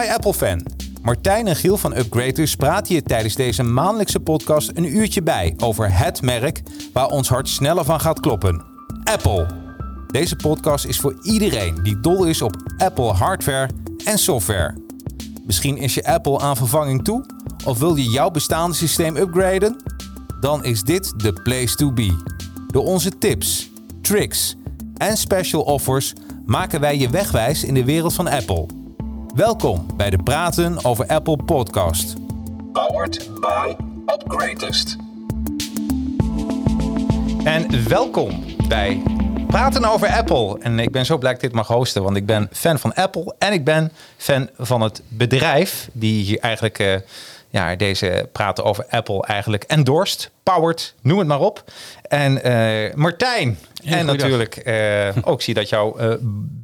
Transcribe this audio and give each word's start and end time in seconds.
Hi 0.00 0.08
Apple-fan. 0.08 0.62
Martijn 1.02 1.46
en 1.46 1.56
Giel 1.56 1.76
van 1.76 1.96
Upgraders 1.96 2.56
praten 2.56 2.94
je 2.94 3.02
tijdens 3.02 3.34
deze 3.34 3.62
maandelijkse 3.62 4.20
podcast 4.20 4.70
een 4.74 4.96
uurtje 4.96 5.22
bij 5.22 5.54
over 5.56 5.98
het 5.98 6.22
merk 6.22 6.62
waar 6.92 7.06
ons 7.08 7.28
hart 7.28 7.48
sneller 7.48 7.84
van 7.84 8.00
gaat 8.00 8.20
kloppen. 8.20 8.64
Apple. 9.04 9.46
Deze 10.06 10.36
podcast 10.36 10.84
is 10.84 11.00
voor 11.00 11.18
iedereen 11.22 11.82
die 11.82 12.00
dol 12.00 12.24
is 12.24 12.42
op 12.42 12.56
Apple 12.76 13.12
hardware 13.12 13.68
en 14.04 14.18
software. 14.18 14.74
Misschien 15.46 15.76
is 15.76 15.94
je 15.94 16.04
Apple 16.04 16.38
aan 16.38 16.56
vervanging 16.56 17.04
toe 17.04 17.24
of 17.64 17.78
wil 17.78 17.96
je 17.96 18.10
jouw 18.10 18.30
bestaande 18.30 18.76
systeem 18.76 19.16
upgraden? 19.16 19.76
Dan 20.40 20.64
is 20.64 20.82
dit 20.82 21.12
de 21.20 21.32
place 21.32 21.74
to 21.74 21.92
be. 21.92 22.16
Door 22.70 22.84
onze 22.84 23.18
tips, 23.18 23.70
tricks 24.02 24.56
en 24.96 25.16
special 25.16 25.62
offers 25.62 26.12
maken 26.46 26.80
wij 26.80 26.98
je 26.98 27.10
wegwijs 27.10 27.64
in 27.64 27.74
de 27.74 27.84
wereld 27.84 28.14
van 28.14 28.28
Apple. 28.28 28.84
Welkom 29.36 29.86
bij 29.96 30.10
de 30.10 30.22
Praten 30.22 30.84
over 30.84 31.06
Apple 31.06 31.36
podcast. 31.36 32.14
Powered 32.72 33.30
by 33.40 33.74
Upgradest. 34.06 34.96
En 37.44 37.88
welkom 37.88 38.44
bij 38.68 39.02
Praten 39.46 39.84
over 39.84 40.08
Apple. 40.08 40.58
En 40.60 40.78
ik 40.78 40.90
ben 40.90 41.06
zo 41.06 41.18
blij 41.18 41.32
dat 41.32 41.42
ik 41.42 41.48
dit 41.48 41.56
mag 41.56 41.66
hosten, 41.66 42.02
want 42.02 42.16
ik 42.16 42.26
ben 42.26 42.48
fan 42.52 42.78
van 42.78 42.94
Apple 42.94 43.34
en 43.38 43.52
ik 43.52 43.64
ben 43.64 43.92
fan 44.16 44.48
van 44.58 44.80
het 44.80 45.02
bedrijf 45.08 45.88
die 45.92 46.24
hier 46.24 46.38
eigenlijk 46.38 46.78
eh, 46.78 46.94
ja, 47.48 47.76
deze 47.76 48.28
Praten 48.32 48.64
over 48.64 48.86
Apple 48.90 49.22
eigenlijk 49.22 49.64
endorsed, 49.64 50.30
powered, 50.42 50.94
noem 51.02 51.18
het 51.18 51.28
maar 51.28 51.40
op. 51.40 51.64
En 52.02 52.42
eh, 52.42 52.94
Martijn. 52.94 53.58
en 53.84 54.06
natuurlijk 54.06 54.56
eh, 54.56 55.16
ook 55.22 55.42
zie 55.42 55.54
dat 55.54 55.68
jouw 55.68 55.96
eh, 55.96 56.14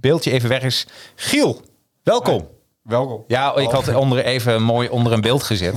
beeldje 0.00 0.30
even 0.30 0.48
weg 0.48 0.62
is. 0.62 0.86
Giel, 1.14 1.60
welkom. 2.02 2.60
Welkom. 2.82 3.24
Ja, 3.27 3.56
ik 3.56 3.70
had 3.70 3.95
onder 3.95 4.24
even 4.24 4.62
mooi 4.62 4.88
onder 4.88 5.12
een 5.12 5.20
beeld 5.20 5.42
gezet. 5.42 5.75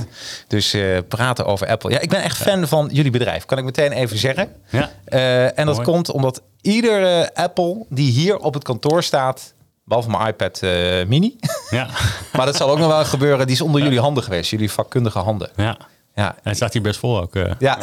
Dus 0.48 0.72
eh, 0.72 0.98
praten 1.08 1.46
over 1.46 1.66
Apple. 1.66 1.90
Ja, 1.90 1.98
ik 1.98 2.08
ben 2.08 2.22
echt 2.22 2.36
fan 2.36 2.68
van 2.68 2.88
jullie 2.92 3.10
bedrijf. 3.10 3.44
Kan 3.44 3.58
ik 3.58 3.64
meteen 3.64 3.92
even 3.92 4.18
zeggen. 4.18 4.52
Ja. 4.70 4.90
Eh, 5.04 5.58
en 5.58 5.66
dat 5.66 5.82
komt 5.82 6.10
omdat 6.10 6.42
iedere 6.60 7.34
Apple 7.34 7.84
die 7.88 8.10
hier 8.12 8.36
op 8.38 8.54
het 8.54 8.62
kantoor 8.64 9.02
staat, 9.02 9.54
behalve 9.84 10.10
mijn 10.10 10.26
iPad 10.26 10.58
eh, 10.62 10.70
mini, 11.06 11.36
Ja. 11.70 11.88
maar 12.36 12.46
dat 12.46 12.56
zal 12.56 12.70
ook 12.70 12.78
nog 12.78 12.88
wel 12.88 13.04
gebeuren, 13.04 13.46
die 13.46 13.54
is 13.56 13.60
onder 13.62 13.82
jullie 13.82 14.00
handen 14.00 14.22
geweest, 14.22 14.50
jullie 14.50 14.70
vakkundige 14.70 15.18
handen. 15.18 15.50
ja. 15.56 15.76
Ja, 16.14 16.28
En 16.34 16.40
het 16.42 16.56
staat 16.56 16.72
hier 16.72 16.82
best 16.82 16.98
vol 16.98 17.20
ook. 17.20 17.34
eh. 17.36 17.50
ja. 17.58 17.78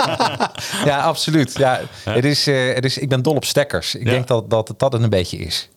ja, 0.90 1.00
absoluut. 1.00 1.56
Ja, 1.58 1.80
het 2.04 2.24
is, 2.24 2.46
eh, 2.46 2.74
het 2.74 2.84
is, 2.84 2.98
ik 2.98 3.08
ben 3.08 3.22
dol 3.22 3.34
op 3.34 3.44
stekkers. 3.44 3.94
Ik 3.94 4.04
Ja. 4.04 4.10
denk 4.10 4.26
dat, 4.26 4.50
dat 4.50 4.74
dat 4.76 4.92
het 4.92 5.02
een 5.02 5.10
beetje 5.10 5.36
is. 5.36 5.68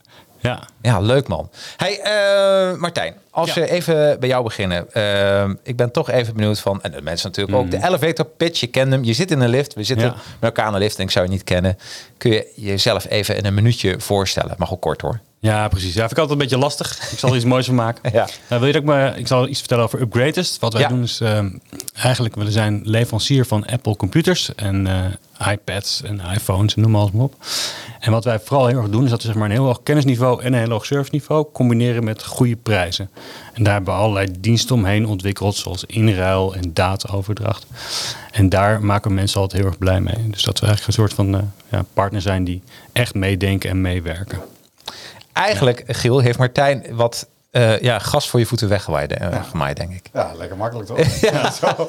Ja. 0.47 0.63
Ja, 0.81 0.99
leuk 0.99 1.27
man. 1.27 1.49
Hey, 1.77 1.99
eh, 2.01 2.77
Martijn, 2.77 3.13
als 3.31 3.53
Ja. 3.53 3.61
we 3.61 3.69
even 3.71 4.19
bij 4.19 4.29
jou 4.29 4.43
beginnen. 4.43 4.93
Eh, 4.93 5.49
ik 5.63 5.75
ben 5.75 5.91
toch 5.91 6.09
even 6.09 6.33
benieuwd 6.35 6.59
van, 6.59 6.81
en 6.81 6.91
de 6.91 7.01
mensen 7.01 7.27
natuurlijk 7.27 7.57
ook, 7.57 7.71
de 7.71 7.83
elevator 7.87 8.25
pitch, 8.25 8.59
je 8.59 8.67
kent 8.67 8.91
hem. 8.91 9.03
Je 9.03 9.13
zit 9.13 9.31
in 9.31 9.39
een 9.41 9.49
lift, 9.49 9.73
we 9.73 9.83
zitten. 9.83 10.07
Ja. 10.07 10.13
met 10.13 10.23
elkaar 10.39 10.67
in 10.67 10.73
een 10.73 10.79
lift 10.79 10.97
en 10.97 11.03
ik 11.03 11.11
zou 11.11 11.25
je 11.25 11.31
niet 11.31 11.43
kennen. 11.43 11.77
Kun 12.17 12.31
je 12.31 12.51
jezelf 12.55 13.05
even 13.09 13.35
in 13.37 13.45
een 13.45 13.53
minuutje 13.53 13.99
voorstellen? 13.99 14.55
Mag 14.57 14.71
ook 14.71 14.81
kort 14.81 15.01
hoor. 15.01 15.19
Ja, 15.39 15.67
precies. 15.67 15.93
Ja, 15.93 15.99
vind 15.99 16.11
ik 16.11 16.17
altijd 16.17 16.31
een 16.39 16.43
beetje 16.47 16.57
lastig. 16.57 17.11
Ik 17.11 17.19
zal 17.19 17.29
er 17.29 17.35
iets 17.35 17.45
moois 17.45 17.65
van 17.65 17.75
maken. 17.75 18.11
Ja. 18.13 18.27
Nou, 18.49 18.61
wil 18.61 18.65
je 18.65 18.71
dat 18.73 18.81
ik, 18.81 18.87
me, 18.87 19.13
ik 19.15 19.27
zal 19.27 19.47
iets 19.47 19.59
vertellen 19.59 19.83
over 19.83 20.01
Upgradest. 20.01 20.59
Wat 20.59 20.73
wij 20.73 20.81
Ja. 20.81 20.87
doen 20.87 21.03
is 21.03 21.19
ehm, 21.21 21.49
eigenlijk, 21.93 22.35
we 22.35 22.51
zijn 22.51 22.81
leverancier 22.83 23.45
van 23.45 23.65
Apple 23.65 23.95
computers 23.95 24.55
en 24.55 24.87
eh, 25.37 25.51
iPads 25.51 26.01
en 26.01 26.21
iPhones 26.33 26.75
en 26.75 26.81
noem 26.81 26.95
alles 26.95 27.11
maar 27.11 27.23
op. 27.23 27.35
En 27.99 28.11
wat 28.11 28.23
wij 28.23 28.39
vooral 28.39 28.67
heel 28.67 28.77
erg 28.77 28.89
doen 28.89 29.03
is 29.03 29.09
dat 29.09 29.21
we 29.21 29.27
zeg 29.27 29.35
maar, 29.35 29.45
een 29.45 29.51
heel 29.51 29.65
hoog 29.65 29.83
kennisniveau 29.83 30.41
en 30.43 30.53
een 30.53 30.59
heel 30.59 30.69
hoog 30.69 30.85
serviceniveau 30.85 31.45
combineren 31.53 32.03
met 32.03 32.23
goede 32.25 32.55
prijzen. 32.55 33.09
En 33.53 33.63
daar 33.63 33.73
hebben 33.73 33.93
we 33.93 33.99
allerlei 33.99 34.27
diensten 34.39 34.75
omheen 34.75 35.05
ontwikkeld, 35.07 35.55
zoals 35.55 35.83
inruil 35.85 36.55
en 36.55 36.73
dataoverdracht. 36.73 37.65
En 38.31 38.49
daar 38.49 38.83
maken 38.83 39.09
we 39.09 39.15
mensen 39.15 39.41
altijd 39.41 39.61
heel 39.61 39.69
erg 39.69 39.79
blij 39.79 40.01
mee. 40.01 40.29
Dus 40.29 40.43
dat 40.43 40.59
we 40.59 40.65
eigenlijk 40.65 40.87
een 40.87 40.93
soort 41.07 41.13
van 41.13 41.35
eh, 41.35 41.41
ja, 41.71 41.85
partner 41.93 42.21
zijn 42.21 42.43
die 42.43 42.61
echt 42.93 43.13
meedenken 43.13 43.69
en 43.69 43.81
meewerken. 43.81 44.39
Eigenlijk, 45.43 45.83
Giel, 45.87 46.19
heeft 46.19 46.37
Martijn 46.37 46.85
wat 46.91 47.27
eh, 47.51 47.79
ja, 47.79 47.99
gas 47.99 48.29
voor 48.29 48.39
je 48.39 48.45
voeten 48.45 48.69
weggewaaid, 48.69 49.13
eh, 49.13 49.43
gemaaid, 49.49 49.77
denk 49.77 49.91
ik. 49.91 50.09
Ja, 50.13 50.31
lekker 50.37 50.57
makkelijk 50.57 50.87
toch? 50.87 50.99
ja. 51.31 51.51
Zo. 51.51 51.85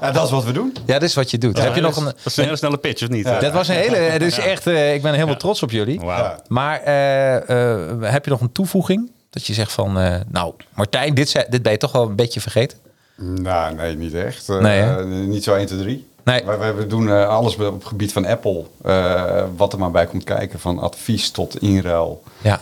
ja, 0.00 0.10
dat 0.10 0.24
is 0.24 0.30
wat 0.30 0.44
we 0.44 0.52
doen. 0.52 0.76
Ja, 0.86 0.98
dit 0.98 1.08
is 1.08 1.14
wat 1.14 1.30
je 1.30 1.38
doet. 1.38 1.58
Heb 1.62 1.74
je 1.74 1.80
nog 1.80 1.96
een... 1.96 2.04
Dat 2.04 2.14
is 2.24 2.36
een 2.36 2.44
hele 2.44 2.56
snelle 2.56 2.76
pitch, 2.78 3.02
of 3.02 3.08
niet? 3.08 3.24
Dat 3.40 3.52
was 3.52 3.68
een 3.68 3.74
hele... 3.74 3.96
Het 3.96 4.22
is 4.22 4.38
echt... 4.38 4.66
eh, 4.66 4.94
ik 4.94 5.02
ben 5.02 5.12
helemaal 5.14 5.36
trots 5.36 5.62
op 5.62 5.70
jullie. 5.70 6.00
Wauw. 6.00 6.22
Ja. 6.22 6.40
Maar 6.48 6.80
eh, 6.82 7.36
eh, 7.72 8.02
heb 8.12 8.24
je 8.24 8.30
nog 8.30 8.40
een 8.40 8.52
toevoeging? 8.52 9.10
Dat 9.30 9.46
je 9.46 9.54
zegt 9.54 9.72
van, 9.72 9.98
eh, 9.98 10.14
nou, 10.28 10.54
Martijn, 10.74 11.14
dit, 11.14 11.28
zei- 11.28 11.44
dit 11.48 11.62
ben 11.62 11.72
je 11.72 11.78
toch 11.78 11.92
wel 11.92 12.06
een 12.08 12.16
beetje 12.16 12.40
vergeten? 12.40 12.78
Nou, 13.16 13.74
nee, 13.74 13.96
niet 13.96 14.14
echt. 14.14 14.48
Eh, 14.48 14.58
Nee, 14.58 15.04
niet 15.04 15.44
zo 15.44 15.54
1, 15.54 15.66
2, 15.66 15.78
3. 15.78 16.08
Nee. 16.24 16.44
Wij, 16.44 16.74
wij 16.74 16.86
doen 16.86 17.08
eh, 17.10 17.28
alles 17.28 17.56
op 17.56 17.74
het 17.74 17.84
gebied 17.84 18.12
van 18.12 18.26
Apple. 18.26 18.64
eh, 18.84 19.44
wat 19.56 19.72
er 19.72 19.78
maar 19.78 19.90
bij 19.90 20.06
komt 20.06 20.24
kijken. 20.24 20.60
Van 20.60 20.78
advies 20.78 21.30
tot 21.30 21.60
inruil. 21.62 22.22
Ja. 22.40 22.60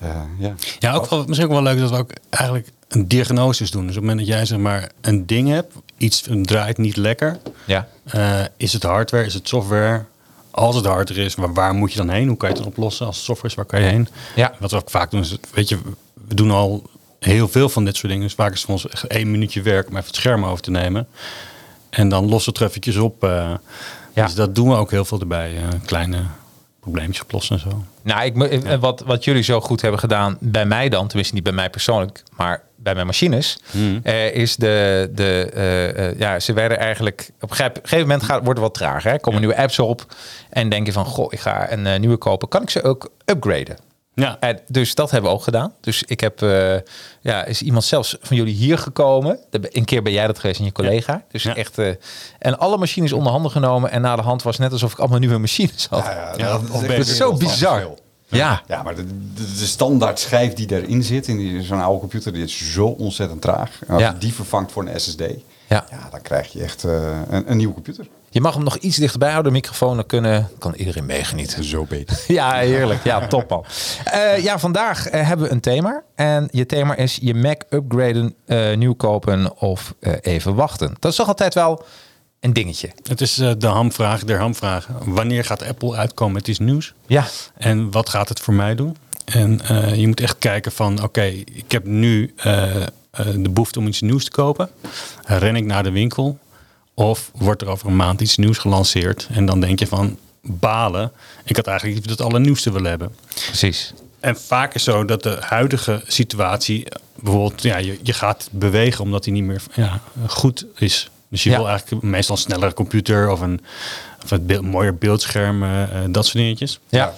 Eh, 0.00 0.08
ja. 0.38 0.54
Ja, 0.78 0.92
ook 0.94 1.10
wel, 1.10 1.24
misschien 1.24 1.46
ook 1.48 1.52
wel 1.54 1.62
leuk 1.62 1.78
dat 1.78 1.90
we 1.90 1.96
ook 1.96 2.10
eigenlijk 2.30 2.68
een 2.88 3.08
diagnosis 3.08 3.70
doen. 3.70 3.86
Dus 3.86 3.96
op 3.96 4.02
het 4.02 4.10
moment 4.10 4.26
dat 4.26 4.36
jij 4.36 4.46
zeg 4.46 4.58
maar 4.58 4.90
een 5.00 5.26
ding 5.26 5.48
hebt, 5.48 5.74
iets 5.96 6.24
draait 6.42 6.78
niet 6.78 6.96
lekker. 6.96 7.38
Ja. 7.64 7.88
eh, 8.04 8.40
is 8.56 8.72
het 8.72 8.82
hardware, 8.82 9.24
is 9.24 9.34
het 9.34 9.48
software? 9.48 10.04
Als 10.50 10.76
het 10.76 10.84
hardware 10.84 11.24
is, 11.24 11.34
waar, 11.34 11.52
waar 11.54 11.74
moet 11.74 11.92
je 11.92 11.98
dan 11.98 12.08
heen? 12.08 12.28
Hoe 12.28 12.36
kan 12.36 12.48
je 12.48 12.54
het 12.54 12.64
dan 12.64 12.72
oplossen? 12.72 13.06
Als 13.06 13.16
het 13.16 13.24
software 13.24 13.48
is, 13.48 13.54
waar 13.54 13.64
kan 13.64 13.80
je 13.80 13.86
heen? 13.86 14.08
Ja. 14.36 14.54
Wat 14.58 14.70
we 14.70 14.76
ook 14.76 14.90
vaak 14.90 15.10
doen 15.10 15.20
is, 15.20 15.36
weet 15.52 15.68
je, 15.68 15.78
we 16.28 16.34
doen 16.34 16.50
al 16.50 16.82
heel 17.18 17.48
veel 17.48 17.68
van 17.68 17.84
dit 17.84 17.96
soort 17.96 18.08
dingen. 18.08 18.26
Dus 18.26 18.34
vaak 18.34 18.52
is 18.52 18.56
het 18.56 18.64
voor 18.64 18.74
ons 18.74 18.88
echt 18.88 19.06
één 19.06 19.30
minuutje 19.30 19.62
werk 19.62 19.88
om 19.88 19.92
even 19.94 20.06
het 20.06 20.16
scherm 20.16 20.44
over 20.44 20.62
te 20.62 20.70
nemen. 20.70 21.06
En 21.90 22.08
dan 22.08 22.28
lossen 22.28 22.52
we 22.52 22.58
het 22.58 22.60
er 22.60 22.68
eventjes 22.68 22.96
op. 22.96 23.24
eh. 23.24 23.50
Ja. 24.14 24.24
Dus 24.24 24.34
dat 24.34 24.54
doen 24.54 24.68
we 24.68 24.74
ook 24.74 24.90
heel 24.90 25.04
veel 25.04 25.20
erbij. 25.20 25.56
eh, 25.56 25.62
kleine 25.84 26.22
probleempjes 26.80 27.22
oplossen 27.22 27.56
en 27.56 27.62
zo. 27.70 27.84
Nou, 28.02 28.24
ik, 28.24 28.62
wat, 28.80 29.02
wat 29.06 29.24
jullie 29.24 29.42
zo 29.42 29.60
goed 29.60 29.80
hebben 29.80 30.00
gedaan, 30.00 30.36
bij 30.40 30.64
mij 30.66 30.88
dan, 30.88 31.06
tenminste 31.06 31.34
niet 31.34 31.42
bij 31.44 31.52
mij 31.52 31.70
persoonlijk, 31.70 32.22
maar 32.36 32.62
bij 32.76 32.94
mijn 32.94 33.06
machines, 33.06 33.58
eh, 34.02 34.34
is 34.34 34.56
de, 34.56 35.10
de 35.14 35.50
eh, 35.54 36.08
eh, 36.08 36.18
ja, 36.18 36.40
ze 36.40 36.52
werden 36.52 36.78
eigenlijk, 36.78 37.30
op 37.40 37.50
een 37.50 37.56
gege- 37.56 37.70
gegeven 37.82 38.00
moment 38.06 38.22
gaat, 38.22 38.44
wordt 38.44 38.58
het 38.60 38.68
wat 38.68 38.74
trager. 38.74 39.10
Hè? 39.10 39.18
Komen 39.18 39.40
nieuwe 39.40 39.56
apps 39.56 39.78
op 39.78 40.14
en 40.50 40.68
denk 40.68 40.86
je 40.86 40.92
van, 40.92 41.04
goh, 41.04 41.32
ik 41.32 41.40
ga 41.40 41.72
een 41.72 42.00
nieuwe 42.00 42.16
kopen. 42.16 42.48
Kan 42.48 42.62
ik 42.62 42.70
ze 42.70 42.82
ook 42.82 43.10
upgraden? 43.24 43.76
Ja, 44.20 44.36
En 44.40 44.60
dus 44.68 44.94
dat 44.94 45.10
hebben 45.10 45.30
we 45.30 45.36
ook 45.36 45.42
gedaan. 45.42 45.72
Dus 45.80 46.02
ik 46.02 46.20
heb, 46.20 46.42
eh, 46.42 46.74
ja, 47.20 47.44
is 47.44 47.62
iemand 47.62 47.84
zelfs 47.84 48.16
van 48.20 48.36
jullie 48.36 48.54
hier 48.54 48.78
gekomen. 48.78 49.38
Een 49.50 49.84
keer 49.84 50.02
ben 50.02 50.12
jij 50.12 50.26
dat 50.26 50.38
geweest 50.38 50.58
en 50.58 50.64
je 50.64 50.72
collega. 50.72 51.22
Dus 51.30 51.42
Ja. 51.42 51.56
echt, 51.56 51.78
eh, 51.78 51.88
en 52.38 52.58
alle 52.58 52.76
machines 52.78 53.12
onder 53.12 53.32
handen 53.32 53.50
genomen. 53.50 53.90
En 53.90 54.00
na 54.00 54.16
de 54.16 54.22
hand 54.22 54.42
was 54.42 54.58
net 54.58 54.72
alsof 54.72 54.92
ik 54.92 54.98
allemaal 54.98 55.18
nieuwe 55.18 55.38
machines 55.38 55.86
had. 55.90 56.04
Ja, 56.04 56.10
ja, 56.12 56.32
Ja, 56.36 56.58
dat, 56.58 56.70
Dat 56.88 56.90
is 56.98 57.16
zo 57.16 57.32
bizar. 57.34 57.88
Ja, 58.28 58.62
Ja, 58.66 58.82
maar 58.82 58.94
de, 58.94 59.06
de, 59.34 59.56
de 59.58 59.66
standaard 59.66 60.18
schijf 60.20 60.52
die 60.54 60.72
erin 60.72 61.02
zit, 61.02 61.26
in 61.28 61.36
die- 61.36 61.62
zo'n 61.62 61.80
oude 61.80 62.00
computer, 62.00 62.32
die 62.32 62.42
is 62.44 62.72
zo 62.72 62.86
ontzettend 62.86 63.42
traag. 63.42 63.70
En 63.86 63.94
als 63.94 64.02
Ja. 64.02 64.10
je 64.12 64.18
die 64.18 64.34
vervangt 64.34 64.72
voor 64.72 64.86
een 64.86 65.00
SSD, 65.00 65.22
ja. 65.70 65.84
ja, 65.90 66.08
dan 66.10 66.22
krijg 66.22 66.52
je 66.52 66.62
echt 66.62 66.84
eh, 66.84 67.18
een, 67.28 67.50
een 67.50 67.56
nieuwe 67.56 67.74
computer. 67.74 68.06
Je 68.32 68.40
mag 68.40 68.54
hem 68.54 68.64
nog 68.64 68.76
iets 68.76 68.96
dichterbij 68.96 69.30
houden, 69.30 69.52
de 69.52 69.58
microfoon. 69.58 69.96
Dan 69.96 70.06
kunnen, 70.06 70.48
kan 70.58 70.74
iedereen 70.74 71.06
meegenieten. 71.06 71.64
Zo 71.64 71.84
beter. 71.84 72.24
Ja, 72.38 72.54
heerlijk. 72.54 73.04
Ja, 73.04 73.26
top 73.26 73.50
man. 73.50 73.64
Eh, 74.04 74.42
ja, 74.42 74.58
vandaag 74.58 75.06
eh, 75.08 75.26
hebben 75.26 75.46
we 75.46 75.52
een 75.52 75.60
thema. 75.60 76.02
En 76.14 76.48
je 76.50 76.66
thema 76.66 76.96
is 76.96 77.18
je 77.22 77.34
Mac 77.34 77.62
upgraden, 77.70 78.34
eh, 78.46 78.76
nieuw 78.76 78.94
kopen 78.94 79.58
of 79.58 79.94
eh, 80.00 80.12
even 80.20 80.54
wachten. 80.54 80.96
Dat 80.98 81.10
is 81.10 81.16
toch 81.16 81.28
altijd 81.28 81.54
wel 81.54 81.84
een 82.40 82.52
dingetje. 82.52 82.90
Het 83.08 83.20
is 83.20 83.38
eh, 83.38 83.50
de 83.58 83.66
hamvraag 83.66 84.24
der 84.24 84.38
hamvragen. 84.38 84.94
Wanneer 85.04 85.44
gaat 85.44 85.66
Apple 85.66 85.96
uitkomen 85.96 86.34
met 86.34 86.48
iets 86.48 86.58
nieuws? 86.58 86.94
Ja, 87.06 87.24
En 87.56 87.90
wat 87.90 88.08
gaat 88.08 88.28
het 88.28 88.40
voor 88.40 88.54
mij 88.54 88.74
doen? 88.74 88.96
En 89.24 89.60
eh, 89.60 89.94
je 89.94 90.06
moet 90.06 90.20
echt 90.20 90.38
kijken 90.38 90.72
van, 90.72 91.02
oké, 91.02 91.22
ik 91.54 91.72
heb 91.72 91.84
nu 91.84 92.34
de 93.42 93.48
behoefte 93.50 93.78
om 93.78 93.86
iets 93.86 94.00
nieuws 94.00 94.24
te 94.24 94.30
kopen. 94.30 94.70
Ren 95.24 95.56
ik 95.56 95.64
naar 95.64 95.82
de 95.82 95.90
winkel? 95.90 96.38
Of 96.94 97.30
wordt 97.34 97.62
er 97.62 97.68
over 97.68 97.86
een 97.88 97.96
maand 97.96 98.20
iets 98.20 98.36
nieuws 98.36 98.58
gelanceerd? 98.58 99.28
En 99.32 99.46
dan 99.46 99.60
denk 99.60 99.78
je 99.78 99.86
van, 99.86 100.18
balen. 100.42 101.12
Ik 101.44 101.56
had 101.56 101.66
eigenlijk 101.66 101.98
liever 101.98 102.16
het 102.22 102.28
allernieuwste 102.30 102.72
willen 102.72 102.90
hebben. 102.90 103.14
precies. 103.46 103.92
En 104.20 104.36
vaak 104.36 104.74
is 104.74 104.84
zo 104.84 105.04
dat 105.04 105.22
de 105.22 105.36
huidige 105.40 106.02
situatie, 106.06 106.84
eh, 106.84 107.00
bijvoorbeeld, 107.20 107.62
ja, 107.62 107.76
je, 107.76 107.98
je 108.02 108.12
gaat 108.12 108.48
bewegen 108.52 109.04
omdat 109.04 109.24
die 109.24 109.32
niet 109.32 109.44
meer 109.44 109.62
ja, 109.74 110.00
goed 110.26 110.66
is. 110.76 111.10
Dus 111.28 111.42
je 111.42 111.50
Ja. 111.50 111.56
wil 111.56 111.68
eigenlijk 111.68 112.02
meestal 112.02 112.34
een 112.36 112.40
snellere 112.42 112.72
computer 112.74 113.30
of 113.30 113.40
een, 113.40 113.60
of 114.24 114.30
een 114.30 114.46
beeld, 114.46 114.64
mooier 114.64 114.94
beeldscherm, 114.94 115.62
eh, 115.62 115.82
eh, 115.82 115.88
dat 116.08 116.24
soort 116.24 116.36
dingetjes. 116.36 116.78
Ja, 116.88 117.14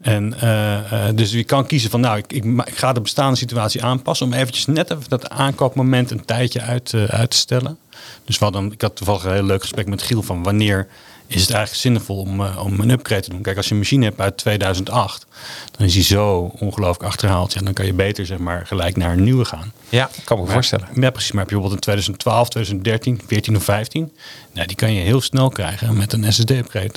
En 0.00 0.40
eh, 0.40 1.08
eh, 1.08 1.16
dus 1.16 1.32
je 1.32 1.44
kan 1.44 1.66
kiezen 1.66 1.90
van, 1.90 2.00
nou, 2.00 2.18
ik, 2.18 2.32
ik, 2.32 2.44
ga 2.64 2.92
de 2.92 3.00
bestaande 3.00 3.36
situatie 3.36 3.84
aanpassen 3.84 4.26
om 4.26 4.32
eventjes 4.32 4.66
net 4.66 4.90
even 4.90 5.04
dat 5.08 5.28
aankoopmoment 5.28 6.10
een 6.10 6.24
tijdje 6.24 6.60
uit, 6.60 6.94
eh, 6.94 7.04
uit 7.04 7.30
te 7.30 7.36
stellen. 7.36 7.78
Dus 8.24 8.38
we 8.38 8.44
hadden, 8.44 8.72
ik 8.72 8.80
had 8.80 8.96
toevallig 8.96 9.24
een 9.24 9.32
heel 9.32 9.42
leuk 9.42 9.60
gesprek 9.60 9.86
met 9.86 10.02
Giel 10.02 10.22
van 10.22 10.42
wanneer 10.42 10.88
is 11.26 11.40
het 11.40 11.50
eigenlijk 11.50 11.80
zinvol 11.82 12.16
om, 12.16 12.40
om 12.40 12.80
een 12.80 12.90
upgrade 12.90 13.22
te 13.22 13.30
doen. 13.30 13.42
Kijk, 13.42 13.56
als 13.56 13.66
je 13.66 13.72
een 13.72 13.78
machine 13.78 14.04
hebt 14.04 14.20
uit 14.20 14.36
2008, 14.36 15.26
dan 15.76 15.86
is 15.86 15.92
die 15.92 16.02
zo 16.02 16.52
ongelooflijk 16.58 17.02
achterhaald. 17.02 17.52
Ja, 17.52 17.60
dan 17.60 17.72
kan 17.72 17.86
je 17.86 17.92
beter 17.92 18.26
zeg 18.26 18.38
maar 18.38 18.66
gelijk 18.66 18.96
naar 18.96 19.12
een 19.12 19.22
nieuwe 19.22 19.44
gaan. 19.44 19.72
Ja, 19.88 20.10
kan 20.24 20.38
me 20.38 20.44
Maar- 20.44 20.52
voorstellen. 20.52 20.88
Ja, 20.94 21.10
precies. 21.10 21.32
Maar 21.32 21.40
heb 21.40 21.50
je 21.50 21.56
bijvoorbeeld 21.56 21.74
in 21.74 21.80
2012, 21.80 22.48
2013, 22.48 23.20
14 23.26 23.56
of 23.56 23.64
15, 23.64 24.12
nou, 24.52 24.66
die 24.66 24.76
kan 24.76 24.92
je 24.92 25.00
heel 25.00 25.20
snel 25.20 25.48
krijgen 25.48 25.96
met 25.96 26.12
een 26.12 26.32
SSD-upgrade. 26.32 26.92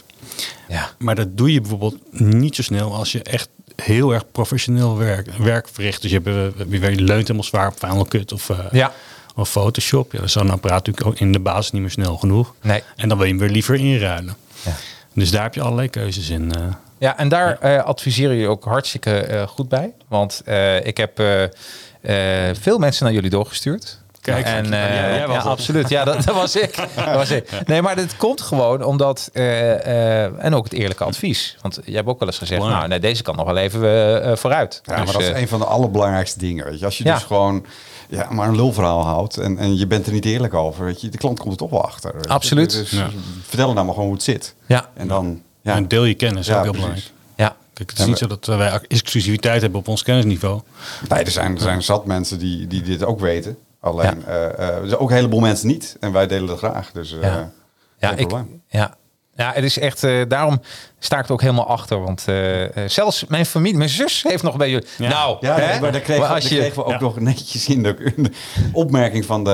Ja. 0.68 0.90
Maar 0.98 1.16
dat 1.16 1.38
doe 1.38 1.54
je 1.54 1.62
bijvoorbeeld 1.62 1.98
niet 2.22 2.56
zo 2.56 2.62
snel 2.62 2.94
als 2.96 3.12
je 3.12 3.24
echt 3.24 3.50
heel 3.76 4.14
erg 4.14 4.32
professioneel 4.32 4.98
werk, 4.98 5.28
werk 5.38 5.68
verricht. 5.72 6.02
Dus 6.02 6.12
je, 6.12 6.22
hebt, 6.24 6.58
eh, 6.72 6.72
je 6.92 7.02
leunt 7.02 7.22
helemaal 7.22 7.44
zwaar 7.44 7.68
op 7.68 7.78
Final 7.78 8.06
Cut 8.06 8.32
of, 8.32 8.50
eh, 8.50 8.58
Ja. 8.72 8.92
of 9.36 9.50
Photoshop. 9.50 10.12
Ja, 10.12 10.28
zo'n 10.28 10.50
apparaat 10.50 10.86
natuurlijk 10.86 11.08
ook 11.08 11.20
in 11.20 11.32
de 11.32 11.40
basis 11.40 11.72
niet 11.72 11.82
meer 11.82 11.92
snel 11.92 12.18
genoeg. 12.18 12.54
Nee. 12.62 12.84
En 12.96 13.08
dan 13.10 13.18
wil 13.18 13.26
je 13.28 13.34
hem 13.34 13.42
weer 13.42 13.52
liever 13.52 13.76
inruilen. 13.76 14.36
Ja. 14.66 14.76
Dus 15.14 15.32
daar 15.32 15.44
heb 15.44 15.54
je 15.54 15.62
allerlei 15.62 15.90
keuzes 15.90 16.30
in. 16.30 16.56
eh. 16.56 16.62
Ja, 16.98 17.18
en 17.18 17.30
daar 17.30 17.58
eh, 17.60 17.84
adviseren 17.84 18.32
jullie 18.32 18.48
ook 18.50 18.64
hartstikke 18.64 19.46
goed 19.50 19.70
bij. 19.70 19.94
Want 20.08 20.42
ik 20.84 20.98
heb 20.98 21.22
veel 22.62 22.78
mensen 22.78 23.04
naar 23.06 23.14
jullie 23.14 23.30
doorgestuurd. 23.30 24.02
Kijk, 24.24 24.46
en, 24.46 24.66
ja, 24.66 24.88
eh, 24.88 25.16
jij 25.16 25.28
was 25.28 25.36
ja, 25.36 25.42
het. 25.42 25.52
absoluut. 25.52 25.90
Ja, 25.90 26.04
dat, 26.04 26.24
dat 26.24 26.36
was 26.36 26.56
ik. 26.56 26.76
Dat 26.96 27.14
was 27.16 27.30
ik. 27.32 27.50
Nee, 27.66 27.82
maar 27.82 27.96
dit 27.96 28.18
komt 28.18 28.42
gewoon 28.42 28.84
omdat 28.84 29.30
eh, 29.34 30.24
eh, 30.26 30.32
en 30.46 30.56
ook 30.56 30.64
het 30.64 30.74
eerlijke 30.74 31.04
advies. 31.04 31.58
Want 31.62 31.80
jij 31.86 31.96
hebt 31.96 32.08
ook 32.08 32.20
wel 32.20 32.28
eens 32.28 32.38
gezegd, 32.38 32.62
nou, 32.62 32.88
nee, 32.88 33.00
deze 33.00 33.24
kan 33.24 33.36
nog 33.36 33.46
wel 33.46 33.58
even 33.58 34.38
vooruit. 34.38 34.82
Ja, 34.84 34.96
Dus, 34.96 35.04
maar 35.06 35.14
dat 35.14 35.22
is 35.36 35.42
een 35.42 35.48
van 35.48 35.60
de 35.60 35.66
allerbelangrijkste 35.66 36.40
dingen. 36.40 36.66
Weet 36.66 36.80
je. 36.80 36.86
Als 36.86 36.98
je 36.98 37.04
Ja. 37.04 37.14
dus 37.14 37.24
gewoon 37.24 37.66
ja, 38.10 38.28
maar 38.32 38.48
een 38.48 38.56
lulverhaal 38.56 39.06
houdt 39.06 39.38
en, 39.38 39.58
en 39.58 39.78
je 39.78 39.88
bent 39.88 40.06
er 40.08 40.14
niet 40.14 40.26
eerlijk 40.26 40.54
over, 40.54 40.86
weet 40.86 41.02
je, 41.02 41.10
de 41.10 41.18
klant 41.18 41.40
komt 41.40 41.52
er 41.52 41.58
toch 41.58 41.70
wel 41.70 41.84
achter. 41.84 42.14
Absoluut. 42.28 42.72
Dus 42.72 42.90
Ja. 42.92 43.10
vertel 43.48 43.74
nou 43.74 43.86
maar 43.86 43.94
gewoon 43.94 44.06
hoe 44.10 44.14
het 44.18 44.24
zit. 44.24 44.56
Ja. 44.66 44.90
En 44.94 45.08
dan, 45.08 45.42
ja. 45.62 45.76
En 45.76 45.88
deel 45.88 46.04
je 46.04 46.14
kennis, 46.14 46.48
Ja, 46.48 46.58
ook 46.58 46.64
heel 46.64 46.72
precies. 46.72 46.88
belangrijk. 46.90 47.14
ja, 47.36 47.56
Kijk, 47.74 47.90
het 47.90 48.00
is 48.00 48.06
niet 48.06 48.18
zo 48.18 48.28
dat 48.28 48.46
wij 48.46 48.80
exclusiviteit 48.88 49.62
hebben 49.62 49.80
op 49.80 49.88
ons 49.88 50.04
kennisniveau. 50.04 50.62
Nee, 51.10 51.24
er 51.24 51.32
zijn, 51.32 51.56
er 51.56 51.62
zijn 51.62 51.84
zat 51.84 52.06
mensen 52.06 52.40
die, 52.40 52.68
die 52.68 52.82
dit 52.82 53.04
ook 53.04 53.20
weten. 53.20 53.58
Alleen, 53.84 54.26
eh, 54.26 54.46
eh, 54.46 54.84
zijn 54.84 54.98
ook 54.98 55.10
een 55.10 55.16
heleboel 55.16 55.40
mensen 55.40 55.68
niet. 55.68 55.98
En 56.00 56.12
wij 56.12 56.28
delen 56.28 56.48
dat 56.48 56.58
graag. 56.58 56.92
Dus 56.92 57.14
eh, 57.14 57.22
Ja. 57.22 57.52
Ja, 57.98 58.12
ik, 58.16 58.32
ja. 58.68 58.96
Ja, 59.36 59.52
het 59.54 59.64
is 59.64 59.80
echt, 59.80 60.04
eh, 60.04 60.22
daarom 60.28 60.62
sta 61.00 61.20
ik 61.20 61.26
er 61.26 61.32
ook 61.32 61.42
helemaal 61.42 61.68
achter. 61.68 62.04
Want 62.04 62.24
eh, 62.28 62.64
eh, 62.64 62.90
zelfs 62.90 63.26
mijn 63.28 63.46
familie, 63.46 63.78
mijn 63.78 63.90
zus 63.90 64.24
heeft 64.28 64.44
nog 64.44 64.58
bij 64.58 64.70
jullie. 64.70 64.88
Ja. 64.98 65.10
Nou, 65.10 65.38
Ja, 65.40 65.56
hè? 65.60 65.80
maar 65.80 65.92
daar 65.92 66.02
kregen, 66.02 66.22
Maar 66.30 66.42
we- 66.42 66.50
je, 66.50 66.56
kregen 66.56 66.76
we 66.76 66.84
ook 66.86 66.92
Ja. 66.92 67.00
nog 67.00 67.20
netjes 67.20 67.68
in 67.68 67.84
de, 67.84 68.14
de 68.16 68.32
opmerking 68.72 69.26
van 69.26 69.44
de, 69.44 69.52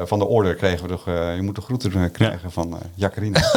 eh, 0.00 0.06
van 0.06 0.18
de 0.18 0.26
order. 0.26 0.54
Kregen 0.54 0.82
we 0.86 0.90
nog, 0.90 1.08
eh, 1.08 1.34
je 1.34 1.42
moet 1.42 1.54
de 1.54 1.60
groeten 1.60 2.10
krijgen 2.10 2.50
van 2.52 2.72
eh 2.72 2.78
Jacqueline. 2.94 3.32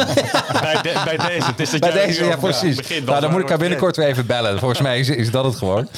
bij, 0.62 0.78
de- 0.82 1.00
bij 1.04 1.16
deze. 1.16 1.46
Het 1.46 1.60
is 1.60 1.70
dat 1.70 1.80
bij 1.80 1.92
deze, 2.06 2.24
ja 2.24 2.36
precies. 2.36 3.00
nou, 3.04 3.20
dan 3.20 3.30
moet 3.30 3.40
ik 3.40 3.48
haar 3.48 3.58
binnenkort 3.58 3.96
weer 3.96 4.06
even 4.06 4.26
bellen. 4.26 4.58
Volgens 4.58 4.80
mij 4.80 4.98
is, 4.98 5.08
is 5.08 5.30
dat 5.30 5.44
het 5.44 5.56
gewoon. 5.56 5.88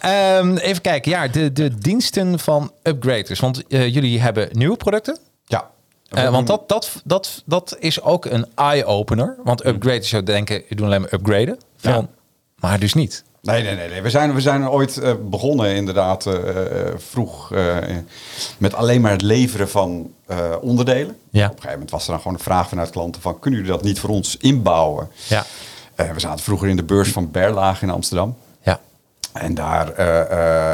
Ehm, 0.00 0.56
even 0.56 0.82
kijken, 0.82 1.10
ja, 1.10 1.28
de, 1.28 1.52
de 1.52 1.78
diensten 1.78 2.38
van 2.38 2.72
upgraders. 2.82 3.40
Want 3.40 3.62
jullie 3.68 4.20
hebben 4.20 4.48
nieuwe 4.52 4.76
producten. 4.76 5.18
ja. 5.44 5.70
Eh, 6.10 6.30
want 6.30 6.46
dat, 6.46 6.68
dat, 6.68 7.00
dat, 7.04 7.42
dat 7.44 7.76
is 7.78 8.02
ook 8.02 8.24
een 8.24 8.46
eye-opener. 8.54 9.36
Want 9.44 9.66
upgraders 9.66 10.08
zou 10.08 10.22
denken, 10.22 10.62
je 10.68 10.74
doet 10.74 10.86
alleen 10.86 11.00
maar 11.00 11.12
upgraden. 11.12 11.58
Van, 11.76 11.92
Ja. 11.92 12.08
Maar 12.56 12.78
dus 12.78 12.94
niet. 12.94 13.24
Nee, 13.42 13.62
nee, 13.62 13.74
nee. 13.74 13.88
nee. 13.88 14.02
We, 14.02 14.10
zijn, 14.10 14.34
we 14.34 14.40
zijn 14.40 14.68
ooit 14.68 14.96
eh, 14.96 15.14
begonnen 15.22 15.74
inderdaad 15.74 16.26
eh, 16.26 16.34
vroeg 16.96 17.52
met 18.58 18.74
alleen 18.74 19.00
maar 19.00 19.10
het 19.10 19.22
leveren 19.22 19.68
van 19.68 20.12
onderdelen. 20.60 21.16
Ja. 21.30 21.44
Op 21.44 21.50
een 21.50 21.56
gegeven 21.56 21.72
moment 21.72 21.90
was 21.90 22.04
er 22.04 22.10
dan 22.10 22.20
gewoon 22.20 22.36
een 22.36 22.42
vraag 22.42 22.68
vanuit 22.68 22.90
klanten 22.90 23.22
van... 23.22 23.38
kunnen 23.38 23.60
jullie 23.60 23.74
dat 23.74 23.84
niet 23.84 24.00
voor 24.00 24.10
ons 24.10 24.36
inbouwen? 24.36 25.08
Ja, 25.28 25.44
we 25.96 26.20
zaten 26.20 26.44
vroeger 26.44 26.68
in 26.68 26.76
de 26.76 26.82
beurs 26.84 27.08
van 27.12 27.30
Berlage 27.30 27.84
in 27.84 27.90
Amsterdam. 27.90 28.36
ja, 28.62 28.80
En 29.32 29.54
daar 29.54 29.92
eh, 29.92 30.20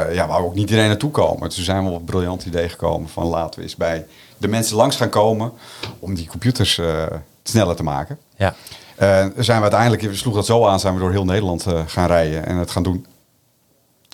eh, 0.07 0.13
ja, 0.13 0.27
wou 0.27 0.45
ook 0.45 0.53
niet 0.53 0.69
iedereen 0.69 0.89
naartoe 0.89 1.11
komen. 1.11 1.49
Toen 1.49 1.63
zijn 1.63 1.83
we 1.83 1.89
op 1.89 1.95
het 1.95 2.05
briljant 2.05 2.45
idee 2.45 2.69
gekomen 2.69 3.09
van 3.09 3.25
laten 3.25 3.59
we 3.59 3.65
eens 3.65 3.75
bij 3.75 4.05
de 4.37 4.47
mensen 4.47 4.75
langs 4.75 4.95
gaan 4.95 5.09
komen 5.09 5.51
om 5.99 6.15
die 6.15 6.27
computers 6.27 6.77
eh, 6.77 7.03
sneller 7.43 7.75
te 7.75 7.83
maken. 7.83 8.17
ja. 8.37 8.55
Eh, 8.95 9.25
zijn 9.37 9.57
we 9.57 9.61
uiteindelijk, 9.61 10.01
we 10.01 10.15
sloeg 10.15 10.33
dat 10.35 10.45
zo 10.45 10.65
aan, 10.65 10.79
zijn 10.79 10.93
we 10.93 10.99
door 10.99 11.11
heel 11.11 11.25
Nederland 11.25 11.65
eh, 11.65 11.81
gaan 11.87 12.07
rijden 12.07 12.45
en 12.45 12.55
het 12.57 12.71
gaan 12.71 12.83
doen. 12.83 13.05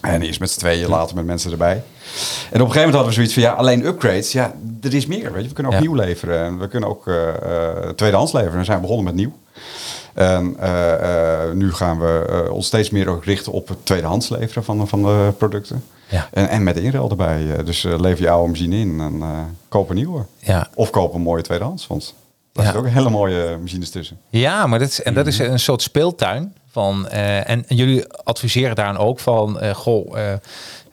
En 0.01 0.21
eerst 0.21 0.39
met 0.39 0.51
z'n 0.51 0.59
tweeën, 0.59 0.89
later 0.89 1.15
met 1.15 1.25
mensen 1.25 1.51
erbij. 1.51 1.71
En 1.73 1.81
op 1.81 1.83
een 2.51 2.59
gegeven 2.59 2.75
moment 2.75 2.93
hadden 2.93 3.07
we 3.07 3.13
zoiets 3.13 3.33
van, 3.33 3.43
ja, 3.43 3.51
alleen 3.51 3.85
upgrades, 3.85 4.31
ja, 4.31 4.53
er 4.81 4.93
is 4.93 5.05
meer, 5.05 5.31
weet 5.33 5.41
je. 5.41 5.47
We 5.47 5.53
kunnen 5.53 5.71
ook 5.73 5.77
Ja. 5.77 5.83
nieuw 5.85 5.95
leveren 5.95 6.43
en 6.45 6.59
we 6.59 6.67
kunnen 6.67 6.89
ook 6.89 7.07
eh 7.07 7.27
eh, 7.29 7.89
tweedehands 7.89 8.31
leveren. 8.31 8.59
En 8.59 8.65
zijn 8.65 8.77
we 8.77 8.81
begonnen 8.83 9.05
met 9.05 9.15
nieuw. 9.15 9.37
En 10.13 10.55
eh, 10.59 11.43
eh, 11.47 11.53
nu 11.53 11.73
gaan 11.73 11.99
we 11.99 12.25
eh, 12.45 12.51
ons 12.53 12.65
steeds 12.65 12.89
meer 12.89 13.07
ook 13.07 13.25
richten 13.25 13.51
op 13.51 13.67
het 13.67 13.85
tweedehands 13.85 14.29
leveren 14.29 14.63
van, 14.63 14.87
van 14.87 15.01
de 15.01 15.33
producten. 15.37 15.83
Ja. 16.09 16.27
En, 16.31 16.49
en 16.49 16.63
met 16.63 16.77
inruil 16.77 17.09
erbij. 17.09 17.63
Dus 17.63 17.83
lever 17.83 18.23
je 18.23 18.29
oude 18.29 18.49
machine 18.49 18.75
in 18.75 18.99
en 18.99 19.21
koop 19.69 19.89
een 19.89 19.95
nieuwe. 19.95 20.25
ja. 20.39 20.67
Of 20.75 20.89
koop 20.89 21.13
een 21.13 21.21
mooie 21.21 21.41
tweedehands, 21.41 21.87
want 21.87 22.13
daar 22.51 22.65
Ja. 22.65 22.71
zitten 22.71 22.89
ook 22.89 22.95
hele 22.97 23.09
mooie 23.09 23.57
machines 23.61 23.89
tussen. 23.89 24.17
Ja, 24.29 24.67
maar 24.67 24.79
dat 24.79 24.87
is, 24.87 25.01
en 25.01 25.13
dat 25.13 25.27
is 25.27 25.39
een 25.39 25.59
soort 25.59 25.81
speeltuin. 25.81 26.55
Van, 26.71 27.07
en, 27.07 27.67
en 27.67 27.75
jullie 27.75 28.07
adviseren 28.23 28.75
daar 28.75 28.99
ook 28.99 29.19
van, 29.19 29.59
goh, 29.75 30.15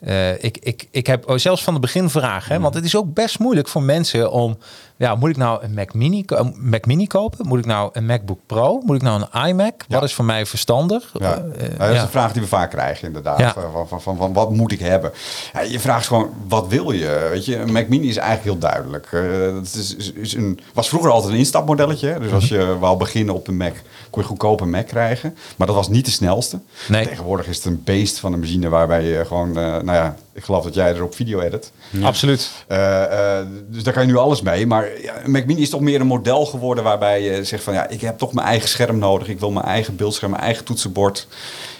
eh, 0.01 0.45
ik, 0.45 0.59
ik, 0.61 0.89
ik 0.91 1.07
heb 1.07 1.33
zelfs 1.35 1.65
van 1.65 1.73
het 1.73 1.83
begin 1.83 2.11
vragen. 2.11 2.55
Hè, 2.55 2.61
want 2.61 2.75
het 2.75 2.85
is 2.85 2.97
ook 2.97 3.15
best 3.15 3.39
moeilijk 3.39 3.69
voor 3.69 3.83
mensen 3.83 4.31
om, 4.31 4.59
ja, 4.97 5.15
moet 5.15 5.31
ik 5.31 5.37
nou 5.37 5.63
een 5.63 5.75
Mac 5.75 5.95
Mini, 5.95 6.23
een 6.27 6.55
Mac 6.59 6.87
Mini 6.87 7.07
kopen? 7.07 7.47
Moet 7.47 7.59
ik 7.59 7.67
nou 7.67 7.91
een 7.93 8.07
MacBook 8.07 8.39
Pro? 8.47 8.81
Moet 8.85 8.97
ik 8.97 9.03
nou 9.03 9.25
een 9.31 9.49
iMac? 9.49 9.85
Ja. 9.89 9.95
Wat 9.95 10.03
is 10.03 10.15
voor 10.15 10.25
mij 10.25 10.47
verstandig? 10.47 11.11
Ja, 11.19 11.35
Eh, 11.35 11.41
Nou, 11.41 11.79
dat 11.79 11.89
is 11.89 11.97
ja. 11.97 12.03
een 12.03 12.09
vraag 12.09 12.33
die 12.33 12.43
we 12.43 12.49
vaak 12.49 12.71
krijgen, 12.71 13.07
inderdaad. 13.07 13.53
Van, 13.53 13.89
van, 13.89 14.01
van, 14.01 14.17
van, 14.17 14.33
wat 14.33 14.51
moet 14.51 14.73
ik 14.73 14.81
hebben? 14.81 15.13
Ja, 15.53 15.61
je 15.61 15.81
vraagt 15.81 16.07
gewoon, 16.07 16.31
wat 16.49 16.69
wil 16.69 16.91
je? 16.91 17.29
Weet 17.31 17.45
je, 17.45 17.57
een 17.57 17.73
Mac 17.73 17.89
Mini 17.89 18.09
is 18.09 18.17
eigenlijk 18.17 18.45
heel 18.45 18.71
duidelijk. 18.71 19.09
Eh, 19.13 19.55
het 19.57 19.75
is, 19.75 19.97
is, 19.97 20.13
is 20.13 20.35
een, 20.35 20.61
was 20.75 20.89
vroeger 20.89 21.11
altijd 21.11 21.33
een 21.33 21.39
instapmodelletje. 21.39 22.19
Dus 22.19 22.33
als 22.33 22.49
je 22.49 22.79
wou 22.79 22.97
beginnen 22.97 23.35
op 23.35 23.49
een 23.49 23.57
Mac, 23.57 23.75
kon 24.11 24.23
je 24.23 24.29
goedkoop 24.29 24.61
een 24.61 24.71
Mac 24.71 24.87
krijgen. 24.87 25.37
Maar 25.57 25.67
dat 25.67 25.77
was 25.77 25.89
niet 25.89 26.05
de 26.05 26.11
snelste. 26.11 26.59
Nee. 26.89 27.07
Tegenwoordig 27.07 27.47
is 27.47 27.57
het 27.57 27.65
een 27.65 27.83
beest 27.85 28.19
van 28.19 28.33
een 28.33 28.41
machine 28.41 28.69
waarbij 28.69 29.05
je 29.05 29.25
gewoon... 29.27 29.49
eh, 29.49 29.65
nou 29.65 29.93
ja, 29.93 30.17
ik 30.33 30.45
geloof 30.45 30.65
dat 30.65 30.75
jij 30.75 30.95
er 30.95 31.03
op 31.03 31.15
video 31.15 31.41
edit. 31.41 31.73
Absoluut. 32.03 32.51
Eh, 32.67 33.39
eh, 33.39 33.47
dus 33.69 33.83
daar 33.83 33.93
kan 33.93 34.07
je 34.07 34.13
nu 34.13 34.17
alles 34.17 34.43
mee. 34.43 34.67
Maar 34.67 35.03
ja, 35.03 35.25
een 35.25 35.31
Mac 35.31 35.47
Mini 35.47 35.61
is 35.61 35.71
toch 35.71 35.81
meer 35.81 36.01
een 36.01 36.07
model 36.07 36.47
geworden 36.47 36.85
waarbij 36.85 37.23
je 37.23 37.45
zegt 37.45 37.63
van 37.63 37.75
ja, 37.75 37.89
ik 37.89 38.01
heb 38.01 38.19
toch 38.19 38.33
mijn 38.33 38.47
eigen 38.47 38.69
scherm 38.69 38.99
nodig. 38.99 39.29
Ik 39.29 39.41
wil 39.41 39.51
mijn 39.51 39.67
eigen 39.67 39.97
beeldscherm, 39.97 40.31
mijn 40.31 40.43
eigen 40.43 40.65
toetsenbord. 40.65 41.29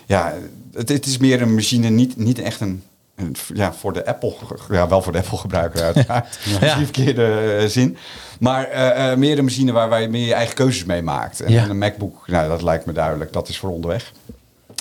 Ja, 0.07 0.35
het, 0.73 0.89
het 0.89 1.07
is 1.07 1.19
meer 1.19 1.43
een 1.43 1.55
machine, 1.55 1.89
niet, 1.89 2.17
niet 2.17 2.39
echt 2.39 2.61
een, 2.61 2.83
ja, 3.55 3.73
voor 3.73 3.93
de 3.93 4.07
Apple, 4.07 4.35
ja, 4.71 4.89
wel 4.89 5.03
voor 5.03 5.13
de 5.13 5.19
Apple 5.19 5.39
gebruiker 5.39 5.83
uiteraard. 5.83 6.39
Is 6.61 6.75
die 6.75 6.85
verkeerde 6.85 7.65
zin. 7.69 7.97
Maar 8.41 8.65
eh, 8.65 9.11
eh, 9.13 9.19
meer 9.19 9.39
een 9.39 9.45
machine 9.45 9.73
waar, 9.73 9.89
waar 9.89 10.01
je 10.03 10.09
meer 10.09 10.27
je 10.27 10.35
eigen 10.35 10.55
keuzes 10.55 10.85
mee 10.85 11.03
maakt. 11.03 11.41
En 11.41 11.53
Ja. 11.53 11.69
een 11.69 11.79
MacBook, 11.79 12.25
nou, 12.29 12.49
dat 12.49 12.63
lijkt 12.63 12.87
me 12.87 12.93
duidelijk, 12.93 13.33
dat 13.33 13.49
is 13.49 13.59
voor 13.59 13.71
onderweg. 13.71 14.13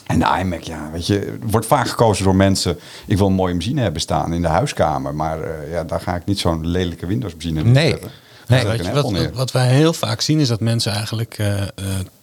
En 0.06 0.20
de 0.20 0.38
iMac, 0.40 0.62
ja, 0.62 0.90
weet 0.92 1.08
je, 1.08 1.38
wordt 1.42 1.66
vaak 1.68 1.88
gekozen 1.88 2.24
door 2.24 2.36
mensen. 2.36 2.80
Ik 3.08 3.18
wil 3.18 3.28
een 3.28 3.34
mooie 3.34 3.54
machine 3.54 3.82
hebben 3.82 4.02
staan 4.02 4.34
in 4.34 4.42
de 4.42 4.48
huiskamer. 4.48 5.16
Maar 5.16 5.42
eh, 5.44 5.72
ja, 5.72 5.84
daar 5.84 6.02
ga 6.02 6.16
ik 6.16 6.26
niet 6.26 6.40
zo'n 6.40 6.68
lelijke 6.68 7.06
Windows 7.06 7.34
machine 7.36 7.64
Nee. 7.64 7.90
zetten. 7.90 8.12
Nee. 8.48 8.66
Weet 8.66 8.86
je, 8.86 8.92
wat, 8.92 9.04
wat, 9.04 9.12
neer. 9.12 9.32
wat 9.34 9.52
wij 9.52 9.68
heel 9.68 9.94
vaak 9.94 10.22
zien 10.22 10.40
is 10.40 10.48
dat 10.48 10.60
mensen 10.60 10.92
eigenlijk 10.92 11.38
eh, 11.38 11.62
eh, 11.62 11.68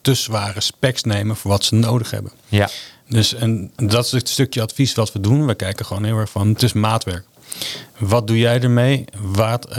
te 0.01 0.15
zware 0.15 0.61
specs 0.61 1.03
nemen 1.03 1.37
voor 1.37 1.51
wat 1.51 1.65
ze 1.65 1.75
nodig 1.75 2.11
hebben. 2.11 2.33
Ja. 2.49 2.69
Dus 3.09 3.35
en 3.35 3.71
dat 3.77 4.05
is 4.05 4.11
het 4.13 4.29
stukje 4.29 4.63
advies 4.63 4.95
wat 4.95 5.13
we 5.13 5.21
doen. 5.21 5.47
We 5.47 5.55
kijken 5.55 5.87
gewoon 5.87 6.05
heel 6.05 6.19
erg 6.19 6.31
van, 6.31 6.49
het 6.49 6.63
is 6.63 6.73
maatwerk. 6.73 7.25
Wat 7.99 8.27
doe 8.27 8.39
jij 8.39 8.61
ermee? 8.61 9.05
Wat 9.21 9.69
eh, 9.69 9.77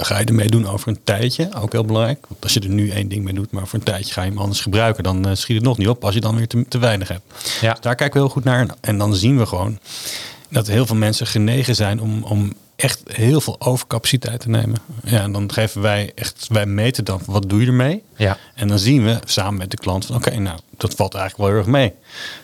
ga 0.00 0.18
je 0.18 0.24
ermee 0.24 0.48
doen 0.48 0.66
over 0.66 0.88
een 0.88 1.00
tijdje? 1.04 1.48
Ook 1.54 1.72
heel 1.72 1.84
belangrijk. 1.84 2.26
Want 2.28 2.42
als 2.42 2.52
je 2.52 2.60
er 2.60 2.68
nu 2.68 2.90
één 2.90 3.08
ding 3.08 3.24
mee 3.24 3.34
doet, 3.34 3.50
maar 3.50 3.66
voor 3.66 3.78
een 3.78 3.84
tijdje 3.84 4.12
ga 4.12 4.22
je 4.22 4.28
hem 4.28 4.38
anders 4.38 4.60
gebruiken, 4.60 5.02
dan 5.02 5.28
eh, 5.28 5.34
schiet 5.34 5.56
het 5.56 5.64
nog 5.64 5.78
niet 5.78 5.88
op 5.88 6.04
als 6.04 6.14
je 6.14 6.20
dan 6.20 6.36
weer 6.36 6.46
te, 6.46 6.64
te 6.68 6.78
weinig 6.78 7.08
hebt. 7.08 7.22
Ja. 7.60 7.70
Dus 7.70 7.80
daar 7.80 7.94
kijken 7.94 8.16
we 8.16 8.26
heel 8.26 8.34
goed 8.34 8.44
naar. 8.44 8.66
En 8.80 8.98
dan 8.98 9.14
zien 9.14 9.38
we 9.38 9.46
gewoon 9.46 9.78
dat 10.48 10.66
heel 10.66 10.86
veel 10.86 10.96
mensen 10.96 11.26
genegen 11.26 11.74
zijn 11.74 12.00
om, 12.00 12.22
om 12.22 12.52
echt 12.80 13.02
heel 13.06 13.40
veel 13.40 13.56
overcapaciteit 13.58 14.40
te 14.40 14.48
nemen. 14.48 14.78
Ja, 15.04 15.22
en 15.22 15.32
dan 15.32 15.52
geven 15.52 15.80
wij 15.80 16.12
echt, 16.14 16.46
wij 16.48 16.66
meten 16.66 17.04
dan, 17.04 17.20
wat 17.26 17.48
doe 17.48 17.60
je 17.60 17.66
ermee? 17.66 18.02
Ja. 18.16 18.36
En 18.54 18.68
dan 18.68 18.78
zien 18.78 19.04
we 19.04 19.18
samen 19.24 19.58
met 19.58 19.70
de 19.70 19.76
klant 19.76 20.06
van 20.06 20.16
oké, 20.16 20.38
nou, 20.38 20.58
dat 20.76 20.94
valt 20.94 21.14
eigenlijk 21.14 21.36
wel 21.36 21.46
heel 21.48 21.66
erg 21.66 21.80
mee. 21.80 21.92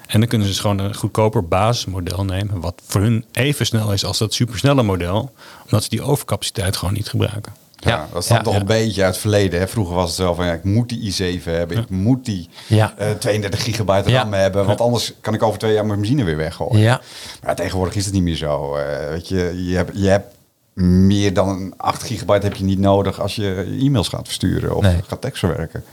En 0.07 0.21
dan 0.21 0.29
kunnen 0.29 0.47
ze 0.47 0.53
dus 0.53 0.63
gewoon 0.63 0.79
een 0.79 0.95
goedkoper 0.95 1.49
basismodel 1.49 2.25
nemen, 2.25 2.61
wat 2.61 2.83
voor 2.87 3.01
hun 3.01 3.25
even 3.33 3.67
snel 3.67 3.93
is 3.93 4.05
als 4.05 4.19
dat 4.19 4.35
supersnelle 4.35 4.83
model, 4.83 5.35
omdat 5.65 5.83
ze 5.83 5.89
die 5.89 6.03
overcapaciteit 6.03 6.77
gewoon 6.77 6.95
niet 6.95 7.09
gebruiken. 7.09 7.53
Ja, 7.77 7.91
Ja. 7.91 8.09
dat 8.13 8.25
staat 8.25 8.37
Ja. 8.37 8.43
toch 8.43 8.53
Ja. 8.55 8.61
een 8.61 8.67
beetje 8.67 9.03
uit 9.03 9.13
het 9.13 9.21
verleden. 9.21 9.61
Hè? 9.61 9.69
Vroeger 9.69 9.95
was 9.95 10.09
het 10.11 10.19
wel 10.19 10.35
van, 10.35 10.47
ja, 10.47 10.53
ik 10.53 10.65
moet 10.65 10.89
die 10.89 11.01
i7 11.41 11.43
hebben. 11.45 11.77
Ik 11.79 11.91
moet 11.91 12.25
die 12.25 12.49
Ja. 12.67 12.95
eh, 12.97 13.11
32 13.11 13.63
gigabyte. 13.63 14.11
RAM 14.13 14.33
hebben. 14.33 14.67
Want 14.67 14.81
anders 14.81 15.13
kan 15.21 15.35
ik 15.35 15.43
over 15.43 15.59
twee 15.59 15.73
jaar 15.73 15.87
mijn 15.87 15.99
machine 16.01 16.25
weer 16.25 16.37
weggooien. 16.37 16.79
Ja. 16.81 17.01
Maar 17.43 17.55
tegenwoordig 17.57 17.95
is 17.95 18.05
het 18.05 18.15
niet 18.15 18.23
meer 18.23 18.37
zo. 18.37 18.77
Eh, 18.77 19.09
weet 19.09 19.29
je, 19.29 19.65
je 19.69 19.77
hebt, 19.77 19.91
je 19.95 20.09
hebt 20.09 20.35
meer 20.83 21.35
dan 21.35 21.75
8 21.77 22.03
gigabyte 22.03 22.47
heb 22.47 22.57
je 22.57 22.65
niet 22.65 22.79
nodig 22.79 23.21
als 23.21 23.37
je 23.37 23.77
e-mails 23.81 24.09
gaat 24.09 24.27
versturen 24.27 24.77
of 24.77 24.83
Nee. 24.83 25.01
gaat 25.07 25.21
tekstverwerken. 25.21 25.85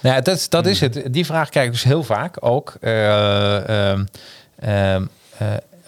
Nou, 0.00 0.14
ja, 0.16 0.20
dat, 0.20 0.36
is- 0.36 0.48
dat 0.48 0.66
is 0.66 0.80
het. 0.80 1.02
Die 1.10 1.26
vraag 1.26 1.48
krijg 1.48 1.66
ik 1.66 1.72
dus 1.72 1.84
heel 1.84 2.02
vaak 2.02 2.36
ook. 2.40 2.74
eh, 2.80 3.92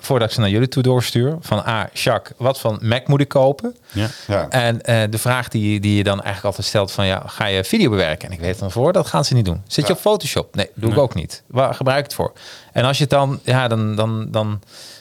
voordat 0.04 0.28
ik 0.28 0.34
ze 0.34 0.40
naar 0.40 0.50
jullie 0.50 0.68
toe 0.68 0.82
doorstuur. 0.82 1.36
Van, 1.40 1.64
ah, 1.64 1.82
Jacques, 1.92 2.38
wat 2.38 2.60
van 2.60 2.78
Mac 2.82 3.06
moet 3.06 3.20
ik 3.20 3.28
kopen? 3.28 3.76
Ja. 3.92 4.08
Ja. 4.26 4.48
En 4.48 4.82
eh, 4.82 5.02
de 5.10 5.18
vraag 5.18 5.48
die, 5.48 5.80
die 5.80 5.96
je 5.96 6.04
dan 6.04 6.16
eigenlijk 6.16 6.44
altijd 6.44 6.66
stelt 6.66 6.92
van, 6.92 7.06
ja, 7.06 7.22
ga 7.26 7.46
je 7.46 7.64
video 7.64 7.90
bewerken? 7.90 8.28
En 8.28 8.34
ik 8.34 8.40
weet 8.40 8.58
dan 8.58 8.70
voor, 8.70 8.92
dat 8.92 9.06
gaan 9.06 9.24
ze 9.24 9.34
niet 9.34 9.44
doen. 9.44 9.62
Zit 9.66 9.86
je 9.86 9.92
op 9.92 9.98
Photoshop? 9.98 10.54
Nee, 10.54 10.70
doe 10.74 10.90
ik 10.90 10.98
ook 10.98 11.14
niet. 11.14 11.42
Waar 11.46 11.74
gebruik 11.74 11.98
ik 11.98 12.04
het 12.04 12.14
voor? 12.14 12.32
En 12.72 12.84
als 12.84 12.96
je 12.96 13.02
het 13.02 13.12
dan, 13.12 13.40
ja, 13.44 13.68
dan, 13.68 13.94
dan, 13.96 14.30
dan, 14.30 14.60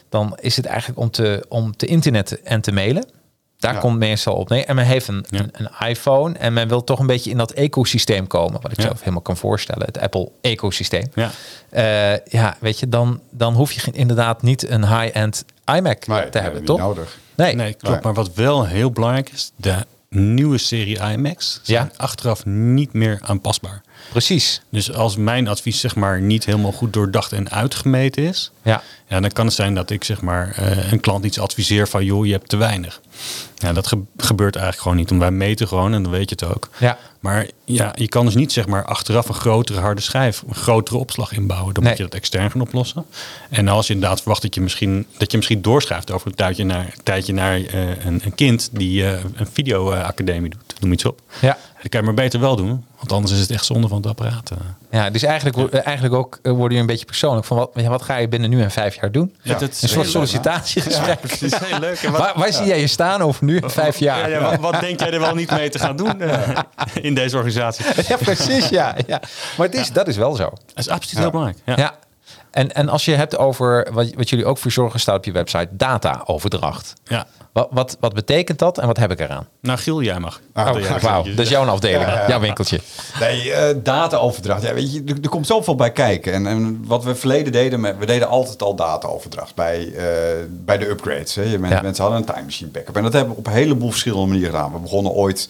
dan 0.10 0.38
is 0.40 0.56
het 0.56 0.66
eigenlijk 0.66 1.00
om 1.00 1.10
te, 1.10 1.46
om 1.50 1.76
te 1.76 1.86
internetten 1.86 2.46
en 2.46 2.62
te 2.62 2.72
mailen. 2.72 3.06
Daar 3.64 3.74
Ja. 3.74 3.80
komt 3.80 3.98
meestal 4.00 4.36
op 4.36 4.50
neer. 4.50 4.66
En 4.66 4.76
men 4.76 4.86
heeft 4.86 5.08
een, 5.08 5.26
Ja. 5.30 5.40
een, 5.40 5.52
een 5.54 5.88
iPhone 5.90 6.38
en 6.38 6.54
men 6.54 6.68
wil 6.68 6.84
toch 6.84 7.00
een 7.00 7.08
beetje 7.08 7.30
in 7.30 7.38
dat 7.38 7.52
ecosysteem 7.52 8.28
komen. 8.28 8.62
Wat 8.62 8.72
ik 8.72 8.78
Ja. 8.78 8.84
zelf 8.84 9.00
helemaal 9.00 9.22
kan 9.22 9.38
voorstellen. 9.38 9.86
Het 9.86 10.00
Apple 10.00 10.32
ecosysteem. 10.42 11.04
Ja. 11.14 11.32
Eh, 11.70 12.18
ja, 12.26 12.56
weet 12.60 12.80
je, 12.80 12.90
dan, 12.90 13.22
dan 13.32 13.54
hoef 13.54 13.72
je 13.72 13.92
inderdaad 13.92 14.42
niet 14.42 14.70
een 14.70 14.88
high-end 14.88 15.46
iMac 15.76 16.08
Nee, 16.08 16.30
te 16.30 16.40
hebben, 16.40 16.66
toch? 16.66 16.80
nodig. 16.80 17.18
Nee. 17.36 17.56
Nee, 17.56 17.74
klopt. 17.74 18.04
Maar 18.04 18.14
wat 18.14 18.34
wel 18.34 18.66
heel 18.66 18.92
belangrijk 18.92 19.30
is, 19.30 19.52
de 19.56 19.76
nieuwe 20.10 20.58
serie 20.58 21.00
iMacs 21.00 21.60
zijn 21.64 21.90
Ja. 21.92 22.04
achteraf 22.04 22.46
niet 22.46 22.94
meer 22.94 23.20
aanpasbaar. 23.22 23.82
Precies. 24.14 24.62
Dus 24.70 24.94
als 24.94 25.16
mijn 25.16 25.48
advies 25.48 25.80
zeg 25.80 25.96
maar 25.96 26.22
niet 26.22 26.46
helemaal 26.46 26.72
goed 26.72 26.94
doordacht 26.94 27.32
en 27.32 27.52
uitgemeten 27.52 28.24
is, 28.24 28.52
Ja. 28.64 28.82
ja, 29.08 29.20
dan 29.20 29.30
kan 29.32 29.46
het 29.46 29.56
zijn 29.56 29.74
dat 29.76 29.90
ik 29.90 30.04
zeg 30.04 30.22
maar 30.22 30.54
eh, 30.56 30.92
een 30.92 31.00
klant 31.00 31.26
iets 31.26 31.40
adviseer 31.40 31.88
van 31.88 32.06
joh, 32.06 32.26
je 32.26 32.32
hebt 32.32 32.50
te 32.50 32.58
weinig. 32.58 33.02
Ja, 33.56 33.74
dat 33.74 33.88
ge- 33.88 34.02
gebeurt 34.18 34.56
eigenlijk 34.56 34.84
gewoon 34.84 34.98
niet. 34.98 35.10
Want 35.10 35.22
wij 35.22 35.32
meten 35.32 35.68
gewoon 35.68 35.94
en 35.94 36.04
dan 36.04 36.12
weet 36.12 36.30
je 36.30 36.36
het 36.40 36.56
ook. 36.56 36.70
Ja. 36.80 36.98
Maar 37.20 37.48
ja, 37.66 37.92
je 37.96 38.08
kan 38.08 38.26
dus 38.26 38.36
niet 38.36 38.52
zeg 38.52 38.68
maar 38.68 38.86
achteraf 38.86 39.28
een 39.28 39.34
grotere 39.36 39.80
harde 39.80 40.02
schijf, 40.02 40.44
een 40.48 40.56
grotere 40.56 40.98
opslag 40.98 41.32
inbouwen. 41.32 41.74
Dan 41.74 41.84
Nee. 41.84 41.92
moet 41.92 42.02
je 42.02 42.08
dat 42.08 42.20
extern 42.20 42.52
gaan 42.52 42.62
oplossen. 42.62 43.06
En 43.50 43.68
als 43.68 43.88
je 43.88 43.94
inderdaad 43.94 44.20
verwacht 44.20 44.42
dat 44.42 44.56
je 44.56 44.62
misschien, 44.62 45.06
dat 45.18 45.32
je 45.32 45.38
misschien 45.38 45.62
doorschrijft 45.62 46.12
over 46.12 46.28
een 46.28 46.36
tijdje 46.36 46.64
naar, 46.64 46.94
tijdje 47.04 47.34
naar 47.34 47.56
eh, 47.56 48.06
een, 48.06 48.22
een 48.24 48.36
kind 48.36 48.70
die 48.72 49.06
eh, 49.06 49.24
een 49.36 49.48
videoacademie 49.54 50.50
doet, 50.50 50.62
noem 50.84 50.92
iets 50.94 51.06
op. 51.06 51.22
Ja. 51.42 51.58
Dat 51.82 51.92
kan 51.92 52.00
je 52.00 52.06
maar 52.06 52.16
beter 52.16 52.40
wel 52.40 52.56
doen, 52.56 52.86
want 52.98 53.12
anders 53.12 53.34
is 53.34 53.40
het 53.40 53.52
echt 53.52 53.66
zonde 53.66 53.88
van 53.88 53.98
het 53.98 54.06
apparaat. 54.08 54.52
Ja, 54.92 55.10
dus 55.10 55.24
eigenlijk, 55.24 55.74
eh, 55.74 55.86
eigenlijk 55.86 56.16
ook 56.16 56.40
eh, 56.42 56.52
worden 56.52 56.74
je 56.76 56.80
een 56.82 56.88
beetje 56.88 57.06
persoonlijk. 57.06 57.46
Van 57.46 57.58
wat, 57.58 57.72
ja, 57.76 57.90
wat 57.90 58.02
ga 58.02 58.18
je 58.18 58.28
binnen 58.28 58.50
nu 58.50 58.62
en 58.62 58.72
vijf 58.72 58.96
jaar 58.96 59.12
doen? 59.12 59.36
Ja, 59.42 59.54
dat 59.58 59.72
is 59.72 59.82
Een 59.82 59.90
soort 59.90 60.10
sollicitatiegesprek. 60.10 61.24
Is 61.24 61.56
heel 61.58 61.80
leuk. 61.80 61.98
En 62.02 62.12
wat- 62.12 62.22
waar 62.22 62.34
waar 62.36 62.54
zie 62.54 62.66
jij 62.66 62.80
je 62.80 62.88
staan 62.88 63.22
over 63.22 63.46
nu 63.46 63.58
en 63.58 63.72
vijf 63.72 63.98
jaar? 63.98 64.30
Ja, 64.30 64.40
ja, 64.40 64.50
wat, 64.58 64.72
wat 64.72 64.80
denk 64.82 65.00
jij 65.00 65.12
er 65.12 65.20
wel 65.20 65.36
niet 65.36 65.52
mee 65.52 65.70
te 65.70 65.80
gaan 65.80 65.96
doen 65.96 66.22
eh, 66.22 66.50
in 67.02 67.14
deze 67.14 67.36
organisatie? 67.36 67.86
Dat 67.96 68.08
Ja, 68.14 68.18
precies, 68.18 68.70
ja. 68.70 68.96
ja. 69.08 69.22
Maar 69.58 69.66
het 69.68 69.76
is, 69.76 69.92
dat 69.92 70.08
is 70.08 70.18
wel 70.18 70.36
zo. 70.36 70.50
is 70.76 70.90
absoluut 70.90 71.20
heel 71.20 71.32
belangrijk. 71.32 71.60
Ja. 71.66 71.94
En, 72.54 72.74
en 72.74 72.90
als 72.90 73.06
je 73.06 73.16
het 73.16 73.38
over, 73.38 73.88
wat, 73.92 74.14
wat 74.16 74.30
jullie 74.30 74.46
ook 74.46 74.58
voor 74.58 74.72
zorgen 74.72 75.00
staat 75.00 75.18
op 75.18 75.26
je 75.26 75.32
website, 75.32 75.68
data-overdracht. 75.72 76.94
Ja. 77.04 77.28
Wat, 77.54 77.68
wat, 77.72 77.98
wat 78.00 78.14
betekent 78.14 78.60
dat 78.60 78.78
en 78.78 78.88
wat 78.88 78.98
heb 78.98 79.12
ik 79.12 79.20
eraan? 79.20 79.48
Nou, 79.62 79.80
Giel, 79.80 80.02
jij 80.02 80.20
mag. 80.20 80.42
Ah, 80.54 80.76
oh, 80.76 81.02
wauw, 81.02 81.24
dat 81.24 81.40
is 81.40 81.50
jouw 81.50 81.66
afdeling, 81.66 82.02
Ja, 82.02 82.14
ja, 82.14 82.22
ja. 82.22 82.28
jouw 82.28 82.40
winkeltje. 82.40 82.80
Nee, 83.20 83.54
eh, 83.54 83.76
dataoverdracht. 83.84 84.64
Ja, 84.64 84.74
weet 84.74 84.94
je, 84.94 85.04
er, 85.08 85.16
er 85.22 85.30
komt 85.30 85.48
zoveel 85.48 85.76
bij 85.76 85.92
kijken. 85.92 86.34
En, 86.34 86.48
en 86.48 86.84
wat 86.86 87.04
we 87.04 87.16
verleden 87.16 87.52
deden, 87.52 87.80
met, 87.80 87.98
we 87.98 88.06
deden 88.06 88.28
altijd 88.28 88.62
al 88.62 88.76
dataoverdracht 88.76 89.56
bij, 89.56 89.94
eh, 89.96 90.06
bij 90.50 90.78
de 90.78 90.90
upgrades. 90.90 91.36
Hè. 91.36 91.58
Mensen 91.58 92.04
hadden 92.04 92.20
een 92.20 92.26
time 92.26 92.44
machine 92.44 92.70
backup. 92.70 92.96
En 92.96 93.04
dat 93.04 93.14
hebben 93.14 93.34
we 93.34 93.40
op 93.40 93.48
een 93.48 93.54
heleboel 93.54 93.90
verschillende 93.90 94.28
manieren 94.28 94.52
gedaan. 94.52 94.72
We 94.72 94.80
begonnen 94.80 95.12
ooit 95.12 95.50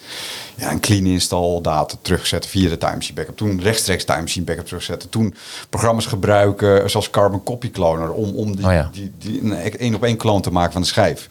ja, 0.55 0.71
een 0.71 0.79
clean 0.79 1.05
install 1.05 1.61
data 1.61 1.95
terugzetten 2.01 2.49
via 2.49 2.69
de 2.69 2.77
time 2.77 2.95
machine 2.95 3.15
backup. 3.15 3.37
Toen 3.37 3.61
rechtstreeks 3.61 4.03
time 4.03 4.21
machine 4.21 4.45
backup 4.45 4.65
terugzetten. 4.65 5.09
Toen 5.09 5.35
programma's 5.69 6.05
gebruiken 6.05 6.89
zoals 6.93 7.09
Carbon 7.09 7.43
Copy 7.43 7.71
Cloner 7.71 8.11
om, 8.11 8.35
om 8.35 8.55
die, 8.55 8.65
Oh 8.65 8.71
ja. 8.71 8.89
die, 8.91 9.11
die, 9.17 9.41
een 9.41 9.53
één 9.77 9.95
op 9.95 10.03
één 10.03 10.17
kloon 10.17 10.41
te 10.41 10.51
maken 10.51 10.71
van 10.71 10.81
de 10.81 10.87
schijf. 10.87 11.27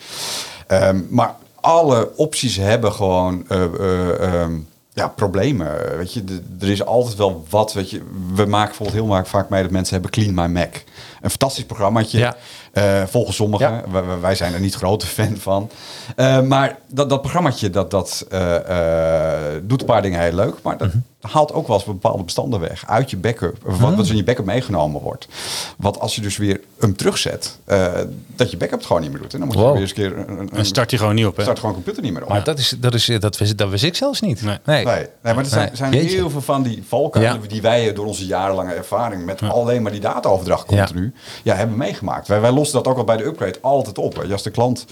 Ehm, 0.67 1.01
maar 1.09 1.35
alle 1.61 2.11
opties 2.17 2.57
hebben 2.57 2.93
gewoon 2.93 3.45
eh, 3.49 3.63
eh, 3.65 4.35
ehm, 4.43 4.53
ja, 4.93 5.09
problemen. 5.09 5.97
Weet 5.97 6.13
je, 6.13 6.25
de- 6.25 6.43
er 6.61 6.69
is 6.71 6.85
altijd 6.85 7.17
wel 7.17 7.45
wat. 7.51 7.73
Weet 7.73 7.91
je, 7.91 8.03
we 8.35 8.45
maken 8.47 8.67
bijvoorbeeld 8.77 8.99
heel 9.05 9.15
vaak- 9.15 9.27
vaak 9.27 9.49
mee 9.49 9.63
dat 9.63 9.71
mensen 9.71 9.93
hebben 9.95 10.11
Clean 10.11 10.35
My 10.35 10.47
Mac. 10.61 10.75
Een 11.21 11.31
fantastisch 11.31 11.65
programmaatje. 11.65 12.19
Ja. 12.19 12.37
eh, 12.73 13.03
volgens 13.07 13.37
sommigen. 13.37 13.83
Ja. 13.93 14.19
Wij, 14.21 14.35
zijn 14.35 14.55
er 14.55 14.61
niet 14.61 14.75
grote 14.75 15.07
fan 15.07 15.37
van. 15.37 15.71
Maar 16.47 16.79
dat, 16.89 17.09
dat 17.11 17.21
programmaatje 17.21 17.71
dat, 17.71 17.91
dat, 17.91 18.27
doet 19.63 19.81
een 19.81 19.87
paar 19.87 20.03
dingen 20.03 20.21
heel 20.21 20.33
leuk. 20.33 20.55
Maar 20.63 20.77
dat 20.79 20.91
haalt 21.31 21.53
ook 21.53 21.67
wel 21.67 21.77
eens 21.77 21.85
bepaalde 21.85 22.23
bestanden 22.23 22.61
weg. 22.61 22.87
Uit 22.87 23.11
je 23.11 23.17
backup. 23.17 23.57
Of 23.67 23.79
wat, 23.79 23.95
wat 23.95 24.09
in 24.09 24.17
je 24.17 24.25
backup 24.25 24.45
meegenomen 24.45 25.01
wordt. 25.01 25.27
Wat 25.77 26.01
als 26.01 26.15
je 26.15 26.21
dus 26.21 26.37
weer 26.37 26.61
hem 26.79 26.97
terugzet. 26.97 27.59
eh, 27.65 27.93
dat 28.37 28.51
je 28.51 28.57
backup 28.57 28.79
het 28.79 28.87
gewoon 28.87 29.03
niet 29.03 29.11
meer 29.11 29.21
doet. 29.21 29.33
En 29.33 29.39
dan 29.39 29.49
moet 29.49 29.57
je 29.57 29.63
Wow. 29.63 29.73
weer 29.73 29.81
eens 29.81 29.91
een 29.91 29.97
keer... 29.97 30.19
Een, 30.19 30.39
een, 30.39 30.49
Dan 30.53 30.65
start 30.65 30.91
je 30.91 30.99
gewoon 30.99 31.15
niet 31.15 31.27
op. 31.27 31.37
Hè? 31.37 31.43
start 31.43 31.59
gewoon 31.59 31.75
computer 31.75 32.03
niet 32.03 32.13
meer 32.13 32.23
op. 32.23 32.29
Maar 32.29 32.45
dat, 32.45 32.59
is, 32.59 32.75
dat, 32.79 32.95
is, 32.95 33.07
dat, 33.21 33.39
wist, 33.39 33.59
dat 33.59 33.71
wist 33.71 33.85
ik 33.85 33.95
zelfs 33.97 34.21
niet. 34.21 34.43
Nee. 34.43 34.59
Nee, 34.65 34.85
nee 34.85 35.07
maar 35.23 35.37
er 35.39 35.45
zijn, 35.47 35.67
Nee. 35.67 35.77
zijn 35.77 35.93
Jeetje. 35.93 36.17
heel 36.17 36.31
veel 36.31 36.41
van 36.41 36.63
die 36.63 36.83
valkuilen 36.89 37.41
Ja. 37.43 37.49
die 37.49 37.63
wij 37.63 37.93
door 37.93 38.07
onze 38.07 38.27
jarenlange 38.27 38.73
ervaring 38.73 39.25
met 39.25 39.43
alleen 39.43 39.83
maar 39.83 39.93
die 39.93 40.01
dataoverdracht 40.01 40.65
continu 40.67 41.13
ja. 41.43 41.55
hebben 41.55 41.77
meegemaakt. 41.77 42.29
Wij, 42.29 42.41
wij 42.41 42.51
lossen 42.53 42.77
dat 42.83 42.93
ook 42.93 42.99
al 42.99 43.05
bij 43.05 43.17
de 43.17 43.25
upgrade 43.25 43.59
altijd 43.61 43.99
op. 43.99 44.23
Je, 44.27 44.33
Als 44.33 44.43
de 44.43 44.51
klant 44.51 44.85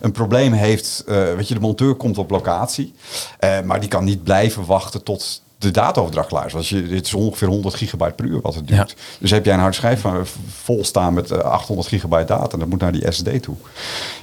een 0.00 0.12
probleem 0.12 0.52
heeft, 0.52 1.04
eh, 1.06 1.16
weet 1.34 1.48
je, 1.48 1.54
de 1.54 1.60
monteur 1.60 1.94
komt 1.94 2.18
op 2.18 2.30
locatie, 2.30 2.94
eh, 3.38 3.60
maar 3.60 3.80
die 3.80 3.88
kan 3.88 4.04
niet 4.04 4.22
blijven 4.22 4.64
wachten 4.66 5.02
tot 5.02 5.42
de 5.62 5.70
dataoverdracht 5.70 6.28
klaar 6.28 6.46
is. 6.46 6.54
Als 6.54 6.68
je, 6.68 6.82
dit 6.88 7.06
is 7.06 7.14
ongeveer 7.14 7.48
100 7.48 7.74
gigabyte 7.74 8.12
per 8.14 8.24
uur 8.24 8.40
wat 8.40 8.54
het 8.54 8.66
duurt. 8.66 8.90
Ja. 8.90 8.96
Dus 9.18 9.30
heb 9.30 9.44
jij 9.44 9.54
een 9.54 9.60
harde 9.60 9.74
schijf 9.76 10.00
van, 10.00 10.26
vol 10.62 10.84
staan 10.84 11.14
met 11.14 11.30
eh, 11.30 11.38
800 11.38 11.88
gigabyte 11.88 12.24
data 12.24 12.52
en 12.52 12.58
dat 12.58 12.68
moet 12.68 12.80
naar 12.80 12.92
die 12.92 13.12
SSD 13.12 13.42
toe. 13.42 13.56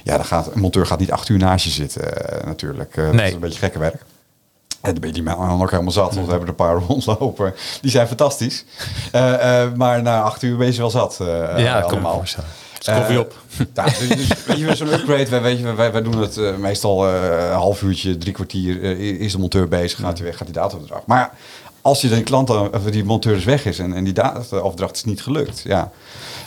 Ja, 0.04 0.16
dan 0.16 0.24
gaat, 0.24 0.54
een 0.54 0.60
monteur 0.60 0.86
gaat 0.86 0.98
niet 0.98 1.12
acht 1.12 1.28
uur 1.28 1.38
naast 1.38 1.64
je 1.64 1.70
zitten 1.70 2.28
eh, 2.28 2.46
natuurlijk. 2.46 2.96
Eh, 2.96 3.04
Dat 3.04 3.14
Nee. 3.14 3.26
is 3.26 3.32
een 3.34 3.40
beetje 3.40 3.58
gekke 3.58 3.78
werk. 3.78 4.02
En 4.80 4.90
dan 4.92 5.00
ben 5.00 5.08
je 5.08 5.14
die 5.14 5.22
man 5.22 5.62
ook 5.62 5.70
helemaal 5.70 5.92
zat, 5.92 6.14
want 6.14 6.26
we 6.26 6.32
hebben 6.32 6.42
er 6.42 6.48
een 6.48 6.54
paar 6.66 6.76
rondlopen. 6.88 7.54
Die 7.80 7.90
zijn 7.90 8.06
fantastisch. 8.06 8.64
Eh, 9.12 9.62
eh, 9.62 9.72
maar 9.74 10.02
na 10.02 10.22
acht 10.22 10.42
uur 10.42 10.56
ben 10.56 10.72
je 10.72 10.78
wel 10.78 10.90
zat. 10.90 11.18
eh, 11.20 11.26
Ja, 11.58 11.80
allemaal. 11.80 12.14
voorstellen. 12.14 12.48
Koffie 12.84 13.14
Eh, 13.14 13.18
op. 13.20 13.34
Ja, 13.74 13.84
dus, 13.84 13.98
dus 14.08 14.44
weet 14.46 14.58
je, 14.58 14.76
zo'n 14.76 14.92
upgrade, 14.92 15.28
wij, 15.28 15.42
weet 15.42 15.58
je, 15.58 15.74
wij, 15.74 15.92
wij 15.92 16.02
doen 16.02 16.20
het 16.20 16.36
eh, 16.36 16.56
meestal 16.56 17.06
eh, 17.06 17.48
een 17.48 17.52
half 17.56 17.82
uurtje, 17.82 18.18
drie 18.18 18.32
kwartier. 18.32 18.82
is 19.20 19.32
de 19.32 19.38
monteur 19.38 19.68
bezig, 19.68 19.98
gaat 19.98 20.18
hij 20.18 20.26
weg, 20.26 20.36
gaat 20.36 20.46
die 20.46 20.56
dataoverdracht. 20.56 21.06
Maar 21.06 21.30
als 21.82 22.00
je 22.00 22.08
de 22.08 22.22
klant, 22.22 22.46
dan- 22.46 22.74
of 22.74 22.82
die 22.84 23.04
monteur 23.04 23.34
dus 23.34 23.44
weg 23.44 23.64
is 23.64 23.78
en, 23.78 23.92
en 23.92 24.04
die 24.04 24.12
dataoverdracht 24.12 24.96
is 24.96 25.04
niet 25.04 25.22
gelukt, 25.22 25.60
ja, 25.64 25.90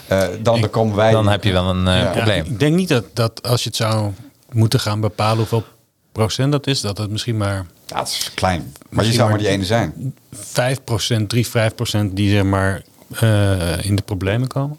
eh, 0.07 0.19
dan, 0.41 0.61
dan 0.61 0.69
komen 0.69 0.95
wij. 0.95 1.11
Dan 1.11 1.27
heb 1.27 1.43
je 1.43 1.51
wel 1.51 1.69
een 1.69 1.83
Ja. 1.85 1.95
Ja, 1.97 2.11
probleem. 2.11 2.45
ik 2.45 2.59
denk 2.59 2.75
niet 2.75 2.89
dat, 2.89 3.03
dat 3.13 3.43
als 3.43 3.63
je 3.63 3.67
het 3.69 3.77
zou 3.77 4.11
moeten 4.51 4.79
gaan 4.79 4.99
bepalen 5.01 5.37
hoeveel 5.37 5.63
procent 6.11 6.51
dat 6.51 6.67
is, 6.67 6.81
dat 6.81 6.97
het 6.97 7.09
misschien 7.09 7.37
maar 7.37 7.65
Ja, 7.85 7.99
het 7.99 8.07
is 8.07 8.31
klein, 8.33 8.73
maar 8.89 9.05
je 9.05 9.11
zou 9.11 9.29
maar 9.29 9.37
die 9.37 9.47
ene 9.47 9.65
zijn. 9.65 10.15
5%, 10.35 11.27
3, 11.27 11.47
5% 11.47 12.13
die 12.13 12.29
zeg 12.31 12.43
maar 12.43 12.81
eh, 13.19 13.85
in 13.85 13.95
de 13.95 14.01
problemen 14.01 14.47
komen. 14.47 14.77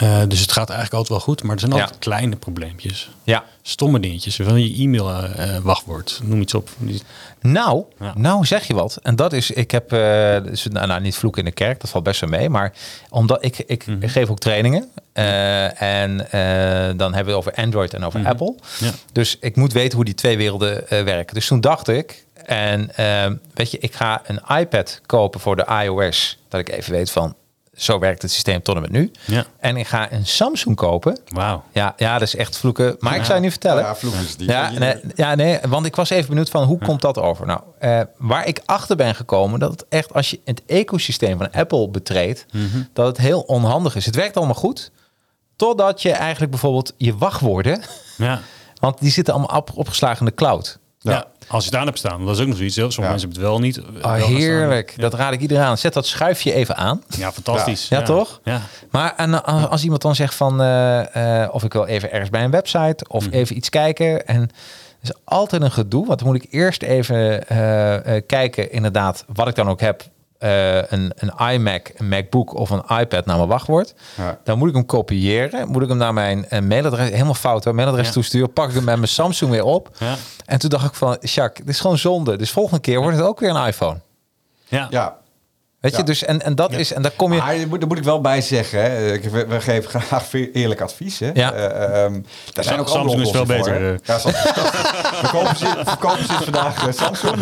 Eh, 0.00 0.22
dus 0.28 0.40
het 0.40 0.52
gaat 0.52 0.68
eigenlijk 0.70 0.92
altijd 0.92 1.08
wel 1.08 1.20
goed, 1.20 1.42
maar 1.42 1.54
er 1.54 1.60
zijn 1.60 1.72
Ja. 1.72 1.80
altijd 1.80 1.98
kleine 1.98 2.36
probleempjes. 2.36 3.10
Ja. 3.24 3.44
Stomme 3.62 4.00
dingetjes, 4.00 4.36
van 4.36 4.62
je 4.68 4.82
e-mail 4.82 5.10
eh, 5.10 5.56
eh, 5.56 5.62
wachtwoord, 5.62 6.20
noem 6.22 6.40
iets 6.40 6.54
op. 6.54 6.68
Nou, 7.40 7.84
Ja. 8.00 8.12
nou 8.16 8.44
zeg 8.46 8.66
je 8.66 8.74
wat. 8.74 8.98
En 9.02 9.16
dat 9.16 9.32
is, 9.32 9.50
ik 9.50 9.70
heb, 9.70 9.88
dus, 10.44 10.66
nou, 10.66 10.86
nou, 10.86 11.00
niet 11.00 11.16
vloeken 11.16 11.40
in 11.42 11.48
de 11.48 11.54
kerk, 11.54 11.80
dat 11.80 11.90
valt 11.90 12.04
best 12.04 12.20
wel 12.20 12.30
mee. 12.30 12.48
Maar 12.48 12.72
omdat 13.10 13.44
ik, 13.44 13.58
ik, 13.58 13.86
Mhm. 13.86 14.08
geef 14.08 14.30
ook 14.30 14.38
trainingen. 14.38 14.88
en 15.12 16.16
dan 16.96 17.14
hebben 17.14 17.24
we 17.24 17.38
het 17.38 17.46
over 17.46 17.54
Android 17.54 17.94
en 17.94 18.04
over 18.04 18.26
Apple. 18.26 18.54
Mhm. 18.78 18.84
Ja. 18.84 18.90
Dus 19.12 19.36
ik 19.40 19.56
moet 19.56 19.72
weten 19.72 19.96
hoe 19.96 20.04
die 20.04 20.14
twee 20.14 20.36
werelden 20.36 20.84
werken. 20.88 21.34
Dus 21.34 21.46
toen 21.46 21.60
dacht 21.60 21.88
ik, 21.88 22.24
en 22.44 22.90
weet 23.54 23.70
je, 23.70 23.78
ik 23.78 23.94
ga 23.94 24.22
een 24.26 24.58
iPad 24.58 25.00
kopen 25.06 25.40
voor 25.40 25.56
de 25.56 25.66
iOS. 25.84 26.38
Dat 26.48 26.60
ik 26.60 26.68
even 26.68 26.92
weet 26.92 27.10
van, 27.10 27.34
zo 27.78 27.98
werkt 27.98 28.22
het 28.22 28.30
systeem 28.30 28.62
tot 28.62 28.74
en 28.74 28.80
met 28.80 28.90
nu. 28.90 29.10
Ja. 29.24 29.44
En 29.58 29.76
ik 29.76 29.86
ga 29.86 30.12
een 30.12 30.26
Samsung 30.26 30.76
kopen. 30.76 31.18
Wauw. 31.28 31.62
Ja, 31.72 31.94
ja, 31.96 32.12
dat 32.12 32.22
is 32.22 32.36
echt 32.36 32.56
vloeken. 32.56 32.96
Maar 32.98 33.16
ik 33.16 33.24
zou 33.24 33.34
je 33.34 33.40
niet 33.40 33.50
vertellen. 33.50 33.82
Ja, 33.82 33.96
vloek 33.96 34.14
is 34.14 34.36
die. 34.36 34.48
Ja, 34.48 34.70
nee, 34.70 35.00
ja, 35.14 35.34
nee, 35.34 35.58
want 35.68 35.86
ik 35.86 35.96
was 35.96 36.10
even 36.10 36.28
benieuwd 36.28 36.50
van 36.50 36.62
hoe 36.64 36.78
komt 36.78 37.00
dat 37.00 37.18
over? 37.18 37.46
Nou, 37.46 37.60
eh, 37.78 38.00
waar 38.16 38.46
ik 38.46 38.60
achter 38.64 38.96
ben 38.96 39.14
gekomen, 39.14 39.60
dat 39.60 39.70
het 39.70 39.84
echt 39.88 40.14
als 40.14 40.30
je 40.30 40.40
het 40.44 40.62
ecosysteem 40.66 41.38
van 41.38 41.52
Apple 41.52 41.88
betreedt, 41.88 42.46
dat 42.92 43.06
het 43.06 43.16
heel 43.18 43.40
onhandig 43.40 43.96
is. 43.96 44.06
Het 44.06 44.14
werkt 44.14 44.36
allemaal 44.36 44.54
goed, 44.54 44.90
totdat 45.56 46.02
je 46.02 46.12
eigenlijk 46.12 46.50
bijvoorbeeld 46.50 46.94
je 46.96 47.16
wachtwoorden, 47.16 47.82
Ja. 48.16 48.40
want 48.80 48.98
die 49.00 49.10
zitten 49.10 49.34
allemaal 49.34 49.56
op, 49.56 49.70
opgeslagen 49.74 50.18
in 50.18 50.24
de 50.24 50.34
cloud. 50.34 50.78
Ja. 51.00 51.24
als 51.48 51.64
je 51.64 51.70
het 51.70 51.78
aan 51.78 51.86
hebt 51.86 51.98
staan. 51.98 52.26
Dat 52.26 52.34
is 52.34 52.40
ook 52.40 52.46
nog 52.48 52.56
zoiets. 52.56 52.74
Sommige 52.74 53.02
Ja. 53.02 53.08
mensen 53.08 53.28
hebben 53.28 53.42
het 53.42 53.50
wel 53.50 53.60
niet. 53.60 53.76
Wel 54.02 54.10
gaan 54.10 54.20
staan. 54.20 54.34
heerlijk. 54.36 54.94
Dat 54.96 55.14
raad 55.14 55.32
ik 55.32 55.40
iedereen 55.40 55.64
aan. 55.64 55.78
Zet 55.78 55.92
dat 55.92 56.06
schuifje 56.06 56.52
even 56.52 56.76
aan. 56.76 57.02
Ja, 57.16 57.32
fantastisch. 57.32 57.88
Ja, 57.88 58.02
toch? 58.02 58.40
Ja. 58.44 58.60
Maar 58.90 59.14
en 59.16 59.44
als, 59.44 59.66
als 59.68 59.82
iemand 59.82 60.02
dan 60.02 60.14
zegt 60.14 60.34
van... 60.34 60.60
eh, 60.62 61.42
eh, 61.42 61.54
of 61.54 61.64
ik 61.64 61.72
wil 61.72 61.84
even 61.86 62.10
ergens 62.12 62.30
bij 62.30 62.44
een 62.44 62.50
website... 62.50 63.04
of 63.08 63.24
Mhm. 63.26 63.34
even 63.34 63.56
iets 63.56 63.68
kijken... 63.68 64.26
en 64.26 64.50
is 65.02 65.10
altijd 65.24 65.62
een 65.62 65.70
gedoe. 65.70 66.06
Want 66.06 66.18
dan 66.18 66.28
moet 66.28 66.42
ik 66.42 66.46
eerst 66.52 66.82
even 66.82 67.48
eh, 67.48 68.16
eh, 68.16 68.22
kijken... 68.26 68.72
inderdaad, 68.72 69.24
wat 69.34 69.48
ik 69.48 69.54
dan 69.54 69.68
ook 69.68 69.80
heb... 69.80 70.02
eh, 70.38 70.76
een, 70.90 71.12
een 71.16 71.52
iMac, 71.52 71.90
een 71.96 72.08
MacBook 72.08 72.54
of 72.54 72.70
een 72.70 72.82
iPad 72.98 73.26
naar 73.26 73.36
mijn 73.36 73.48
wachtwoord. 73.48 73.94
Ja. 74.16 74.38
Dan 74.44 74.58
moet 74.58 74.68
ik 74.68 74.74
hem 74.74 74.86
kopiëren. 74.86 75.68
Moet 75.68 75.82
ik 75.82 75.88
hem 75.88 75.96
naar 75.98 76.12
mijn 76.14 76.48
eh, 76.48 76.60
mailadres, 76.60 77.10
helemaal 77.10 77.34
fout, 77.34 77.64
hoor, 77.64 77.74
mailadres 77.74 78.06
Ja. 78.06 78.12
toesturen. 78.12 78.52
Pak 78.52 78.68
ik 78.68 78.74
hem 78.74 78.84
met 78.84 78.96
mijn 78.96 79.08
Samsung 79.08 79.50
weer 79.50 79.64
op. 79.64 79.90
Ja. 79.98 80.14
En 80.44 80.58
toen 80.58 80.70
dacht 80.70 80.84
ik 80.86 80.94
van, 80.94 81.16
Jacques, 81.20 81.66
dit 81.66 81.74
is 81.74 81.80
gewoon 81.80 81.98
zonde. 81.98 82.36
Dus 82.36 82.50
volgende 82.50 82.80
keer 82.80 83.00
wordt 83.00 83.16
het 83.16 83.26
ook 83.26 83.40
weer 83.40 83.50
een 83.50 83.66
iPhone. 83.66 84.00
Ja. 84.66 84.86
Ja, 84.90 85.17
Weet 85.80 85.92
je, 85.92 85.98
Ja. 85.98 86.04
dus 86.04 86.24
en, 86.24 86.42
en 86.42 86.54
dat 86.54 86.72
is, 86.72 86.92
en 86.92 87.02
daar 87.02 87.10
kom 87.16 87.32
je. 87.32 87.38
Maar 87.38 87.56
daar 87.56 87.68
moet, 87.68 87.78
daar 87.80 87.88
moet 87.88 87.98
ik 87.98 88.04
wel 88.04 88.20
bij 88.20 88.40
zeggen, 88.40 88.82
hè. 88.82 89.12
Ik- 89.12 89.24
we, 89.24 89.46
we 89.46 89.60
geven 89.60 89.90
graag 90.00 90.32
eerlijk 90.52 90.80
advies. 90.80 91.18
Hè. 91.18 91.30
Ja. 91.34 91.52
Eh, 91.52 92.04
ehm, 92.04 92.20
daar 92.52 92.64
zijn 92.64 92.80
ook 92.80 92.88
Samsung 92.88 93.22
is 93.22 93.30
veel 93.30 93.44
beter, 93.46 93.64
voor, 93.74 93.82
hè. 93.82 93.94
Ja, 94.12 94.18
Samsung. 94.18 94.36
verkopen, 95.22 95.56
ze, 95.56 95.80
verkopen 95.84 96.24
ze 96.24 96.32
vandaag 96.32 96.86
eh, 96.86 96.92
Samsung. 96.92 97.36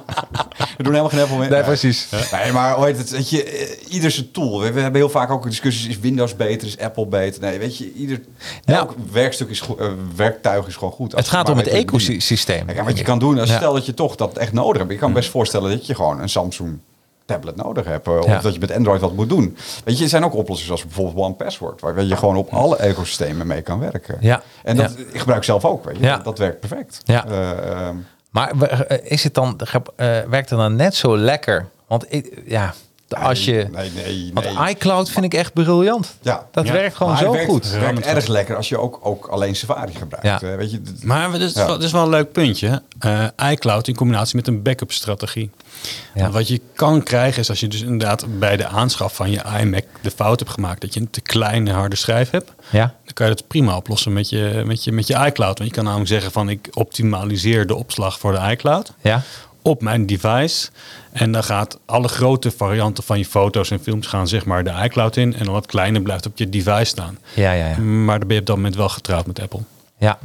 we 0.76 0.82
doen 0.82 0.92
helemaal 0.92 1.08
geen 1.08 1.20
Apple 1.20 1.36
meer. 1.38 1.50
Nee, 1.50 1.62
precies. 1.62 2.08
Nee, 2.32 2.52
maar 2.52 2.74
hoe 2.74 2.84
heet 2.84 2.96
het, 2.98 3.10
weet 3.10 3.30
je, 3.30 3.44
eh, 3.44 3.92
ieder 3.92 4.10
zijn 4.10 4.30
tool. 4.30 4.60
We, 4.60 4.72
we 4.72 4.80
hebben 4.80 5.00
heel 5.00 5.10
vaak 5.10 5.30
ook 5.30 5.44
discussies, 5.44 5.86
is 5.86 5.98
Windows 5.98 6.36
beter, 6.36 6.66
is 6.68 6.78
Apple 6.78 7.06
beter? 7.06 7.40
Nee, 7.40 7.58
weet 7.58 7.78
je, 7.78 7.92
ieder, 7.92 8.20
Ja. 8.64 8.74
elk 8.76 8.94
werkstuk 9.12 9.48
is 9.50 9.60
goed, 9.60 9.78
eh, 9.78 9.86
werktuig 10.16 10.66
is 10.66 10.74
gewoon 10.76 10.92
goed. 10.92 11.12
Het 11.12 11.28
gaat 11.28 11.48
om 11.48 11.56
het 11.56 11.66
ecosysteem. 11.68 12.66
Kijk, 12.66 12.78
en 12.78 12.84
wat 12.84 12.98
je 12.98 13.04
kan 13.04 13.18
doen, 13.18 13.38
als 13.38 13.48
Ja. 13.50 13.56
stel 13.56 13.72
dat 13.72 13.86
je 13.86 13.94
toch 13.94 14.16
dat 14.16 14.36
echt 14.36 14.52
nodig 14.52 14.78
hebt. 14.78 14.92
Je 14.92 14.98
kan 14.98 15.12
best 15.12 15.30
voorstellen 15.30 15.70
dat 15.70 15.86
je 15.86 15.94
gewoon 15.94 16.20
een 16.20 16.28
Samsung 16.28 16.78
tablet 17.32 17.56
nodig 17.56 17.84
hebt. 17.84 18.06
eh, 18.06 18.18
Of 18.18 18.26
Ja. 18.26 18.38
dat 18.40 18.54
je 18.54 18.60
met 18.60 18.72
Android 18.72 19.00
wat 19.00 19.12
moet 19.14 19.28
doen. 19.28 19.56
Weet 19.84 19.98
je, 19.98 20.04
er 20.04 20.10
zijn 20.10 20.24
ook 20.24 20.34
oplossingen 20.34 20.66
zoals 20.78 20.94
bijvoorbeeld 20.94 21.26
One 21.26 21.34
Password. 21.34 21.80
Waar 21.80 22.02
je 22.02 22.16
gewoon 22.16 22.36
op 22.36 22.50
alle 22.52 22.76
ecosystemen 22.76 23.46
mee 23.46 23.62
kan 23.62 23.78
werken. 23.78 24.16
Ja. 24.20 24.42
En 24.62 24.76
dat 24.76 24.94
Ja. 24.96 25.04
ik 25.12 25.20
gebruik 25.20 25.44
zelf 25.44 25.64
ook. 25.64 25.84
Weet 25.84 25.96
je. 25.96 26.02
Ja. 26.02 26.14
Dat, 26.14 26.24
dat 26.24 26.38
werkt 26.38 26.60
perfect. 26.60 27.00
Ja. 27.04 27.26
Eh, 27.26 27.50
ehm, 27.70 27.96
Maar 28.30 28.60
eh, 28.60 29.10
is 29.12 29.24
het 29.24 29.34
dan, 29.34 29.60
eh, 29.96 30.06
werkt 30.06 30.50
het 30.50 30.58
dan 30.58 30.76
net 30.76 30.94
zo 30.94 31.16
lekker? 31.18 31.66
Want 31.86 32.06
ik, 32.08 32.42
ja, 32.46 32.74
als 33.16 33.44
je. 33.44 33.66
Nee, 33.72 33.90
nee, 33.94 34.30
Want 34.34 34.46
iCloud 34.70 35.10
vind 35.10 35.24
ik 35.24 35.34
echt 35.34 35.52
briljant. 35.52 36.14
Ja. 36.20 36.46
Dat 36.50 36.66
Ja. 36.66 36.72
werkt 36.72 36.96
gewoon 36.96 37.12
Maar 37.12 37.22
zo 37.22 37.32
werkt, 37.32 37.50
goed. 37.50 37.64
Het 37.64 37.78
werkt 37.80 38.06
erg 38.06 38.26
lekker 38.26 38.56
als 38.56 38.68
je 38.68 38.78
ook, 38.78 38.98
ook 39.02 39.26
alleen 39.26 39.56
Safari 39.56 39.92
gebruikt. 39.94 40.26
Ja. 40.26 40.40
Eh, 40.50 40.56
weet 40.56 40.70
je, 40.70 40.80
Maar 41.02 41.32
het 41.32 41.40
is, 41.42 41.52
Ja. 41.52 41.66
wel, 41.66 41.82
is 41.82 41.92
wel 41.92 42.02
een 42.02 42.08
leuk 42.08 42.32
puntje. 42.32 42.82
Eh, 42.98 43.26
iCloud 43.50 43.88
in 43.88 43.94
combinatie 43.94 44.36
met 44.36 44.46
een 44.46 44.62
backup 44.62 44.92
strategie. 44.92 45.50
Ja. 46.14 46.30
Wat 46.30 46.48
je 46.48 46.60
kan 46.74 47.02
krijgen 47.02 47.40
is 47.40 47.48
als 47.48 47.60
je 47.60 47.68
dus 47.68 47.82
inderdaad 47.82 48.38
bij 48.38 48.56
de 48.56 48.66
aanschaf 48.66 49.14
van 49.14 49.30
je 49.30 49.40
iMac 49.60 49.84
de 50.00 50.10
fout 50.10 50.38
hebt 50.38 50.50
gemaakt 50.52 50.80
dat 50.80 50.94
je 50.94 51.00
een 51.00 51.10
te 51.10 51.20
kleine 51.20 51.72
harde 51.72 51.96
schijf 51.96 52.30
hebt. 52.30 52.50
Ja. 52.70 52.94
Dan 53.04 53.14
kan 53.14 53.28
je 53.28 53.34
dat 53.34 53.46
prima 53.46 53.76
oplossen 53.76 54.12
met 54.12 54.28
je, 54.28 54.62
met 54.66 54.84
je, 54.84 54.92
met 54.92 55.06
je 55.06 55.14
iCloud. 55.14 55.58
Want 55.58 55.70
je 55.70 55.74
kan 55.76 55.84
namelijk 55.84 56.08
zeggen 56.08 56.32
van 56.32 56.48
ik 56.48 56.68
optimaliseer 56.72 57.66
de 57.66 57.74
opslag 57.74 58.18
voor 58.18 58.32
de 58.32 58.50
iCloud 58.50 58.92
Ja. 59.00 59.22
Op 59.62 59.82
mijn 59.82 60.06
device. 60.06 60.70
En 61.12 61.32
dan 61.32 61.44
gaat 61.44 61.78
alle 61.86 62.08
grote 62.08 62.50
varianten 62.50 63.04
van 63.04 63.18
je 63.18 63.24
foto's 63.24 63.70
en 63.70 63.80
films 63.80 64.06
gaan 64.06 64.28
zeg 64.28 64.44
maar 64.44 64.64
de 64.64 64.72
iCloud 64.82 65.16
in. 65.16 65.34
En 65.34 65.44
dan 65.44 65.52
wat 65.52 65.66
kleine 65.66 66.02
blijft 66.02 66.26
op 66.26 66.38
je 66.38 66.48
device 66.48 66.84
staan. 66.84 67.18
Ja, 67.34 67.52
ja, 67.52 67.68
ja. 67.68 67.78
Maar 67.78 68.18
dan 68.18 68.28
ben 68.28 68.36
je 68.36 68.40
op 68.40 68.46
dat 68.46 68.56
moment 68.56 68.76
wel 68.76 68.88
getrouwd 68.88 69.26
met 69.26 69.40
Apple. 69.40 69.60
Ja. 69.98 70.18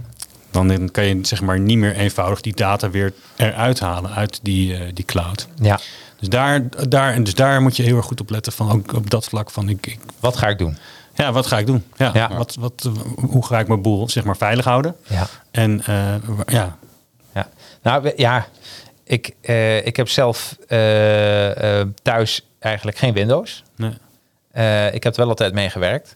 Dan 0.52 0.92
kan 0.92 1.06
je 1.06 1.20
zeg 1.22 1.42
maar 1.42 1.60
niet 1.60 1.78
meer 1.78 1.96
eenvoudig 1.96 2.42
die 2.42 2.56
data 2.56 2.90
weer 2.90 3.14
eruit 3.36 3.80
halen 3.80 4.12
uit 4.12 4.40
die, 4.44 4.78
eh, 4.78 4.82
die 4.94 5.06
cloud. 5.06 5.48
ja. 5.62 5.80
Dus 6.20 6.30
daar, 6.30 6.64
daar, 6.90 7.14
en 7.14 7.24
dus 7.24 7.34
daar 7.34 7.62
moet 7.62 7.76
je 7.76 7.84
heel 7.84 7.98
erg 7.98 8.06
goed 8.06 8.22
op 8.22 8.30
letten 8.30 8.54
van 8.54 8.72
ook 8.72 8.94
op 8.94 9.10
dat 9.10 9.26
vlak 9.26 9.52
van 9.52 9.70
ik, 9.70 9.88
ik 9.88 10.00
Wat 10.20 10.38
ga 10.38 10.48
ik 10.48 10.58
doen? 10.58 10.78
ja, 11.16 11.32
wat 11.32 11.48
ga 11.48 11.58
ik 11.58 11.66
doen? 11.66 11.84
Ja, 11.96 12.12
Ja. 12.14 12.36
Wat, 12.38 12.56
wat, 12.60 12.90
hoe 13.16 13.46
ga 13.46 13.60
ik 13.60 13.68
mijn 13.68 13.82
boel 13.82 14.10
zeg 14.10 14.24
maar 14.24 14.38
veilig 14.38 14.66
houden? 14.66 14.96
Ja. 15.08 15.28
En 15.52 15.82
eh, 15.86 16.16
ja, 16.46 16.78
Ja, 17.34 17.50
nou 17.82 18.12
ja, 18.16 18.48
ik, 19.08 19.32
eh, 19.42 19.86
ik 19.86 19.96
heb 19.96 20.10
zelf 20.10 20.58
eh, 20.68 21.80
eh, 21.80 21.88
thuis 22.02 22.48
eigenlijk 22.60 22.98
geen 22.98 23.14
Windows. 23.14 23.64
nee. 23.76 23.92
Eh, 24.52 24.94
ik 24.94 25.04
heb 25.04 25.14
er 25.14 25.20
wel 25.20 25.30
altijd 25.30 25.54
mee 25.54 25.70
gewerkt. 25.70 26.16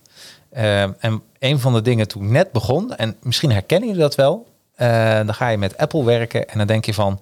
En 0.51 1.21
een 1.39 1.60
van 1.60 1.74
de 1.74 1.81
dingen 1.81 2.07
toen 2.07 2.24
ik 2.24 2.29
net 2.29 2.51
begon, 2.51 2.95
en 2.95 3.15
misschien 3.21 3.51
herkennen 3.51 3.88
jullie 3.88 4.03
dat 4.03 4.15
wel, 4.15 4.48
eh, 4.75 5.15
dan 5.15 5.33
ga 5.33 5.48
je 5.48 5.57
met 5.57 5.77
Apple 5.77 6.03
werken 6.03 6.50
en 6.50 6.57
dan 6.57 6.68
denk 6.68 6.85
je 6.85 6.94
van, 6.94 7.22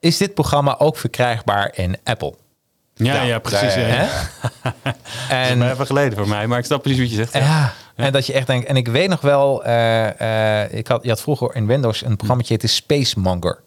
is 0.00 0.16
dit 0.16 0.34
programma 0.34 0.78
ook 0.78 0.96
verkrijgbaar 0.96 1.70
in 1.74 1.96
Apple? 2.04 2.34
Ja, 2.94 3.14
ja, 3.14 3.22
Ja, 3.22 3.38
precies. 3.38 3.74
ja, 3.74 3.80
Ja, 3.80 3.86
ja, 3.86 4.02
Hè? 4.02 4.70
Dat 4.72 4.84
is 4.94 5.50
En 5.50 5.58
maar 5.58 5.72
even 5.72 5.86
geleden 5.86 6.18
voor 6.18 6.28
mij, 6.28 6.46
maar 6.46 6.58
ik 6.58 6.64
snap 6.64 6.82
precies 6.82 7.00
wat 7.00 7.10
je 7.10 7.16
zegt. 7.16 7.32
Ja. 7.32 7.72
En 7.96 8.12
dat 8.12 8.26
je 8.26 8.32
echt 8.32 8.46
denkt, 8.46 8.66
en 8.66 8.76
ik 8.76 8.88
weet 8.88 9.08
nog 9.08 9.20
wel, 9.20 9.64
eh, 9.64 10.62
eh, 10.62 10.72
ik 10.72 10.86
had, 10.86 11.02
je 11.02 11.08
had 11.08 11.20
vroeger 11.20 11.54
in 11.54 11.66
Windows 11.66 12.04
een 12.04 12.16
programma 12.16 12.44
heette 12.46 12.66
Space 12.66 13.20
Monger. 13.20 13.60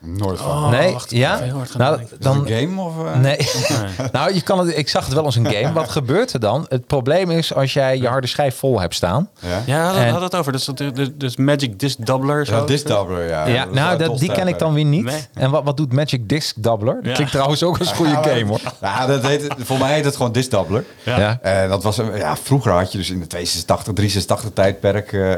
Nooit 0.00 0.38
van. 0.38 0.50
Oh, 0.50 0.68
nee, 0.70 0.92
wacht, 0.92 1.12
ik 1.12 1.18
ja. 1.18 1.38
Nou, 1.38 1.64
nadenken. 1.78 2.04
Is 2.04 2.10
het 2.10 2.22
dan, 2.22 2.46
een 2.46 2.68
game 2.68 2.80
of... 2.80 2.94
eh? 3.06 3.14
Nee. 3.20 3.38
nou, 4.12 4.34
je 4.34 4.40
kan 4.42 4.58
het, 4.58 4.76
ik 4.78 4.88
zag 4.88 5.04
het 5.04 5.14
wel 5.14 5.24
als 5.24 5.36
een 5.36 5.46
game. 5.50 5.72
Wat 5.72 5.88
gebeurt 5.88 6.32
er 6.32 6.40
dan? 6.40 6.66
Het 6.68 6.86
probleem 6.86 7.30
is 7.30 7.54
als 7.54 7.72
jij 7.72 7.98
je 7.98 8.08
harde 8.08 8.26
schijf 8.26 8.56
vol 8.56 8.80
hebt 8.80 8.94
staan. 8.94 9.28
Ja? 9.40 9.62
Ja, 9.66 9.86
had, 9.86 9.96
En- 9.96 10.08
had 10.12 10.20
het 10.22 10.34
over. 10.34 10.52
Dus, 10.52 10.64
dat- 10.64 10.76
dus, 10.94 11.08
dus 11.14 11.36
Magic 11.36 11.80
Disk 11.80 12.06
Doubler. 12.06 12.46
Zo. 12.46 12.56
Ja, 12.56 12.64
Disk 12.64 12.86
Doubler, 12.86 13.28
ja. 13.28 13.46
Ja, 13.46 13.64
Dat 13.64 13.74
nou, 13.74 13.98
dat, 13.98 14.18
die 14.18 14.32
ken 14.32 14.48
ik 14.48 14.58
dan 14.58 14.74
weer 14.74 14.84
niet. 14.84 15.04
Nee. 15.04 15.20
En 15.34 15.50
wat, 15.50 15.64
wat 15.64 15.76
doet 15.76 15.92
Magic 15.92 16.28
Disc 16.28 16.54
Doubler? 16.58 16.94
Dat 16.94 17.04
Ja. 17.06 17.12
klinkt 17.12 17.32
trouwens 17.32 17.62
ook 17.62 17.78
als 17.78 17.90
een 17.90 17.96
goede 17.96 18.14
game 18.22 18.44
hoor. 18.44 18.60
Ja, 18.80 19.06
dat 19.06 19.22
heet, 19.26 19.46
voor 19.58 19.78
mij 19.78 19.94
heet 19.94 20.04
het 20.04 20.16
gewoon 20.16 20.32
Disk 20.32 20.50
Doubler. 20.50 20.84
Ja. 21.02 21.18
Ja. 21.18 21.38
Eh, 21.42 21.68
dat 21.68 21.82
was, 21.82 21.98
een- 21.98 22.16
ja, 22.16 22.36
vroeger 22.36 22.72
had 22.72 22.92
je 22.92 22.98
dus 22.98 23.10
in 23.10 23.20
de 23.20 23.26
286, 23.26 23.94
386 23.94 24.50
tijdperk, 24.54 25.12
eh, 25.12 25.32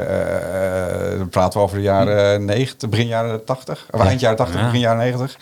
eh, 1.13 1.17
dan 1.17 1.29
praten 1.29 1.59
we 1.59 1.65
over 1.65 1.77
de 1.77 1.83
jaren 1.83 2.45
90, 2.45 2.89
begin 2.89 3.07
jaren 3.07 3.43
80, 3.45 3.85
of 3.91 4.01
eind 4.01 4.19
jaren 4.19 4.37
80, 4.37 4.48
Ja. 4.57 4.65
begin 4.65 4.79
jaren 4.79 4.97
90. 4.97 5.37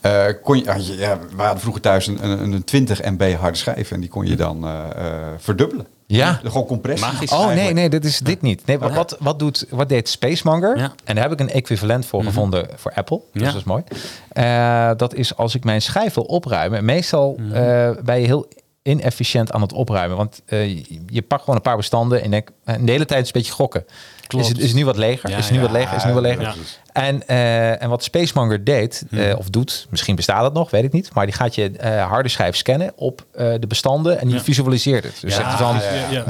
Eh, 0.00 0.24
kon 0.42 0.58
je, 0.58 0.96
ja, 0.96 1.18
we 1.36 1.42
hadden 1.42 1.60
vroeger 1.60 1.82
thuis 1.82 2.06
een, 2.06 2.24
een, 2.24 2.52
een 2.52 2.64
20 2.64 3.02
MB 3.02 3.34
harde 3.34 3.56
schijf 3.58 3.90
en 3.90 4.00
die 4.00 4.08
kon 4.08 4.26
je 4.26 4.36
dan 4.36 4.64
eh, 4.66 4.80
eh, 4.96 5.12
verdubbelen. 5.38 5.86
Ja. 6.06 6.40
Gewoon 6.44 6.66
compressie. 6.66 7.06
Magisch. 7.12 7.30
Oh 7.32 7.38
nee, 7.38 7.46
eigenlijk. 7.48 7.74
nee, 7.76 7.88
dit 7.88 8.04
is 8.04 8.18
dit 8.18 8.42
niet. 8.42 8.66
Nee, 8.66 8.78
wat, 8.78 8.92
wat, 8.94 9.16
wat, 9.20 9.38
doet, 9.38 9.66
wat 9.70 9.88
deed 9.88 10.08
Spacemonger? 10.08 10.76
Ja. 10.78 10.92
En 11.04 11.14
daar 11.14 11.24
heb 11.24 11.32
ik 11.32 11.40
een 11.40 11.50
equivalent 11.50 12.06
voor 12.06 12.22
gevonden 12.24 12.66
voor 12.76 12.92
Apple. 12.94 13.20
Dus 13.32 13.42
Ja. 13.42 13.48
dat 13.48 13.56
is 13.56 13.64
mooi. 13.64 13.82
Eh, 14.28 14.90
dat 14.96 15.14
is 15.14 15.36
als 15.36 15.54
ik 15.54 15.64
mijn 15.64 15.82
schijf 15.82 16.14
wil 16.14 16.24
opruimen. 16.24 16.84
Meestal 16.84 17.36
eh, 17.52 17.90
ben 18.04 18.20
je 18.20 18.26
heel 18.26 18.48
inefficiënt 18.88 19.52
aan 19.52 19.62
het 19.62 19.72
opruimen. 19.72 20.16
Want 20.16 20.42
eh, 20.46 20.76
je, 21.06 21.22
pakt 21.22 21.40
gewoon 21.40 21.56
een 21.56 21.62
paar 21.62 21.76
bestanden 21.76 22.22
en 22.22 22.30
denk, 22.30 22.48
en 22.64 22.84
de 22.84 22.92
hele 22.92 23.04
tijd 23.04 23.20
is 23.20 23.26
een 23.26 23.32
beetje 23.32 23.52
gokken. 23.52 23.84
Klopt. 24.26 24.44
Is 24.44 24.50
het, 24.50 24.60
is 24.60 24.72
nu 24.72 24.84
wat 24.84 24.96
leger? 24.96 25.30
Ja, 25.30 25.36
is 25.36 25.50
nu 25.50 25.56
ja. 25.56 25.62
wat 25.62 25.70
leger? 25.70 25.96
Is 25.96 26.04
nu 26.04 26.12
wat 26.12 26.22
leger? 26.22 26.42
Ja. 26.42 26.54
En, 26.92 27.26
eh, 27.26 27.82
en 27.82 27.88
wat 27.88 28.02
Spacemonger 28.02 28.64
deed, 28.64 29.04
eh, 29.10 29.38
of 29.38 29.50
doet, 29.50 29.86
misschien 29.90 30.16
bestaat 30.16 30.44
het 30.44 30.52
nog, 30.52 30.70
weet 30.70 30.84
ik 30.84 30.92
niet. 30.92 31.14
Maar 31.14 31.26
die 31.26 31.34
gaat 31.34 31.54
je 31.54 31.70
eh, 31.70 32.08
harde 32.08 32.28
schijf 32.28 32.56
scannen 32.56 32.92
op 32.96 33.24
eh, 33.32 33.54
de 33.58 33.66
bestanden 33.66 34.20
en 34.20 34.28
die 34.28 34.40
visualiseert 34.40 35.04
het. 35.04 35.18
Dus 35.20 35.34
zegt 35.34 35.54
van, 35.54 35.80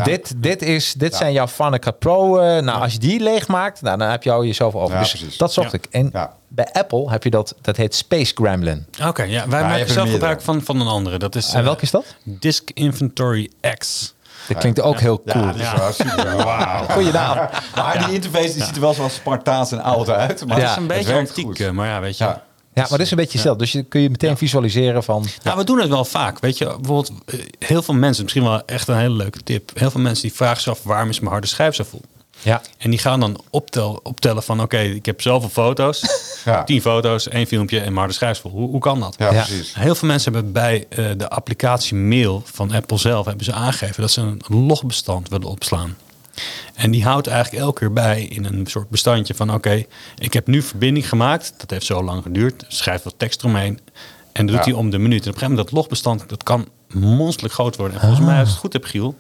dit, 0.04 0.34
dit, 0.36 0.62
is, 0.62 0.92
dit 0.92 1.14
zijn 1.14 1.32
jouw 1.32 1.46
Fanica 1.46 1.90
Pro. 1.90 2.38
eh, 2.38 2.62
nou, 2.62 2.82
als 2.82 2.92
je 2.92 2.98
die 2.98 3.20
leeg 3.20 3.48
maakt, 3.48 3.82
nou, 3.82 3.98
dan 3.98 4.08
heb 4.08 4.22
je 4.22 4.30
al 4.30 4.44
jezelf 4.44 4.74
over. 4.74 4.98
Dus 4.98 5.36
dat 5.36 5.52
zocht 5.52 5.72
ik. 5.72 5.86
En. 5.90 6.12
Bij 6.48 6.68
Apple 6.72 7.10
heb 7.10 7.24
je 7.24 7.30
dat, 7.30 7.54
dat 7.60 7.76
heet 7.76 7.94
Space 7.94 8.32
Gremlin. 8.34 8.86
Oké, 9.06 9.22
ja, 9.22 9.48
wij 9.48 9.62
maken 9.62 9.90
zelf 9.90 10.10
gebruik 10.10 10.40
van, 10.40 10.62
van 10.62 10.80
een 10.80 10.86
andere. 10.86 11.18
Dat 11.18 11.34
is 11.34 11.52
En 11.52 11.58
eh, 11.58 11.64
welke 11.64 11.82
is 11.82 11.90
dat? 11.90 12.04
Disk 12.22 12.70
Inventory 12.74 13.50
X. 13.78 14.14
Dat 14.48 14.58
klinkt 14.58 14.80
ook 14.80 15.00
heel 15.00 15.22
cool. 15.26 15.44
Ja, 15.44 15.52
dat 15.52 15.60
is 15.60 15.72
wel 15.72 15.92
super. 15.92 16.36
Wauw. 16.44 16.84
Goeie 16.84 17.12
naam. 17.12 17.48
Maar 17.74 18.04
die 18.06 18.14
interface 18.14 18.52
die 18.52 18.64
ziet 18.64 18.74
er 18.74 18.80
wel 18.80 18.94
zoals 18.94 19.14
Spartaans 19.14 19.72
en 19.72 19.82
oud 19.82 20.10
uit. 20.10 20.46
Maar 20.46 20.56
Ja. 20.58 20.62
Het 20.62 20.70
is 20.70 20.76
een 20.76 20.86
beetje 20.86 21.14
antiek, 21.14 21.72
maar 21.72 21.86
ja, 21.88 22.00
weet 22.00 22.18
je. 22.18 22.24
Ja. 22.24 22.46
Ja, 22.74 22.84
maar 22.88 22.98
dat 22.98 23.06
is 23.06 23.10
een 23.10 23.16
beetje 23.16 23.32
hetzelfde. 23.32 23.62
Dus 23.62 23.72
je 23.72 23.82
kun 23.82 24.00
je 24.00 24.10
meteen 24.10 24.36
visualiseren 24.36 25.02
van... 25.04 25.26
Nou, 25.42 25.58
we 25.58 25.64
doen 25.64 25.80
het 25.80 25.88
wel 25.88 26.04
vaak. 26.04 26.38
Weet 26.38 26.58
je, 26.58 26.64
bijvoorbeeld 26.64 27.12
eh, 27.26 27.40
heel 27.58 27.82
veel 27.82 27.94
mensen, 27.94 28.22
misschien 28.22 28.44
wel 28.44 28.64
echt 28.64 28.88
een 28.88 28.96
hele 28.96 29.14
leuke 29.14 29.42
tip. 29.42 29.70
Heel 29.74 29.90
veel 29.90 30.00
mensen 30.00 30.22
die 30.22 30.36
vragen 30.36 30.62
zich 30.62 30.72
af 30.72 30.82
waarom 30.82 31.08
is 31.08 31.18
mijn 31.18 31.32
harde 31.32 31.46
schijf 31.46 31.74
zo 31.74 31.84
vol? 31.84 32.00
Ja, 32.42 32.62
En 32.78 32.90
die 32.90 32.98
gaan 32.98 33.20
dan 33.20 33.40
optel, 33.50 34.00
optellen 34.02 34.42
van 34.42 34.60
oké, 34.62 34.78
ik 34.78 35.06
heb 35.06 35.20
zoveel 35.20 35.48
foto's. 35.48 36.02
Ja. 36.44 36.64
Tien 36.64 36.80
foto's, 36.80 37.28
één 37.28 37.46
filmpje 37.46 37.80
en 37.80 38.12
schijf 38.12 38.32
is 38.32 38.38
vol. 38.40 38.50
Hoe, 38.50 38.68
hoe 38.68 38.80
kan 38.80 39.00
dat? 39.00 39.14
Ja, 39.18 39.32
Ja. 39.32 39.44
precies. 39.44 39.74
Heel 39.74 39.94
veel 39.94 40.08
mensen 40.08 40.32
hebben 40.32 40.52
bij 40.52 40.86
eh, 40.88 41.04
de 41.16 41.28
applicatie 41.28 41.96
mail 41.96 42.42
van 42.44 42.72
Apple 42.72 42.98
zelf 42.98 43.26
hebben 43.26 43.44
ze 43.44 43.52
aangegeven 43.52 44.00
dat 44.00 44.10
ze 44.10 44.20
een 44.20 44.42
logbestand 44.48 45.28
willen 45.28 45.48
opslaan. 45.48 45.96
En 46.74 46.90
die 46.90 47.04
houdt 47.04 47.26
eigenlijk 47.26 47.62
elke 47.64 47.78
keer 47.78 47.92
bij 47.92 48.22
in 48.22 48.44
een 48.44 48.66
soort 48.66 48.88
bestandje 48.88 49.34
van 49.34 49.54
oké, 49.54 49.84
ik 50.18 50.32
heb 50.32 50.46
nu 50.46 50.62
verbinding 50.62 51.08
gemaakt. 51.08 51.54
Dat 51.56 51.70
heeft 51.70 51.86
zo 51.86 52.02
lang 52.04 52.22
geduurd. 52.22 52.64
Schrijf 52.68 53.02
wat 53.02 53.14
tekst 53.16 53.40
eromheen. 53.40 53.80
En 54.32 54.46
dat 54.46 54.54
doet 54.56 54.64
Ja. 54.64 54.70
hij 54.70 54.80
om 54.80 54.90
de 54.90 54.98
minuut. 54.98 55.22
En 55.24 55.28
op 55.28 55.34
een 55.34 55.40
gegeven 55.40 55.48
moment 55.50 55.66
dat 55.68 55.76
logbestand, 55.76 56.28
dat 56.28 56.42
kan 56.42 56.68
monsterlijk 56.92 57.54
groot 57.54 57.76
worden. 57.76 57.94
En 58.00 58.06
volgens 58.06 58.26
mij, 58.26 58.34
als 58.38 58.44
ik 58.46 58.52
het 58.52 58.60
goed 58.60 58.72
heb, 58.72 58.84
Giel, 58.84 59.14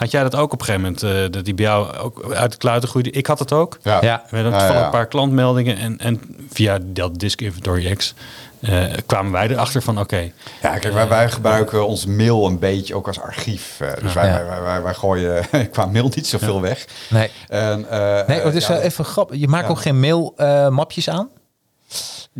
Had 0.00 0.10
jij 0.10 0.22
dat 0.22 0.34
ook 0.36 0.52
op 0.52 0.60
een 0.60 0.64
gegeven 0.66 0.82
moment, 0.82 1.02
eh, 1.02 1.32
dat 1.32 1.44
die 1.44 1.54
bij 1.54 1.64
jou 1.64 1.96
ook 1.96 2.32
uit 2.34 2.52
de 2.52 2.56
kluiten 2.58 2.88
groeide? 2.88 3.10
Ik 3.10 3.26
had 3.26 3.38
het 3.38 3.52
ook. 3.52 3.78
Ja. 3.82 3.98
Ja. 4.00 4.22
We 4.30 4.34
hadden 4.36 4.52
Ja, 4.52 4.58
toevallig 4.58 4.78
ja. 4.80 4.84
een 4.84 4.90
paar 4.92 5.06
klantmeldingen 5.06 5.76
en, 5.76 5.98
en 5.98 6.20
via 6.52 6.78
dat 6.82 7.18
Disk 7.18 7.40
Inventory 7.40 7.94
X 7.94 8.14
eh, 8.60 8.84
kwamen 9.06 9.32
wij 9.32 9.48
erachter 9.48 9.82
van 9.82 10.00
oké, 10.00 10.30
Ja, 10.62 10.78
kijk, 10.78 10.94
wij, 10.94 11.08
wij 11.08 11.30
gebruiken 11.30 11.86
ons 11.86 12.06
mail 12.06 12.46
een 12.46 12.58
beetje 12.58 12.94
ook 12.94 13.06
als 13.06 13.20
archief. 13.20 13.76
eh, 13.80 13.88
dus 14.02 14.12
wij, 14.12 14.26
Ja. 14.28 14.44
wij, 14.44 14.60
wij, 14.62 14.82
wij, 14.82 14.94
gooien 14.94 15.44
qua 15.72 15.86
mail 15.86 16.10
niet 16.14 16.26
zoveel 16.26 16.60
weg. 16.60 16.86
Nee. 17.10 17.30
En, 17.48 17.90
eh, 17.90 18.26
Nee, 18.26 18.40
het 18.40 18.54
is 18.54 18.66
ja, 18.66 18.72
wel 18.72 18.82
even 18.82 19.04
grappig. 19.04 19.36
Je 19.40 19.48
maakt 19.48 19.64
Ja. 19.64 19.70
ook 19.70 19.80
geen 19.80 20.00
mailmapjes 20.00 21.10
aan? 21.10 21.28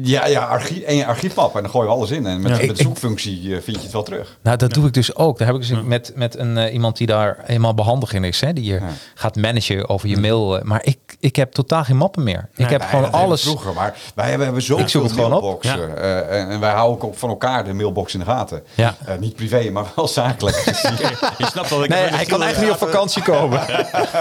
Ja, 0.03 0.27
ja 0.27 0.45
archief, 0.45 0.83
één 0.83 1.07
archiefmap 1.07 1.57
en 1.57 1.63
dan 1.63 1.71
gooien 1.71 1.89
we 1.89 1.95
alles 1.95 2.11
in. 2.11 2.27
En 2.27 2.41
met, 2.41 2.51
Ja. 2.51 2.57
met 2.57 2.71
Ik- 2.71 2.77
de 2.77 2.83
zoekfunctie 2.83 3.55
eh, 3.57 3.63
vind 3.63 3.77
je 3.77 3.83
het 3.83 3.93
wel 3.93 4.03
terug. 4.03 4.37
Nou, 4.43 4.57
dat 4.57 4.73
doe 4.75 4.87
ik 4.87 4.93
dus 4.93 5.15
ook. 5.17 5.39
Daar 5.39 5.47
heb 5.47 5.57
ik 5.57 5.69
dus 5.69 5.83
met, 5.85 6.13
met 6.15 6.39
een, 6.39 6.59
eh, 6.59 6.73
iemand 6.73 6.97
die 6.97 7.07
daar 7.07 7.37
helemaal 7.43 7.75
behandig 7.75 8.13
in 8.13 8.25
is. 8.25 8.41
Hè, 8.41 8.53
die 8.53 8.65
je 8.65 8.75
Ja. 8.75 8.81
gaat 9.15 9.37
managen 9.37 9.89
over 9.89 10.09
je 10.09 10.17
mail. 10.17 10.59
eh, 10.59 10.63
Maar 10.65 10.81
ik, 10.85 10.99
ik 11.21 11.37
heb 11.37 11.53
totaal 11.53 11.85
geen 11.85 11.97
mappen 11.97 12.23
meer. 12.23 12.49
Ik 12.57 12.71
heb 12.71 12.83
gewoon 12.83 13.03
dat 13.05 13.13
alles. 13.13 13.43
Vroeger, 13.43 13.73
maar 13.73 13.95
wij 14.15 14.27
hebben, 14.29 14.45
hebben 14.45 14.63
zo 14.63 14.79
Ik 14.79 14.89
zoek 14.89 15.03
het 15.03 15.13
gewoon 15.13 15.33
op. 15.33 15.41
mailboxen. 15.43 16.03
en, 16.31 16.49
en 16.51 16.61
wij 16.61 16.73
houden 16.73 17.03
ook 17.09 17.15
van 17.17 17.29
elkaar 17.29 17.65
de 17.65 17.73
mailbox 17.73 18.13
in 18.15 18.19
de 18.21 18.27
gaten. 18.27 18.63
Ja. 18.75 18.95
Eh, 19.05 19.17
niet 19.19 19.35
privé, 19.35 19.71
maar 19.71 19.85
wel 19.97 20.09
zakelijk. 20.09 20.57
je 21.39 21.47
snapt 21.47 21.71
wel. 21.71 21.83
Ik 21.85 21.89
Nee, 21.91 22.03
hij 22.03 22.25
kan 22.25 22.43
echt 22.43 22.61
niet 22.61 22.71
op 22.71 22.79
vakantie 22.79 23.23
komen. 23.23 23.61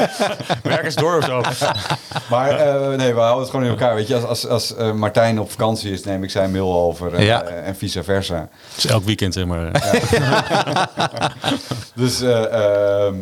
Werk 0.64 0.84
eens 0.84 0.96
door 0.96 1.18
of 1.18 1.54
zo. 1.56 1.66
maar 2.30 2.50
eh, 2.50 2.98
nee, 2.98 3.14
we 3.14 3.20
houden 3.20 3.40
het 3.42 3.50
gewoon 3.50 3.66
in 3.66 3.72
elkaar. 3.72 3.96
Weet 3.96 4.08
je, 4.08 4.16
als, 4.16 4.24
als, 4.26 4.48
als 4.48 4.76
eh, 4.76 4.92
Martijn 4.92 5.40
op 5.40 5.52
vakantie 5.52 5.69
is, 5.78 6.04
neem 6.04 6.24
ik 6.24 6.30
zijn 6.32 6.52
mail 6.52 6.74
over. 6.74 7.14
En, 7.14 7.24
Ja. 7.24 7.44
eh, 7.44 7.68
en 7.68 7.76
vice 7.76 8.04
versa. 8.04 8.50
Dus 8.76 8.86
elk 8.86 9.04
weekend 9.04 9.34
zeg 9.34 9.46
maar. 9.46 9.72
Dus 11.96 12.22
eh, 12.22 12.54
ehm, 13.06 13.16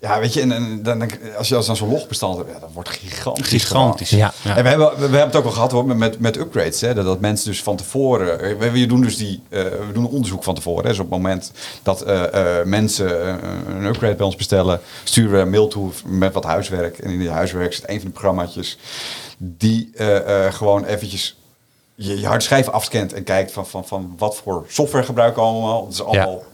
ja, 0.00 0.20
weet 0.20 0.32
je, 0.34 0.40
en, 0.40 0.52
en 0.52 0.82
dan, 0.82 0.98
dan- 0.98 1.10
als 1.38 1.48
je 1.48 1.56
als 1.56 1.66
dan 1.66 1.76
zo'n 1.76 1.88
logbestand 1.90 2.36
hebt, 2.36 2.50
ja, 2.52 2.58
dat 2.58 2.68
wordt 2.72 2.88
gigantisch. 2.88 3.48
Gigantisch. 3.48 4.10
Ja. 4.10 4.32
En 4.44 4.62
we 4.62 4.68
hebben, 4.68 4.88
we, 4.88 4.94
we 4.96 5.02
hebben 5.02 5.20
het 5.20 5.36
ook 5.36 5.44
al 5.44 5.50
gehad 5.50 5.72
hoor, 5.72 5.96
met, 5.96 6.18
met 6.18 6.36
upgrades. 6.36 6.80
Hè, 6.80 6.94
dat, 6.94 7.04
dat 7.04 7.20
mensen 7.20 7.46
dus 7.50 7.62
van 7.62 7.76
tevoren. 7.76 8.40
eh, 8.40 8.56
We, 8.58 8.70
we 8.70 8.86
doen 8.86 9.00
dus 9.00 9.16
die. 9.16 9.42
eh, 9.48 9.62
we 9.62 9.90
doen 9.92 10.04
een 10.04 10.10
onderzoek 10.10 10.44
van 10.44 10.54
tevoren. 10.54 10.82
Hè, 10.82 10.88
dus 10.88 10.98
op 10.98 11.10
het 11.10 11.14
moment 11.22 11.52
dat 11.82 12.02
eh, 12.02 12.58
eh, 12.60 12.66
mensen 12.66 13.26
eh, 13.26 13.34
een 13.78 13.84
upgrade 13.84 14.14
bij 14.14 14.26
ons 14.26 14.36
bestellen, 14.36 14.80
sturen 15.04 15.32
we 15.32 15.38
een 15.38 15.50
mail 15.50 15.68
toe 15.68 15.90
met 16.06 16.32
wat 16.32 16.44
huiswerk. 16.44 16.98
En 16.98 17.10
in 17.10 17.18
die 17.18 17.30
huiswerk 17.30 17.72
zit 17.74 17.88
een 17.88 17.96
van 18.00 18.06
de 18.06 18.12
programma's 18.12 18.78
die 19.38 19.90
eh, 19.94 20.46
eh, 20.46 20.52
gewoon 20.54 20.84
eventjes 20.84 21.36
je, 21.94 22.20
je 22.20 22.26
harde 22.26 22.44
schijf 22.44 22.68
afscant 22.68 23.12
en 23.12 23.24
kijkt 23.24 23.52
van, 23.52 23.66
van, 23.66 23.86
van 23.86 24.14
wat 24.18 24.36
voor 24.36 24.64
software 24.68 25.04
gebruiken 25.04 25.42
we 25.42 25.48
allemaal. 25.48 25.84
Het 25.84 25.92
is 25.92 26.02
allemaal 26.02 26.44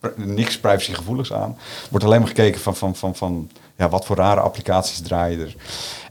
pr- 0.00 0.08
niks 0.16 0.58
privacygevoeligs 0.58 1.32
aan. 1.32 1.50
Er 1.82 1.88
wordt 1.90 2.04
alleen 2.04 2.18
maar 2.18 2.28
gekeken 2.28 2.60
van, 2.60 2.76
van, 2.76 2.96
van, 2.96 3.14
van 3.14 3.50
ja, 3.76 3.88
wat 3.88 4.04
voor 4.06 4.16
rare 4.16 4.40
applicaties 4.40 5.00
draaien 5.00 5.40
er. 5.40 5.54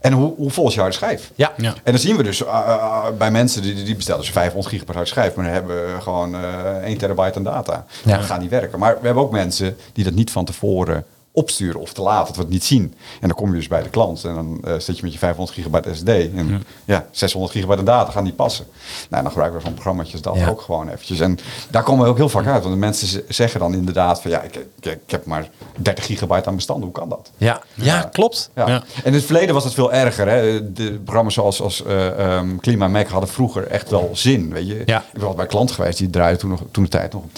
En 0.00 0.12
hoe, 0.12 0.34
hoe 0.36 0.50
vol 0.50 0.68
is 0.68 0.74
je 0.74 0.80
harde 0.80 0.94
schijf? 0.94 1.30
Ja. 1.34 1.52
Ja. 1.56 1.74
En 1.82 1.92
dan 1.92 1.98
zien 1.98 2.16
we 2.16 2.22
dus 2.22 2.40
uh, 2.40 2.46
uh, 2.48 3.04
bij 3.18 3.30
mensen 3.30 3.62
die, 3.62 3.82
die 3.82 3.96
bestellen 3.96 4.20
dus 4.20 4.30
500 4.30 4.66
gigabyte 4.66 4.96
harde 4.96 5.10
schijf, 5.10 5.34
maar 5.34 5.44
dan 5.44 5.54
hebben 5.54 5.94
we 5.94 6.00
gewoon 6.00 6.34
uh, 6.34 6.76
1 6.76 6.98
terabyte 6.98 7.36
aan 7.36 7.44
data. 7.44 7.86
Ja. 8.04 8.16
Dat 8.16 8.26
gaat 8.26 8.40
niet 8.40 8.50
werken. 8.50 8.78
Maar 8.78 8.98
we 9.00 9.06
hebben 9.06 9.22
ook 9.22 9.32
mensen 9.32 9.76
die 9.92 10.04
dat 10.04 10.14
niet 10.14 10.30
van 10.30 10.44
tevoren 10.44 11.06
opsturen 11.34 11.80
of 11.80 11.92
te 11.92 12.02
laat, 12.02 12.26
dat 12.26 12.36
we 12.36 12.42
het 12.42 12.50
niet 12.50 12.64
zien. 12.64 12.94
En 13.20 13.28
dan 13.28 13.36
kom 13.36 13.48
je 13.48 13.54
dus 13.54 13.68
bij 13.68 13.82
de 13.82 13.88
klant 13.88 14.24
en 14.24 14.34
dan 14.34 14.60
uh, 14.64 14.74
zit 14.78 14.96
je 14.96 15.02
met 15.02 15.12
je 15.12 15.18
500 15.18 15.56
gigabyte 15.56 15.94
SD 15.94 16.08
en 16.08 16.48
ja, 16.48 16.58
ja 16.84 17.06
600 17.10 17.52
gigabyte 17.52 17.82
data 17.82 18.10
gaan 18.10 18.24
niet 18.24 18.36
passen. 18.36 18.66
Nou, 19.10 19.22
dan 19.22 19.32
gebruiken 19.32 19.58
we 19.60 19.64
van 19.64 19.74
programma's 19.74 20.10
dat 20.20 20.36
Ja. 20.36 20.48
ook 20.48 20.60
gewoon 20.60 20.88
eventjes. 20.88 21.20
En 21.20 21.38
daar 21.70 21.82
komen 21.82 22.04
we 22.04 22.10
ook 22.10 22.16
heel 22.16 22.28
vaak 22.28 22.46
uit, 22.46 22.62
want 22.62 22.74
de 22.74 22.80
mensen 22.80 23.22
zeggen 23.28 23.60
dan 23.60 23.74
inderdaad 23.74 24.22
van 24.22 24.30
ja, 24.30 24.40
ik, 24.42 24.54
ik, 24.56 24.66
ik 24.84 25.10
heb 25.10 25.26
maar 25.26 25.48
30 25.76 26.06
gigabyte 26.06 26.48
aan 26.48 26.54
bestanden, 26.54 26.84
hoe 26.84 26.94
kan 26.94 27.08
dat? 27.08 27.30
Ja, 27.36 27.62
ja, 27.74 28.02
klopt. 28.12 28.50
Ja. 28.54 28.68
Ja. 28.68 28.74
En 28.74 29.04
in 29.04 29.12
het 29.14 29.24
verleden 29.24 29.54
was 29.54 29.64
het 29.64 29.74
veel 29.74 29.92
erger. 29.92 30.28
Hè? 30.28 30.72
De 30.72 30.92
programma's 31.04 31.34
zoals 31.34 31.60
als, 31.60 31.82
uh, 31.86 32.36
um, 32.36 32.60
Klima 32.60 32.88
Mac 32.88 33.08
hadden 33.08 33.28
vroeger 33.30 33.66
echt 33.66 33.90
wel 33.90 34.10
zin. 34.12 34.52
Weet 34.52 34.66
je? 34.66 34.82
Ja. 34.86 34.98
Ik 35.12 35.18
ben 35.18 35.28
al 35.28 35.34
bij 35.34 35.46
klant 35.46 35.70
geweest, 35.70 35.98
die 35.98 36.10
draaide 36.10 36.38
toen, 36.38 36.50
nog, 36.50 36.60
toen 36.70 36.82
de 36.84 36.90
tijd 36.90 37.12
nog 37.12 37.22
op 37.22 37.30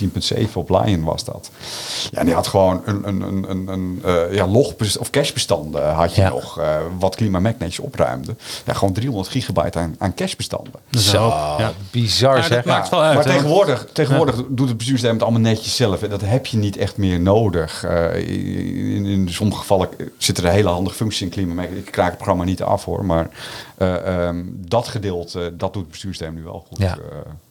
10.7 0.42 0.52
op 0.54 0.70
Lion 0.70 1.04
was 1.04 1.24
dat. 1.24 1.50
Ja, 2.10 2.18
en 2.18 2.24
die 2.26 2.34
had 2.34 2.46
gewoon 2.46 2.82
een, 2.84 3.08
een, 3.08 3.20
een, 3.22 3.68
een, 3.68 3.68
een 3.84 4.02
uh, 4.04 4.34
ja, 4.34 4.46
log- 4.46 4.74
of 4.98 5.10
cachebestanden 5.10 5.92
had 5.92 6.14
je 6.14 6.20
Ja. 6.20 6.28
nog. 6.28 6.58
Uh, 6.58 6.76
wat 6.98 7.16
netjes 7.58 7.78
opruimde. 7.78 8.34
Ja, 8.66 8.72
gewoon 8.72 8.92
300 8.94 9.28
gigabyte 9.28 9.78
aan, 9.78 9.94
aan 9.98 10.14
cachebestanden. 10.14 10.72
Zo, 10.90 11.26
Ja. 11.58 11.72
bizar 11.90 12.36
Ja, 12.36 12.42
zeg. 12.42 12.56
dat 12.56 12.64
maakt 12.64 12.88
wel 12.88 13.02
uit. 13.02 13.14
Maar 13.14 13.24
hè? 13.24 13.30
tegenwoordig, 13.30 13.86
tegenwoordig 13.92 14.34
doet 14.48 14.68
het 14.68 14.76
bestuurssysteem 14.76 15.12
het 15.12 15.22
allemaal 15.22 15.40
netjes 15.40 15.76
zelf. 15.76 16.02
En 16.02 16.10
dat 16.10 16.20
heb 16.20 16.46
je 16.46 16.56
niet 16.56 16.76
echt 16.76 16.96
meer 16.96 17.20
nodig. 17.20 17.84
Uh, 17.84 18.16
in, 18.96 19.06
in 19.06 19.28
sommige 19.30 19.58
gevallen 19.60 19.88
zitten 20.18 20.44
er 20.44 20.50
hele 20.50 20.68
handige 20.68 20.96
functies 20.96 21.22
in 21.22 21.28
Klimaat. 21.28 21.64
Ik 21.64 21.84
kraak 21.90 22.06
het 22.08 22.16
programma 22.16 22.44
niet 22.44 22.62
af 22.62 22.84
hoor. 22.84 23.04
Maar 23.04 23.28
uh, 23.78 24.26
um, 24.26 24.56
dat 24.68 24.88
gedeelte, 24.88 25.56
dat 25.56 25.72
doet 25.72 25.82
het 25.82 25.90
bestuurssysteem 25.90 26.34
nu 26.34 26.42
wel 26.42 26.64
goed. 26.68 26.78
Ja. 26.78 26.98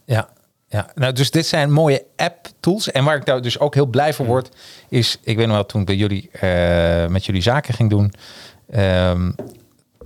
ja. 0.05 0.27
Ja, 0.73 0.87
nou, 0.95 1.13
dus 1.13 1.31
dit 1.31 1.45
zijn 1.45 1.71
mooie 1.71 2.05
app-tools. 2.15 2.91
En 2.91 3.03
waar 3.03 3.15
ik 3.15 3.25
daar 3.25 3.41
dus 3.41 3.59
ook 3.59 3.73
heel 3.73 3.85
blij 3.85 4.13
van 4.13 4.25
word, 4.25 4.49
is... 4.89 5.17
Ik 5.23 5.37
weet 5.37 5.45
nog 5.45 5.55
wel, 5.55 5.65
toen 5.65 5.81
ik 5.81 5.87
bij 5.87 5.95
jullie, 5.95 6.29
uh, 6.33 7.07
met 7.07 7.25
jullie 7.25 7.41
zaken 7.41 7.73
ging 7.73 7.89
doen... 7.89 8.13
Um, 8.75 9.35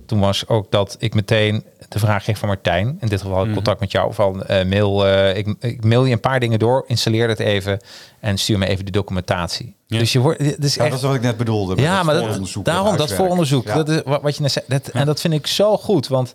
toen 0.06 0.20
was 0.20 0.48
ook 0.48 0.70
dat 0.70 0.96
ik 0.98 1.14
meteen 1.14 1.64
de 1.88 1.98
vraag 1.98 2.22
kreeg 2.22 2.38
van 2.38 2.48
Martijn. 2.48 2.96
In 3.00 3.08
dit 3.08 3.20
geval 3.20 3.50
contact 3.50 3.80
met 3.80 3.92
jou 3.92 4.14
van 4.14 4.42
uh, 4.50 4.64
mail. 4.64 5.06
Uh, 5.06 5.36
ik, 5.36 5.54
ik, 5.60 5.84
mail 5.84 6.04
je 6.04 6.12
een 6.12 6.20
paar 6.20 6.40
dingen 6.40 6.58
door, 6.58 6.84
installeer 6.86 7.28
het 7.28 7.38
even 7.38 7.80
en 8.20 8.38
stuur 8.38 8.58
me 8.58 8.66
even 8.66 8.84
de 8.84 8.90
documentatie. 8.90 9.74
Ja. 9.86 9.98
Dus 9.98 10.12
je 10.12 10.18
wordt. 10.18 10.38
Dit 10.38 10.64
is 10.64 10.74
ja, 10.74 10.80
echt, 10.80 10.90
dat 10.90 10.98
is 10.98 11.06
wat 11.06 11.14
ik 11.14 11.22
net 11.22 11.36
bedoelde. 11.36 11.82
Ja, 11.82 12.02
maar 12.02 12.14
dat, 12.14 12.50
daarom 12.62 12.96
dat 12.96 13.12
vooronderzoek. 13.12 13.66
Ja. 13.66 13.74
Dat 13.74 13.88
is 13.88 14.00
wat 14.04 14.36
je 14.36 14.42
net 14.42 14.52
zei. 14.52 14.64
Dat, 14.68 14.88
en 14.88 15.06
dat 15.06 15.20
vind 15.20 15.34
ik 15.34 15.46
zo 15.46 15.76
goed, 15.76 16.08
want 16.08 16.34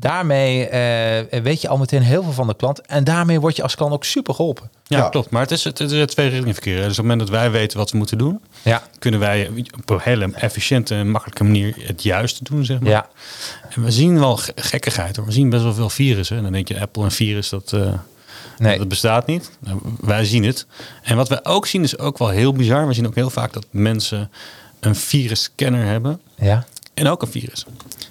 daarmee 0.00 0.64
uh, 0.64 1.42
weet 1.42 1.60
je 1.60 1.68
al 1.68 1.76
meteen 1.76 2.02
heel 2.02 2.22
veel 2.22 2.32
van 2.32 2.46
de 2.46 2.56
klant. 2.56 2.80
En 2.80 3.04
daarmee 3.04 3.40
word 3.40 3.56
je 3.56 3.62
als 3.62 3.74
klant 3.74 3.92
ook 3.92 4.04
super 4.04 4.34
geholpen. 4.34 4.70
Ja, 4.86 4.98
ja. 4.98 5.08
klopt. 5.08 5.30
Maar 5.30 5.42
het 5.42 5.50
is, 5.50 5.64
het 5.64 5.80
is 5.80 6.06
twee 6.06 6.28
richtingen 6.28 6.54
verkeer. 6.54 6.76
Dus 6.76 6.84
op 6.84 6.88
het 6.88 6.98
moment 6.98 7.20
dat 7.20 7.28
wij 7.28 7.50
weten 7.50 7.78
wat 7.78 7.90
we 7.90 7.96
moeten 7.96 8.18
doen, 8.18 8.40
ja. 8.62 8.82
kunnen 8.98 9.20
wij 9.20 9.50
op 9.78 9.90
een 9.90 10.00
hele 10.02 10.32
efficiënte 10.34 10.94
en 10.94 11.10
makkelijke 11.10 11.44
manier 11.44 11.74
het 11.78 12.02
juiste 12.02 12.44
doen, 12.44 12.64
zeg 12.64 12.80
maar. 12.80 12.90
Ja. 12.90 13.08
En 13.68 13.82
we 13.82 13.90
zien 13.90 14.18
wel 14.18 14.36
gekkigheid 14.54 15.16
hoor. 15.16 15.26
We 15.26 15.32
zien 15.32 15.50
best 15.50 15.62
wel 15.62 15.74
veel 15.74 15.90
virussen. 15.90 16.36
En 16.36 16.42
dan 16.42 16.52
denk 16.52 16.68
je, 16.68 16.80
Apple 16.80 17.04
en 17.04 17.12
virus, 17.12 17.48
dat, 17.48 17.72
uh, 17.74 17.92
nee. 18.58 18.78
dat 18.78 18.88
bestaat 18.88 19.26
niet. 19.26 19.50
Nou, 19.58 19.80
wij 20.00 20.24
zien 20.24 20.44
het. 20.44 20.66
En 21.02 21.16
wat 21.16 21.28
we 21.28 21.44
ook 21.44 21.66
zien 21.66 21.82
is 21.82 21.98
ook 21.98 22.18
wel 22.18 22.28
heel 22.28 22.52
bizar. 22.52 22.86
We 22.86 22.92
zien 22.92 23.06
ook 23.06 23.14
heel 23.14 23.30
vaak 23.30 23.52
dat 23.52 23.66
mensen 23.70 24.30
een 24.80 24.96
virusscanner 24.96 25.84
hebben. 25.86 26.20
Ja. 26.36 26.64
En 26.94 27.08
ook 27.08 27.22
een 27.22 27.30
virus. 27.30 27.66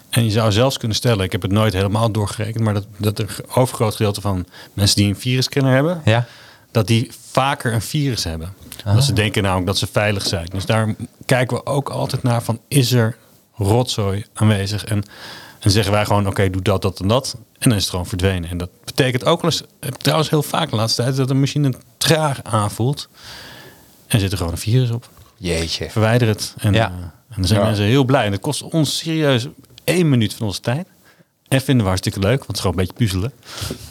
En 0.09 0.23
je 0.23 0.31
zou 0.31 0.51
zelfs 0.51 0.77
kunnen 0.77 0.97
stellen, 0.97 1.25
ik 1.25 1.31
heb 1.31 1.41
het 1.41 1.51
nooit 1.51 1.73
helemaal 1.73 2.11
doorgerekend, 2.11 2.63
maar 2.63 2.73
dat, 2.73 2.85
dat 2.97 3.19
er 3.19 3.35
overgroot 3.53 3.95
gedeelte 3.95 4.21
van 4.21 4.45
mensen 4.73 4.95
die 4.95 5.07
een 5.07 5.19
virusscanner 5.19 5.73
hebben, 5.73 6.01
ja. 6.05 6.25
dat 6.71 6.87
die 6.87 7.11
vaker 7.31 7.73
een 7.73 7.81
virus 7.81 8.23
hebben. 8.23 8.53
Ah. 8.85 8.93
Dat 8.93 9.03
ze 9.03 9.13
denken 9.13 9.43
namelijk 9.43 9.67
dat 9.67 9.77
ze 9.77 9.87
veilig 9.91 10.27
zijn. 10.27 10.45
Dus 10.45 10.65
daar 10.65 10.95
kijken 11.25 11.57
we 11.57 11.65
ook 11.65 11.89
altijd 11.89 12.23
naar 12.23 12.43
van, 12.43 12.59
is 12.67 12.91
er 12.91 13.17
rotzooi 13.55 14.25
aanwezig? 14.33 14.83
En, 14.83 15.03
en 15.59 15.71
zeggen 15.71 15.93
wij 15.93 16.05
gewoon, 16.05 16.21
oké, 16.21 16.29
okay, 16.29 16.49
doe 16.49 16.61
dat, 16.61 16.81
dat 16.81 16.99
en 16.99 17.07
dat. 17.07 17.37
En 17.59 17.69
dan 17.69 17.77
is 17.77 17.81
het 17.81 17.89
gewoon 17.89 18.05
verdwenen. 18.05 18.49
En 18.49 18.57
dat 18.57 18.69
betekent 18.83 19.25
ook 19.25 19.41
wel 19.41 19.51
eens, 19.51 19.63
trouwens 19.97 20.29
heel 20.29 20.43
vaak 20.43 20.69
de 20.69 20.75
laatste 20.75 21.01
tijd, 21.01 21.15
dat 21.15 21.29
een 21.29 21.39
machine 21.39 21.73
traag 21.97 22.43
aanvoelt. 22.43 23.09
En 24.07 24.19
zit 24.19 24.31
er 24.31 24.37
gewoon 24.37 24.53
een 24.53 24.59
virus 24.59 24.91
op. 24.91 25.09
Jeetje. 25.37 25.89
Verwijder 25.89 26.27
het. 26.27 26.53
En, 26.57 26.73
ja. 26.73 26.89
uh, 26.89 26.95
en 26.95 27.35
dan 27.35 27.45
zijn 27.45 27.59
ja. 27.59 27.65
mensen 27.65 27.85
heel 27.85 28.03
blij. 28.03 28.25
En 28.25 28.31
dat 28.31 28.39
kost 28.39 28.61
ons 28.61 28.97
serieus 28.97 29.47
één 29.89 30.09
minuut 30.09 30.33
van 30.33 30.47
onze 30.47 30.61
tijd. 30.61 30.87
En 31.47 31.61
vinden 31.61 31.81
we 31.83 31.87
hartstikke 31.87 32.19
leuk, 32.19 32.37
want 32.37 32.47
het 32.47 32.55
is 32.55 32.61
gewoon 32.61 32.77
een 32.77 32.85
beetje 32.85 33.05
puzzelen. 33.05 33.33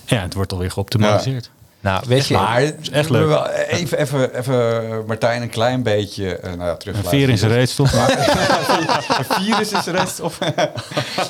Ja, 0.04 0.22
het 0.22 0.34
wordt 0.34 0.52
alweer 0.52 0.70
geoptimaliseerd. 0.70 1.44
Ja. 1.44 1.58
Nou, 1.80 2.04
weet 2.06 2.26
je, 2.26 2.34
maar 2.34 2.60
het 2.60 2.76
is 2.80 2.90
echt 2.90 3.10
leuk. 3.10 3.26
Wel 3.26 3.48
even, 3.48 3.98
even, 3.98 4.38
even 4.38 5.04
Martijn 5.06 5.42
een 5.42 5.48
klein 5.48 5.82
beetje, 5.82 6.40
uh, 6.44 6.44
nou 6.44 6.64
ja, 6.64 6.76
terug. 6.76 6.96
Een 6.96 7.04
veer 7.04 7.28
in 7.34 7.38
zijn 7.38 7.52
reetstof. 7.52 7.92
een 7.92 9.24
virus 9.44 9.72
reetstof. 9.86 10.38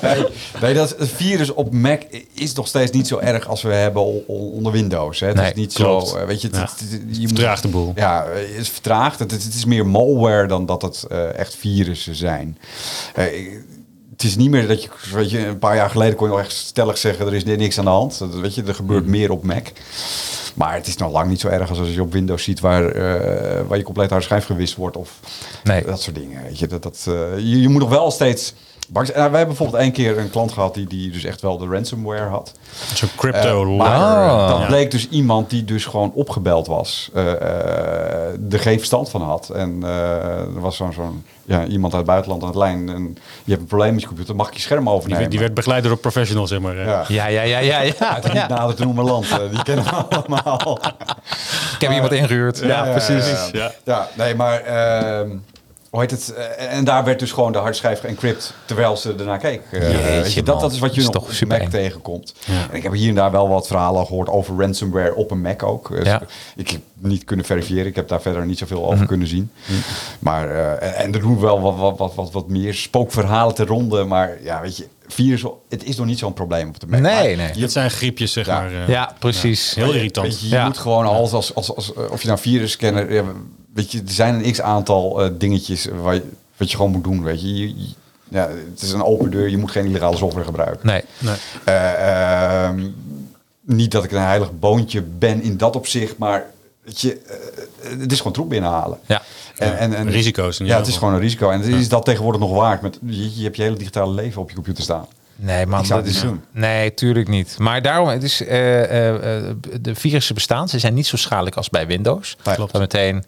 nee, 0.03 0.25
nee, 0.61 0.75
dat 0.75 0.95
het 0.99 1.09
virus 1.09 1.51
op 1.51 1.73
Mac 1.73 2.03
is 2.33 2.53
nog 2.53 2.67
steeds 2.67 2.91
niet 2.91 3.07
zo 3.09 3.19
erg 3.19 3.49
als 3.49 3.63
we 3.63 3.73
hebben 3.73 4.27
onder 4.27 4.73
Windows. 4.73 5.21
Hè. 5.21 5.27
Het 5.27 5.37
nee, 5.37 5.51
is 5.51 5.55
niet 5.55 5.73
klopt. 5.73 6.09
zo, 6.09 6.19
uh, 6.19 6.25
weet 6.25 6.43
je, 6.43 6.49
ja. 6.53 6.61
het, 6.61 6.71
het, 6.71 7.03
je 7.11 7.27
vertraagt 7.27 7.63
de 7.63 7.69
boel. 7.69 7.93
Ja, 7.95 8.27
het 8.29 8.57
is 8.57 8.69
vertraagd. 8.69 9.19
Het, 9.19 9.31
het 9.31 9.55
is 9.55 9.65
meer 9.65 9.87
malware 9.87 10.47
dan 10.47 10.67
dat 10.67 10.83
het 10.83 11.07
uh, 11.13 11.39
echt 11.39 11.55
virussen 11.55 12.15
zijn. 12.15 12.59
Uh, 13.19 13.25
het 14.19 14.27
is 14.27 14.37
niet 14.37 14.51
meer 14.51 14.67
dat 14.67 14.83
je, 14.83 14.89
weet 15.13 15.31
je, 15.31 15.47
een 15.47 15.59
paar 15.59 15.77
jaar 15.77 15.91
geleden 15.91 16.17
kon 16.17 16.27
je 16.27 16.33
nog 16.33 16.43
echt 16.43 16.53
stellig 16.53 16.99
zeggen, 16.99 17.27
er 17.27 17.35
is 17.35 17.45
niks 17.45 17.79
aan 17.79 17.85
de 17.85 17.91
hand. 17.91 18.19
Dat, 18.19 18.35
weet 18.35 18.55
je, 18.55 18.63
er 18.63 18.75
gebeurt 18.75 19.05
mm. 19.05 19.11
meer 19.11 19.31
op 19.31 19.45
Mac. 19.45 19.67
Maar 20.55 20.75
het 20.75 20.87
is 20.87 20.97
nog 20.97 21.13
lang 21.13 21.29
niet 21.29 21.41
zo 21.41 21.49
erg 21.49 21.69
als 21.69 21.79
als 21.79 21.95
je 21.95 22.03
op 22.03 22.13
Windows 22.13 22.43
ziet 22.43 22.61
waar, 22.61 22.97
uh, 22.97 23.67
waar 23.69 23.79
je 23.79 23.85
compleet 23.85 24.11
harde 24.11 24.25
schijf 24.25 24.45
gewist 24.45 24.75
wordt 24.75 24.97
of 24.97 25.21
nee. 25.65 25.85
dat 25.85 26.03
soort 26.03 26.17
dingen. 26.17 26.43
Weet 26.43 26.59
je, 26.59 26.67
dat, 26.67 26.83
dat, 26.83 27.07
uh, 27.09 27.37
je, 27.37 27.61
je, 27.61 27.69
moet 27.69 27.81
nog 27.81 27.91
wel 27.91 28.11
steeds 28.11 28.55
nou, 28.93 29.07
wij 29.15 29.23
hebben 29.23 29.47
bijvoorbeeld 29.47 29.83
één 29.83 29.93
keer 29.93 30.19
een 30.19 30.31
klant 30.31 30.53
gehad 30.53 30.75
die, 30.75 30.87
die 30.87 31.11
dus 31.11 31.25
echt 31.25 31.41
wel 31.41 31.59
de 31.59 31.67
ransomware 31.67 32.29
had. 32.29 32.53
Zo'n 32.95 33.09
crypto 33.17 33.39
Eh, 33.63 33.77
lawyer. 33.77 33.77
maar 33.77 34.31
Oh. 34.35 34.49
dat 34.49 34.67
bleek 34.67 34.91
dus 34.91 35.09
iemand 35.09 35.51
die 35.51 35.65
dus 35.65 35.85
gewoon 35.85 36.13
opgebeld 36.15 36.67
was. 36.67 37.11
eh, 37.15 37.33
eh, 37.33 38.53
er 38.53 38.59
geen 38.61 38.77
verstand 38.79 39.11
van 39.11 39.23
had. 39.23 39.51
En 39.51 39.79
eh, 39.83 40.39
er 40.39 40.61
was 40.61 40.77
zo'n 40.77 40.93
zo'n 40.93 41.25
ja, 41.45 41.65
iemand 41.65 41.93
uit 41.95 42.03
het 42.03 42.11
buitenland 42.11 42.43
aan 42.43 42.49
het 42.49 42.57
lijn. 42.59 42.89
En 42.89 43.17
je 43.45 43.51
hebt 43.51 43.61
een 43.61 43.67
probleem 43.69 43.93
met 43.93 44.01
je 44.01 44.07
computer, 44.09 44.37
mag 44.37 44.49
ik 44.49 44.55
je 44.55 44.61
scherm 44.61 44.85
Die, 44.85 44.93
overnemen? 44.93 45.19
werd- 45.19 45.31
die 45.31 45.41
werd 45.41 45.55
begeleid 45.55 45.83
door 45.83 45.93
een 45.93 46.01
professional, 46.01 46.47
zeg 46.47 46.61
maar. 46.61 46.77
eh. 46.79 46.85
ja. 46.85 47.05
Ja, 47.09 47.27
ja, 47.27 47.43
ja, 47.43 47.59
ja. 47.59 47.81
ja, 47.81 48.15
Uit 48.15 48.33
niet 48.33 48.49
nader 48.49 48.75
te 48.75 48.85
noemen 48.85 49.05
land. 49.05 49.31
eh, 49.31 49.39
die 49.51 49.63
kennen 49.63 49.85
we 49.85 49.91
allemaal. 50.17 50.79
Ik 51.75 51.81
heb 51.81 51.91
iemand 51.93 52.13
ingehuurd. 52.13 52.59
Ja, 52.59 52.83
precies. 52.83 53.27
Ja, 53.31 53.49
Ja. 53.53 53.73
ja, 53.85 54.09
nee, 54.15 54.35
maar... 54.35 54.61
ehm, 54.61 55.29
hoe 55.91 56.01
heet 56.01 56.11
het? 56.11 56.35
Eh, 56.35 56.73
en 56.77 56.85
daar 56.85 57.05
werd 57.05 57.19
dus 57.19 57.33
gewoon 57.33 57.53
de 57.53 57.59
hardschijf 57.59 58.01
geëncrypt 58.01 58.55
terwijl 58.65 58.97
ze 58.97 59.15
ernaar 59.19 59.39
keek. 59.39 59.63
Eh, 59.71 59.81
Jeetje, 59.91 60.03
weet 60.23 60.33
je, 60.33 60.43
dat, 60.43 60.61
dat 60.61 60.73
is 60.73 60.79
wat 60.79 60.95
je 60.95 60.99
is 61.01 61.05
nog 61.07 61.15
toch 61.15 61.23
op 61.25 61.31
super 61.33 61.57
Mac 61.57 61.67
eng. 61.67 61.71
tegenkomt. 61.71 62.35
Ja. 62.47 62.67
En 62.71 62.77
ik 62.77 62.83
heb 62.83 62.93
hier 62.93 63.09
en 63.09 63.15
daar 63.15 63.31
wel 63.31 63.49
wat 63.49 63.67
verhalen 63.67 64.07
gehoord 64.07 64.29
over 64.29 64.57
ransomware 64.61 65.15
op 65.15 65.31
een 65.31 65.41
Mac 65.41 65.63
ook. 65.63 65.89
Dus 65.91 66.07
Ja. 66.07 66.23
Ik 66.57 66.71
heb 66.71 66.81
niet 66.95 67.25
kunnen 67.25 67.45
verifiëren. 67.47 67.87
Ik 67.87 67.97
heb 67.97 68.09
daar 68.09 68.21
verder 68.23 68.47
niet 68.47 68.59
zoveel 68.59 68.85
over 68.85 68.97
Mhm. 68.97 69.07
kunnen 69.07 69.27
zien. 69.27 69.51
Maar, 70.19 70.51
eh, 70.51 71.01
en, 71.05 71.15
er 71.15 71.21
doen 71.21 71.41
wel 71.41 71.61
wat, 71.61 71.77
wat, 71.77 71.99
wat, 71.99 72.15
wat, 72.15 72.33
wat 72.33 72.49
meer 72.49 72.75
spookverhalen 72.75 73.55
te 73.55 73.65
ronde. 73.65 74.05
Maar 74.05 74.37
ja, 74.43 74.61
weet 74.61 74.77
je, 74.77 74.87
virus, 75.07 75.45
het 75.69 75.85
is 75.85 75.97
nog 75.97 76.07
niet 76.07 76.19
zo'n 76.19 76.33
probleem 76.33 76.69
op 76.69 76.81
de 76.81 76.87
Mac. 76.87 77.01
Nee, 77.01 77.13
Maar 77.37 77.47
nee. 77.47 77.55
je- 77.55 77.61
Het 77.63 77.73
zijn 77.73 77.91
griepjes, 77.91 78.33
zeg 78.33 78.47
Ja. 78.47 78.61
maar. 78.61 78.73
eh. 78.73 78.89
Ja, 78.89 79.15
precies. 79.19 79.75
Heel 79.75 79.93
irritant. 79.93 80.27
Weet 80.27 80.41
je, 80.41 80.49
je 80.49 80.55
Ja. 80.55 80.65
moet 80.65 80.79
gewoon 80.79 81.07
als, 81.07 81.33
als, 81.33 81.55
als, 81.55 81.75
als, 81.75 81.95
eh, 81.95 82.11
of 82.11 82.21
je 82.23 82.29
nou 82.29 82.41
virusscanner, 82.41 83.13
ja, 83.13 83.23
weet 83.75 83.93
je, 83.93 83.99
er 83.99 84.13
zijn 84.13 84.45
een 84.45 84.53
x 84.53 84.61
aantal 84.61 85.23
eh, 85.25 85.31
dingetjes 85.39 85.89
waar 86.03 86.15
je, 86.15 86.23
wat 86.57 86.71
je 86.71 86.77
gewoon 86.77 86.93
moet 86.93 87.05
doen, 87.05 87.23
weet 87.23 87.41
je. 87.41 87.57
Je- 87.57 87.69
je- 87.69 87.95
ja, 88.31 88.49
het 88.71 88.83
is 88.83 88.93
een 88.93 89.03
open 89.05 89.31
deur, 89.31 89.49
je 89.49 89.57
moet 89.59 89.71
geen 89.71 89.87
illegale 89.87 90.17
software 90.17 90.45
gebruiken. 90.47 90.87
Nee. 90.87 91.03
Nee. 91.19 91.35
Eh, 91.65 92.65
ehm, 92.65 92.87
niet 93.61 93.91
dat 93.91 94.05
ik 94.05 94.13
een 94.13 94.21
heilig 94.23 94.59
boontje 94.59 95.03
ben 95.03 95.43
in 95.43 95.57
dat 95.57 95.77
opzicht, 95.77 96.19
maar 96.19 96.47
weet 96.85 97.01
je, 97.01 97.21
eh, 97.83 97.99
het 98.01 98.13
is 98.13 98.19
gewoon 98.19 98.33
troep 98.33 98.49
binnenhalen. 98.49 98.99
Ja. 99.07 99.23
En, 99.57 99.79
en, 99.79 99.95
en, 99.95 100.11
Risico's 100.11 100.59
Ja, 100.59 100.77
het 100.79 100.87
is 100.87 100.97
gewoon 100.97 101.15
een 101.15 101.21
risico. 101.21 101.51
En 101.51 101.63
is 101.63 101.89
dat 101.89 102.05
tegenwoordig 102.05 102.41
nog 102.41 102.53
waard? 102.53 102.83
Met, 102.83 102.99
je, 103.07 103.37
je 103.37 103.43
hebt 103.45 103.57
je 103.57 103.63
hele 103.63 103.77
digitale 103.77 104.13
leven 104.15 104.41
op 104.43 104.49
je 104.49 104.55
computer 104.55 104.83
staan. 104.83 105.07
Nee, 105.37 105.67
man, 105.67 105.87
dat 105.89 106.07
is. 106.07 106.21
doen. 106.21 106.41
Nee, 106.51 106.95
tuurlijk 106.95 107.29
niet. 107.29 107.59
Maar 107.59 107.83
daarom, 107.83 108.09
het 108.09 108.23
is, 108.23 108.37
de 108.37 109.95
virussen 109.95 110.35
bestaan. 110.35 110.69
Ze 110.69 110.79
zijn 110.79 110.95
niet 110.95 111.07
zo 111.07 111.17
schadelijk 111.17 111.57
als 111.57 111.71
bij 111.71 111.87
Windows. 111.87 112.37
Nee. 112.45 112.55
Klopt. 112.55 112.73
Dat 112.73 112.81
meteen. 112.81 113.25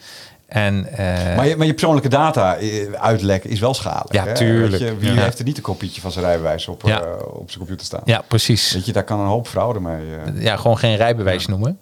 En, 0.51 0.87
eh, 0.97 1.37
Maar 1.37 1.47
je, 1.47 1.57
maar 1.57 1.67
je 1.67 1.73
persoonlijke 1.73 2.09
data 2.09 2.57
eh, 2.57 2.93
uitlekken 2.93 3.51
is 3.51 3.61
wel 3.61 3.75
schadelijk. 3.75 4.13
Ja, 4.13 4.25
hè? 4.25 4.35
tuurlijk. 4.35 4.83
Je, 4.83 4.97
wie 4.97 5.13
Ja. 5.13 5.23
heeft 5.23 5.39
er 5.39 5.45
niet 5.45 5.57
een 5.57 5.63
kopietje 5.63 6.01
van 6.01 6.13
zijn 6.13 6.25
rijbewijs 6.25 6.69
op, 6.69 6.83
Ja. 6.85 7.01
eh, 7.03 7.09
op 7.27 7.47
zijn 7.47 7.59
computer 7.59 7.87
staan? 7.87 8.01
ja, 8.05 8.23
precies. 8.29 8.73
Weet 8.73 8.87
je, 8.87 8.93
daar 8.93 9.05
kan 9.05 9.21
een 9.21 9.27
hoop 9.27 9.49
fraude 9.49 9.81
mee. 9.81 10.07
Ja, 10.35 10.57
gewoon 10.57 10.79
geen 10.79 10.97
rijbewijs 10.97 11.47
noemen. 11.47 11.79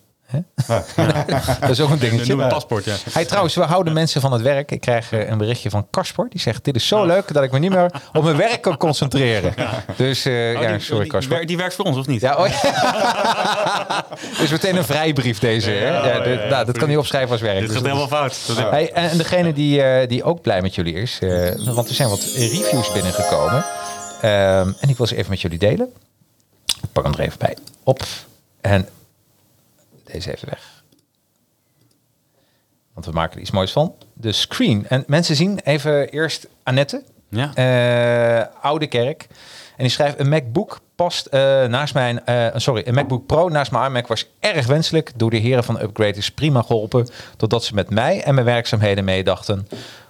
Dat 1.60 1.70
is 1.70 1.80
ook 1.80 1.90
een 1.90 1.98
dingetje. 1.98 2.26
Noem 2.34 2.40
het 2.44 2.52
paspoort, 2.52 2.84
ja. 2.84 2.94
Hey, 3.10 3.24
trouwens, 3.24 3.54
we 3.54 3.62
houden 3.62 3.92
mensen 3.92 4.20
van 4.20 4.32
het 4.32 4.42
werk. 4.42 4.70
Ik 4.70 4.80
krijg 4.80 5.12
eh, 5.12 5.28
een 5.28 5.38
berichtje 5.38 5.70
van 5.70 5.86
Kasper. 5.90 6.26
Die 6.28 6.40
zegt, 6.40 6.64
dit 6.64 6.74
is 6.76 6.86
zo 6.86 7.04
leuk 7.06 7.32
dat 7.32 7.42
ik 7.42 7.50
me 7.52 7.58
niet 7.58 7.70
meer 7.70 7.90
op 8.12 8.24
mijn 8.24 8.36
werk 8.36 8.60
kan 8.62 8.76
concentreren. 8.76 9.54
Dus 9.96 10.24
eh, 10.24 10.32
Oh, 10.56 10.62
ja, 10.62 10.70
die- 10.72 10.80
sorry 10.80 11.06
Kasper. 11.06 11.46
Die 11.46 11.56
werkt 11.56 11.74
voor 11.74 11.84
ons, 11.84 11.96
of 11.96 12.06
niet? 12.06 12.20
Ja, 12.20 12.36
oh, 12.36 12.46
ja. 12.48 14.04
dus 14.40 14.50
meteen 14.50 14.76
een 14.76 14.84
vrijbrief 14.84 15.38
deze. 15.38 15.70
Hè? 15.70 16.48
Nou, 16.48 16.64
dat 16.64 16.78
kan 16.78 16.88
hij 16.88 16.96
opschrijven 16.96 17.30
als 17.30 17.40
werk. 17.40 17.58
Dit 17.58 17.66
Dus 17.68 17.76
gaat 17.76 17.84
is- 17.86 17.92
helemaal 17.92 18.18
fout. 18.18 18.32
Is- 18.32 18.56
Hey, 18.70 18.92
en 18.92 19.16
degene 19.18 19.52
die, 19.52 19.82
eh, 19.82 20.08
die 20.08 20.24
ook 20.24 20.42
blij 20.42 20.62
met 20.62 20.74
jullie 20.74 20.94
is, 20.94 21.18
want 21.64 21.88
er 21.88 21.94
zijn 21.94 22.08
wat 22.08 22.22
reviews 22.36 22.92
binnengekomen. 22.92 23.64
Ehm, 24.20 24.72
en 24.80 24.88
ik 24.88 24.96
wil 24.96 25.06
ze 25.06 25.16
even 25.16 25.30
met 25.30 25.40
jullie 25.40 25.58
delen. 25.58 25.88
Ik 26.82 26.92
pak 26.92 27.04
hem 27.04 27.12
er 27.12 27.20
even 27.20 27.38
bij 27.38 27.56
op. 27.84 28.02
En 28.60 28.88
deze 30.12 30.34
even 30.34 30.48
weg. 30.48 30.82
Want 32.94 33.06
we 33.06 33.12
maken 33.12 33.34
er 33.34 33.40
iets 33.40 33.50
moois 33.50 33.72
van. 33.72 33.94
De 34.12 34.32
screen. 34.32 34.86
En 34.88 35.04
mensen 35.06 35.36
zien 35.36 35.58
even 35.64 36.08
eerst 36.08 36.46
Annette. 36.62 37.02
Ja. 37.28 37.54
Eh, 37.54 38.64
oude 38.64 38.86
kerk. 38.86 39.26
En 39.76 39.84
die 39.84 39.88
schrijft: 39.88 40.18
Een 40.18 40.28
MacBook 40.28 40.80
past 40.94 41.26
eh, 41.26 41.40
naast 41.64 41.94
mijn. 41.94 42.26
eh, 42.26 42.46
sorry, 42.54 42.82
een 42.84 42.94
MacBook 42.94 43.26
Pro 43.26 43.48
naast 43.48 43.70
mijn 43.70 43.90
iMac 43.90 44.06
was 44.06 44.26
erg 44.40 44.66
wenselijk. 44.66 45.12
Door 45.16 45.30
de 45.30 45.36
heren 45.36 45.64
van 45.64 45.80
Upgrade 45.80 46.18
is 46.18 46.30
prima 46.30 46.62
geholpen. 46.62 47.08
Totdat 47.36 47.64
ze 47.64 47.74
met 47.74 47.90
mij 47.90 48.22
en 48.22 48.34
mijn 48.34 48.46
werkzaamheden 48.46 49.04
meedachten. 49.04 49.68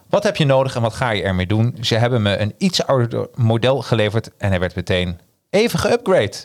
Wat 0.09 0.23
heb 0.23 0.37
je 0.37 0.45
nodig 0.45 0.77
en 0.77 0.83
wat 0.83 0.95
ga 0.95 1.11
je 1.11 1.23
ermee 1.23 1.47
doen? 1.47 1.77
Ze 1.81 1.95
hebben 1.95 2.23
me 2.23 2.37
een 2.39 2.55
iets 2.59 2.87
ouder 2.87 3.29
model 3.35 3.83
geleverd 3.83 4.31
en 4.37 4.49
hij 4.49 4.61
werd 4.61 4.75
meteen 4.75 5.21
even 5.51 5.79
geupgrade. 5.79 6.37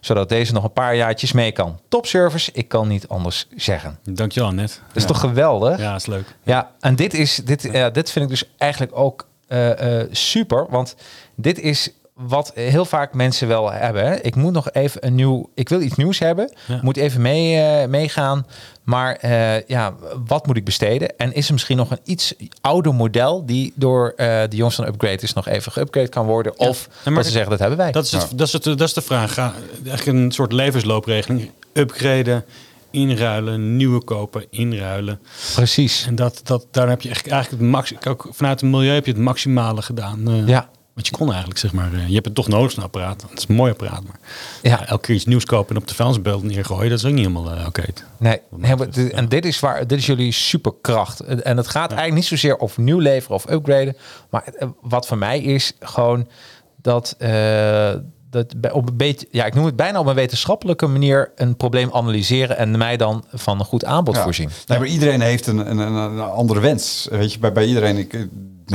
Zodat 0.00 0.28
deze 0.28 0.52
nog 0.52 0.64
een 0.64 0.72
paar 0.72 0.96
jaartjes 0.96 1.32
mee 1.32 1.52
kan. 1.52 1.80
Top 1.88 2.06
service, 2.06 2.50
ik 2.52 2.68
kan 2.68 2.88
niet 2.88 3.08
anders 3.08 3.48
zeggen. 3.56 3.98
Dankjewel, 4.02 4.50
net. 4.50 4.80
Dat 4.86 4.96
is 4.96 5.04
toch 5.04 5.20
geweldig? 5.20 5.78
Ja, 5.78 5.94
is 5.94 6.06
leuk. 6.06 6.34
Ja, 6.42 6.70
en 6.80 6.96
dit, 6.96 7.14
is, 7.14 7.34
dit, 7.34 7.62
ja, 7.62 7.90
dit 7.90 8.10
vind 8.10 8.24
ik 8.24 8.30
dus 8.30 8.50
eigenlijk 8.58 8.92
ook 8.98 9.26
eh, 9.46 10.00
eh, 10.00 10.08
super. 10.10 10.66
Want 10.68 10.96
dit 11.34 11.58
is 11.58 11.92
wat 12.26 12.52
heel 12.54 12.84
vaak 12.84 13.14
mensen 13.14 13.48
wel 13.48 13.72
hebben. 13.72 14.06
hè. 14.06 14.14
Ik 14.20 14.34
moet 14.34 14.52
nog 14.52 14.70
even 14.72 15.06
een 15.06 15.14
nieuw... 15.14 15.50
Ik 15.54 15.68
wil 15.68 15.80
iets 15.80 15.94
nieuws 15.96 16.18
hebben. 16.18 16.52
Ja. 16.66 16.78
Moet 16.82 16.96
even 16.96 17.20
mee, 17.20 17.56
eh, 17.60 17.88
meegaan. 17.88 18.46
Maar 18.82 19.14
eh, 19.16 19.66
ja, 19.66 19.94
wat 20.26 20.46
moet 20.46 20.56
ik 20.56 20.64
besteden? 20.64 21.16
En 21.18 21.32
is 21.34 21.46
er 21.46 21.52
misschien 21.52 21.76
nog 21.76 21.90
een 21.90 21.98
iets 22.04 22.34
ouder 22.60 22.94
model... 22.94 23.46
die 23.46 23.72
door 23.76 24.12
eh, 24.16 24.26
de 24.48 24.56
jongens 24.56 24.76
van 24.76 24.86
Upgrade 24.86 25.22
is 25.22 25.32
nog 25.32 25.48
even 25.48 25.72
geüpgrade 25.72 26.08
kan 26.08 26.26
worden? 26.26 26.58
Of 26.58 26.88
maar 27.04 27.14
dat 27.14 27.24
ze 27.24 27.30
zeggen, 27.30 27.50
dat 27.50 27.58
hebben 27.60 27.78
wij. 27.78 27.92
Dat 27.92 28.04
is, 28.04 28.12
het, 28.12 28.30
dat, 28.34 28.46
is 28.46 28.52
het, 28.52 28.64
dat 28.64 28.80
is 28.80 28.92
de 28.92 29.00
vraag. 29.02 29.34
Ga, 29.34 29.52
eigenlijk 29.86 30.18
een 30.18 30.32
soort 30.32 30.52
levensloopregeling. 30.52 31.50
Upgraden, 31.72 32.44
inruilen, 32.90 33.76
nieuwe 33.76 34.04
kopen, 34.04 34.44
inruilen. 34.50 35.20
Precies. 35.54 36.04
En 36.06 36.14
dat, 36.14 36.40
dat, 36.44 36.66
daar 36.70 36.88
heb 36.88 37.00
je 37.02 37.08
echt 37.08 37.28
eigenlijk 37.28 37.62
het 37.62 37.70
max, 37.72 37.92
ook 38.08 38.28
vanuit 38.30 38.60
het 38.60 38.70
milieu 38.70 38.94
heb 38.94 39.06
je 39.06 39.12
het 39.12 39.20
maximale 39.20 39.82
gedaan. 39.82 40.28
eh, 40.28 40.46
Ja. 40.48 40.68
Wat 40.94 41.06
je 41.06 41.12
kon 41.16 41.28
eigenlijk, 41.28 41.58
zeg 41.60 41.72
maar. 41.72 41.92
eh, 41.92 42.06
je 42.08 42.14
hebt 42.14 42.24
het 42.26 42.34
toch 42.34 42.48
nodig, 42.48 42.70
zo'n 42.70 42.82
apparaat. 42.84 43.22
Het 43.30 43.38
is 43.38 43.44
een 43.48 43.54
mooi 43.54 43.70
apparaat, 43.72 44.02
maar 44.04 44.18
Ja. 44.62 44.86
elke 44.86 45.06
keer 45.06 45.14
iets 45.14 45.24
nieuws 45.24 45.44
kopen 45.44 45.74
en 45.76 45.82
op 45.82 45.88
de 45.88 45.94
vuilnisbelt 45.94 46.42
neergooien, 46.42 46.90
dat 46.90 46.98
is 46.98 47.04
ook 47.04 47.12
niet 47.12 47.26
helemaal 47.26 47.52
eh, 47.54 47.66
oké. 47.66 47.82
Nee, 48.16 48.40
nee 48.50 48.76
maar 48.76 48.90
dit- 48.90 49.12
en 49.12 49.28
dit 49.28 49.44
is 49.44 49.60
waar, 49.60 49.86
dit 49.86 49.98
is 49.98 50.06
jullie 50.06 50.32
superkracht. 50.32 51.20
En 51.20 51.44
en 51.44 51.56
het 51.56 51.68
gaat 51.68 51.88
eigenlijk 51.90 52.14
niet 52.20 52.24
zozeer 52.40 52.58
over 52.60 52.82
nieuw 52.82 52.98
leveren 52.98 53.36
of 53.36 53.50
upgraden. 53.50 53.96
Maar 54.30 54.42
eh, 54.44 54.68
wat 54.80 55.06
voor 55.06 55.18
mij 55.18 55.40
is 55.40 55.72
gewoon 55.80 56.28
dat, 56.76 57.14
eh, 57.18 57.92
dat 58.30 58.60
bij- 58.60 58.70
op 58.72 58.88
een 58.88 58.96
beetje, 58.96 59.26
ja, 59.30 59.44
ik 59.44 59.54
noem 59.54 59.64
het 59.64 59.76
bijna 59.76 59.98
op 60.00 60.06
een 60.06 60.14
wetenschappelijke 60.14 60.86
manier 60.86 61.32
een 61.36 61.56
probleem 61.56 61.90
analyseren 61.92 62.56
en 62.56 62.78
mij 62.78 62.96
dan 62.96 63.24
van 63.32 63.58
een 63.58 63.64
goed 63.64 63.84
aanbod 63.84 64.14
Ja. 64.14 64.22
voorzien. 64.22 64.50
Nee, 64.66 64.78
maar 64.78 64.88
iedereen 64.88 65.20
heeft 65.20 65.46
een, 65.46 65.70
een, 65.70 65.78
een, 65.78 65.94
een 65.94 66.20
andere 66.20 66.60
wens. 66.60 67.08
Weet 67.10 67.32
je, 67.32 67.38
bij, 67.38 67.52
bij 67.52 67.64
iedereen 67.66 67.96
ik, 67.96 68.12
eh, 68.14 68.20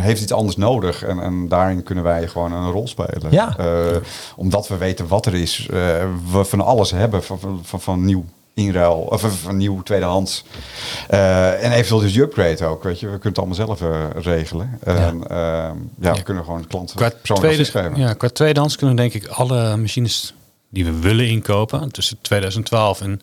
heeft 0.04 0.22
iets 0.22 0.32
anders 0.32 0.58
nodig. 0.58 1.04
En, 1.04 1.20
en 1.20 1.48
daarin 1.48 1.84
kunnen 1.84 2.04
wij 2.04 2.28
gewoon 2.28 2.52
een 2.52 2.72
rol 2.72 2.88
spelen. 2.88 3.32
Ja. 3.32 3.58
Eh, 3.58 3.98
omdat 4.36 4.68
we 4.68 4.78
weten 4.78 5.08
wat 5.08 5.26
er 5.26 5.34
is. 5.34 5.68
eh, 5.72 5.78
we 6.32 6.46
van 6.46 6.62
alles 6.62 6.92
hebben. 6.92 7.24
Van, 7.24 7.40
van, 7.40 7.60
van, 7.64 7.82
van 7.82 8.06
nieuw 8.06 8.26
inruil. 8.54 8.98
Of 9.00 9.42
van, 9.42 9.58
nieuw 9.58 9.82
tweedehands. 9.82 10.46
Eh, 11.08 11.64
en 11.64 11.72
eventueel 11.72 12.00
dus 12.00 12.14
je 12.14 12.22
upgrade 12.22 12.66
ook. 12.66 12.84
Weet 12.84 13.00
je. 13.00 13.06
We 13.10 13.20
kunnen 13.20 13.44
het 13.44 13.60
allemaal 13.60 13.78
zelf 13.78 13.82
regelen. 14.26 14.80
En, 14.84 15.24
ja. 15.30 15.74
ja, 16.00 16.14
we 16.14 16.24
kunnen 16.24 16.44
gewoon 16.44 16.62
de 16.62 16.68
klant 16.68 16.94
Qua, 16.96 17.10
persoonlijk 17.10 17.54
tweede, 17.54 17.72
geven. 17.72 18.08
ja, 18.08 18.14
qua 18.14 18.30
tweedehands 18.30 18.76
kunnen 18.76 18.96
we 18.96 19.02
denk 19.02 19.14
ik 19.14 19.28
alle 19.28 19.78
machines 19.78 20.34
die 20.70 20.86
we 20.86 21.00
willen 21.00 21.28
inkopen 21.28 21.92
tussen 21.92 22.18
2012 22.22 23.02
en 23.02 23.22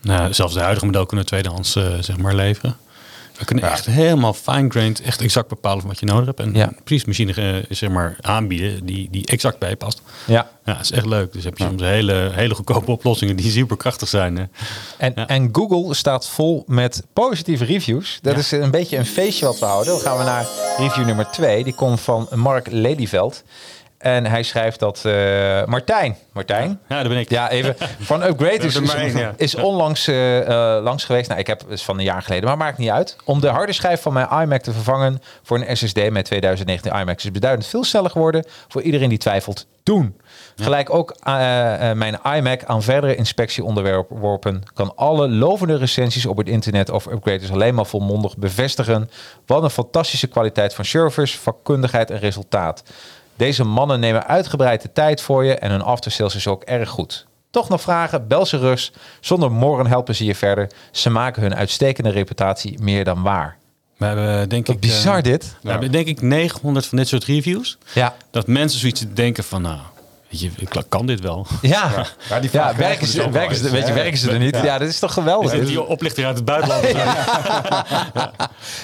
nou, 0.00 0.34
zelfs 0.34 0.54
de 0.54 0.60
huidige 0.60 0.86
model 0.86 1.06
kunnen 1.06 1.24
we 1.24 1.30
tweedehands 1.30 1.76
eh, 1.76 1.94
zeg 2.00 2.16
maar 2.16 2.34
leveren. 2.34 2.76
We 3.38 3.44
kunnen 3.44 3.64
Ja. 3.64 3.70
echt 3.70 3.86
helemaal 3.86 4.32
fine-grained, 4.34 5.00
echt 5.00 5.20
exact 5.20 5.48
bepalen 5.48 5.86
wat 5.86 5.98
je 6.00 6.06
nodig 6.06 6.26
hebt. 6.26 6.40
En 6.40 6.54
Ja. 6.54 6.72
precies 6.84 7.04
machine 7.04 7.32
eh, 7.34 7.64
zeg 7.76 7.90
maar, 7.90 8.16
aanbieden 8.20 8.86
die, 8.86 9.08
die 9.10 9.26
exact 9.26 9.58
bij 9.58 9.76
past. 9.76 10.02
Ja. 10.26 10.48
Ja, 10.64 10.72
dat 10.74 10.82
is 10.82 10.90
echt 10.92 11.06
leuk. 11.06 11.32
Dus 11.32 11.44
heb 11.44 11.58
je 11.58 11.64
soms 11.64 11.82
hele, 11.82 12.30
hele 12.32 12.54
goedkope 12.54 12.90
oplossingen 12.90 13.36
die 13.36 13.50
super 13.50 13.76
krachtig 13.76 14.08
zijn. 14.08 14.38
eh. 14.38 14.44
En, 14.98 15.14
en 15.26 15.48
Google 15.52 15.94
staat 15.94 16.28
vol 16.28 16.64
met 16.66 17.02
positieve 17.12 17.64
reviews. 17.64 18.18
Dat 18.22 18.36
is 18.36 18.50
een 18.50 18.70
beetje 18.70 18.96
een 18.96 19.06
feestje 19.06 19.46
wat 19.46 19.58
we 19.58 19.64
houden. 19.64 19.92
Dan 19.92 20.02
gaan 20.02 20.18
we 20.18 20.24
naar 20.24 20.46
review 20.78 21.04
nummer 21.06 21.30
twee. 21.30 21.64
Die 21.64 21.74
komt 21.74 22.00
van 22.00 22.28
Mark 22.34 22.66
Lelyveld. 22.70 23.42
En 23.98 24.26
hij 24.26 24.42
schrijft 24.42 24.78
dat 24.78 25.04
eh, 25.04 25.64
Martijn, 25.64 26.16
Martijn, 26.32 26.80
Ja, 26.88 27.00
daar 27.00 27.08
ben 27.08 27.18
ik. 27.18 27.30
Ja, 27.30 27.50
even. 27.50 27.76
Van 27.98 28.22
Upgrade 28.22 28.56
is, 28.66 28.74
er 28.74 29.34
is, 29.36 29.54
onlangs 29.54 30.06
eh, 30.06 30.78
langs 30.82 31.04
geweest. 31.04 31.28
Nou, 31.28 31.40
ik 31.40 31.46
heb 31.46 31.62
het 31.68 31.82
van 31.82 31.98
een 31.98 32.04
jaar 32.04 32.22
geleden, 32.22 32.44
maar 32.48 32.56
maakt 32.56 32.78
niet 32.78 32.90
uit. 32.90 33.16
Om 33.24 33.40
de 33.40 33.48
harde 33.48 33.72
schijf 33.72 34.02
van 34.02 34.12
mijn 34.12 34.28
iMac 34.30 34.62
te 34.62 34.72
vervangen 34.72 35.22
voor 35.42 35.60
een 35.60 35.76
SSD 35.76 36.10
met 36.10 36.24
2019 36.24 36.92
iMac 36.92 37.16
is 37.16 37.30
beduidend 37.30 37.66
veel 37.66 37.84
sneller 37.84 38.10
geworden. 38.10 38.44
Voor 38.68 38.82
iedereen 38.82 39.08
die 39.08 39.18
twijfelt, 39.18 39.66
doen. 39.82 40.20
Gelijk 40.56 40.94
ook 40.94 41.16
mijn 41.94 42.18
iMac 42.36 42.64
aan 42.64 42.82
verdere 42.82 43.14
inspectie 43.14 43.64
onderworpen. 43.64 44.62
Kan 44.74 44.92
alle 44.96 45.28
lovende 45.28 45.76
recensies 45.76 46.26
op 46.26 46.36
het 46.36 46.48
internet 46.48 46.90
over 46.90 47.12
upgraders 47.12 47.50
alleen 47.50 47.74
maar 47.74 47.86
volmondig 47.86 48.36
bevestigen. 48.36 49.10
Wat 49.46 49.62
een 49.62 49.70
fantastische 49.70 50.26
kwaliteit 50.26 50.74
van 50.74 50.84
service, 50.84 51.38
vakkundigheid 51.38 52.10
en 52.10 52.18
resultaat. 52.18 52.82
Deze 53.38 53.64
mannen 53.64 54.00
nemen 54.00 54.26
uitgebreid 54.26 54.82
de 54.82 54.92
tijd 54.92 55.20
voor 55.20 55.44
je 55.44 55.54
en 55.54 55.70
hun 55.70 55.82
aftersales 55.82 56.34
is 56.34 56.46
ook 56.46 56.62
erg 56.62 56.88
goed. 56.88 57.26
Toch 57.50 57.68
nog 57.68 57.80
vragen? 57.80 58.28
Bel 58.28 58.46
ze 58.46 58.58
rust. 58.58 58.96
Zonder 59.20 59.52
morgen 59.52 59.86
helpen 59.86 60.14
ze 60.14 60.24
je 60.24 60.34
verder. 60.34 60.70
Ze 60.90 61.10
maken 61.10 61.42
hun 61.42 61.54
uitstekende 61.54 62.10
reputatie 62.10 62.78
meer 62.80 63.04
dan 63.04 63.22
waar. 63.22 63.56
We 63.96 64.04
hebben 64.04 64.48
denk 64.48 64.66
Wat 64.66 64.74
ik... 64.74 64.80
bizar 64.80 65.16
eh, 65.16 65.22
dit. 65.22 65.56
We 65.62 65.70
hebben 65.70 65.92
denk 65.92 66.06
ik 66.06 66.20
900 66.20 66.86
van 66.86 66.98
dit 66.98 67.08
soort 67.08 67.24
reviews. 67.24 67.78
Ja. 67.94 68.14
Dat 68.30 68.46
mensen 68.46 68.80
zoiets 68.80 69.04
denken 69.14 69.44
van, 69.44 69.62
nou, 69.62 69.78
weet 70.30 70.40
je, 70.40 70.50
ik 70.58 70.82
kan 70.88 71.06
dit 71.06 71.20
wel. 71.20 71.46
Ja, 71.62 72.06
Ja, 72.28 72.40
die 72.40 72.50
ja, 72.52 72.76
werken 72.76 73.00
we 73.00 73.06
ze, 73.06 73.16
dus 73.16 73.26
ook 73.26 73.32
werken 73.32 73.56
ze, 73.56 73.70
weet 73.70 73.86
je, 73.86 73.92
werken 73.92 74.18
ze 74.18 74.30
er 74.30 74.38
niet? 74.38 74.56
Ja, 74.62 74.78
dat 74.78 74.88
is 74.88 74.98
toch 74.98 75.12
geweldig? 75.12 75.52
Is 75.52 75.66
die 75.66 75.82
oplichter 75.84 76.26
uit 76.26 76.36
het 76.36 76.44
buitenland? 76.44 76.84
zo? 76.84 76.98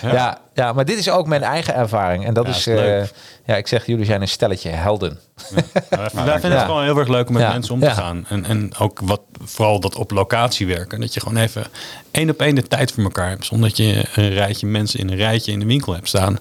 Ja, 0.08 0.38
ja, 0.54 0.72
maar 0.72 0.84
dit 0.84 0.98
is 0.98 1.08
ook 1.10 1.26
mijn 1.26 1.42
eigen 1.42 1.74
ervaring. 1.74 2.26
En 2.26 2.34
dat 2.34 2.46
Ja, 2.46 2.52
is, 2.54 2.66
eh, 2.66 3.02
ja, 3.44 3.56
ik 3.56 3.66
zeg, 3.66 3.86
jullie 3.86 4.04
zijn 4.04 4.20
een 4.20 4.28
stelletje 4.28 4.68
helden. 4.70 5.18
Wij 5.90 6.10
vinden 6.10 6.50
Ja. 6.50 6.56
het 6.56 6.64
gewoon 6.64 6.82
heel 6.84 6.98
erg 6.98 7.08
leuk 7.08 7.26
om 7.28 7.32
met 7.32 7.42
Ja. 7.42 7.52
mensen 7.52 7.74
om 7.74 7.80
te 7.80 7.86
Ja. 7.86 7.92
gaan. 7.92 8.26
En, 8.28 8.44
en 8.44 8.76
ook 8.78 9.00
wat, 9.02 9.20
vooral 9.44 9.80
dat 9.80 9.96
op 9.96 10.10
locatie 10.10 10.66
werken. 10.66 11.00
Dat 11.00 11.14
je 11.14 11.20
gewoon 11.20 11.36
even 11.42 11.66
één 12.10 12.30
op 12.30 12.40
één 12.40 12.54
de 12.54 12.62
tijd 12.62 12.92
voor 12.92 13.02
elkaar 13.02 13.28
hebt. 13.28 13.44
Zonder 13.44 13.68
dat 13.68 13.76
je 13.78 14.04
een 14.14 14.30
rijtje 14.30 14.66
mensen 14.66 14.98
in 15.00 15.08
een 15.10 15.16
rijtje 15.16 15.52
in 15.52 15.58
de 15.58 15.66
winkel 15.66 15.92
hebt 15.94 16.08
staan. 16.08 16.38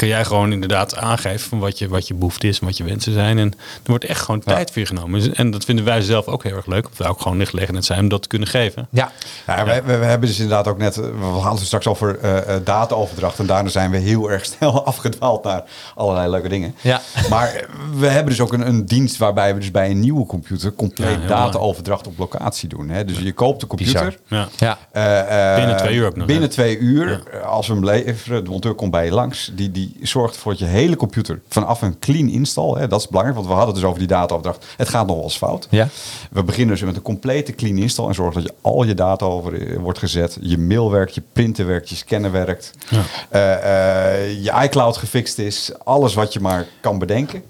Kan 0.00 0.08
jij 0.08 0.24
gewoon 0.24 0.52
inderdaad 0.52 0.96
aangeven 0.96 1.48
van 1.48 1.58
wat 1.58 1.78
je, 1.78 1.88
wat 1.88 2.08
je 2.08 2.14
behoefte 2.14 2.48
is 2.48 2.58
en 2.58 2.66
wat 2.66 2.76
je 2.76 2.84
wensen 2.84 3.12
zijn. 3.12 3.38
En 3.38 3.52
er 3.52 3.80
wordt 3.84 4.04
echt 4.04 4.20
gewoon 4.20 4.40
tijd 4.40 4.70
voor 4.70 4.80
je 4.80 4.86
genomen. 4.86 5.34
En 5.34 5.50
dat 5.50 5.64
vinden 5.64 5.84
wij 5.84 6.00
zelf 6.00 6.26
ook 6.26 6.42
heel 6.42 6.56
erg 6.56 6.66
leuk. 6.66 6.84
Omdat 6.84 6.98
we 6.98 7.12
ook 7.12 7.20
gewoon 7.20 7.38
de 7.38 7.46
gelegenheid 7.46 7.84
zijn 7.84 8.00
om 8.00 8.08
dat 8.08 8.22
te 8.22 8.28
kunnen 8.28 8.48
geven. 8.48 8.88
Ja, 8.90 9.12
Ja, 9.46 9.64
we, 9.64 9.82
we, 9.84 9.96
we 9.96 10.04
hebben 10.04 10.28
dus 10.28 10.38
inderdaad 10.38 10.68
ook 10.68 10.78
net, 10.78 10.96
we 10.96 11.24
hadden 11.24 11.52
het 11.52 11.66
straks 11.66 11.86
over 11.86 12.18
eh 12.18 12.38
eh, 12.38 12.60
dataoverdracht. 12.64 13.38
En 13.38 13.46
daarna 13.46 13.68
zijn 13.68 13.90
we 13.90 13.96
heel 13.96 14.30
erg 14.30 14.44
snel 14.56 14.84
afgedwaald 14.84 15.44
naar 15.44 15.62
allerlei 15.94 16.30
leuke 16.30 16.48
dingen. 16.48 16.74
Ja. 16.80 17.00
Maar 17.28 17.64
we 17.94 18.06
hebben 18.06 18.30
dus 18.30 18.40
ook 18.40 18.52
een, 18.52 18.66
een 18.66 18.86
dienst 18.86 19.16
waarbij 19.16 19.54
we 19.54 19.60
dus 19.60 19.70
bij 19.70 19.90
een 19.90 20.00
nieuwe 20.00 20.26
computer 20.26 20.72
compleet 20.72 21.20
Ja, 21.20 21.26
dataoverdracht 21.26 22.06
op 22.06 22.18
locatie 22.18 22.68
doen. 22.68 22.88
Hè? 22.88 23.04
Dus 23.04 23.18
je 23.18 23.32
koopt 23.32 23.60
de 23.60 23.66
computer. 23.66 24.18
Bizar. 24.28 24.48
Ja. 24.58 24.76
ja. 24.76 24.78
eh, 24.92 25.50
eh, 25.50 25.56
Binnen 25.56 25.76
twee 25.76 25.94
uur 25.94 26.06
ook 26.06 26.16
nog, 26.16 26.26
Binnen 26.26 26.48
hè? 26.48 26.54
twee 26.54 26.78
uur, 26.78 27.22
als 27.44 27.66
we 27.66 27.74
hem 27.74 27.84
leveren, 27.84 28.44
de 28.44 28.50
monteur 28.50 28.74
komt 28.74 28.90
bij 28.90 29.04
je 29.04 29.12
langs. 29.12 29.50
Die, 29.54 29.70
die 29.70 29.89
zorgt 30.02 30.34
ervoor 30.34 30.52
dat 30.52 30.60
je 30.60 30.66
hele 30.66 30.96
computer 30.96 31.40
vanaf 31.48 31.82
een 31.82 31.98
clean 31.98 32.28
install, 32.28 32.72
hè, 32.72 32.88
dat 32.88 33.00
is 33.00 33.08
belangrijk, 33.08 33.36
want 33.36 33.48
we 33.48 33.54
hadden 33.54 33.74
het 33.74 33.80
dus 33.82 33.90
over 33.90 33.98
die 33.98 34.08
dataoverdracht. 34.08 34.66
Het 34.76 34.88
gaat 34.88 35.06
nog 35.06 35.14
wel 35.16 35.24
eens 35.24 35.36
fout. 35.36 35.66
Ja. 35.70 35.88
We 36.30 36.42
beginnen 36.42 36.74
dus 36.74 36.84
met 36.84 36.96
een 36.96 37.02
complete 37.02 37.54
clean 37.54 37.76
install 37.76 38.06
en 38.06 38.14
zorgen 38.14 38.42
dat 38.42 38.50
je 38.50 38.58
al 38.60 38.84
je 38.84 38.94
data 38.94 39.26
over 39.26 39.68
eh, 39.68 39.76
wordt 39.76 39.98
gezet. 39.98 40.38
Je 40.40 40.58
mail 40.58 40.90
werkt, 40.90 41.14
je 41.14 41.22
printer 41.32 41.66
werkt, 41.66 41.88
je 41.88 41.94
scanner 41.94 42.32
werkt. 42.32 42.72
Ja. 42.88 43.02
Eh, 43.28 44.24
eh, 44.24 44.44
je 44.44 44.52
iCloud 44.62 44.96
gefixt 44.96 45.38
is. 45.38 45.70
Alles 45.84 46.14
wat 46.14 46.32
je 46.32 46.40
maar 46.40 46.66
kan 46.80 46.98
bedenken. 46.98 47.42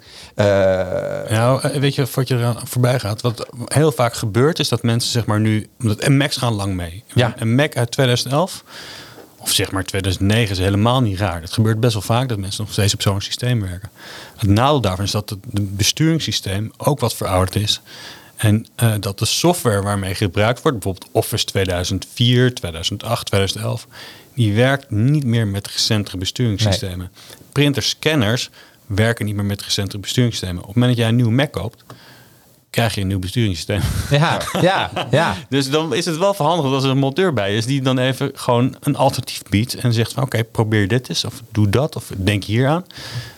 Nou, 1.28 1.80
weet 1.80 1.94
je, 1.94 2.06
voordat 2.06 2.28
je 2.28 2.36
eraan 2.38 2.60
voorbij 2.64 2.98
gaat, 2.98 3.20
wat 3.20 3.46
heel 3.64 3.92
vaak 3.92 4.14
gebeurt 4.14 4.58
is 4.58 4.68
dat 4.68 4.82
mensen 4.82 5.10
zeg 5.10 5.26
maar 5.26 5.40
nu, 5.40 5.68
omdat 5.80 5.98
en 5.98 6.16
Macs 6.16 6.36
gaan 6.36 6.54
lang 6.54 6.74
mee. 6.74 7.04
Ja. 7.14 7.34
Een 7.36 7.54
Mac 7.54 7.76
uit 7.76 7.90
2011 7.90 8.64
of 9.40 9.52
zeg 9.52 9.70
maar 9.70 9.84
2009 9.84 10.50
is 10.50 10.58
helemaal 10.58 11.00
niet 11.00 11.18
raar. 11.18 11.40
Het 11.40 11.52
gebeurt 11.52 11.80
best 11.80 11.92
wel 11.92 12.02
vaak 12.02 12.28
dat 12.28 12.38
mensen 12.38 12.64
nog 12.64 12.72
steeds 12.72 12.94
op 12.94 13.02
zo'n 13.02 13.20
systeem 13.20 13.60
werken. 13.60 13.90
Het 14.36 14.48
nadeel 14.48 14.80
daarvan 14.80 15.04
is 15.04 15.10
dat 15.10 15.30
het 15.30 15.76
besturingssysteem 15.76 16.72
ook 16.76 17.00
wat 17.00 17.14
verouderd 17.14 17.56
is. 17.56 17.80
En 18.36 18.66
eh, 18.74 18.94
dat 19.00 19.18
de 19.18 19.24
software 19.24 19.82
waarmee 19.82 20.14
gebruikt 20.14 20.62
wordt, 20.62 20.78
bijvoorbeeld 20.78 21.12
Office 21.12 21.44
2004, 21.44 22.54
2008, 22.54 23.26
2011, 23.26 23.86
die 24.34 24.52
werkt 24.52 24.90
niet 24.90 25.24
meer 25.24 25.46
met 25.46 25.66
recentere 25.66 26.16
besturingssystemen. 26.16 27.10
Printers-scanners 27.52 28.50
werken 28.86 29.24
niet 29.24 29.34
meer 29.34 29.44
met 29.44 29.62
recentere 29.62 29.98
besturingssystemen. 29.98 30.62
Op 30.62 30.66
het 30.68 30.76
moment 30.76 30.92
dat 30.92 31.00
jij 31.00 31.08
een 31.08 31.16
nieuwe 31.16 31.32
Mac 31.32 31.52
koopt, 31.52 31.84
krijg 32.70 32.94
je 32.94 33.00
een 33.00 33.06
nieuw 33.06 33.18
besturingssysteem. 33.18 33.80
Ja, 34.10 34.40
ja, 34.60 34.90
ja. 35.10 35.36
Dus 35.48 35.70
dan 35.70 35.94
is 35.94 36.04
het 36.04 36.16
wel 36.18 36.34
verhandigd 36.34 36.74
als 36.74 36.84
er 36.84 36.90
een 36.90 36.98
monteur 36.98 37.32
bij 37.32 37.56
is 37.56 37.66
die 37.66 37.82
dan 37.82 37.98
even 37.98 38.30
gewoon 38.34 38.76
een 38.80 38.96
alternatief 38.96 39.42
biedt 39.48 39.74
en 39.74 39.92
zegt 39.92 40.12
van 40.12 40.22
oké, 40.22 40.44
probeer 40.44 40.88
dit 40.88 41.08
eens 41.08 41.24
of 41.24 41.42
doe 41.52 41.68
dat 41.70 41.96
of 41.96 42.10
denk 42.16 42.44
hier 42.44 42.68
aan. 42.68 42.84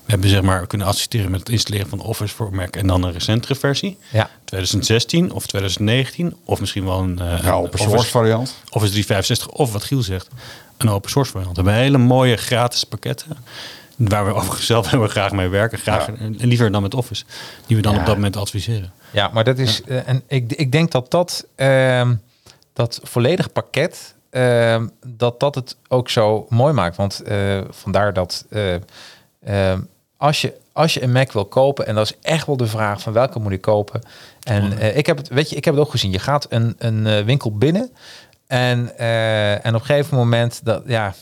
We 0.04 0.10
hebben 0.10 0.28
zeg 0.30 0.42
maar 0.42 0.60
we 0.60 0.66
kunnen 0.66 0.86
assisteren 0.86 1.30
met 1.30 1.40
het 1.40 1.48
installeren 1.48 1.88
van 1.88 2.00
Office 2.00 2.34
voor 2.34 2.54
Mac 2.54 2.76
en 2.76 2.86
dan 2.86 3.02
een 3.02 3.12
recentere 3.12 3.54
versie. 3.54 3.98
Ja. 4.10 4.30
2016 4.44 5.32
of 5.32 5.46
2019 5.46 6.36
of 6.44 6.60
misschien 6.60 6.84
wel 6.84 6.98
een, 7.00 7.18
eh, 7.18 7.38
ja, 7.42 7.52
open 7.52 7.78
source 7.78 8.10
variant. 8.10 8.54
Office 8.70 8.92
365 8.92 9.48
of 9.48 9.72
wat 9.72 9.84
Giel 9.84 10.02
zegt, 10.02 10.28
een 10.76 10.88
open 10.90 11.10
source 11.10 11.30
variant. 11.30 11.56
We 11.56 11.62
hebben 11.62 11.82
hele 11.82 11.98
mooie 11.98 12.36
gratis 12.36 12.84
pakketten. 12.84 13.36
Waar 13.96 14.26
we 14.26 14.34
overigens 14.34 14.66
zelf 14.66 14.88
heel 14.90 15.02
erg 15.02 15.10
graag 15.10 15.32
mee 15.32 15.48
werken. 15.48 15.78
Graag, 15.78 16.06
Ja. 16.06 16.12
en 16.16 16.36
liever 16.48 16.72
dan 16.72 16.82
met 16.82 16.94
Office. 16.94 17.24
Die 17.66 17.76
we 17.76 17.82
dan 17.82 17.92
Ja. 17.94 18.00
op 18.00 18.06
dat 18.06 18.14
moment 18.14 18.36
adviseren. 18.36 18.92
Ja, 19.12 19.30
maar 19.32 19.44
dat 19.44 19.58
is. 19.58 19.82
eh, 19.82 20.08
en 20.08 20.22
ik, 20.26 20.52
ik 20.52 20.72
denk 20.72 20.90
dat 20.90 21.10
dat, 21.10 21.46
ehm, 21.54 22.14
dat 22.72 23.00
volledig 23.02 23.52
pakket. 23.52 24.14
ehm, 24.30 24.86
dat 25.06 25.40
dat 25.40 25.54
het 25.54 25.76
ook 25.88 26.10
zo 26.10 26.46
mooi 26.48 26.72
maakt. 26.72 26.96
Want 26.96 27.20
eh, 27.22 27.60
vandaar 27.70 28.12
dat. 28.12 28.44
eh, 28.50 28.74
ehm, 29.44 29.80
als, 30.16 30.40
je, 30.40 30.52
als 30.72 30.94
je 30.94 31.02
een 31.02 31.12
Mac 31.12 31.32
wil 31.32 31.44
kopen. 31.44 31.86
En 31.86 31.94
dat 31.94 32.04
is 32.10 32.16
echt 32.22 32.46
wel 32.46 32.56
de 32.56 32.66
vraag 32.66 33.00
van 33.00 33.12
welke 33.12 33.38
moet 33.38 33.52
ik 33.52 33.60
kopen. 33.60 34.00
En 34.42 34.96
ik 34.96 35.06
heb 35.06 35.16
het, 35.16 35.28
weet 35.28 35.50
je, 35.50 35.56
ik 35.56 35.64
heb 35.64 35.74
het 35.74 35.82
ook 35.84 35.90
gezien. 35.90 36.10
Je 36.10 36.18
gaat 36.18 36.46
een, 36.48 36.74
een 36.78 37.24
winkel 37.24 37.56
binnen. 37.56 37.90
En, 38.46 38.98
en 39.62 39.74
op 39.74 39.80
een 39.80 39.86
gegeven 39.86 40.16
moment. 40.16 40.60
Dat, 40.64 40.82
ja, 40.86 41.14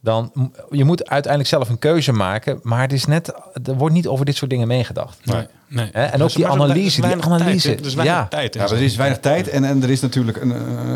dan 0.00 0.32
je 0.70 0.84
moet 0.84 1.08
uiteindelijk 1.08 1.52
zelf 1.52 1.68
een 1.68 1.78
keuze 1.78 2.12
maken. 2.12 2.60
Maar 2.62 2.80
het 2.80 2.92
is 2.92 3.04
net. 3.04 3.28
Er 3.64 3.74
wordt 3.76 3.94
niet 3.94 4.06
over 4.06 4.24
dit 4.24 4.36
soort 4.36 4.50
dingen 4.50 4.68
meegedacht. 4.68 5.18
Nee. 5.26 5.46
Nee. 5.72 5.88
Hè, 5.92 6.04
en 6.04 6.22
ook 6.22 6.32
die 6.34 6.46
analyse, 6.46 7.00
die 7.00 7.02
weinig 7.08 7.26
analyse. 7.26 7.66
Tijd, 7.74 7.86
er 7.86 7.94
weinig 7.96 8.14
Ja. 8.16 8.26
tijd. 8.28 8.54
Ja, 8.54 8.62
er 8.62 8.82
is 8.82 8.96
weinig 8.96 9.18
tijd 9.18 9.48
en, 9.48 9.64
en 9.64 9.82
er 9.82 9.90
is 9.90 10.00
natuurlijk 10.00 10.40
een, 10.40 10.50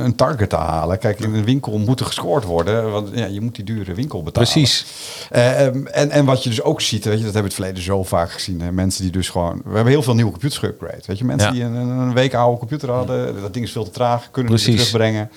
een 0.05 0.15
target 0.15 0.49
te 0.51 0.57
halen. 0.57 0.99
Kijk, 0.99 1.21
in 1.21 1.35
een 1.35 1.45
winkel 1.45 1.79
moet 1.79 2.01
er 2.01 2.07
gescoord 2.07 2.45
worden, 2.45 2.91
want 2.91 3.09
ja, 3.15 3.27
je 3.27 3.41
moet 3.41 3.55
die 3.55 3.65
dure 3.65 3.95
winkel 3.95 4.23
betalen. 4.23 4.49
Precies. 4.51 4.85
Eh, 5.31 5.67
ehm, 5.67 5.87
en, 5.87 6.11
en 6.11 6.25
wat 6.25 6.43
je 6.43 6.49
dus 6.49 6.62
ook 6.62 6.81
ziet, 6.81 7.05
weet 7.05 7.19
je, 7.19 7.25
dat 7.25 7.35
hebben 7.35 7.43
we 7.43 7.49
het 7.49 7.55
verleden 7.67 7.83
zo 7.83 8.03
vaak 8.03 8.31
gezien. 8.31 8.61
Hè? 8.61 8.73
Mensen 8.73 9.03
die 9.03 9.12
dus 9.12 9.29
gewoon... 9.29 9.61
We 9.65 9.75
hebben 9.75 9.93
heel 9.93 10.03
veel 10.03 10.15
nieuwe 10.15 10.31
computers 10.31 10.61
geüpgrade. 10.67 11.07
Weet 11.07 11.19
je, 11.19 11.25
mensen 11.25 11.49
Ja. 11.49 11.55
die 11.55 11.62
een, 11.65 11.75
een 11.89 12.15
week 12.15 12.35
oude 12.35 12.59
computer 12.59 12.91
hadden. 12.91 13.41
Dat 13.41 13.53
ding 13.55 13.65
is 13.65 13.73
veel 13.73 13.85
te 13.85 13.91
traag, 13.91 14.31
kunnen 14.31 14.53
we 14.53 14.59
terugbrengen. 14.59 15.31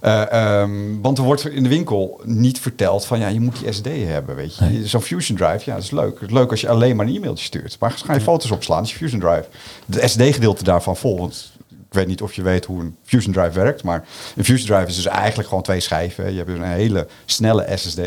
Eh, 0.00 0.32
ehm, 0.32 1.00
want 1.02 1.18
er 1.18 1.24
wordt 1.24 1.48
in 1.48 1.62
de 1.62 1.68
winkel 1.68 2.20
niet 2.24 2.58
verteld 2.60 3.04
van... 3.04 3.18
ja, 3.18 3.28
je 3.28 3.40
moet 3.40 3.58
die 3.60 3.72
SD 3.72 3.86
hebben, 4.06 4.36
weet 4.36 4.56
je. 4.56 4.86
Zo'n 4.88 5.00
Fusion 5.02 5.36
Drive, 5.36 5.62
ja, 5.64 5.74
dat 5.74 5.82
is 5.82 5.90
leuk. 5.90 6.20
Het 6.20 6.28
is 6.28 6.34
leuk 6.34 6.50
als 6.50 6.60
je 6.60 6.68
alleen 6.68 6.96
maar 6.96 7.06
een 7.06 7.16
e-mailtje 7.16 7.44
stuurt. 7.44 7.76
Maar 7.80 7.90
ga 8.04 8.14
je 8.14 8.20
foto's 8.20 8.50
opslaan, 8.50 8.69
is 8.78 8.90
je 8.90 8.96
Fusion 8.96 9.20
Drive. 9.20 9.44
De 9.86 10.08
SD-gedeelte 10.08 10.64
daarvan 10.64 10.96
vol, 10.96 11.18
want... 11.18 11.49
Ik 11.90 11.96
weet 11.96 12.06
niet 12.06 12.22
of 12.22 12.32
je 12.32 12.42
weet 12.42 12.64
hoe 12.64 12.80
een 12.80 12.96
Fusion 13.04 13.32
Drive 13.32 13.50
werkt, 13.60 13.82
maar 13.82 14.04
een 14.36 14.44
Fusion 14.44 14.66
Drive 14.66 14.86
is 14.88 14.96
dus 14.96 15.06
eigenlijk 15.06 15.48
gewoon 15.48 15.62
twee 15.64 15.80
schijven. 15.80 16.30
Je 16.30 16.36
hebt 16.36 16.48
dus 16.48 16.58
een 16.58 16.64
hele 16.64 17.06
snelle 17.24 17.66
SSD. 17.76 17.98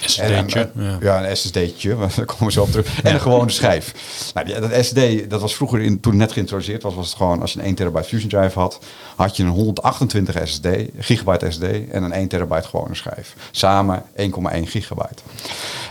SSD'tje, 0.00 0.70
een- 0.74 0.84
ja. 0.84 0.98
ja, 1.00 1.24
een 1.28 1.36
SSD'tje, 1.36 1.96
daar 2.16 2.24
komen 2.24 2.44
we 2.44 2.52
zo 2.52 2.62
op 2.62 2.70
terug. 2.70 3.02
En 3.02 3.14
een 3.14 3.20
gewone 3.20 3.50
schijf. 3.50 3.94
Nou, 4.34 4.46
die, 4.46 4.60
dat 4.60 4.84
SSD, 4.84 5.30
dat 5.30 5.40
was 5.40 5.54
vroeger, 5.54 5.80
in, 5.80 6.00
toen 6.00 6.12
het 6.12 6.20
net 6.20 6.32
geïntroduceerd 6.32 6.82
was, 6.82 6.94
was 6.94 7.06
het 7.06 7.16
gewoon, 7.16 7.40
als 7.40 7.52
je 7.52 7.58
een 7.58 7.64
1 7.64 7.74
terabyte 7.74 8.08
Fusion 8.08 8.28
Drive 8.28 8.58
had, 8.58 8.78
had 9.16 9.36
je 9.36 9.42
een 9.42 9.48
128 9.48 10.48
SSD, 10.48 10.66
gigabyte 10.98 11.50
SSD 11.50 11.62
en 11.90 12.02
een 12.02 12.12
1 12.12 12.28
terabyte 12.28 12.68
gewone 12.68 12.94
schijf. 12.94 13.34
Samen 13.50 14.02
1,1 14.16 14.24
gigabyte. 14.64 15.22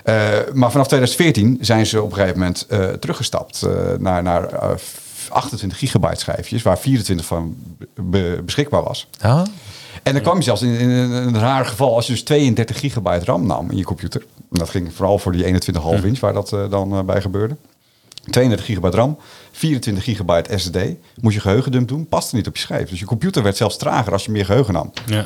Eh, 0.04 0.16
maar 0.54 0.72
vanaf 0.72 0.88
2014 0.88 1.58
zijn 1.62 1.86
ze 1.86 2.02
op 2.02 2.10
een 2.12 2.16
gegeven 2.18 2.38
moment 2.40 2.66
eh, 2.70 2.88
teruggestapt 2.88 3.62
eh, 3.62 3.72
naar, 4.00 4.24
naar 4.24 4.54
eh, 4.54 4.70
28 5.30 5.80
gigabyte 5.80 6.20
schijfjes, 6.20 6.62
waar 6.62 6.80
24 6.80 7.26
van 7.26 7.56
be- 7.96 8.42
beschikbaar 8.46 8.84
was. 8.84 9.08
Ah, 9.22 9.42
En 10.04 10.14
dan 10.14 10.22
kwam 10.22 10.38
je 10.38 10.44
zelfs 10.44 10.62
in, 10.62 10.74
in 10.74 10.90
een, 10.90 11.12
een 11.12 11.40
raar 11.40 11.66
geval 11.66 11.96
als 11.96 12.06
je 12.06 12.12
dus 12.12 12.24
32 12.24 12.80
gigabyte 12.80 13.26
RAM 13.26 13.46
nam 13.46 13.72
in 13.72 13.78
je 13.78 13.84
computer. 13.84 14.22
En 14.52 14.60
dat 14.60 14.70
ging 14.70 14.94
vooral 14.94 15.20
voor 15.20 15.32
die 15.32 15.44
21,5 16.00 16.06
inch 16.06 16.20
waar 16.20 16.34
dat 16.34 16.54
eh, 16.54 16.70
dan 16.70 16.94
eh, 16.94 17.02
bij 17.04 17.22
gebeurde. 17.22 17.56
32 18.30 18.66
gigabyte 18.66 18.98
RAM, 18.98 19.18
24 19.52 20.04
gigabyte 20.04 20.58
SSD. 20.58 20.78
Moest 21.22 21.36
je 21.36 21.42
geheugendump 21.42 21.88
doen, 21.88 22.08
paste 22.08 22.36
niet 22.36 22.48
op 22.48 22.56
je 22.56 22.62
schijf. 22.62 22.90
Dus 22.90 23.00
je 23.00 23.06
computer 23.06 23.44
werd 23.44 23.58
zelfs 23.58 23.78
trager 23.78 24.14
als 24.14 24.26
je 24.26 24.32
meer 24.32 24.46
geheugen 24.46 24.74
nam. 24.74 24.92
Ja. 25.06 25.26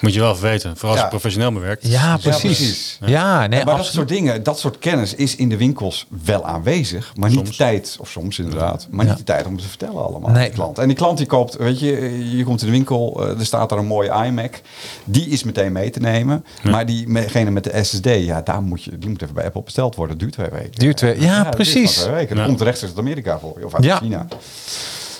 Moet 0.00 0.14
je 0.14 0.20
wel 0.20 0.30
even 0.32 0.42
weten. 0.42 0.70
Vooral 0.76 0.90
als 0.90 0.98
Ja. 0.98 1.04
je 1.04 1.10
professioneel 1.10 1.52
bewerkt. 1.52 1.86
ja, 1.86 2.16
precies. 2.16 2.40
precies. 2.40 2.98
Ja, 3.04 3.46
nee, 3.46 3.64
maar 3.64 3.76
dat 3.76 3.86
soort 3.86 4.08
dingen, 4.08 4.42
dat 4.42 4.58
soort 4.58 4.78
kennis 4.78 5.14
is 5.14 5.36
in 5.36 5.48
de 5.48 5.56
winkels 5.56 6.06
wel 6.24 6.44
aanwezig. 6.44 7.12
Maar 7.16 7.30
niet 7.30 7.46
de 7.46 7.52
tijd, 7.56 7.96
of 8.00 8.10
soms 8.10 8.38
inderdaad, 8.38 8.86
maar 8.90 9.04
niet 9.06 9.16
de 9.16 9.24
tijd 9.24 9.46
om 9.46 9.52
het 9.52 9.62
te 9.62 9.68
vertellen 9.68 10.04
allemaal 10.04 10.30
Nee. 10.30 10.42
aan 10.42 10.48
de 10.48 10.54
klant. 10.54 10.78
En 10.78 10.86
die 10.86 10.96
klant 10.96 11.18
die 11.18 11.26
koopt, 11.26 11.56
weet 11.56 11.80
je, 11.80 12.36
je 12.36 12.44
komt 12.44 12.60
in 12.60 12.66
de 12.66 12.72
winkel, 12.72 13.24
eh, 13.28 13.38
er 13.38 13.46
staat 13.46 13.68
daar 13.68 13.78
een 13.78 13.86
mooie 13.86 14.24
iMac. 14.26 14.60
Die 15.04 15.28
is 15.28 15.42
meteen 15.44 15.72
mee 15.72 15.90
te 15.90 16.00
nemen. 16.00 16.44
Maar 16.62 16.86
diegene 16.86 17.50
met 17.50 17.64
de 17.64 17.84
SSD, 17.84 18.04
ja, 18.04 18.40
daar 18.42 18.62
moet 18.62 18.82
je, 18.82 18.98
die 18.98 19.08
moet 19.08 19.22
even 19.22 19.34
bij 19.34 19.44
Apple 19.44 19.62
besteld 19.62 19.94
worden. 19.94 20.18
Duurt 20.18 20.32
twee 20.32 20.48
weken. 20.52 20.70
Duurt 20.70 20.96
twee- 20.96 21.20
ja, 21.20 21.42
precies. 21.44 21.94
twee 21.94 22.14
weken. 22.14 22.28
Ja. 22.28 22.34
Dat 22.40 22.46
komt 22.46 22.60
rechtstreeks 22.60 22.94
uit 22.96 23.04
Amerika 23.04 23.38
voor 23.38 23.58
je, 23.58 23.64
of 23.66 23.74
uit 23.74 23.84
Ja. 23.84 23.96
China. 23.98 24.26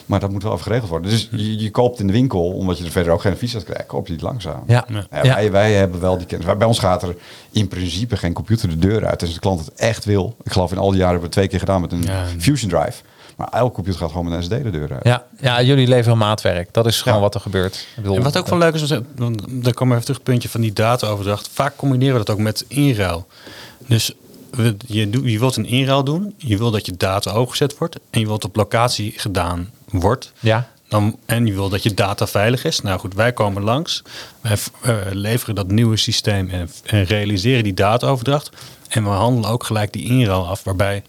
Maar 0.06 0.20
dat 0.20 0.30
moet 0.30 0.42
wel 0.42 0.52
even 0.52 0.64
geregeld 0.64 0.90
worden. 0.90 1.10
Dus 1.10 1.28
je, 1.30 1.58
je 1.58 1.70
koopt 1.70 2.00
in 2.00 2.06
de 2.06 2.12
winkel, 2.12 2.50
omdat 2.52 2.78
je 2.78 2.84
er 2.84 2.90
verder 2.90 3.12
ook 3.12 3.20
geen 3.20 3.32
advies 3.32 3.54
uit 3.54 3.64
krijgt, 3.64 3.86
koop 3.86 4.06
je 4.06 4.12
het 4.12 4.22
langzaam. 4.22 4.62
Ja. 4.66 4.84
Ja. 4.88 5.06
Ja, 5.10 5.24
Ja. 5.24 5.34
Wij, 5.34 5.50
wij 5.50 5.72
hebben 5.72 6.00
wel 6.00 6.16
die 6.16 6.26
kennis. 6.26 6.46
Maar 6.46 6.56
Bij 6.56 6.66
ons 6.66 6.78
gaat 6.78 7.02
er 7.02 7.16
in 7.50 7.68
principe 7.68 8.16
geen 8.16 8.32
computer 8.32 8.68
de 8.68 8.78
deur 8.78 9.06
uit. 9.06 9.22
Als 9.22 9.34
de 9.34 9.40
klant 9.40 9.60
het 9.60 9.74
echt 9.74 10.04
wil. 10.04 10.36
Ik 10.44 10.52
geloof 10.52 10.72
in 10.72 10.78
al 10.78 10.90
die 10.90 10.98
jaren 11.00 11.12
hebben 11.20 11.30
we 11.30 11.40
het 11.40 11.48
twee 11.48 11.48
keer 11.48 11.58
gedaan 11.58 11.80
met 11.80 11.92
een 11.92 12.02
Ja. 12.02 12.24
Fusion 12.38 12.70
Drive. 12.70 13.02
Maar 13.36 13.48
elke 13.48 13.74
computer 13.74 14.00
gaat 14.00 14.10
gewoon 14.10 14.24
met 14.24 14.34
een 14.34 14.42
SD 14.42 14.50
de 14.50 14.70
deur 14.70 14.92
uit. 14.92 15.04
Ja, 15.04 15.24
ja, 15.40 15.62
jullie 15.62 15.86
leveren 15.88 16.18
maatwerk. 16.18 16.68
Dat 16.72 16.86
is 16.86 17.00
gewoon 17.02 17.18
Ja. 17.18 17.24
wat 17.24 17.34
er 17.34 17.40
gebeurt. 17.40 17.86
Bedoel, 17.96 18.16
En 18.16 18.22
wat 18.22 18.38
ook 18.38 18.46
wel 18.48 18.58
leuk 18.58 18.74
is, 18.74 18.88
dan 18.88 19.02
komen 19.14 19.62
we 19.62 19.70
even 19.72 20.00
terug 20.00 20.16
het 20.16 20.22
puntje 20.22 20.48
van 20.48 20.60
die 20.60 20.72
dataoverdracht. 20.72 21.48
Vaak 21.52 21.76
combineren 21.76 22.18
we 22.18 22.24
dat 22.24 22.34
ook 22.34 22.40
met 22.42 22.64
inruil. 22.68 23.26
Dus 23.86 24.12
we, 24.50 24.76
je, 24.86 25.10
je 25.22 25.38
wilt 25.38 25.56
een 25.56 25.66
inruil 25.66 26.04
doen, 26.04 26.34
je 26.36 26.56
wil 26.58 26.70
dat 26.70 26.86
je 26.86 26.96
data 26.96 27.30
overgezet 27.30 27.78
wordt 27.78 27.98
en 28.10 28.20
je 28.20 28.26
wilt 28.26 28.44
op 28.44 28.56
locatie 28.56 29.12
gedaan 29.16 29.70
wordt. 29.90 30.32
Ja, 30.40 30.68
Dan, 30.88 31.18
en 31.26 31.46
je 31.46 31.52
wil 31.52 31.68
dat 31.68 31.82
je 31.82 31.94
data 31.94 32.26
veilig 32.26 32.64
is. 32.64 32.80
Nou 32.80 32.98
goed, 32.98 33.14
wij 33.14 33.32
komen 33.32 33.62
langs. 33.62 34.02
Wij 34.40 34.56
eh, 34.82 34.96
leveren 35.10 35.54
dat 35.54 35.70
nieuwe 35.70 35.96
systeem 35.96 36.48
en, 36.48 36.70
en 36.84 37.04
realiseren 37.04 37.64
die 37.64 37.74
dataoverdracht. 37.74 38.50
En 38.88 39.02
we 39.02 39.08
handelen 39.08 39.50
ook 39.50 39.64
gelijk 39.64 39.92
die 39.92 40.04
inruil 40.04 40.46
af. 40.46 40.64
Waarbij 40.64 41.02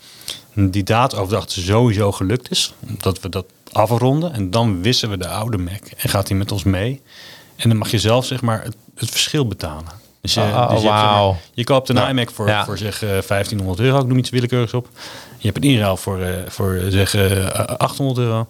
die 0.54 0.84
dataoverdracht 0.84 1.52
sowieso 1.52 2.12
gelukt 2.12 2.52
is. 2.52 2.74
Dat 2.80 3.20
we 3.20 3.30
dat 3.30 3.46
afronden. 3.72 4.34
En 4.34 4.52
dan 4.52 4.82
wissen 4.82 5.10
we 5.10 5.18
de 5.18 5.28
oude 5.28 5.58
Mac. 5.58 5.82
En 5.98 6.10
gaat 6.10 6.28
hij 6.28 6.38
met 6.38 6.52
ons 6.52 6.64
mee. 6.64 7.02
En 7.56 7.70
dan 7.70 7.78
mag 7.78 7.92
je 7.92 8.00
zelf 8.00 8.26
zeg 8.26 8.42
maar 8.42 8.64
het, 8.64 8.76
het 8.96 9.10
verschil 9.10 9.48
betalen. 9.48 10.06
Dus 10.28 10.36
je, 10.36 10.42
Oh, 10.42 10.70
dus 10.70 10.82
je, 10.82 10.90
hebt, 10.90 11.38
je 11.54 11.64
koopt 11.64 11.90
een 11.90 11.96
Nou, 11.96 12.10
iMac 12.10 12.32
voor, 12.32 12.48
ja. 12.48 12.66
voor 12.66 12.78
zeg 12.78 13.04
eh, 13.04 13.10
1500 13.10 13.80
euro. 13.80 14.00
Ik 14.00 14.08
noem 14.08 14.18
iets 14.18 14.30
willekeurigs 14.30 14.74
op. 14.74 14.90
Je 15.38 15.48
hebt 15.48 15.64
een 15.64 15.70
inruil 15.70 15.98
voor, 15.98 16.22
eh, 16.22 16.34
voor 16.48 16.74
eh, 16.74 16.86
zeg 16.90 17.16
eh, 17.16 17.46
800 17.78 18.20
euro. 18.20 18.48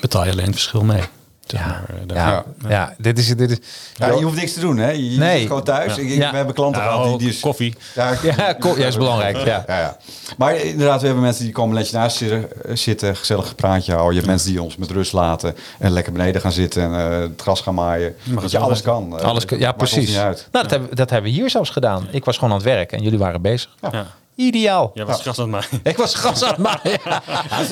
Betaal 0.00 0.24
je 0.24 0.30
alleen 0.30 0.44
het 0.44 0.54
verschil 0.54 0.84
mee. 0.84 1.02
Zeg 1.46 1.60
ja, 1.60 1.66
maar, 1.66 1.84
eh, 2.08 2.16
ja, 2.16 2.44
ja. 2.68 2.94
Dit 2.98 3.18
is, 3.18 3.36
dit 3.36 3.50
is, 3.50 3.58
Ja, 3.94 4.06
je 4.06 4.12
hoeft 4.24 4.36
niks 4.36 4.52
te 4.52 4.60
doen, 4.60 4.76
hè? 4.76 4.90
Je, 4.90 5.18
Nee. 5.18 5.38
zit 5.38 5.46
gewoon 5.46 5.62
thuis. 5.62 5.94
Ja. 5.94 6.02
Ik- 6.02 6.08
ik- 6.08 6.16
Ja. 6.18 6.30
We 6.30 6.36
hebben 6.36 6.54
klanten 6.54 6.82
Nou, 6.82 6.94
gehad 6.94 7.08
die, 7.08 7.18
die 7.18 7.28
is, 7.36 7.40
koffie. 7.40 7.74
Ja, 7.94 8.12
Ja, 8.36 8.52
ko- 8.52 8.74
ja, 8.76 8.86
is 8.86 8.96
belangrijk, 8.96 9.36
ja. 9.36 9.64
Ja, 9.66 9.78
ja. 9.78 9.96
Maar 10.36 10.56
inderdaad, 10.56 11.00
we 11.00 11.06
hebben 11.06 11.24
mensen 11.24 11.44
die 11.44 11.52
komen 11.52 11.74
netjes 11.74 11.92
naast 11.92 12.16
zitten, 12.16 12.64
eh, 12.64 12.76
zitten 12.76 13.16
gezellig 13.16 13.54
praatje 13.54 13.92
houden. 13.92 14.12
Je 14.12 14.18
hebt 14.20 14.30
mensen 14.30 14.50
die 14.50 14.62
ons 14.62 14.76
met 14.76 14.90
rust 14.90 15.12
laten 15.12 15.56
en 15.78 15.90
lekker 15.90 16.12
beneden 16.12 16.40
gaan 16.40 16.52
zitten 16.52 16.82
en 16.82 17.10
eh, 17.12 17.18
het 17.20 17.40
gras 17.42 17.60
gaan 17.60 17.74
maaien. 17.74 18.14
Dat 18.24 18.50
je 18.50 18.58
alles 18.58 18.82
kan. 18.82 19.20
Alles, 19.22 19.44
ja, 19.58 19.72
precies. 19.72 20.06
niet 20.06 20.14
Nou, 20.16 20.26
uit. 20.26 20.48
dat, 20.50 20.70
hebben, 20.70 20.96
dat 20.96 21.10
hebben 21.10 21.30
we 21.30 21.36
hier 21.36 21.50
zelfs 21.50 21.70
gedaan. 21.70 22.06
Ik 22.10 22.24
was 22.24 22.34
gewoon 22.34 22.50
aan 22.50 22.56
het 22.56 22.66
werk 22.66 22.92
en 22.92 23.02
jullie 23.02 23.18
waren 23.18 23.42
bezig. 23.42 23.70
Ja. 23.90 24.06
Ideaal. 24.36 24.90
Ja, 24.94 25.04
wat 25.04 25.20
gras 25.20 25.38
aan 25.38 25.50
mij. 25.50 25.62
Ik 25.82 25.96
was 25.96 26.14
gas 26.14 26.42
aan 26.44 26.48
het 26.48 26.58
maaien. 26.58 26.98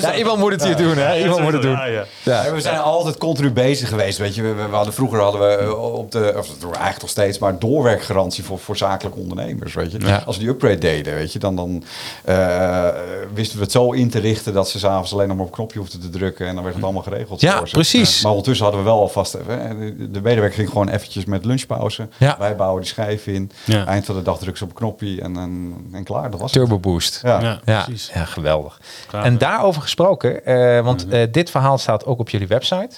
Ja, 0.01 0.15
iemand 0.17 0.39
moet 0.39 0.51
het 0.53 0.65
hier 0.65 0.77
doen, 0.77 0.97
hè? 0.97 1.19
Iemand 1.19 1.41
moet 1.41 1.53
het 1.53 1.63
doen. 1.63 1.71
Ja, 1.71 1.85
ja. 1.85 2.05
Ja. 2.23 2.45
Ja, 2.45 2.53
we 2.53 2.61
zijn 2.61 2.79
altijd 2.79 3.17
continu 3.19 3.51
bezig 3.51 3.89
geweest. 3.89 4.19
Weet 4.19 4.35
je, 4.35 4.43
we, 4.43 4.55
we 4.55 4.63
hadden, 4.77 4.95
vroeger 4.95 5.21
hadden 5.21 5.41
we 5.41 5.47
eh, 5.57 5.95
op 5.95 6.11
de, 6.11 6.35
of 6.39 6.49
eigenlijk 6.65 7.01
nog 7.01 7.11
steeds, 7.11 7.39
maar 7.39 7.59
doorwerkgarantie 7.59 8.45
voor, 8.45 8.59
voor 8.59 8.77
zakelijke 8.77 9.19
ondernemers. 9.19 9.75
Weet 9.75 9.93
je, 9.93 9.99
Ja. 10.01 10.23
als 10.27 10.37
we 10.37 10.43
die 10.43 10.51
upgrade 10.53 10.79
deden, 10.79 11.15
weet 11.15 11.33
je, 11.33 11.39
dan, 11.39 11.57
dan 11.57 11.85
eh, 12.25 12.89
wisten 13.35 13.57
we 13.59 13.63
het 13.63 13.73
zo 13.73 13.93
in 13.93 14.11
te 14.11 14.19
richten 14.19 14.53
dat 14.53 14.69
ze 14.69 14.79
s'avonds 14.79 15.13
alleen 15.13 15.27
nog 15.29 15.37
maar 15.37 15.45
op 15.47 15.51
een 15.51 15.57
knopje 15.57 15.79
hoefden 15.79 16.01
te 16.01 16.11
drukken 16.11 16.47
en 16.47 16.55
dan 16.55 16.63
werd 16.65 16.75
het 16.77 16.85
allemaal 16.85 17.03
geregeld. 17.03 17.41
Ja, 17.41 17.57
voor 17.59 17.69
ze. 17.69 17.75
precies. 17.75 18.23
Maar 18.23 18.31
ondertussen 18.31 18.65
hadden 18.65 18.85
we 18.85 18.91
wel 18.91 19.01
alvast, 19.01 19.35
eh, 19.35 19.47
de, 19.79 20.11
de 20.11 20.21
medewerker 20.21 20.59
ging 20.59 20.69
gewoon 20.69 20.89
eventjes 20.89 21.25
met 21.25 21.45
lunchpauze. 21.45 22.09
Ja. 22.19 22.37
Wij 22.39 22.57
bouwen 22.57 22.81
die 22.83 22.91
schijf 22.91 23.27
in. 23.27 23.51
Ja. 23.65 23.87
Eind 23.87 24.05
van 24.05 24.15
de 24.15 24.23
dag 24.23 24.37
drukken 24.39 24.59
ze 24.59 24.65
op 24.65 24.71
een 24.71 24.77
knopje 24.77 25.21
en, 25.23 25.37
en, 25.37 25.75
en 25.93 26.05
klaar. 26.05 26.31
Dat 26.31 26.41
was 26.41 26.52
Turbo 26.53 26.79
boost. 26.79 27.21
Ja. 27.23 27.41
Ja, 27.41 27.61
Ja, 27.65 27.83
precies. 27.85 28.11
ja, 28.15 28.25
geweldig. 28.25 28.81
Klaar, 29.07 29.25
en 29.25 29.39
daarover 29.39 29.83
gesproken, 29.83 30.45
eh, 30.45 30.81
want 30.85 31.09
eh, 31.09 31.27
dit 31.33 31.51
verhaal 31.51 31.79
staat 31.79 32.05
ook 32.07 32.19
op 32.19 32.29
jullie 32.29 32.47
website. 32.47 32.91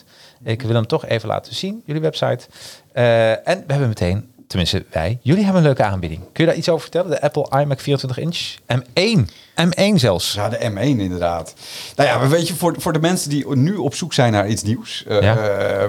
Ik 0.45 0.63
wil 0.63 0.75
hem 0.75 0.87
toch 0.87 1.07
even 1.07 1.29
laten 1.29 1.55
zien, 1.55 1.83
jullie 1.87 2.01
website. 2.03 2.47
Eh, 2.93 3.31
en 3.31 3.45
we 3.45 3.65
hebben 3.67 3.89
meteen, 3.89 4.29
tenminste 4.47 4.85
wij, 4.91 5.19
jullie 5.23 5.43
hebben 5.45 5.61
een 5.63 5.67
leuke 5.67 5.83
aanbieding. 5.85 6.21
Kun 6.33 6.45
je 6.45 6.51
daar 6.51 6.59
iets 6.59 6.69
over 6.69 6.81
vertellen? 6.83 7.11
De 7.11 7.21
Apple 7.21 7.61
iMac 7.61 7.81
24 7.81 8.19
inch 8.19 8.55
M1. 8.67 9.29
M1 9.69 9.95
zelfs. 9.95 10.35
Ja, 10.35 10.49
de 10.49 10.71
M1 10.71 10.81
inderdaad. 11.01 11.55
Nou 11.97 12.09
ja, 12.09 12.29
weet 12.29 12.49
je, 12.49 12.55
voor, 12.55 12.75
voor 12.79 12.93
de 12.93 13.01
mensen 13.01 13.31
die 13.31 13.57
nu 13.57 13.77
op 13.77 13.95
zoek 13.95 14.13
zijn 14.13 14.33
naar 14.33 14.49
iets 14.49 14.63
nieuws, 14.63 15.05
eh, 15.09 15.21
Ja. 15.23 15.37
eh, 15.37 15.89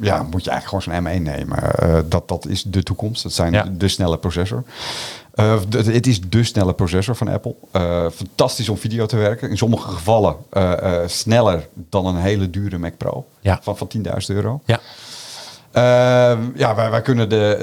ja, 0.00 0.22
moet 0.22 0.44
je 0.44 0.50
eigenlijk 0.50 0.84
gewoon 0.84 1.02
zo'n 1.02 1.06
M1 1.18 1.22
nemen. 1.22 1.72
Eh, 1.78 1.98
dat, 2.04 2.28
dat 2.28 2.46
is 2.46 2.62
de 2.62 2.82
toekomst. 2.82 3.22
Dat 3.22 3.32
zijn 3.32 3.52
Ja. 3.52 3.62
de, 3.62 3.76
de 3.76 3.88
snelle 3.88 4.18
processor. 4.18 4.62
Eh, 5.38 5.60
de- 5.68 5.92
het 5.92 6.06
is 6.06 6.20
de 6.20 6.44
snelle 6.44 6.74
processor 6.74 7.16
van 7.16 7.28
Apple. 7.28 7.54
Eh, 7.70 8.06
fantastisch 8.14 8.68
om 8.68 8.76
video 8.78 9.06
te 9.06 9.16
werken. 9.16 9.50
In 9.50 9.56
sommige 9.56 9.88
gevallen 9.88 10.36
eh, 10.50 10.72
eh, 11.02 11.08
sneller 11.08 11.68
dan 11.74 12.06
een 12.06 12.16
hele 12.16 12.50
dure 12.50 12.78
Mac 12.78 12.96
Pro 12.96 13.26
Ja. 13.40 13.58
van, 13.62 13.76
van 13.76 13.88
10.000 13.88 14.36
euro. 14.36 14.60
Ja. 14.64 14.80
Eh, 15.70 16.38
ja, 16.54 16.74
wij, 16.74 16.90
wij 16.90 17.02
kunnen 17.02 17.28
de, 17.28 17.54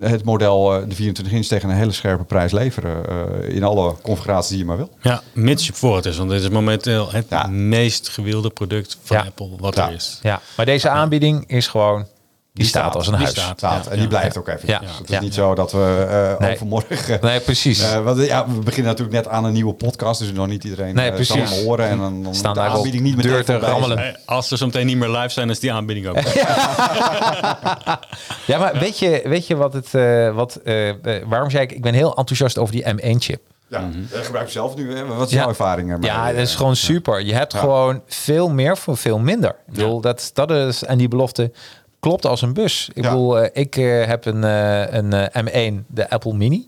eh, 0.00 0.10
het 0.10 0.24
model, 0.24 0.74
eh, 0.74 0.88
de 0.88 0.94
24 0.94 1.34
inch, 1.34 1.46
tegen 1.46 1.68
een 1.70 1.76
hele 1.76 1.92
scherpe 1.92 2.24
prijs 2.24 2.52
leveren. 2.52 3.08
eh, 3.08 3.54
in 3.54 3.64
alle 3.64 3.94
configuraties 4.02 4.48
die 4.48 4.58
je 4.58 4.64
maar 4.64 4.76
wil. 4.76 4.90
Ja, 5.02 5.22
mits 5.32 5.66
je 5.66 5.72
voor 5.72 5.96
het 5.96 6.04
is. 6.06 6.16
Want 6.18 6.30
dit 6.30 6.42
is 6.42 6.48
momenteel 6.48 7.10
het 7.12 7.26
Ja. 7.28 7.46
meest 7.46 8.08
gewilde 8.08 8.50
product 8.50 8.98
van 9.02 9.16
Ja. 9.16 9.22
Apple 9.24 9.48
wat 9.58 9.74
Ja. 9.76 9.88
er 9.88 9.94
is. 9.94 10.18
Ja, 10.22 10.40
maar 10.56 10.66
deze 10.66 10.88
aanbieding 10.88 11.44
is 11.46 11.66
gewoon, 11.66 12.06
die, 12.52 12.66
staat 12.66 12.94
als 12.94 13.06
een 13.06 13.12
die 13.12 13.22
huis. 13.22 13.36
staat. 13.38 13.58
staat. 13.58 13.84
Ja, 13.84 13.90
en 13.90 13.96
die 13.96 14.02
ja. 14.02 14.08
blijft 14.08 14.38
ook 14.38 14.48
even. 14.48 14.68
Ja. 14.68 14.78
Dus 14.78 14.90
het 14.98 15.08
is 15.08 15.14
Ja. 15.14 15.20
niet 15.20 15.34
zo 15.34 15.54
dat 15.54 15.72
we 15.72 16.06
eh, 16.10 16.38
Nee. 16.46 16.52
overmorgen... 16.54 17.18
Nee, 17.28 17.40
precies. 17.40 17.80
Eh, 17.92 18.00
want, 18.04 18.26
ja, 18.26 18.46
we 18.48 18.58
beginnen 18.58 18.90
natuurlijk 18.90 19.24
net 19.24 19.28
aan 19.34 19.44
een 19.44 19.52
nieuwe 19.52 19.72
podcast, 19.74 20.20
dus 20.20 20.32
nog 20.32 20.46
niet 20.46 20.64
iedereen 20.64 20.94
Nee, 20.94 21.08
eh, 21.08 21.14
precies. 21.14 21.48
zal 21.48 21.56
hem 21.56 21.64
horen. 21.64 21.88
En 21.88 21.98
dan, 21.98 22.22
dan 22.22 22.34
Staan 22.34 22.54
de 22.54 22.60
aanbieding 22.60 23.02
niet 23.02 23.16
meteen 23.16 23.44
te 23.44 23.58
rammelen. 23.58 24.16
Als 24.24 24.50
er 24.50 24.58
zo 24.58 24.66
meteen 24.66 24.86
niet 24.86 24.96
meer 24.96 25.08
live 25.10 25.28
zijn, 25.28 25.50
is 25.50 25.60
die 25.60 25.72
aanbieding 25.72 26.06
ook. 26.06 26.16
Ja, 28.46 28.58
maar 28.58 28.78
weet 28.78 28.98
je, 28.98 29.22
weet 29.24 29.46
je 29.46 29.56
wat 29.56 29.72
het, 29.72 29.94
eh, 29.94 30.34
wat, 30.34 30.60
waarom 31.26 31.50
zei 31.50 31.62
ik, 31.64 31.72
ik 31.72 31.82
ben 31.82 31.94
heel 31.94 32.16
enthousiast 32.16 32.58
over 32.58 32.74
die 32.74 32.84
M1-chip. 32.94 33.40
Ja, 33.68 33.88
dat 34.10 34.24
gebruik 34.24 34.46
je 34.46 34.52
zelf 34.52 34.76
nu. 34.76 34.96
Hè? 34.96 35.04
Wat 35.06 35.26
is 35.26 35.32
Ja. 35.32 35.38
jouw 35.40 35.48
ervaring 35.48 35.90
ermee? 35.90 36.10
Ja, 36.10 36.26
dat 36.26 36.36
is 36.40 36.54
gewoon 36.54 36.76
super. 36.76 37.20
Je 37.22 37.34
hebt 37.34 37.52
Ja. 37.52 37.58
gewoon 37.58 38.02
veel 38.06 38.48
meer 38.50 38.76
voor 38.76 38.96
veel 38.96 39.18
minder. 39.18 39.50
Ik 39.50 39.72
bedoel, 39.72 40.00
dat, 40.00 40.30
dat 40.34 40.50
is, 40.50 40.84
en 40.84 40.98
die 40.98 41.08
belofte 41.08 41.52
klopt 42.02 42.26
als 42.26 42.42
een 42.42 42.52
bus. 42.52 42.90
Ik 42.94 43.04
Ja. 43.04 43.10
bedoel, 43.10 43.38
eh, 43.40 43.62
ik 43.62 43.76
eh, 43.76 44.06
heb 44.06 44.24
een, 44.24 44.44
eh, 44.44 44.92
een 44.92 45.12
eh, 45.12 45.42
M1, 45.70 45.84
de 45.86 46.10
Apple 46.10 46.34
Mini. 46.34 46.66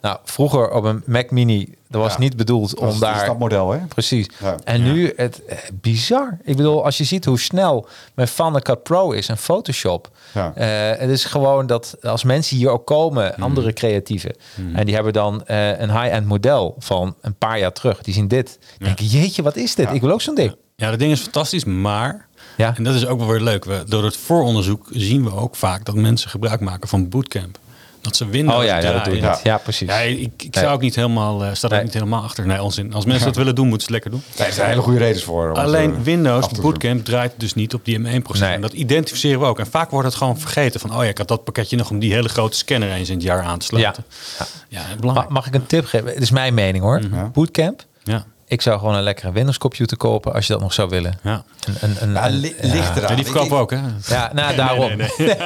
Nou, 0.00 0.18
vroeger 0.24 0.70
op 0.70 0.84
een 0.84 1.02
Mac 1.06 1.30
Mini, 1.30 1.74
dat 1.88 2.02
was 2.02 2.12
Ja. 2.12 2.18
niet 2.18 2.36
bedoeld 2.36 2.70
Dat 2.70 2.78
om 2.78 2.86
is 2.86 2.92
het 2.92 3.02
daar... 3.02 3.18
stapmodel, 3.18 3.70
hè? 3.72 3.78
Precies. 3.78 4.26
Ja. 4.40 4.56
En 4.64 4.82
nu 4.82 5.12
het 5.16 5.42
bizar. 5.80 6.38
Ik 6.44 6.56
bedoel, 6.56 6.84
als 6.84 6.98
je 6.98 7.04
ziet 7.04 7.24
hoe 7.24 7.38
snel 7.40 7.86
mijn 8.14 8.28
Final 8.28 8.60
Cut 8.60 8.82
Pro 8.82 9.10
is 9.10 9.28
en 9.28 9.36
Photoshop. 9.36 10.10
Ja. 10.34 10.52
eh, 10.54 11.00
het 11.00 11.10
is 11.10 11.24
gewoon 11.24 11.66
dat 11.66 11.96
als 12.02 12.24
mensen 12.24 12.56
hier 12.56 12.68
ook 12.70 12.86
komen, 12.86 13.34
andere 13.36 13.72
creatieven, 13.72 14.36
en 14.74 14.84
die 14.86 14.94
hebben 14.94 15.12
dan 15.12 15.46
eh, 15.46 15.78
een 15.80 15.90
high-end 16.00 16.26
model 16.26 16.74
van 16.78 17.14
een 17.20 17.34
paar 17.34 17.58
jaar 17.58 17.72
terug, 17.72 18.02
die 18.02 18.14
zien 18.14 18.28
dit, 18.28 18.58
denken, 18.78 19.04
jeetje, 19.06 19.42
wat 19.42 19.56
is 19.56 19.74
dit? 19.74 19.86
Ja. 19.88 19.92
Ik 19.94 20.00
wil 20.00 20.10
ook 20.12 20.22
zo'n 20.22 20.34
ding. 20.34 20.54
Ja, 20.76 20.90
dat 20.90 20.98
ding 20.98 21.12
is 21.12 21.20
fantastisch, 21.20 21.64
maar... 21.64 22.28
Ja. 22.60 22.74
En 22.76 22.84
dat 22.84 22.94
is 22.94 23.06
ook 23.06 23.18
wel 23.18 23.28
weer 23.28 23.40
leuk. 23.40 23.64
We, 23.64 23.82
door 23.88 24.04
het 24.04 24.16
vooronderzoek 24.16 24.86
zien 24.90 25.24
we 25.24 25.34
ook 25.34 25.56
vaak 25.56 25.84
dat 25.84 25.94
mensen 25.94 26.30
gebruik 26.30 26.60
maken 26.60 26.88
van 26.88 27.08
Bootcamp. 27.08 27.58
Dat 28.00 28.16
ze 28.16 28.26
Windows 28.28 28.58
Oh 28.58 28.64
ja, 28.64 28.78
ja, 28.78 28.92
dat 28.92 29.04
doe 29.04 29.14
niet. 29.14 29.40
Ja, 29.42 29.58
precies. 29.58 29.88
Ja, 29.88 29.98
ik, 29.98 30.18
ik 30.18 30.54
Nee. 30.54 30.64
zou 30.64 30.74
ook 30.74 30.80
niet 30.80 30.94
helemaal, 30.94 31.44
eh 31.44 31.54
sta 31.54 31.66
er 31.66 31.68
Nee. 31.70 31.78
ook 31.78 31.84
niet 31.84 31.94
helemaal 31.94 32.22
achter. 32.22 32.46
Nee, 32.46 32.62
onzin. 32.62 32.94
Als 32.94 33.04
mensen 33.04 33.26
dat 33.26 33.36
willen 33.36 33.54
doen, 33.54 33.68
moeten 33.68 33.86
ze 33.86 33.94
het 33.94 34.04
lekker 34.04 34.20
doen. 34.20 34.36
Daar 34.36 34.52
zijn 34.52 34.68
hele 34.68 34.80
goede 34.82 34.98
redenen 34.98 35.22
voor. 35.22 35.52
Alleen 35.54 35.94
eh, 35.94 36.00
Windows. 36.02 36.48
Bootcamp 36.48 37.04
draait 37.04 37.32
dus 37.36 37.54
niet 37.54 37.74
op 37.74 37.84
die 37.84 37.98
M1-processor. 37.98 38.46
Nee. 38.46 38.54
En 38.54 38.60
dat 38.60 38.72
identificeren 38.72 39.40
we 39.40 39.46
ook. 39.46 39.58
En 39.58 39.66
vaak 39.66 39.90
wordt 39.90 40.06
het 40.06 40.16
gewoon 40.16 40.38
vergeten 40.38 40.80
van... 40.80 40.90
oh 40.96 41.02
ja, 41.02 41.08
ik 41.08 41.18
had 41.18 41.28
dat 41.28 41.44
pakketje 41.44 41.76
nog 41.76 41.90
om 41.90 41.98
die 41.98 42.12
hele 42.12 42.28
grote 42.28 42.56
scanner 42.56 42.90
eens 42.92 43.08
in 43.08 43.14
het 43.14 43.22
jaar 43.24 43.42
aan 43.42 43.58
te 43.58 43.66
sluiten. 43.66 44.04
Ja. 44.38 44.46
Ja, 44.68 44.82
belangrijk. 45.00 45.28
mag 45.28 45.46
ik 45.46 45.54
een 45.54 45.66
tip 45.66 45.84
geven? 45.86 46.06
Het 46.08 46.20
is 46.22 46.30
mijn 46.30 46.54
mening 46.54 46.82
hoor. 46.84 47.00
Ja. 47.12 47.30
Bootcamp. 47.32 47.84
Ja, 48.04 48.24
Ik 48.50 48.62
zou 48.62 48.78
gewoon 48.78 48.94
een 48.94 49.02
lekkere 49.02 49.32
Windows 49.32 49.58
computer 49.58 49.96
kopen 49.96 50.32
als 50.32 50.46
je 50.46 50.52
dat 50.52 50.62
nog 50.62 50.72
zou 50.72 50.88
willen. 50.88 51.18
ja. 51.22 51.42
Een, 51.66 51.76
een, 51.80 51.96
een, 52.02 52.12
Ja, 52.12 52.28
ligt 52.28 52.96
eraan. 52.96 53.10
ja 53.10 53.14
die 53.14 53.24
verkopen 53.24 53.56
ook, 53.58 53.70
hè? 53.70 53.78
ja, 54.06 54.30
nou 54.34 54.54
daarom. 54.62 54.96
Nee, 54.96 55.10
nee, 55.18 55.26
nee. 55.26 55.36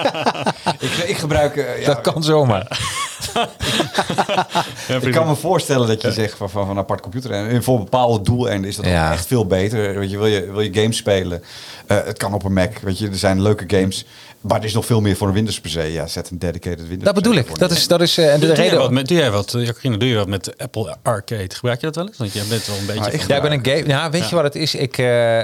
Ik, 0.78 0.90
ik 1.06 1.16
gebruik... 1.16 1.56
eh, 1.56 1.80
ja, 1.80 1.86
Dat 1.86 2.00
kan 2.00 2.22
zomaar. 2.22 2.78
Ja, 4.88 4.94
Ik 5.00 5.12
kan 5.12 5.26
me 5.26 5.34
voorstellen 5.34 5.86
dat 5.88 6.02
je 6.02 6.12
zegt 6.12 6.36
van, 6.36 6.50
van, 6.50 6.62
van 6.66 6.70
een 6.76 6.82
apart 6.82 7.00
computer. 7.00 7.30
En 7.30 7.62
voor 7.62 7.78
bepaalde 7.78 8.20
doeleinden 8.24 8.70
is 8.70 8.76
dat 8.76 8.84
echt 8.84 9.26
veel 9.26 9.46
beter. 9.46 9.98
Weet 9.98 10.10
je, 10.10 10.18
wil, 10.18 10.26
je, 10.26 10.50
wil 10.52 10.60
je 10.60 10.74
games 10.74 10.96
spelen? 10.96 11.42
Eh, 11.86 11.96
het 12.04 12.18
kan 12.18 12.34
op 12.34 12.44
een 12.44 12.52
Mac. 12.52 12.78
Weet 12.78 12.98
je, 12.98 13.08
er 13.08 13.16
zijn 13.16 13.42
leuke 13.42 13.64
games. 13.78 14.04
Maar 14.48 14.58
er 14.58 14.64
is 14.64 14.72
nog 14.74 14.86
veel 14.86 15.00
meer 15.00 15.16
voor 15.16 15.28
een 15.28 15.34
Windows 15.34 15.60
per 15.60 15.70
se. 15.70 15.82
Ja, 15.82 16.06
zet 16.06 16.30
een 16.30 16.38
dedicated 16.38 16.80
Windows. 16.80 17.02
Dat 17.04 17.14
bedoel 17.14 17.34
ik. 17.34 17.58
Dat 17.58 17.70
is, 17.70 17.88
dat 17.88 18.00
is 18.00 18.18
eh, 18.18 18.32
en 18.32 18.40
de 18.40 18.46
Doe, 18.46 18.48
doe, 18.48 18.56
jij 18.56 18.64
reden. 18.64 18.78
wat 18.80 18.90
met, 18.90 19.08
doe 19.08 19.16
jij 19.16 19.30
wat, 19.30 19.54
eh, 19.54 19.64
Jacqueline, 19.64 19.96
doe 20.00 20.08
je 20.08 20.16
wat 20.16 20.28
met 20.28 20.58
Apple 20.58 20.96
Arcade? 21.02 21.54
Gebruik 21.54 21.80
je 21.80 21.86
dat 21.86 21.96
wel 21.96 22.06
eens? 22.06 22.16
Want 22.16 22.32
jij 22.32 22.44
bent 22.48 22.66
wel 22.66 22.76
een 22.76 22.86
beetje... 22.86 23.00
Nou, 23.00 23.12
ik 23.12 23.18
van- 23.20 23.28
Ja, 23.28 23.36
ik 23.36 23.42
ben 23.42 23.52
een 23.52 23.64
game. 23.66 23.86
Ja, 23.88 24.10
weet 24.10 24.28
je 24.28 24.34
wat 24.34 24.44
het 24.44 24.54
is? 24.54 24.74
Ik, 24.74 24.98
eh, 24.98 25.40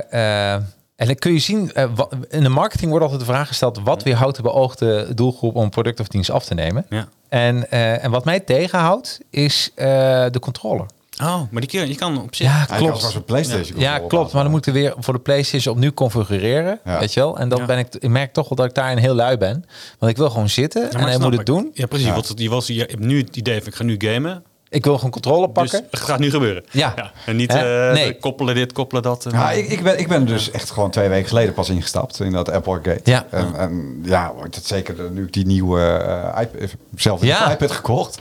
eh, 0.55 0.63
en 0.97 1.07
dan 1.07 1.15
kun 1.15 1.33
je 1.33 1.39
zien, 1.39 1.73
eh, 1.73 1.85
in 2.29 2.43
de 2.43 2.49
marketing 2.49 2.91
wordt 2.91 3.05
altijd 3.05 3.27
de 3.27 3.33
vraag 3.33 3.49
gesteld: 3.49 3.81
wat 3.85 4.03
weerhoudt 4.03 4.37
de 4.37 4.43
beoogde 4.43 5.15
doelgroep 5.15 5.55
om 5.57 5.71
product 5.71 6.01
of 6.01 6.09
dienst 6.09 6.31
af 6.31 6.45
te 6.45 6.55
nemen? 6.55 6.87
Ja. 6.89 7.09
En, 7.29 7.71
eh, 7.71 8.05
en 8.05 8.11
wat 8.11 8.25
mij 8.25 8.41
tegenhoudt, 8.41 9.21
is 9.31 9.71
eh, 9.75 9.87
de 10.31 10.39
controller. 10.41 10.87
Oh, 11.23 11.41
maar 11.51 11.61
die 11.61 11.71
kun 11.71 11.81
je, 11.81 11.89
je 11.89 11.95
kan 11.95 12.23
op 12.23 12.35
zich... 12.35 12.47
Ja, 12.47 12.65
klopt. 12.65 12.99
zoals 12.99 13.15
een 13.15 13.25
PlayStation. 13.25 13.79
Ja, 13.81 13.99
klopt. 13.99 14.33
Maar 14.33 14.43
dan 14.43 14.51
moet 14.53 14.61
ik 14.67 14.75
er 14.75 14.81
weer 14.81 14.95
voor 14.99 15.15
de 15.15 15.21
PlayStation 15.21 15.75
opnieuw 15.75 15.93
configureren. 15.93 16.81
Ja. 16.85 16.99
Weet 16.99 17.13
je 17.15 17.21
wel? 17.21 17.39
En 17.39 17.49
dan 17.49 17.59
Ja. 17.59 17.65
ben 17.67 17.79
ik, 17.79 17.95
ik 17.95 18.09
merk 18.09 18.33
toch 18.33 18.49
wel 18.49 18.57
dat 18.57 18.67
ik 18.67 18.75
daarin 18.75 18.99
heel 18.99 19.15
lui 19.15 19.37
ben. 19.37 19.65
Want 19.99 20.13
ik 20.13 20.19
wil 20.19 20.31
gewoon 20.31 20.49
zitten 20.49 20.83
Ja, 20.83 20.89
en 20.91 21.01
hij 21.01 21.19
moet 21.19 21.31
het 21.31 21.41
ik. 21.41 21.47
doen. 21.47 21.71
Ja, 21.75 21.87
precies. 21.87 22.07
Ja. 22.07 22.13
Want 22.13 22.33
je, 22.37 22.49
was, 22.49 22.67
je 22.67 22.79
hebt 22.81 22.99
nu 22.99 23.19
het 23.19 23.37
idee 23.37 23.59
van 23.59 23.67
ik 23.69 23.75
ga 23.75 23.85
nu 23.85 23.95
gamen. 23.99 24.43
Ik 24.71 24.85
wil 24.85 24.95
gewoon 24.97 25.11
controle 25.11 25.49
pakken. 25.49 25.81
Dus 25.91 26.01
het 26.01 26.01
gaat 26.09 26.19
nu 26.19 26.31
gebeuren. 26.31 26.65
Ja. 26.71 27.13
En 27.27 27.37
niet 27.37 27.51
eh, 27.55 27.93
Nee. 27.93 28.17
koppelen 28.19 28.55
dit, 28.55 28.73
koppelen 28.73 29.03
dat. 29.03 29.27
en- 29.27 29.33
Ja, 29.33 29.51
ik, 29.51 29.69
ik, 29.69 29.83
ben, 29.83 29.99
ik 29.99 30.09
ben 30.09 30.27
dus 30.27 30.51
echt 30.51 30.71
gewoon 30.71 30.91
twee 30.91 31.09
weken 31.09 31.29
geleden 31.29 31.55
pas 31.55 31.69
ingestapt 31.69 32.21
in 32.21 32.33
dat 32.33 32.51
Apple 32.51 32.73
Arcade. 32.73 33.01
Ja. 33.05 33.27
En, 33.31 33.55
en 33.57 34.01
ja, 34.05 34.33
wordt 34.35 34.55
het 34.55 34.67
zeker 34.67 35.05
eh, 35.05 35.11
nu 35.11 35.25
ik 35.25 35.33
die 35.33 35.47
nieuwe 35.47 35.81
eh, 35.81 36.41
iPad, 36.43 36.71
zelf 36.97 37.21
een 37.21 37.27
Ja. 37.27 37.51
iPad 37.53 37.71
gekocht. 37.71 38.19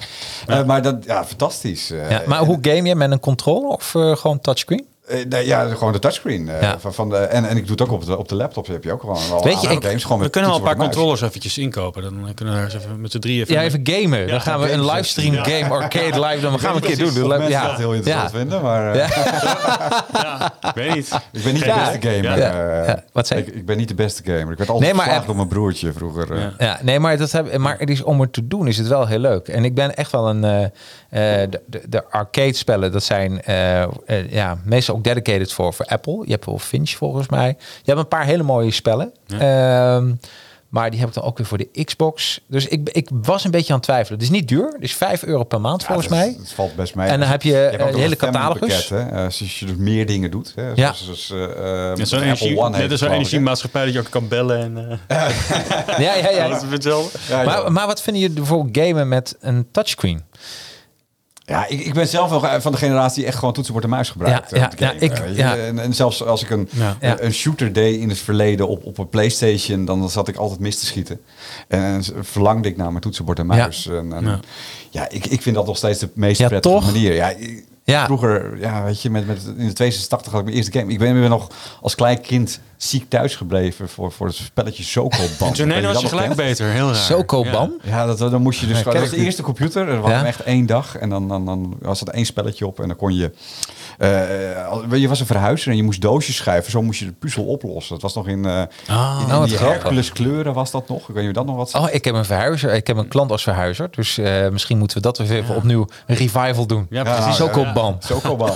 Eh, 0.48 0.64
maar 0.64 0.82
dat, 0.82 0.96
ja, 1.06 1.26
fantastisch. 1.26 1.92
Eh, 1.92 2.10
ja, 2.10 2.22
maar 2.26 2.40
hoe 2.46 2.58
game 2.62 2.88
je? 2.88 2.96
Met 2.96 3.12
een 3.12 3.20
controller 3.20 3.70
of 3.70 3.96
eh, 3.96 4.16
gewoon 4.16 4.40
touchscreen? 4.42 4.86
Eh, 5.10 5.26
nee, 5.30 5.46
ja, 5.46 5.68
gewoon 5.68 5.94
de 5.94 6.00
touchscreen. 6.00 6.50
eh, 6.50 6.62
Ja. 6.62 6.80
van, 6.80 6.94
van 6.94 7.10
de, 7.10 7.18
en, 7.18 7.46
en 7.46 7.58
ik 7.58 7.64
doe 7.68 7.72
het 7.72 7.82
ook 7.82 7.92
op 7.92 8.06
de, 8.06 8.18
op 8.18 8.28
de 8.28 8.36
laptop. 8.36 8.68
Heb 8.68 8.84
je 8.84 8.92
ook 8.92 9.00
gewoon 9.00 9.18
wel 9.30 9.44
Weet 9.44 9.62
je, 9.62 9.68
ik- 9.70 9.84
games. 9.84 10.04
Gewoon 10.04 10.22
we 10.22 10.30
kunnen 10.30 10.50
wel 10.50 10.60
een 10.60 10.66
paar 10.66 10.78
muis. 10.78 10.90
controllers 10.90 11.22
eventjes 11.22 11.58
inkopen. 11.58 12.02
Dan 12.02 12.32
kunnen 12.36 12.54
we 12.54 12.60
daar 12.60 12.70
eens 12.74 12.84
even 12.84 13.02
met 13.02 13.12
z'n 13.12 13.20
drieën... 13.20 13.46
Ja, 13.48 13.62
even 13.62 13.80
gamen. 13.84 14.28
dan 14.28 14.42
gaan 14.42 14.60
we 14.60 14.72
een 14.72 14.86
livestream 14.86 15.34
Ja. 15.34 15.44
game 15.44 15.74
arcade 15.74 16.20
live. 16.26 16.42
Dan 16.42 16.60
gaan 16.60 16.76
we 16.76 16.82
een 16.82 16.96
keer 16.96 17.14
doen. 17.14 17.28
Mensen 17.28 17.50
ja. 17.50 17.68
dat 17.68 17.78
heel 17.78 17.94
interessant 17.94 18.32
Ja. 18.32 18.38
vinden, 18.38 18.62
maar 18.62 18.92
eh, 18.94 19.08
Ja, 19.10 20.54
ik 20.70 20.76
weet 20.76 20.96
niet. 20.96 21.20
ik 21.32 21.44
ben 21.44 21.54
niet 21.54 21.64
Ja. 21.64 21.76
de 21.92 21.92
beste 22.00 22.08
gamer. 22.10 22.38
Ja. 22.40 22.84
Ja. 22.86 23.04
Wat 23.14 23.28
zei 23.28 23.40
ik, 23.42 23.48
ik 23.48 23.66
ben 23.66 23.78
niet 23.78 23.88
de 23.88 23.96
beste 23.96 24.24
gamer. 24.24 24.52
Ik 24.52 24.58
werd 24.58 24.70
altijd 24.70 24.96
Nee, 24.96 25.06
maar 25.06 25.26
door 25.26 25.36
mijn 25.36 25.48
broertje 25.48 25.94
vroeger. 25.94 26.40
Ja. 26.40 26.54
Ja, 26.58 26.80
nee, 26.82 27.00
maar, 27.00 27.18
dat 27.18 27.32
heb, 27.32 27.58
maar 27.58 27.76
het 27.80 27.90
is, 27.90 28.04
om 28.04 28.22
het 28.22 28.34
te 28.34 28.48
doen 28.48 28.68
is 28.68 28.78
het 28.78 28.88
wel 28.88 29.08
heel 29.08 29.20
leuk. 29.20 29.48
En 29.48 29.66
ik 29.66 29.76
ben 29.76 29.96
echt 29.96 30.12
wel 30.12 30.30
een... 30.30 30.44
eh, 30.44 30.64
eh, 31.44 31.50
de, 31.50 31.62
de, 31.66 31.82
de 31.90 32.04
arcade 32.10 32.54
spellen, 32.54 32.92
dat 32.92 33.04
zijn 33.04 33.42
ja, 34.30 34.58
meestal 34.64 34.99
ook 35.00 35.04
dedicated 35.04 35.54
voor, 35.54 35.74
voor 35.74 35.86
Apple. 35.86 36.22
Je 36.26 36.32
hebt 36.32 36.46
wel 36.46 36.58
Finch 36.60 36.90
volgens 36.90 37.28
mij. 37.30 37.48
Je 37.58 37.84
hebt 37.92 38.00
een 38.00 38.08
paar 38.08 38.26
hele 38.26 38.44
mooie 38.44 38.72
spellen. 38.72 39.12
Ehm, 39.28 40.14
maar 40.70 40.90
die 40.92 41.00
heb 41.00 41.10
ik 41.10 41.16
dan 41.16 41.24
ook 41.24 41.38
weer 41.38 41.48
voor 41.48 41.58
de 41.58 41.84
Xbox. 41.84 42.40
Dus 42.48 42.68
ik, 42.68 42.90
ik 42.90 43.10
was 43.12 43.44
een 43.44 43.52
beetje 43.52 43.70
aan 43.70 43.76
het 43.76 43.84
twijfelen. 43.88 44.20
Het 44.20 44.28
is 44.30 44.34
niet 44.36 44.48
duur. 44.48 44.66
Het 44.74 44.82
is 44.84 44.94
5 44.96 45.24
euro 45.24 45.44
per 45.44 45.62
maand 45.62 45.84
volgens 45.86 46.08
dat- 46.08 46.18
mij. 46.18 46.36
Dat 46.38 46.52
valt 46.52 46.76
best 46.76 46.96
mee. 46.96 47.08
En 47.08 47.20
dan 47.20 47.30
heb 47.30 47.42
je, 47.42 47.54
hele 47.54 47.72
een 47.74 47.80
family 47.90 48.16
catalogus. 48.16 48.60
pakket, 48.88 48.90
hè? 48.90 49.10
Eh, 49.18 49.24
als 49.24 49.40
je 49.60 49.66
dus 49.66 49.76
meer 49.76 50.06
dingen 50.06 50.32
doet. 50.32 50.52
Hè? 50.56 50.72
Ja. 50.76 50.94
Zoals, 50.94 51.28
zoals, 51.28 51.30
Net 51.98 52.08
zo'n 52.08 52.18
Apple 52.20 52.26
energie, 52.28 52.58
One 52.60 52.70
net 52.70 52.82
als 52.82 52.90
het, 52.90 53.00
zo'n 53.00 53.12
energiemaatschappij 53.12 53.86
dat 53.86 53.94
je 53.94 54.00
ook 54.00 54.10
kan 54.10 54.28
bellen. 54.28 54.60
En, 54.60 55.00
eh 55.08 55.18
Ja, 56.06 56.16
ja, 56.16 56.30
ja. 56.30 56.48
dat 56.48 56.64
is 56.64 56.70
hetzelfde. 56.72 57.20
Ja, 57.30 57.40
ja. 57.42 57.46
Maar, 57.46 57.72
maar 57.72 57.88
wat 57.88 58.02
vinden 58.02 58.22
jullie 58.22 58.38
bijvoorbeeld 58.38 58.78
gamen 58.88 59.08
met 59.08 59.36
een 59.40 59.68
touchscreen? 59.72 60.22
Ja, 61.50 61.68
ik, 61.68 61.80
ik 61.86 61.94
ben 61.94 62.08
zelf 62.08 62.30
wel 62.30 62.62
van 62.62 62.72
de 62.72 62.78
generatie 62.78 63.18
die 63.18 63.26
echt 63.26 63.38
gewoon 63.38 63.54
toetsenbord 63.54 63.86
en 63.86 63.90
muis 63.92 64.10
gebruikt. 64.10 64.50
Ja, 64.50 64.56
eh, 64.56 64.62
ja, 64.62 64.72
ja, 64.78 64.88
gamen, 64.88 65.30
ik- 65.32 65.38
ja. 65.38 65.56
En, 65.58 65.80
en 65.80 65.94
zelfs 65.94 66.24
als 66.24 66.44
ik 66.44 66.50
een, 66.50 66.70
Ja. 66.72 66.98
Ja. 67.02 67.16
een 67.22 67.34
shooter 67.34 67.74
deed 67.74 68.00
in 68.00 68.10
het 68.10 68.18
verleden 68.20 68.68
op, 68.68 68.84
op 68.86 68.98
een 68.98 69.10
Playstation, 69.10 69.86
dan 69.86 70.10
zat 70.10 70.28
ik 70.28 70.36
altijd 70.36 70.60
mis 70.60 70.80
te 70.80 70.86
schieten. 70.86 71.20
En, 71.68 72.04
verlangde 72.22 72.70
ik 72.70 72.78
naar 72.78 72.90
mijn 72.90 73.02
toetsenbord 73.02 73.40
en 73.40 73.46
muis. 73.46 73.88
En, 73.88 74.14
en, 74.14 74.26
ja. 74.26 74.40
Ja. 74.90 75.10
ik, 75.10 75.26
ik 75.26 75.42
vind 75.42 75.56
dat 75.56 75.66
nog 75.66 75.78
steeds 75.78 76.00
de 76.00 76.10
meest 76.14 76.40
Ja, 76.40 76.48
prettige 76.48 76.76
toch? 76.76 76.86
manier. 76.86 77.14
Ja, 77.14 77.30
ik- 77.30 77.64
Ja. 77.90 78.06
Vroeger, 78.06 78.60
ja, 78.60 78.84
weet 78.84 79.02
je, 79.02 79.10
met, 79.10 79.28
met, 79.28 79.44
in 79.58 79.68
de 79.68 79.74
82 79.74 80.32
had 80.32 80.40
ik 80.40 80.46
mijn 80.46 80.58
eerste 80.58 80.80
game. 80.80 80.92
Ik 80.92 81.00
ben, 81.00 81.20
ben 81.20 81.30
nog 81.30 81.48
als 81.82 81.96
klein 81.96 82.22
kind 82.22 82.60
ziek 82.78 83.10
thuis 83.10 83.36
gebleven 83.36 83.90
voor, 83.90 84.12
voor 84.12 84.28
het 84.28 84.36
spelletje 84.36 84.84
Sokoban. 84.84 85.54
Toen 85.54 85.68
nee, 85.68 85.82
dan 85.82 85.94
was 85.94 86.02
je 86.02 86.08
gelijk 86.08 86.36
beter. 86.36 86.68
Heel 86.70 86.86
raar. 86.86 86.96
Sokoban? 86.96 87.74
Ja, 87.84 88.06
dat, 88.06 88.18
dan 88.18 88.42
moest 88.42 88.60
je 88.60 88.68
dus. 88.68 88.78
Ja, 88.78 88.84
dat 88.84 89.00
was 89.00 89.10
de 89.10 89.18
eerste 89.18 89.42
computer. 89.42 89.86
Dat 89.86 90.02
was 90.02 90.12
Ja. 90.12 90.26
echt 90.26 90.42
één 90.44 90.66
dag. 90.66 90.98
En 90.98 91.10
dan, 91.10 91.28
dan, 91.28 91.46
dan 91.46 91.78
was 91.82 92.02
er 92.02 92.08
één 92.08 92.26
spelletje 92.26 92.68
op. 92.68 92.80
En 92.80 92.88
dan 92.88 92.98
kon 92.98 93.16
je. 93.16 93.32
Eh, 94.00 94.68
al- 94.68 94.96
je 94.96 95.08
was 95.08 95.20
een 95.20 95.26
verhuizer 95.26 95.72
en 95.72 95.78
je 95.78 95.84
moest 95.84 96.02
doosjes 96.02 96.36
schrijven. 96.36 96.72
Zo 96.72 96.82
moest 96.82 97.00
je 97.00 97.06
de 97.06 97.12
puzzel 97.12 97.44
oplossen. 97.46 97.94
Dat 97.94 98.02
was 98.02 98.14
nog 98.14 98.28
in, 98.28 98.46
eh 98.46 98.62
Ah. 98.88 99.22
in, 99.28 99.36
in 99.36 99.44
die 99.44 99.58
grappig. 99.58 99.82
Hercules 99.82 100.12
kleuren 100.12 100.54
was 100.54 100.72
dat 100.72 100.88
nog. 100.90 101.10
Ik 101.10 101.16
weet 101.16 101.28
niet 101.28 101.38
of 101.38 101.46
dat 101.46 101.46
nog 101.46 101.56
wat 101.56 101.76
Oh, 101.84 101.94
ik 101.94 102.06
heb 102.06 102.16
een 102.16 102.26
verhuizer. 102.26 102.74
Ik 102.74 102.88
heb 102.88 102.98
een 102.98 103.08
klant 103.08 103.32
als 103.32 103.44
verhuizer. 103.44 103.88
Dus 103.92 104.18
eh, 104.18 104.50
misschien 104.50 104.78
moeten 104.78 104.98
we 104.98 105.04
dat 105.04 105.18
weer 105.18 105.32
even 105.32 105.56
opnieuw 105.56 105.88
een 106.08 106.16
revival 106.16 106.66
doen. 106.66 106.88
Ja, 106.90 106.98
Ja, 106.98 107.04
precies. 107.04 107.38
nou, 107.40 107.52
Sokoban. 107.54 107.96
Sokoban. 108.00 108.56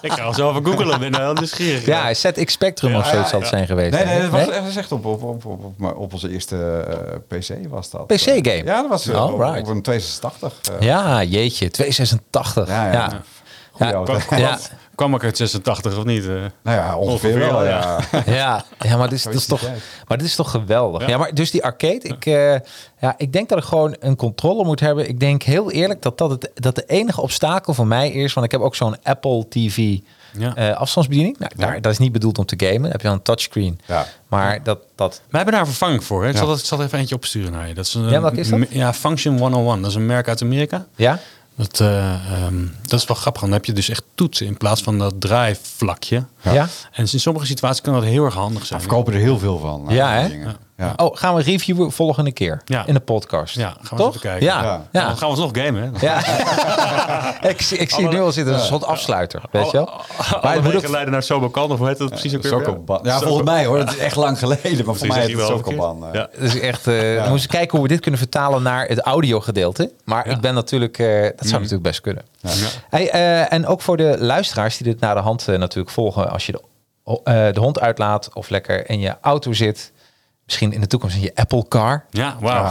Ik 0.00 0.12
ga 0.12 0.26
het 0.26 0.34
zo 0.36 0.50
even 0.50 0.64
googelen. 0.66 1.00
Ben 1.00 1.20
heel 1.20 1.32
nieuwsgierig. 1.32 1.86
Ja, 1.86 2.14
ZX 2.14 2.52
Spectrum 2.52 2.94
of 2.94 3.06
zoiets 3.06 3.30
zal 3.30 3.40
het 3.40 3.48
zijn 3.48 3.66
geweest. 3.66 3.94
Nee, 3.94 4.04
nee, 4.04 4.20
dat 4.20 4.30
was, 4.30 4.40
Nee? 4.40 4.50
dat 4.54 4.64
was 4.64 4.76
echt 4.76 4.92
op, 4.92 5.04
op, 5.04 5.22
op, 5.22 5.44
op, 5.44 5.64
op, 5.80 5.96
op 5.96 6.12
onze 6.12 6.30
eerste 6.30 6.56
eh, 7.28 7.38
PC 7.38 7.48
was 7.68 7.90
dat. 7.90 8.06
PC-game? 8.06 8.62
Ja, 8.64 8.80
dat 8.80 8.88
was 8.88 9.08
op, 9.08 9.32
op 9.32 9.68
een 9.68 9.82
286. 9.82 10.52
eh. 10.78 10.86
Ja, 10.86 11.22
jeetje. 11.22 11.70
286. 11.70 12.68
Ja, 12.68 12.84
Ja, 12.86 12.92
ja. 12.92 12.92
ja. 12.92 13.20
Goeie 13.74 13.92
Ja. 13.92 13.98
auto. 13.98 14.18
Ja. 14.36 14.58
Kwam 14.94 15.14
ik 15.14 15.24
uit 15.24 15.36
86 15.36 15.96
of 15.98 16.04
niet? 16.04 16.22
eh? 16.26 16.30
Nou 16.62 16.76
ja, 16.78 16.96
ongeveer, 16.96 17.32
Ongeveer 17.32 17.52
wel, 17.52 17.64
ja. 17.64 17.98
Ja, 18.26 18.64
ja 18.78 18.96
maar, 18.96 19.08
dit 19.08 19.18
is, 19.18 19.24
dat 19.24 19.48
toch, 19.48 19.70
maar 20.08 20.18
dit 20.18 20.26
is 20.26 20.34
toch 20.34 20.50
geweldig. 20.50 21.00
Ja. 21.02 21.08
Ja. 21.08 21.16
maar 21.18 21.34
dus 21.34 21.50
die 21.50 21.64
arcade, 21.64 22.00
ik, 22.02 22.26
eh, 22.26 22.52
ja, 23.00 23.14
ik 23.16 23.32
denk 23.32 23.48
dat 23.48 23.58
ik 23.58 23.64
gewoon 23.64 23.96
een 24.00 24.16
controle 24.16 24.64
moet 24.64 24.80
hebben. 24.80 25.08
Ik 25.08 25.20
denk 25.20 25.42
heel 25.42 25.70
eerlijk 25.70 26.02
dat 26.02 26.18
dat, 26.18 26.30
het, 26.30 26.50
dat 26.54 26.74
de 26.74 26.84
enige 26.86 27.20
obstakel 27.20 27.74
voor 27.74 27.86
mij 27.86 28.10
is. 28.10 28.32
Want 28.32 28.46
ik 28.46 28.52
heb 28.52 28.60
ook 28.60 28.76
zo'n 28.76 28.96
Apple 29.02 29.48
TV 29.48 29.96
Ja. 30.38 30.54
eh, 30.54 30.76
afstandsbediening. 30.76 31.38
Nou, 31.38 31.52
daar, 31.56 31.80
dat 31.80 31.92
is 31.92 31.98
niet 31.98 32.12
bedoeld 32.12 32.38
om 32.38 32.44
te 32.46 32.54
gamen. 32.58 32.82
Dan 32.82 32.90
heb 32.90 33.00
je 33.00 33.06
wel 33.06 33.16
een 33.16 33.22
touchscreen. 33.22 33.80
Ja. 33.86 34.06
Maar 34.28 34.62
dat, 34.62 34.78
dat, 34.94 35.20
We 35.30 35.36
hebben 35.36 35.54
daar 35.54 35.62
een 35.62 35.68
vervanging 35.68 36.04
voor. 36.04 36.22
Hè? 36.22 36.28
Ik, 36.28 36.32
Ja. 36.34 36.38
zal 36.40 36.48
dat, 36.48 36.58
ik 36.58 36.64
zal 36.64 36.78
er 36.78 36.84
even 36.84 36.98
eentje 36.98 37.14
opsturen 37.14 37.52
naar 37.52 37.68
je. 37.68 37.74
Dat 37.74 37.86
is 37.86 37.94
een, 37.94 38.08
Ja, 38.08 38.20
welke 38.20 38.36
is 38.40 38.48
dat? 38.48 38.60
Ja, 38.70 38.92
Function 38.94 39.38
101. 39.38 39.80
Dat 39.82 39.90
is 39.90 39.96
een 39.96 40.06
merk 40.06 40.28
uit 40.28 40.42
Amerika. 40.42 40.86
ja? 40.96 41.18
Dat, 41.56 41.80
eh, 41.80 42.14
ehm, 42.44 42.66
dat 42.86 43.00
is 43.00 43.06
wel 43.06 43.16
grappig. 43.16 43.42
Dan 43.42 43.52
heb 43.52 43.64
je 43.64 43.72
dus 43.72 43.88
echt 43.88 44.02
toetsen 44.14 44.46
in 44.46 44.56
plaats 44.56 44.82
van 44.82 44.98
dat 44.98 45.14
draaivlakje. 45.20 46.24
Ja. 46.42 46.68
En 46.92 47.06
in 47.12 47.20
sommige 47.20 47.46
situaties 47.46 47.80
kan 47.80 47.94
dat 47.94 48.02
heel 48.04 48.24
erg 48.24 48.34
handig 48.34 48.60
We 48.60 48.66
zijn. 48.66 48.80
verkopen 48.80 49.12
er 49.12 49.18
heel 49.20 49.38
veel 49.38 49.58
van. 49.58 49.88
eh, 49.88 49.96
Ja, 49.96 50.26
die 50.28 50.36
hè? 50.38 50.50
Ja. 50.76 50.92
Oh, 50.96 51.16
gaan 51.16 51.34
we 51.34 51.42
reviewen 51.42 51.92
volgende 51.92 52.32
keer 52.32 52.62
Ja. 52.64 52.86
in 52.86 52.94
de 52.94 53.00
podcast. 53.00 53.54
Ja, 53.56 53.68
gaan 53.68 53.76
we 53.82 53.88
eens 53.90 53.98
Toch? 54.00 54.08
even 54.08 54.20
kijken. 54.20 54.46
Ja, 54.46 54.62
Ja. 54.62 54.68
ja. 54.68 54.82
Ja. 54.92 55.06
Dan 55.06 55.16
gaan 55.16 55.30
we 55.30 55.40
ons 55.42 55.54
nog 55.54 55.64
gamen. 55.64 55.92
Hè? 55.94 56.06
Ja. 56.06 56.18
ik, 57.50 57.60
zie- 57.62 57.78
ik 57.78 57.90
zie 57.90 58.08
nu 58.08 58.20
al 58.20 58.32
zitten 58.32 58.52
als 58.54 58.62
een 58.62 58.68
soort 58.68 58.84
afsluiter, 58.84 59.42
weet 59.50 59.70
je 59.70 59.76
wel? 59.76 59.84
Maar 60.18 60.38
Maar 60.42 60.54
het 60.54 60.62
moet 60.62 60.76
ook... 60.76 60.88
leiden 60.88 61.12
naar 61.12 61.22
Sobokan, 61.22 61.70
of 61.72 61.78
hoe 61.78 61.86
heet 61.88 61.98
dat 61.98 62.08
precies 62.08 62.34
ook 62.36 62.42
weer? 62.42 62.52
Sokoban. 62.52 63.00
Ja, 63.02 63.18
volgens 63.20 63.44
mij 63.50 63.66
hoor. 63.66 63.78
Het 63.78 63.90
is 63.90 63.98
echt 63.98 64.16
lang 64.16 64.38
geleden. 64.38 64.84
Maar 64.86 64.94
voor 64.94 65.06
mij 65.06 65.18
is 65.22 65.26
het 65.26 65.36
wel 65.36 65.46
Sokoban. 65.48 66.06
eh. 66.06 66.12
Ja. 66.12 66.28
Dus 66.38 66.58
echt, 66.60 66.86
eh 66.86 66.94
we 66.94 67.24
moesten 67.28 67.50
kijken 67.50 67.70
hoe 67.78 67.82
we 67.86 67.92
dit 67.92 68.00
kunnen 68.00 68.20
vertalen 68.20 68.62
naar 68.62 68.86
het 68.86 69.00
audiogedeelte. 69.00 69.92
Maar 70.04 70.26
ik 70.26 70.40
ben 70.40 70.54
natuurlijk, 70.54 70.98
eh, 70.98 71.22
dat 71.22 71.34
zou 71.46 71.52
natuurlijk 71.52 71.82
best 71.82 72.00
kunnen. 72.00 72.22
Hey, 72.88 73.10
eh, 73.10 73.52
en 73.52 73.66
ook 73.66 73.80
voor 73.80 73.96
de 73.96 74.16
luisteraars 74.18 74.76
die 74.76 74.86
dit 74.86 75.00
na 75.00 75.14
de 75.14 75.20
hand 75.20 75.46
natuurlijk 75.46 75.90
volgen, 75.90 76.30
als 76.30 76.46
je 76.46 76.52
de, 76.52 76.60
eh, 77.24 77.52
de 77.52 77.60
hond 77.60 77.80
uitlaat 77.80 78.30
of 78.34 78.48
lekker 78.48 78.88
in 78.90 79.00
je 79.00 79.16
auto 79.20 79.52
zit, 79.52 79.92
misschien 80.44 80.72
in 80.72 80.80
de 80.80 80.86
toekomst 80.86 81.16
in 81.16 81.22
je 81.22 81.32
Apple 81.34 81.68
Car. 81.68 82.04
Ja, 82.10 82.36
wauw. 82.40 82.64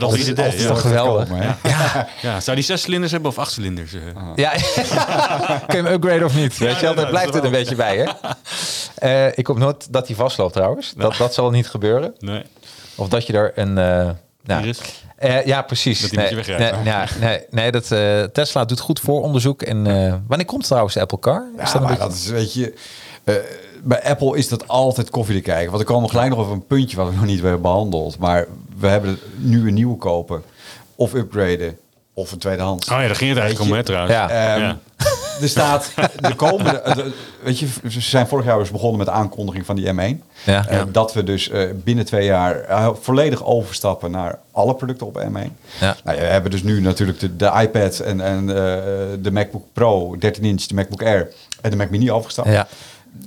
Als 0.00 0.24
Day. 0.34 0.44
het 0.46 0.60
Ja. 0.60 0.66
toch 0.68 0.80
geweldig? 0.80 1.28
komen, 1.28 1.42
hè? 1.62 1.72
Ja, 2.28 2.40
zou 2.40 2.56
die 2.56 2.64
zes 2.64 2.82
cilinders 2.82 3.12
hebben 3.12 3.30
of 3.30 3.38
acht 3.38 3.52
cilinders? 3.52 3.92
eh? 3.94 4.00
Ja, 4.34 4.50
kun 5.66 5.76
je 5.78 5.82
hem 5.82 5.86
upgraden 5.86 6.24
of 6.24 6.34
niet? 6.34 6.58
Weet 6.58 6.74
je 6.74 6.80
wel, 6.80 6.90
ja, 6.90 6.96
daar 7.00 7.08
blijft 7.10 7.26
dat 7.32 7.34
het 7.34 7.44
een 7.44 7.50
beetje 7.58 7.74
bij, 7.74 7.96
hè? 7.96 8.04
Eh, 8.94 9.38
ik 9.38 9.46
hoop 9.46 9.58
nooit 9.58 9.92
dat 9.92 10.06
hij 10.06 10.16
vastloopt 10.16 10.52
trouwens. 10.52 10.92
Dat, 10.96 11.16
dat 11.16 11.34
zal 11.34 11.50
niet 11.50 11.68
gebeuren. 11.68 12.14
Nee. 12.18 12.42
Of 12.94 13.08
dat 13.08 13.26
je 13.26 13.32
er 13.32 13.52
een... 13.58 13.78
eh 13.78 14.10
nou, 14.44 14.74
eh, 15.16 15.44
ja, 15.46 15.62
precies. 15.62 16.00
Dat 16.00 16.10
die 16.10 16.18
nee, 16.18 16.34
wegrijdt. 16.34 16.74
Nee, 16.76 16.84
ja, 16.84 17.06
nee, 17.20 17.44
nee 17.50 17.70
dat, 17.70 17.90
eh, 17.92 18.22
Tesla 18.22 18.64
doet 18.64 18.80
goed 18.80 19.00
vooronderzoek. 19.00 19.62
En 19.62 19.86
eh, 19.86 20.14
wanneer 20.26 20.46
komt 20.46 20.64
trouwens 20.64 20.94
de 20.94 21.00
Apple 21.00 21.18
Car? 21.18 21.46
Is 21.52 21.58
Ja, 21.58 21.64
dat 21.64 21.74
een 21.74 21.80
maar 21.80 21.90
beetje- 21.90 22.04
dat 22.08 22.12
is, 22.16 22.26
weet 22.26 22.54
je... 22.54 22.74
eh, 23.28 23.34
bij 23.82 24.02
Apple 24.02 24.36
is 24.36 24.48
dat 24.48 24.68
altijd 24.68 25.10
koffie 25.10 25.34
te 25.36 25.40
kijken. 25.42 25.70
Want 25.70 25.82
er 25.82 25.88
komen 25.88 26.10
gelijk 26.10 26.30
nog 26.30 26.38
over 26.38 26.52
een 26.52 26.66
puntje 26.66 26.96
wat 26.96 27.08
we 27.08 27.14
nog 27.14 27.24
niet 27.24 27.42
hebben 27.42 27.60
behandeld. 27.62 28.18
Maar 28.18 28.46
we 28.78 28.86
hebben 28.86 29.18
nu 29.36 29.68
een 29.68 29.74
nieuwe 29.74 29.96
kopen. 29.96 30.42
Of 30.96 31.14
upgraden. 31.14 31.78
Of 32.14 32.32
een 32.32 32.38
tweedehands. 32.38 32.88
Oh 32.90 33.00
ja, 33.00 33.06
daar 33.06 33.16
ging 33.16 33.30
het 33.30 33.38
eigenlijk 33.38 33.70
om, 33.70 33.76
hè, 33.76 33.82
trouwens. 33.84 34.12
Ja. 34.14 34.30
Ehm, 34.30 34.60
Ja. 34.60 34.78
Er 35.42 35.48
staat 35.48 35.90
de 36.20 36.34
komende. 36.34 36.82
de- 36.94 37.12
weet 37.42 37.58
je, 37.58 37.66
ze 37.88 38.00
zijn 38.00 38.26
vorig 38.26 38.44
jaar 38.44 38.58
dus 38.58 38.70
begonnen 38.70 38.98
met 38.98 39.06
de 39.06 39.12
aankondiging 39.12 39.66
van 39.66 39.76
die 39.76 39.86
M1. 39.92 40.22
Ja. 40.44 40.66
Eh, 40.68 40.76
Ja. 40.76 40.84
Dat 40.92 41.12
we 41.12 41.22
dus 41.24 41.50
eh, 41.50 41.62
binnen 41.74 42.04
twee 42.04 42.24
jaar 42.24 42.60
eh, 42.60 42.88
volledig 43.00 43.44
overstappen 43.44 44.10
naar 44.10 44.38
alle 44.52 44.74
producten 44.74 45.06
op 45.06 45.18
M1. 45.28 45.52
Ja. 45.80 45.96
Nou, 46.04 46.16
ja, 46.16 46.22
we 46.22 46.28
hebben 46.28 46.50
dus 46.50 46.62
nu 46.62 46.80
natuurlijk 46.80 47.20
de, 47.20 47.36
de 47.36 47.52
iPad 47.62 47.98
en, 47.98 48.20
en 48.20 48.48
eh, 48.48 48.54
de 49.20 49.30
MacBook 49.32 49.64
Pro 49.72 50.16
13 50.18 50.44
inch, 50.44 50.62
de 50.62 50.74
MacBook 50.74 51.02
Air 51.02 51.32
en 51.60 51.70
de 51.70 51.76
Mac 51.76 51.90
Mini 51.90 52.10
overgestapt. 52.12 52.48
Ja. 52.48 52.66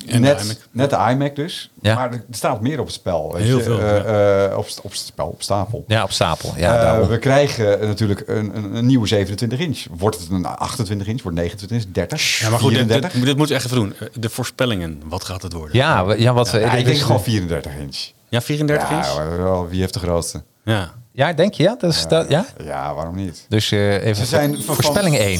En 0.07 0.21
de 0.21 0.27
net, 0.27 0.41
iMac. 0.43 0.57
net 0.71 0.89
de 0.89 0.95
iMac 1.11 1.35
dus. 1.35 1.71
Ja. 1.81 1.95
Maar 1.95 2.11
er 2.11 2.23
staat 2.31 2.61
meer 2.61 2.79
op 2.79 2.85
het 2.85 2.93
spel. 2.95 3.33
Weet 3.33 3.43
Heel 3.43 3.57
je? 3.57 3.63
veel, 3.63 3.79
Eh, 3.79 4.45
eh, 4.45 4.57
op, 4.57 4.67
st- 4.67 4.81
op 4.81 4.91
het 4.91 4.99
spel, 4.99 5.27
op 5.27 5.41
stapel. 5.41 5.83
ja, 5.87 6.03
op 6.03 6.11
stapel. 6.11 6.53
Ja, 6.57 6.95
Eh, 6.99 7.07
we 7.07 7.17
krijgen 7.19 7.87
natuurlijk 7.87 8.23
een, 8.25 8.55
een, 8.57 8.75
een 8.75 8.85
nieuwe 8.85 9.07
27 9.07 9.59
inch. 9.59 9.85
Wordt 9.97 10.19
het 10.19 10.29
een 10.29 10.45
28 10.45 11.07
inch? 11.07 11.21
Wordt 11.21 11.37
29 11.37 11.77
inch? 11.77 11.93
30? 11.93 12.39
Ja, 12.39 12.49
maar 12.49 12.59
goed, 12.59 12.69
dit, 12.69 12.77
34? 12.79 13.11
dit, 13.11 13.25
dit 13.25 13.37
moet 13.37 13.47
je 13.47 13.53
echt 13.53 13.65
even 13.65 13.77
doen. 13.77 13.93
De 14.13 14.29
voorspellingen, 14.29 15.01
wat 15.05 15.23
gaat 15.23 15.41
het 15.41 15.53
worden? 15.53 15.75
ja, 15.77 16.05
we- 16.05 16.21
ja, 16.21 16.33
wat. 16.33 16.49
Ja, 16.51 16.73
ik 16.73 16.85
denk 16.85 16.97
gewoon 16.97 17.21
34 17.23 17.71
inch. 17.79 17.97
Ja, 18.29 18.41
34 18.41 18.89
Ja, 18.89 18.95
inch? 18.95 19.37
wel, 19.37 19.67
wie 19.69 19.79
heeft 19.79 19.93
de 19.93 19.99
grootste? 19.99 20.43
Ja. 20.63 20.91
Ja, 21.13 21.33
denk 21.33 21.53
je? 21.53 21.63
Ja? 21.63 21.75
Dat 21.79 21.91
is, 21.93 22.07
dat, 22.07 22.29
ja? 22.29 22.45
Ja, 22.63 22.93
waarom 22.93 23.15
niet? 23.15 23.45
Dus 23.49 23.71
eh, 23.71 23.93
even 24.05 24.15
Ze 24.15 24.25
zijn 24.25 24.61
van- 24.61 24.75
voorspelling 24.75 25.17
1. 25.17 25.39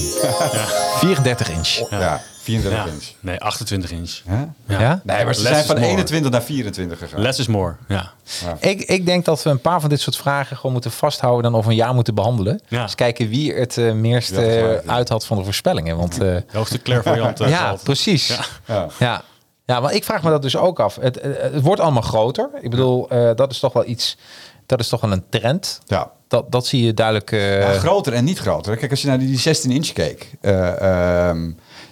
34 0.98 1.50
inch. 1.58 1.68
Ja, 1.90 2.22
34 2.42 2.86
Ja. 2.86 2.92
inch. 2.92 3.04
Nee, 3.20 3.40
28 3.40 3.92
inch. 3.92 4.22
Ja? 4.28 4.54
Ja? 4.68 5.02
Nee, 5.04 5.26
maar 5.26 5.36
ze 5.36 5.42
Less 5.42 5.54
zijn 5.54 5.66
van 5.66 5.76
more. 5.80 5.88
21 5.88 6.32
naar 6.32 6.42
24 6.44 6.98
gegaan. 7.00 7.22
Less 7.22 7.40
is 7.40 7.48
more, 7.48 7.76
ja. 7.88 8.12
Ik, 8.60 8.82
ik 8.82 9.06
denk 9.06 9.26
dat 9.26 9.44
we 9.44 9.50
een 9.50 9.62
paar 9.62 9.80
van 9.82 9.90
dit 9.90 10.00
soort 10.02 10.16
vragen 10.18 10.56
gewoon 10.56 10.72
moeten 10.72 10.92
vasthouden 10.92 11.52
en 11.52 11.58
over 11.58 11.70
een 11.72 11.76
jaar 11.78 11.94
moeten 11.94 12.16
behandelen. 12.16 12.62
Ja. 12.68 12.84
Dus 12.84 12.96
kijken 12.96 13.30
wie 13.30 13.54
het 13.54 13.78
eh 13.78 13.92
meest 13.92 14.32
eh, 14.32 14.74
uit 14.86 15.10
had 15.10 15.26
van 15.26 15.38
de 15.38 15.44
voorspellingen. 15.44 15.98
Want 15.98 16.14
eh, 16.14 16.20
De 16.20 16.44
hoogste 16.52 16.82
clairvoyant. 16.82 17.38
ja, 17.40 17.68
valt. 17.68 17.84
precies. 17.84 18.28
Ja. 18.28 18.44
Ja. 18.66 18.88
Ja. 19.00 19.22
Ja, 19.66 19.80
maar 19.80 19.94
ik 19.94 20.04
vraag 20.04 20.24
me 20.24 20.30
dat 20.30 20.42
dus 20.42 20.58
ook 20.58 20.80
af. 20.80 20.96
Het, 21.02 21.20
het 21.22 21.62
wordt 21.62 21.82
allemaal 21.82 22.02
groter. 22.02 22.50
Ik 22.62 22.70
bedoel, 22.70 23.10
eh, 23.10 23.30
dat 23.36 23.52
is 23.52 23.60
toch 23.60 23.74
wel 23.74 23.86
iets. 23.88 24.18
Dat 24.66 24.80
is 24.80 24.88
toch 24.88 25.02
wel 25.02 25.12
een 25.12 25.24
trend. 25.30 25.82
Ja. 25.86 26.12
Dat, 26.28 26.52
dat 26.52 26.66
zie 26.68 26.84
je 26.86 26.94
duidelijk. 26.94 27.32
eh, 27.32 27.60
Ja, 27.74 27.80
groter 27.80 28.14
en 28.14 28.24
niet 28.24 28.40
groter. 28.40 28.78
Kijk, 28.78 28.92
als 28.92 29.02
je 29.02 29.08
naar 29.08 29.20
die 29.20 29.40
16 29.40 29.72
inch 29.72 29.88
keek, 29.94 30.30
eh, 30.42 30.82
ehm, 31.30 31.52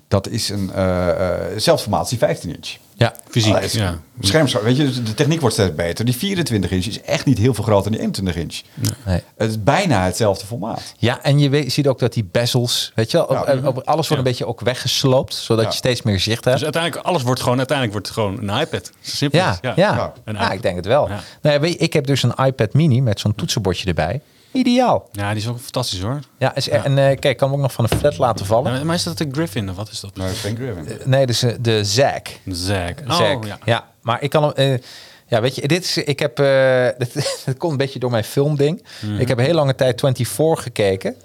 dat 0.10 0.28
is 0.28 0.49
een 0.49 0.72
uh, 0.76 1.57
formaat 1.78 1.99
als 1.99 2.10
die 2.10 2.18
15 2.18 2.55
inch. 2.55 2.76
ja, 2.95 3.14
Fysiek, 3.30 3.57
is 3.57 3.74
ja. 3.74 3.99
Schermscherp, 4.22 4.64
weet 4.64 4.78
je, 4.78 5.03
de 5.03 5.14
techniek 5.14 5.39
wordt 5.39 5.55
steeds 5.55 5.76
beter. 5.76 6.05
Die 6.05 6.16
24 6.16 6.72
inch 6.72 6.86
is 6.86 7.01
echt 7.01 7.26
niet 7.26 7.38
heel 7.38 7.53
veel 7.53 7.64
groter 7.64 7.84
dan 7.84 7.91
die 7.91 8.01
21 8.01 8.36
inch. 8.36 8.62
nee. 9.05 9.22
Het 9.38 9.49
is 9.49 9.64
bijna 9.64 10.03
hetzelfde 10.05 10.45
formaat. 10.45 10.93
ja, 10.97 11.22
en 11.24 11.39
je 11.39 11.49
weet, 11.49 11.72
ziet 11.74 11.88
ook 11.88 11.99
dat 11.99 12.14
die 12.14 12.28
bezels, 12.32 12.91
weet 12.95 13.12
je 13.12 13.18
wel, 13.18 13.26
op, 13.26 13.47
Ja. 13.47 13.55
op- 13.68 13.78
op- 13.78 13.88
alles 13.88 14.07
wordt 14.07 14.24
een 14.24 14.30
beetje 14.30 14.45
ook 14.47 14.60
weggesloopt, 14.62 15.34
zodat 15.34 15.64
Ja. 15.64 15.70
je 15.70 15.76
steeds 15.78 16.01
meer 16.01 16.20
zicht 16.20 16.43
hebt. 16.43 16.55
Dus 16.55 16.64
uiteindelijk, 16.64 17.05
alles 17.05 17.22
wordt 17.24 17.41
gewoon, 17.41 17.57
uiteindelijk 17.57 17.97
wordt 17.97 18.16
het 18.16 18.26
gewoon 18.26 18.49
een 18.49 18.62
iPad. 18.62 18.91
Simpel 19.01 19.39
Ja, 19.39 19.60
ja. 19.76 20.14
Een 20.24 20.36
iPad. 20.36 20.51
ik 20.53 20.62
denk 20.62 20.76
het 20.76 20.86
wel. 20.86 21.07
Ja. 21.07 21.20
Nou 21.41 21.55
ja, 21.55 21.62
weet 21.62 21.72
je, 21.74 21.78
ik 21.78 21.93
heb 21.93 22.05
dus 22.07 22.24
een 22.24 22.34
iPad 22.45 22.74
mini 22.74 23.01
met 23.01 23.20
zo'n 23.20 23.36
toetsenbordje 23.36 23.88
erbij. 23.88 24.22
Ideaal. 24.51 25.09
Ja, 25.11 25.29
die 25.33 25.41
is 25.41 25.47
ook 25.47 25.59
fantastisch 25.59 25.99
hoor. 26.01 26.19
Ja, 26.37 26.55
is, 26.55 26.69
en 26.69 26.97
eh, 26.97 27.03
kijk, 27.05 27.25
ik 27.25 27.37
kan 27.37 27.47
hem 27.49 27.57
ook 27.57 27.63
nog 27.63 27.73
van 27.73 27.87
een 27.89 27.97
flat 27.97 28.17
laten 28.17 28.45
vallen. 28.45 28.73
Ja, 28.77 28.83
maar 28.83 28.95
is 28.95 29.03
dat 29.03 29.17
de 29.17 29.27
Griffin 29.31 29.69
of 29.69 29.75
wat 29.75 29.89
is 29.91 29.99
dat? 29.99 30.15
Maar 30.17 30.29
geen 30.29 30.55
Griffin. 30.55 30.87
Nee, 31.05 31.25
dus 31.25 31.43
eh, 31.43 31.53
de 31.61 31.83
Zack. 31.85 32.27
Zack. 32.47 32.99
Oh, 33.07 33.17
Zack. 33.17 33.45
ja. 33.45 33.57
ja. 33.65 33.87
maar 34.01 34.21
ik 34.23 34.29
kan 34.29 34.43
hem. 34.43 34.51
eh, 34.53 34.77
ja, 35.27 35.41
weet 35.41 35.55
je, 35.55 35.67
dit 35.67 35.83
is. 35.83 35.97
Ik 35.97 36.19
heb. 36.19 36.39
eh 36.39 36.87
dit, 36.97 37.13
dit 37.45 37.57
komt 37.57 37.71
een 37.71 37.77
beetje 37.77 37.99
door 37.99 38.11
mijn 38.11 38.23
filmding. 38.23 38.83
Mhm. 39.01 39.19
Ik 39.19 39.27
heb 39.27 39.37
heel 39.37 39.53
lange 39.53 39.75
tijd 39.75 39.99
24 39.99 40.63
gekeken. 40.63 41.15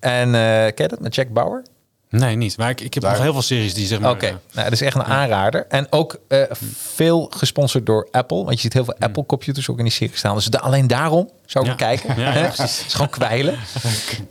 En 0.00 0.34
eh 0.34 0.40
ken 0.74 0.74
je 0.84 0.88
dat 0.88 1.00
met 1.00 1.14
Jack 1.14 1.28
Bauer? 1.32 1.62
Nee, 2.08 2.36
niet. 2.36 2.56
Maar 2.56 2.70
ik, 2.70 2.80
ik 2.80 2.94
heb 2.94 3.02
Daar- 3.02 3.12
nog 3.12 3.22
heel 3.22 3.32
veel 3.32 3.42
series 3.42 3.74
die 3.74 3.86
zeg 3.86 4.00
maar... 4.00 4.10
Oké, 4.10 4.26
eh, 4.26 4.32
nou, 4.52 4.64
dat 4.64 4.72
is 4.72 4.80
echt 4.80 4.94
een 4.96 5.04
aanrader. 5.04 5.66
En 5.68 5.86
ook 5.90 6.18
eh, 6.28 6.42
veel 6.76 7.30
gesponsord 7.36 7.86
door 7.86 8.08
Apple. 8.10 8.36
Want 8.44 8.52
je 8.54 8.60
ziet 8.60 8.72
heel 8.72 8.84
veel 8.84 8.96
Apple 8.98 9.26
computers 9.26 9.68
ook 9.70 9.78
in 9.78 9.84
die 9.84 9.92
serie 9.92 10.16
staan. 10.16 10.34
Dus 10.34 10.44
da- 10.46 10.58
alleen 10.58 10.86
daarom 10.86 11.30
zou 11.52 11.64
ik 11.64 11.70
Ja. 11.70 11.76
kijken. 11.76 12.20
Ja, 12.20 12.30
precies. 12.32 12.86
Is 12.86 12.92
gewoon 12.92 13.08
kwijlen. 13.10 13.58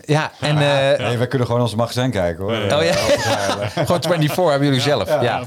Ja, 0.06 0.32
en 0.40 0.58
eh, 0.58 1.06
Nee, 1.08 1.18
wij 1.18 1.28
kunnen 1.28 1.48
gewoon 1.48 1.62
ons 1.62 1.76
magazijn 1.76 2.12
kijken 2.12 2.44
hoor. 2.44 2.54
Oh 2.54 2.84
ja. 2.84 2.94
Gewoon 2.94 4.02
24 4.02 4.36
hebben 4.50 4.68
jullie 4.68 4.82
zelf. 4.82 5.10
Ja. 5.22 5.44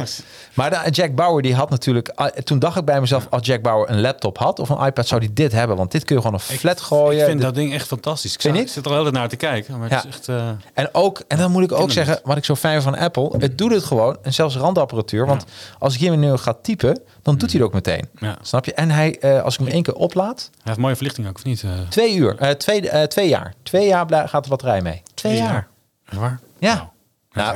Maar 0.54 0.70
de, 0.70 0.90
Jack 0.90 1.14
Bauer 1.14 1.42
die 1.42 1.54
had 1.54 1.70
natuurlijk. 1.70 2.08
ah, 2.14 2.26
Toen 2.26 2.58
dacht 2.58 2.76
ik 2.76 2.84
bij 2.84 3.00
mezelf, 3.00 3.26
als 3.30 3.46
Jack 3.46 3.62
Bauer 3.62 3.90
een 3.90 4.00
laptop 4.00 4.38
had 4.38 4.58
of 4.58 4.68
een 4.68 4.86
iPad, 4.86 5.06
zou 5.06 5.20
die 5.20 5.32
dit 5.32 5.52
hebben. 5.52 5.76
Want 5.76 5.90
dit 5.92 6.04
kun 6.04 6.16
je 6.16 6.22
gewoon 6.22 6.40
een 6.48 6.58
flat 6.58 6.80
gooien. 6.80 7.18
Ik 7.20 7.24
vind 7.26 7.36
Dit- 7.36 7.46
dat 7.46 7.54
ding 7.54 7.74
echt 7.74 7.86
fantastisch. 7.86 8.36
Ik, 8.36 8.54
ik 8.54 8.68
zit 8.68 8.84
er 8.84 8.90
wel 8.90 9.10
naar 9.10 9.28
te 9.28 9.36
kijken. 9.36 9.78
Maar 9.78 9.88
Ja. 9.90 9.96
het 9.96 10.04
is 10.08 10.14
echt... 10.14 10.28
eh, 10.28 10.48
En 10.74 10.88
ook, 10.92 11.22
en 11.28 11.38
dan 11.38 11.50
moet 11.50 11.62
ik 11.62 11.72
ook 11.72 11.90
zeggen, 11.90 12.20
wat 12.24 12.36
ik 12.36 12.44
zo 12.44 12.54
fijn 12.54 12.82
vind 12.82 12.94
van 12.96 13.04
Apple, 13.04 13.30
het 13.38 13.58
doet 13.58 13.72
het 13.72 13.84
gewoon. 13.84 14.16
En 14.22 14.34
zelfs 14.34 14.56
randapparatuur. 14.56 15.26
Want 15.26 15.44
als 15.78 15.94
ik 15.94 16.00
hier 16.00 16.16
nu 16.16 16.36
ga 16.36 16.54
typen, 16.62 17.00
dan 17.24 17.36
doet 17.36 17.52
hij 17.52 17.60
het 17.60 17.68
ook 17.68 17.74
meteen. 17.74 18.08
Ja. 18.18 18.36
Snap 18.42 18.64
je? 18.64 18.74
En 18.74 18.90
hij, 18.90 19.18
eh, 19.18 19.42
als 19.42 19.54
ik 19.54 19.60
hem 19.60 19.68
één 19.68 19.82
keer 19.82 19.94
oplaad, 19.94 20.50
hij 20.52 20.62
heeft 20.62 20.78
mooie 20.78 20.96
verlichting 20.96 21.28
ook, 21.28 21.36
of 21.36 21.44
niet? 21.44 21.62
Eh, 21.62 21.70
twee 21.88 22.16
uur, 22.16 22.36
eh, 22.38 22.50
twee, 22.50 23.08
twee 23.08 23.28
jaar. 23.28 23.54
Twee 23.62 23.86
jaar 23.86 24.28
gaat 24.28 24.44
de 24.44 24.50
batterij 24.50 24.82
mee. 24.82 25.02
Twee 25.14 25.36
jaar. 25.36 25.68
Waar? 26.08 26.40
Ja. 26.58 26.74
Nou, 26.74 26.88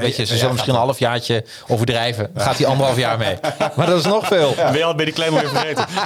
weet 0.00 0.16
je, 0.16 0.24
ze 0.24 0.36
zullen 0.36 0.52
misschien 0.52 0.74
een 0.74 0.80
half 0.80 0.98
jaartje 0.98 1.44
overdrijven. 1.68 2.30
Dan 2.34 2.42
gaat 2.42 2.58
hij 2.58 2.66
anderhalf 2.66 2.96
jaar 2.98 3.18
mee. 3.18 3.36
Maar 3.76 3.86
dat 3.86 3.98
is 3.98 4.04
nog 4.04 4.26
veel. 4.26 4.54
Ben 4.56 4.76
je 4.76 4.84
al 4.84 4.94
bij 4.94 5.04
die 5.04 5.14
kleine 5.14 5.40
weer 5.40 5.48
vergeten? 5.48 5.86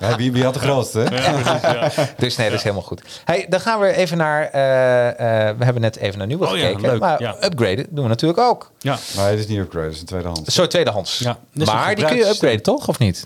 Ja, 0.00 0.16
wie, 0.16 0.32
wie 0.32 0.44
had 0.44 0.54
de 0.54 0.60
grootste? 0.60 0.98
hè? 0.98 1.04
ja, 1.22 1.32
precies, 1.32 1.96
ja. 1.96 2.08
Dus 2.16 2.36
nee, 2.36 2.48
dat 2.48 2.56
is 2.58 2.62
helemaal 2.62 2.84
goed. 2.84 3.02
Hey, 3.24 3.46
dan 3.48 3.60
gaan 3.60 3.80
we 3.80 3.92
even 3.96 4.16
naar. 4.16 4.48
eh, 4.50 5.08
eh, 5.48 5.56
we 5.58 5.64
hebben 5.64 5.82
net 5.82 5.96
even 5.96 6.18
naar 6.18 6.26
nieuwe 6.26 6.46
Oh 6.46 6.56
ja, 6.56 6.66
gekeken. 6.66 6.90
leuk, 6.90 7.00
maar 7.00 7.20
ja. 7.22 7.36
upgraden 7.40 7.86
doen 7.90 8.02
we 8.04 8.08
natuurlijk 8.10 8.40
ook. 8.40 8.70
ja. 8.78 8.98
Nee, 9.16 9.26
het 9.26 9.38
is 9.38 9.46
niet 9.46 9.58
upgrade, 9.58 9.84
het 9.86 9.94
is 9.94 10.00
een 10.00 10.06
tweedehands. 10.06 10.54
Zo 10.54 10.66
tweedehands. 10.66 11.18
Ja, 11.18 11.38
een 11.54 11.64
maar 11.64 11.94
die 11.94 12.04
kun 12.04 12.16
je 12.16 12.28
upgraden, 12.28 12.62
toch? 12.62 12.88
Of 12.88 12.98
niet? 12.98 13.24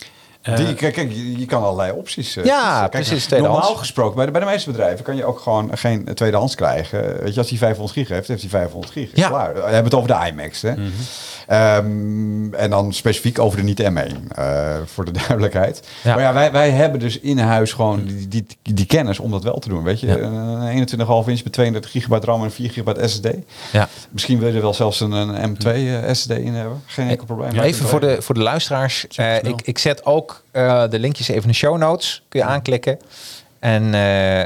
Die, 0.56 0.74
kijk, 0.74 0.92
kijk, 0.94 1.12
je, 1.36 1.46
kan 1.46 1.62
allerlei 1.62 1.92
opties. 1.92 2.36
eh, 2.36 2.44
Ja. 2.44 2.78
Kijk, 2.78 2.90
precies, 2.90 3.24
tweedehands. 3.26 3.60
Normaal 3.60 3.78
gesproken, 3.78 4.16
bij 4.16 4.26
de, 4.26 4.30
bij 4.32 4.40
de 4.40 4.46
meeste 4.46 4.70
bedrijven 4.70 5.04
kan 5.04 5.16
je 5.16 5.24
ook 5.24 5.38
gewoon 5.38 5.70
geen 5.78 6.04
tweedehands 6.14 6.54
krijgen. 6.54 7.22
Weet 7.22 7.32
je, 7.34 7.38
als 7.40 7.48
hij 7.48 7.58
500 7.58 7.92
gig 7.98 8.08
heeft, 8.08 8.28
heeft 8.28 8.40
hij 8.40 8.50
500 8.50 8.92
gig. 8.92 9.10
Ja. 9.14 9.28
Klaar. 9.28 9.54
We 9.54 9.60
hebben 9.60 9.84
het 9.84 9.94
over 9.94 10.08
de 10.08 10.26
IMAX. 10.28 10.62
Hè? 10.62 10.74
Ehm, 11.46 12.54
en 12.54 12.70
dan 12.70 12.92
specifiek 12.92 13.38
over 13.38 13.56
de 13.58 13.62
niet 13.64 13.82
M1, 13.82 14.28
eh, 14.34 14.74
voor 14.84 15.04
de 15.04 15.10
duidelijkheid. 15.26 15.82
Ja. 16.02 16.14
Maar 16.14 16.22
ja, 16.22 16.32
wij, 16.32 16.52
wij 16.52 16.70
hebben 16.70 17.00
dus 17.00 17.20
in 17.20 17.38
huis 17.38 17.72
gewoon 17.72 18.04
die, 18.06 18.28
die, 18.28 18.46
die 18.62 18.86
kennis 18.86 19.18
om 19.18 19.30
dat 19.30 19.42
wel 19.42 19.58
te 19.58 19.68
doen. 19.68 19.82
Weet 19.82 20.00
je, 20.00 20.06
Ja. 20.06 20.14
een 20.16 20.88
21,5 20.88 21.28
inch 21.28 21.44
met 21.44 21.52
32 21.52 21.90
gigabyte 21.90 22.26
RAM 22.26 22.42
en 22.44 22.52
4 22.52 22.70
gigabyte 22.70 23.08
SSD. 23.08 23.28
Ja. 23.72 23.88
Misschien 24.10 24.38
wil 24.38 24.48
je 24.48 24.54
er 24.54 24.60
wel 24.62 24.74
zelfs 24.74 25.00
een, 25.00 25.12
een 25.12 25.56
M2 25.56 25.66
eh, 25.66 26.12
SSD 26.12 26.30
in 26.30 26.54
hebben. 26.54 26.82
Geen 26.86 27.08
enkel 27.08 27.26
probleem. 27.26 27.58
Even 27.60 27.86
voor 27.86 28.00
de, 28.00 28.22
voor 28.22 28.34
de 28.34 28.42
luisteraars. 28.42 29.06
eh, 29.16 29.36
ik, 29.36 29.62
ik 29.62 29.78
zet 29.78 30.04
ook 30.04 30.35
eh, 30.50 30.88
de 30.88 30.98
linkjes 30.98 31.28
even 31.28 31.42
in 31.42 31.48
de 31.48 31.54
show 31.54 31.78
notes. 31.78 32.22
Kun 32.28 32.40
je 32.40 32.46
aanklikken. 32.46 32.98
En 33.58 33.94
eh, 33.94 34.42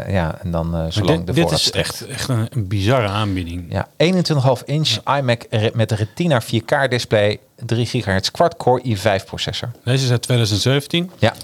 eh, 0.00 0.12
ja, 0.12 0.38
en 0.42 0.50
dan 0.50 0.70
Maar 0.70 0.92
zolang 0.92 1.16
dit, 1.16 1.26
de 1.26 1.32
dit 1.42 1.50
is 1.50 1.70
echt, 1.70 2.06
echt 2.06 2.28
een, 2.28 2.46
een 2.50 2.68
bizarre 2.68 3.08
aanbieding. 3.08 3.66
Ja, 3.68 3.88
21,5 3.96 4.64
inch 4.64 4.88
iMac 5.18 5.42
met 5.74 5.90
een 5.90 5.96
Retina 5.96 6.42
4K 6.42 6.88
display, 6.88 7.38
3 7.66 7.86
GHz 7.86 8.30
quad-core 8.30 8.96
i5 8.96 9.24
processor. 9.26 9.70
Deze 9.84 10.04
is 10.04 10.10
uit 10.10 10.22
2017. 10.22 11.10
Ja, 11.18 11.34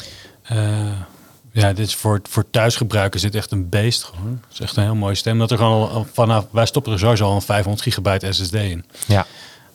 ja, 1.53 1.73
dit 1.73 1.87
is 1.87 1.95
voor, 1.95 2.21
voor 2.29 2.51
thuisgebruik 2.51 3.15
is 3.15 3.21
dit 3.23 3.35
echt 3.35 3.51
een 3.51 3.69
beest 3.69 4.03
gewoon. 4.05 4.41
Het 4.45 4.53
is 4.53 4.61
echt 4.61 4.77
een 4.77 4.83
heel 4.83 4.95
mooie 4.95 5.15
stem. 5.15 5.39
Dat 5.39 5.51
er 5.51 5.57
gewoon 5.59 5.91
al- 5.91 6.07
vanaf, 6.13 6.45
wij 6.51 6.67
stoppen 6.67 6.93
er 6.93 6.99
sowieso 6.99 7.25
al 7.25 7.35
een 7.35 7.43
500 7.43 7.83
gigabyte 7.85 8.33
SSD 8.33 8.55
in. 8.55 8.85
ja, 9.07 9.27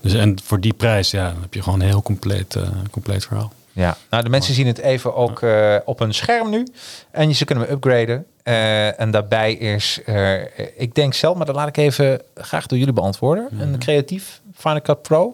Dus 0.01 0.13
en 0.13 0.39
voor 0.43 0.59
die 0.59 0.73
prijs, 0.73 1.11
ja, 1.11 1.31
dan 1.31 1.41
heb 1.41 1.53
je 1.53 1.61
gewoon 1.63 1.81
een 1.81 1.87
heel 1.87 2.01
compleet, 2.01 2.57
compleet 2.91 3.25
verhaal. 3.25 3.51
Ja. 3.73 3.97
Nou, 4.09 4.23
de 4.23 4.29
mensen 4.29 4.53
zien 4.53 4.67
het 4.67 4.77
even 4.77 5.15
ook 5.15 5.41
eh, 5.41 5.75
op 5.85 5.99
een 5.99 6.13
scherm 6.13 6.49
nu. 6.49 6.67
En 7.11 7.35
ze 7.35 7.45
kunnen 7.45 7.65
we 7.67 7.71
upgraden. 7.71 8.25
Eh, 8.43 8.99
en 8.99 9.11
daarbij 9.11 9.53
is, 9.53 9.99
eh, 10.05 10.41
ik 10.77 10.95
denk 10.95 11.13
zelf, 11.13 11.37
maar 11.37 11.45
dat 11.45 11.55
laat 11.55 11.67
ik 11.67 11.77
even 11.77 12.21
graag 12.35 12.65
door 12.65 12.77
jullie 12.77 12.93
beantwoorden. 12.93 13.47
Een 13.59 13.79
creatief 13.79 14.41
Final 14.55 14.81
Cut 14.81 15.01
Pro. 15.01 15.33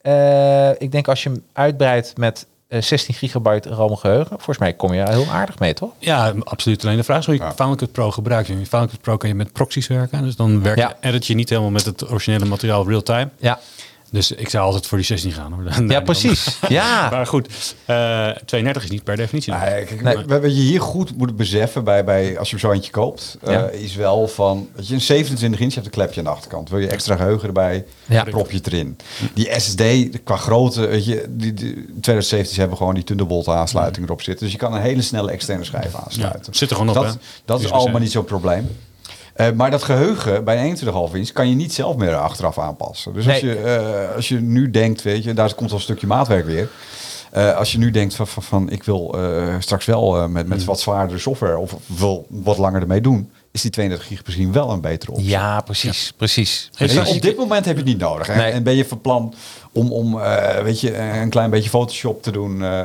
Eh, 0.00 0.70
ik 0.80 0.92
denk 0.92 1.08
als 1.08 1.22
je 1.22 1.28
hem 1.28 1.44
uitbreidt 1.52 2.16
met 2.16 2.46
eh, 2.68 2.82
16 2.82 3.14
gigabyte 3.14 3.68
RAM 3.68 3.96
geheugen, 3.96 4.28
volgens 4.36 4.58
mij 4.58 4.72
kom 4.72 4.94
je 4.94 5.08
heel 5.08 5.26
aardig 5.26 5.58
mee, 5.58 5.74
toch? 5.74 5.90
Ja, 5.98 6.32
absoluut. 6.44 6.84
Alleen 6.84 6.96
de 6.96 7.02
vraag 7.04 7.18
is 7.18 7.26
hoe 7.26 7.34
je 7.34 7.40
Ja. 7.40 7.52
Final 7.52 7.74
Cut 7.74 7.92
Pro 7.92 8.10
gebruikt. 8.10 8.48
In 8.48 8.66
Final 8.66 8.86
Cut 8.86 9.00
Pro 9.00 9.16
kan 9.16 9.28
je 9.28 9.34
met 9.34 9.52
proxies 9.52 9.86
werken. 9.86 10.22
Dus 10.22 10.36
dan 10.36 10.62
werkt 10.62 10.78
Ja. 10.80 10.96
edit 11.00 11.26
je 11.26 11.34
niet 11.34 11.48
helemaal 11.48 11.70
met 11.70 11.84
het 11.84 12.10
originele 12.10 12.44
materiaal 12.44 12.88
real-time. 12.88 13.28
Ja, 13.38 13.58
Dus 14.12 14.30
ik 14.32 14.48
zou 14.48 14.64
altijd 14.64 14.86
voor 14.86 14.98
die 14.98 15.06
16 15.06 15.32
gaan. 15.32 15.52
Hoor. 15.52 15.64
Ja 15.70 15.80
dan- 15.86 16.02
precies. 16.04 16.58
Ja, 16.68 17.08
Maar 17.10 17.26
goed, 17.26 17.74
eh 17.84 18.28
32 18.44 18.82
is 18.84 18.90
niet 18.90 19.04
per 19.04 19.16
definitie. 19.16 19.52
Nou, 19.52 19.64
kijk, 19.64 20.02
Nee. 20.02 20.16
Wat 20.40 20.42
je 20.42 20.48
hier 20.62 20.80
goed 20.80 21.16
moet 21.16 21.36
beseffen 21.36 21.84
bij, 21.84 22.04
bij 22.04 22.38
als 22.38 22.50
je 22.50 22.56
hem 22.56 22.64
zo 22.64 22.72
eentje 22.72 22.90
koopt, 22.90 23.36
eh, 23.42 23.52
Ja. 23.52 23.68
is 23.68 23.94
wel 23.94 24.28
van, 24.28 24.68
dat 24.76 24.88
je 24.88 24.94
een 24.94 25.00
27 25.00 25.60
inch 25.60 25.74
hebt 25.74 25.86
een 25.86 25.92
klepje 25.92 26.18
aan 26.18 26.24
de 26.24 26.30
achterkant. 26.30 26.70
Wil 26.70 26.78
je 26.78 26.88
extra 26.88 27.16
geheugen 27.16 27.46
erbij, 27.46 27.84
Ja. 28.06 28.24
prop 28.24 28.50
je 28.50 28.56
het 28.56 28.66
erin. 28.66 28.96
Die 29.34 29.60
SSD 29.60 29.82
qua 30.24 30.36
grootte, 30.36 30.86
weet 30.86 31.04
je, 31.04 31.24
die, 31.28 31.54
die 31.54 31.72
2017 32.00 32.58
hebben 32.58 32.76
gewoon 32.76 32.94
die 32.94 33.04
Thunderbolt 33.04 33.48
aansluiting 33.48 34.06
erop 34.06 34.22
zitten. 34.22 34.44
Dus 34.44 34.52
je 34.52 34.58
kan 34.60 34.74
een 34.74 34.80
hele 34.82 35.02
snelle 35.02 35.30
externe 35.30 35.64
schijf 35.64 35.94
aansluiten. 35.94 36.52
Ja, 36.52 36.58
zit 36.58 36.70
er 36.70 36.76
gewoon 36.76 36.96
op, 36.96 37.02
Dat, 37.02 37.12
hè? 37.14 37.20
dat 37.44 37.60
is 37.60 37.70
allemaal 37.70 38.00
niet 38.00 38.12
zo'n 38.12 38.24
probleem. 38.24 38.68
Eh, 39.40 39.52
maar 39.52 39.70
dat 39.70 39.82
geheugen 39.82 40.44
bij 40.44 40.58
een 40.58 40.76
21,5 41.10 41.14
inch 41.14 41.32
kan 41.32 41.48
je 41.48 41.54
niet 41.54 41.72
zelf 41.72 41.96
meer 41.96 42.14
achteraf 42.14 42.58
aanpassen. 42.58 43.14
Dus 43.14 43.28
als, 43.28 43.40
je, 43.40 43.56
eh, 43.56 44.14
als 44.16 44.28
je 44.28 44.40
nu 44.40 44.70
denkt, 44.70 45.02
weet 45.02 45.24
je, 45.24 45.34
daar 45.34 45.54
komt 45.54 45.70
al 45.70 45.76
een 45.76 45.82
stukje 45.82 46.06
maatwerk 46.06 46.46
weer. 46.46 46.68
Eh, 47.30 47.56
als 47.56 47.72
je 47.72 47.78
nu 47.78 47.90
denkt 47.90 48.14
van, 48.14 48.26
van, 48.26 48.42
van 48.42 48.70
ik 48.70 48.84
wil 48.84 49.16
straks 49.58 49.84
wel 49.84 50.16
eh, 50.16 50.26
met, 50.26 50.40
Hmm. 50.40 50.48
met 50.48 50.64
wat 50.64 50.80
zwaardere 50.80 51.18
software 51.18 51.58
of 51.58 51.76
wil 51.86 52.26
wat 52.28 52.58
langer 52.58 52.80
ermee 52.80 53.00
doen, 53.00 53.30
is 53.52 53.60
die 53.62 53.70
32 53.70 54.06
gig 54.08 54.24
misschien 54.26 54.52
wel 54.52 54.70
een 54.70 54.80
betere 54.80 55.12
optie. 55.12 55.28
ja 55.28 55.60
precies, 55.60 56.12
precies. 56.16 56.70
Op 57.06 57.20
dit 57.22 57.36
moment 57.36 57.64
heb 57.64 57.74
je 57.76 57.80
het 57.82 57.90
niet 57.90 58.00
nodig. 58.00 58.28
En, 58.28 58.36
Nee. 58.38 58.52
en 58.52 58.62
ben 58.62 58.76
je 58.76 58.84
van 58.84 59.00
plan 59.00 59.34
om, 59.72 59.92
om 59.92 60.20
eh, 60.20 60.62
weet 60.62 60.80
je, 60.80 60.96
een 60.98 61.30
klein 61.30 61.50
beetje 61.50 61.68
Photoshop 61.70 62.22
te 62.22 62.30
doen, 62.30 62.62
eh, 62.64 62.82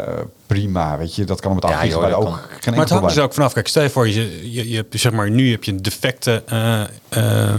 prima. 0.47 0.97
Weet 0.97 1.15
je, 1.15 1.23
dat 1.23 1.39
kan 1.41 1.53
met 1.55 1.65
8 1.65 1.73
Ja, 1.87 1.95
ook 1.95 2.49
geen 2.59 2.73
Maar 2.73 2.81
het 2.83 2.89
hangt 2.89 3.07
dus 3.07 3.19
ook 3.23 3.33
vanaf. 3.33 3.53
Kijk, 3.53 3.67
stel 3.67 3.83
je 3.83 3.89
voor, 3.89 4.07
je, 4.07 4.51
je, 4.51 4.69
je 4.69 4.75
hebt, 4.75 4.99
zeg 4.99 5.11
maar, 5.11 5.29
nu 5.31 5.51
heb 5.51 5.63
je 5.63 5.71
een 5.71 5.81
defecte 5.81 6.43
eh, 6.45 6.81
eh, 7.09 7.55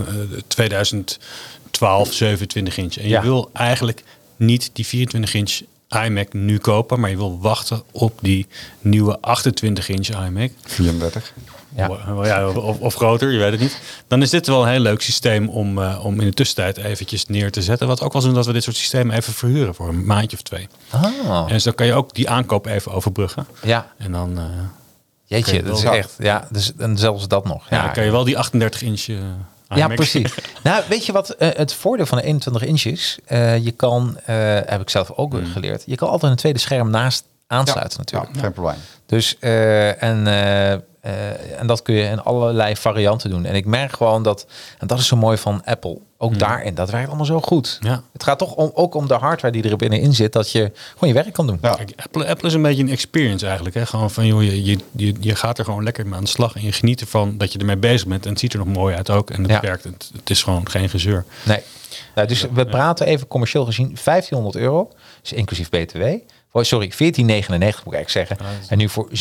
2012 1.71 2.13
27 2.13 2.77
inch. 2.79 2.97
En 2.97 3.03
je 3.03 3.09
Ja. 3.09 3.23
wil 3.23 3.51
eigenlijk 3.53 4.03
niet 4.37 4.71
die 4.73 4.87
24 4.87 5.35
inch 5.35 5.61
iMac 6.05 6.33
nu 6.33 6.59
kopen, 6.59 7.01
maar 7.01 7.11
je 7.11 7.17
wil 7.17 7.39
wachten 7.41 7.83
op 7.93 8.19
die 8.23 8.47
nieuwe 8.81 9.19
28-inch 9.21 10.09
iMac. 10.27 10.51
34. 10.65 11.33
Ja. 11.77 12.49
Of, 12.49 12.79
of 12.81 12.95
groter, 12.95 13.33
je 13.33 13.39
weet 13.39 13.51
het 13.51 13.61
niet. 13.61 13.81
Dan 14.07 14.23
is 14.23 14.31
dit 14.31 14.47
wel 14.47 14.63
een 14.63 14.69
heel 14.69 14.81
leuk 14.81 15.03
systeem 15.03 15.49
om, 15.49 15.83
eh, 15.83 16.05
om 16.05 16.21
in 16.21 16.27
de 16.27 16.33
tussentijd 16.35 16.77
eventjes 16.77 17.27
neer 17.27 17.51
te 17.51 17.63
zetten. 17.63 17.87
Wat 17.87 18.03
ook 18.03 18.13
wel 18.13 18.23
doen 18.23 18.35
dat 18.35 18.47
we 18.47 18.53
dit 18.53 18.63
soort 18.63 18.77
systemen 18.77 19.17
even 19.17 19.33
verhuren 19.33 19.75
voor 19.75 19.89
een 19.89 20.07
maandje 20.07 20.37
of 20.37 20.43
twee. 20.43 20.69
Ah, 20.91 21.05
En 21.47 21.47
dus 21.49 21.63
dan 21.63 21.75
kan 21.75 21.87
je 21.87 21.93
ook 21.95 22.15
die 22.15 22.31
aankoop 22.31 22.67
even 22.67 22.93
overbruggen. 22.93 23.47
ja. 23.63 23.87
En 23.99 24.13
dan, 24.13 24.39
eh, 24.39 24.45
Jeetje, 25.25 25.63
dat 25.63 25.79
is 25.79 25.85
echt. 25.85 26.15
Ja, 26.19 26.47
dus, 26.51 26.73
en 26.79 26.99
zelfs 26.99 27.29
dat 27.29 27.45
nog. 27.45 27.71
ja, 27.71 27.83
dan 27.83 27.93
kan 27.93 28.05
je 28.05 28.11
wel 28.11 28.25
die 28.25 28.39
38 28.39 28.83
inch 28.83 29.07
eh, 29.09 29.17
Ja, 29.75 29.89
precies. 29.89 30.35
nou, 30.63 30.83
weet 30.89 31.07
je 31.07 31.13
wat 31.13 31.35
het 31.39 31.73
voordeel 31.73 32.07
van 32.07 32.19
de 32.19 32.25
21 32.25 32.63
inch 32.69 32.85
is? 32.85 33.19
Eh, 33.25 33.65
je 33.65 33.71
kan, 33.71 34.19
eh, 34.25 34.37
heb 34.67 34.81
ik 34.81 34.91
zelf 34.91 35.11
ook 35.11 35.35
geleerd, 35.53 35.83
je 35.87 35.95
kan 35.97 36.09
altijd 36.09 36.31
een 36.33 36.39
tweede 36.39 36.59
scherm 36.59 36.91
naast 36.91 37.25
aansluiten 37.47 37.99
natuurlijk. 37.99 38.35
Ja, 38.35 38.41
geen 38.41 38.53
probleem. 38.53 38.77
Dus, 39.07 39.37
eh, 39.39 40.03
en, 40.03 40.27
eh, 41.07 41.61
en 41.61 41.67
dat 41.67 41.83
kun 41.83 41.95
je 41.95 42.03
in 42.03 42.21
allerlei 42.23 42.77
varianten 42.77 43.31
doen. 43.31 43.45
En 43.45 43.55
ik 43.55 43.65
merk 43.65 43.93
gewoon 43.93 44.23
dat, 44.23 44.47
en 44.79 44.87
dat 44.87 44.99
is 44.99 45.07
zo 45.07 45.17
mooi 45.17 45.37
van 45.37 45.63
Apple, 45.65 45.99
ook 46.19 46.39
daarin, 46.39 46.75
dat 46.75 46.91
werkt 46.91 47.07
allemaal 47.09 47.27
zo 47.27 47.41
goed. 47.41 47.79
Ja. 47.81 48.03
Het 48.13 48.23
gaat 48.23 48.39
toch 48.39 48.55
om, 48.55 48.71
ook 48.75 48.95
om 48.95 49.09
de 49.09 49.15
hardware 49.15 49.53
die 49.61 49.71
er 49.71 49.77
binnenin 49.77 50.15
zit, 50.15 50.33
dat 50.33 50.51
je 50.53 50.73
gewoon 50.93 51.09
je 51.15 51.23
werk 51.23 51.33
kan 51.33 51.47
doen. 51.47 51.59
Ja. 51.63 51.75
Kijk, 51.75 51.93
Apple, 51.97 52.27
Apple 52.27 52.49
is 52.49 52.55
een 52.55 52.63
beetje 52.63 52.83
een 52.83 52.91
experience 52.91 53.45
eigenlijk. 53.47 53.75
Hè? 53.77 53.87
Gewoon 53.87 54.11
van, 54.11 54.27
joh, 54.27 54.43
je, 54.43 54.65
je, 54.65 54.79
je, 54.93 55.15
je 55.21 55.35
gaat 55.35 55.59
er 55.59 55.65
gewoon 55.65 55.83
lekker 55.85 56.07
mee 56.07 56.15
aan 56.15 56.25
de 56.25 56.31
slag. 56.31 56.55
En 56.55 56.63
je 56.63 56.73
geniet 56.73 57.01
ervan 57.01 57.39
dat 57.39 57.53
je 57.53 57.59
ermee 57.59 57.77
bezig 57.77 58.07
bent. 58.09 58.25
En 58.25 58.31
het 58.31 58.41
ziet 58.41 58.53
er 58.53 58.59
nog 58.59 58.69
mooi 58.69 58.95
uit 58.97 59.11
ook. 59.11 59.31
En 59.31 59.43
het 59.43 59.51
Ja. 59.51 59.61
werkt. 59.61 59.85
Het, 59.85 60.11
het 60.17 60.31
is 60.31 60.43
gewoon 60.43 60.69
geen 60.71 60.89
gezeur. 60.89 61.25
Nee. 61.45 61.61
Nou, 62.15 62.29
dus 62.29 62.47
we 62.53 62.67
praten 62.67 63.07
even 63.07 63.27
commercieel 63.27 63.65
gezien 63.65 63.87
1500 64.05 64.57
euro, 64.57 64.91
dus 65.23 65.33
inclusief 65.33 65.69
BTW. 65.69 66.03
Oh, 66.57 66.63
sorry, 66.63 66.91
14,99 66.93 66.97
moet 66.99 67.05
ik 67.29 67.93
eigenlijk 67.93 68.09
zeggen. 68.09 68.37
En 68.69 68.79
nu 68.79 68.89
voor 68.89 69.09
7,99. 69.11 69.15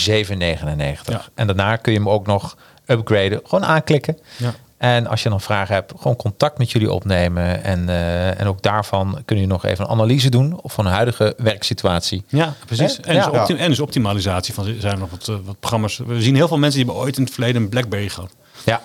Ja. 1.06 1.22
En 1.34 1.48
daarna 1.48 1.76
kun 1.76 1.92
je 1.94 1.98
hem 1.98 2.10
ook 2.10 2.28
nog 2.28 2.58
upgraden. 2.86 3.40
Gewoon 3.44 3.66
aanklikken. 3.66 4.18
Ja. 4.38 4.54
En 4.78 5.08
als 5.08 5.24
je 5.24 5.30
dan 5.30 5.42
vragen 5.42 5.74
hebt, 5.74 5.94
gewoon 5.98 6.16
contact 6.16 6.58
met 6.58 6.72
jullie 6.72 6.92
opnemen. 6.92 7.64
En, 7.64 7.90
eh, 7.90 8.40
en 8.40 8.48
ook 8.48 8.62
daarvan 8.62 9.22
kun 9.26 9.40
je 9.40 9.48
nog 9.48 9.66
even 9.66 9.86
een 9.86 9.92
analyse 9.92 10.30
doen 10.30 10.60
of 10.62 10.74
van 10.74 10.86
een 10.86 10.92
huidige 10.92 11.34
werksituatie. 11.38 12.24
Ja, 12.28 12.54
precies. 12.66 13.00
En, 13.00 13.16
Ja. 13.16 13.46
dus 13.46 13.58
en 13.58 13.70
dus 13.70 13.80
optimalisatie 13.80 14.54
van 14.54 14.68
er 14.68 14.76
zijn 14.80 15.00
nog 15.00 15.10
wat, 15.10 15.28
eh, 15.28 15.36
wat 15.46 15.60
programma's. 15.60 16.02
We 16.06 16.22
zien 16.22 16.36
heel 16.36 16.48
veel 16.48 16.58
mensen 16.58 16.80
die 16.80 16.86
hebben 16.88 17.06
ooit 17.06 17.18
in 17.18 17.24
het 17.24 17.34
verleden 17.34 17.62
een 17.62 17.70
BlackBerry 17.70 18.10
gehad. 18.10 18.32
Ja, 18.66 18.82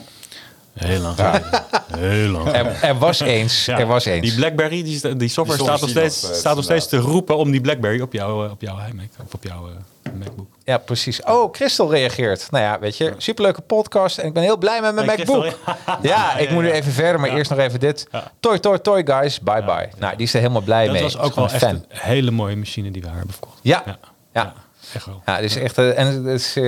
Heel 0.74 1.00
lang 1.00 1.14
geleden. 1.16 1.62
Heel 1.96 2.28
lang 2.30 2.44
geleden. 2.48 2.66
er, 2.66 2.82
er 2.82 2.98
was 2.98 3.20
eens. 3.20 3.64
Ja, 3.64 3.78
Er 3.78 3.86
was 3.86 4.04
eens. 4.04 4.22
Die 4.26 4.34
BlackBerry, 4.34 4.82
die, 4.82 5.16
die 5.16 5.28
software 5.28 5.58
Die 5.58 5.66
staat 5.68 5.80
nog 5.80 5.90
steeds, 5.90 6.22
nog, 6.22 6.34
staat 6.34 6.54
nog 6.54 6.64
steeds 6.64 6.86
te 6.88 6.96
roepen 6.96 7.36
om 7.36 7.50
die 7.50 7.60
BlackBerry 7.60 8.00
op 8.00 8.12
jouw, 8.12 8.44
eh, 8.44 8.50
op 8.50 8.60
jouw 8.60 8.76
iMac 8.90 9.08
of 9.26 9.34
op 9.34 9.42
jouw 9.44 9.68
eh, 9.68 10.12
MacBook. 10.18 10.46
Ja, 10.64 10.78
precies. 10.78 11.22
Oh, 11.22 11.52
Christel 11.54 11.90
reageert. 11.90 12.50
Nou 12.50 12.64
ja, 12.64 12.78
weet 12.78 12.96
je, 12.96 13.14
superleuke 13.16 13.60
podcast. 13.60 14.18
En 14.18 14.26
ik 14.26 14.32
ben 14.32 14.42
heel 14.42 14.56
blij 14.58 14.80
met 14.80 14.94
mijn 14.94 15.06
Hey, 15.06 15.16
MacBook. 15.16 15.42
Christel, 15.42 15.74
Ja, 16.12 16.36
ik 16.36 16.50
moet 16.50 16.62
nu 16.62 16.70
even 16.70 16.92
verder, 16.92 17.20
maar 17.20 17.30
eerst 17.30 17.50
nog 17.50 17.58
even 17.58 17.80
dit. 17.80 18.06
Toy, 18.40 18.58
toy, 18.58 18.78
toy, 18.78 19.02
guys. 19.06 19.40
Bye, 19.40 19.64
bye. 19.64 19.88
Nou, 19.98 20.16
die 20.16 20.26
is 20.26 20.34
er 20.34 20.40
helemaal 20.40 20.62
blij 20.62 20.84
Dat 20.84 20.92
mee. 20.92 21.02
was 21.02 21.14
Is 21.14 21.20
ook 21.20 21.34
wel 21.34 21.48
echt 21.50 21.62
een 21.62 21.84
hele 21.88 22.30
mooie 22.30 22.56
machine 22.56 22.90
die 22.90 23.02
we 23.02 23.08
haar 23.08 23.16
hebben 23.16 23.34
verkocht. 23.34 23.58
Ja. 23.62 23.84
ja. 24.32 24.52
Ja. 24.81 24.95
Echt 24.95 25.07
wel. 25.07 25.22
Ja, 25.26 25.41
dus 25.41 25.57
echt, 25.57 25.78
eh, 25.78 25.99
en 25.99 26.07
het 26.24 26.41
is, 26.41 26.47
eh, 26.57 26.62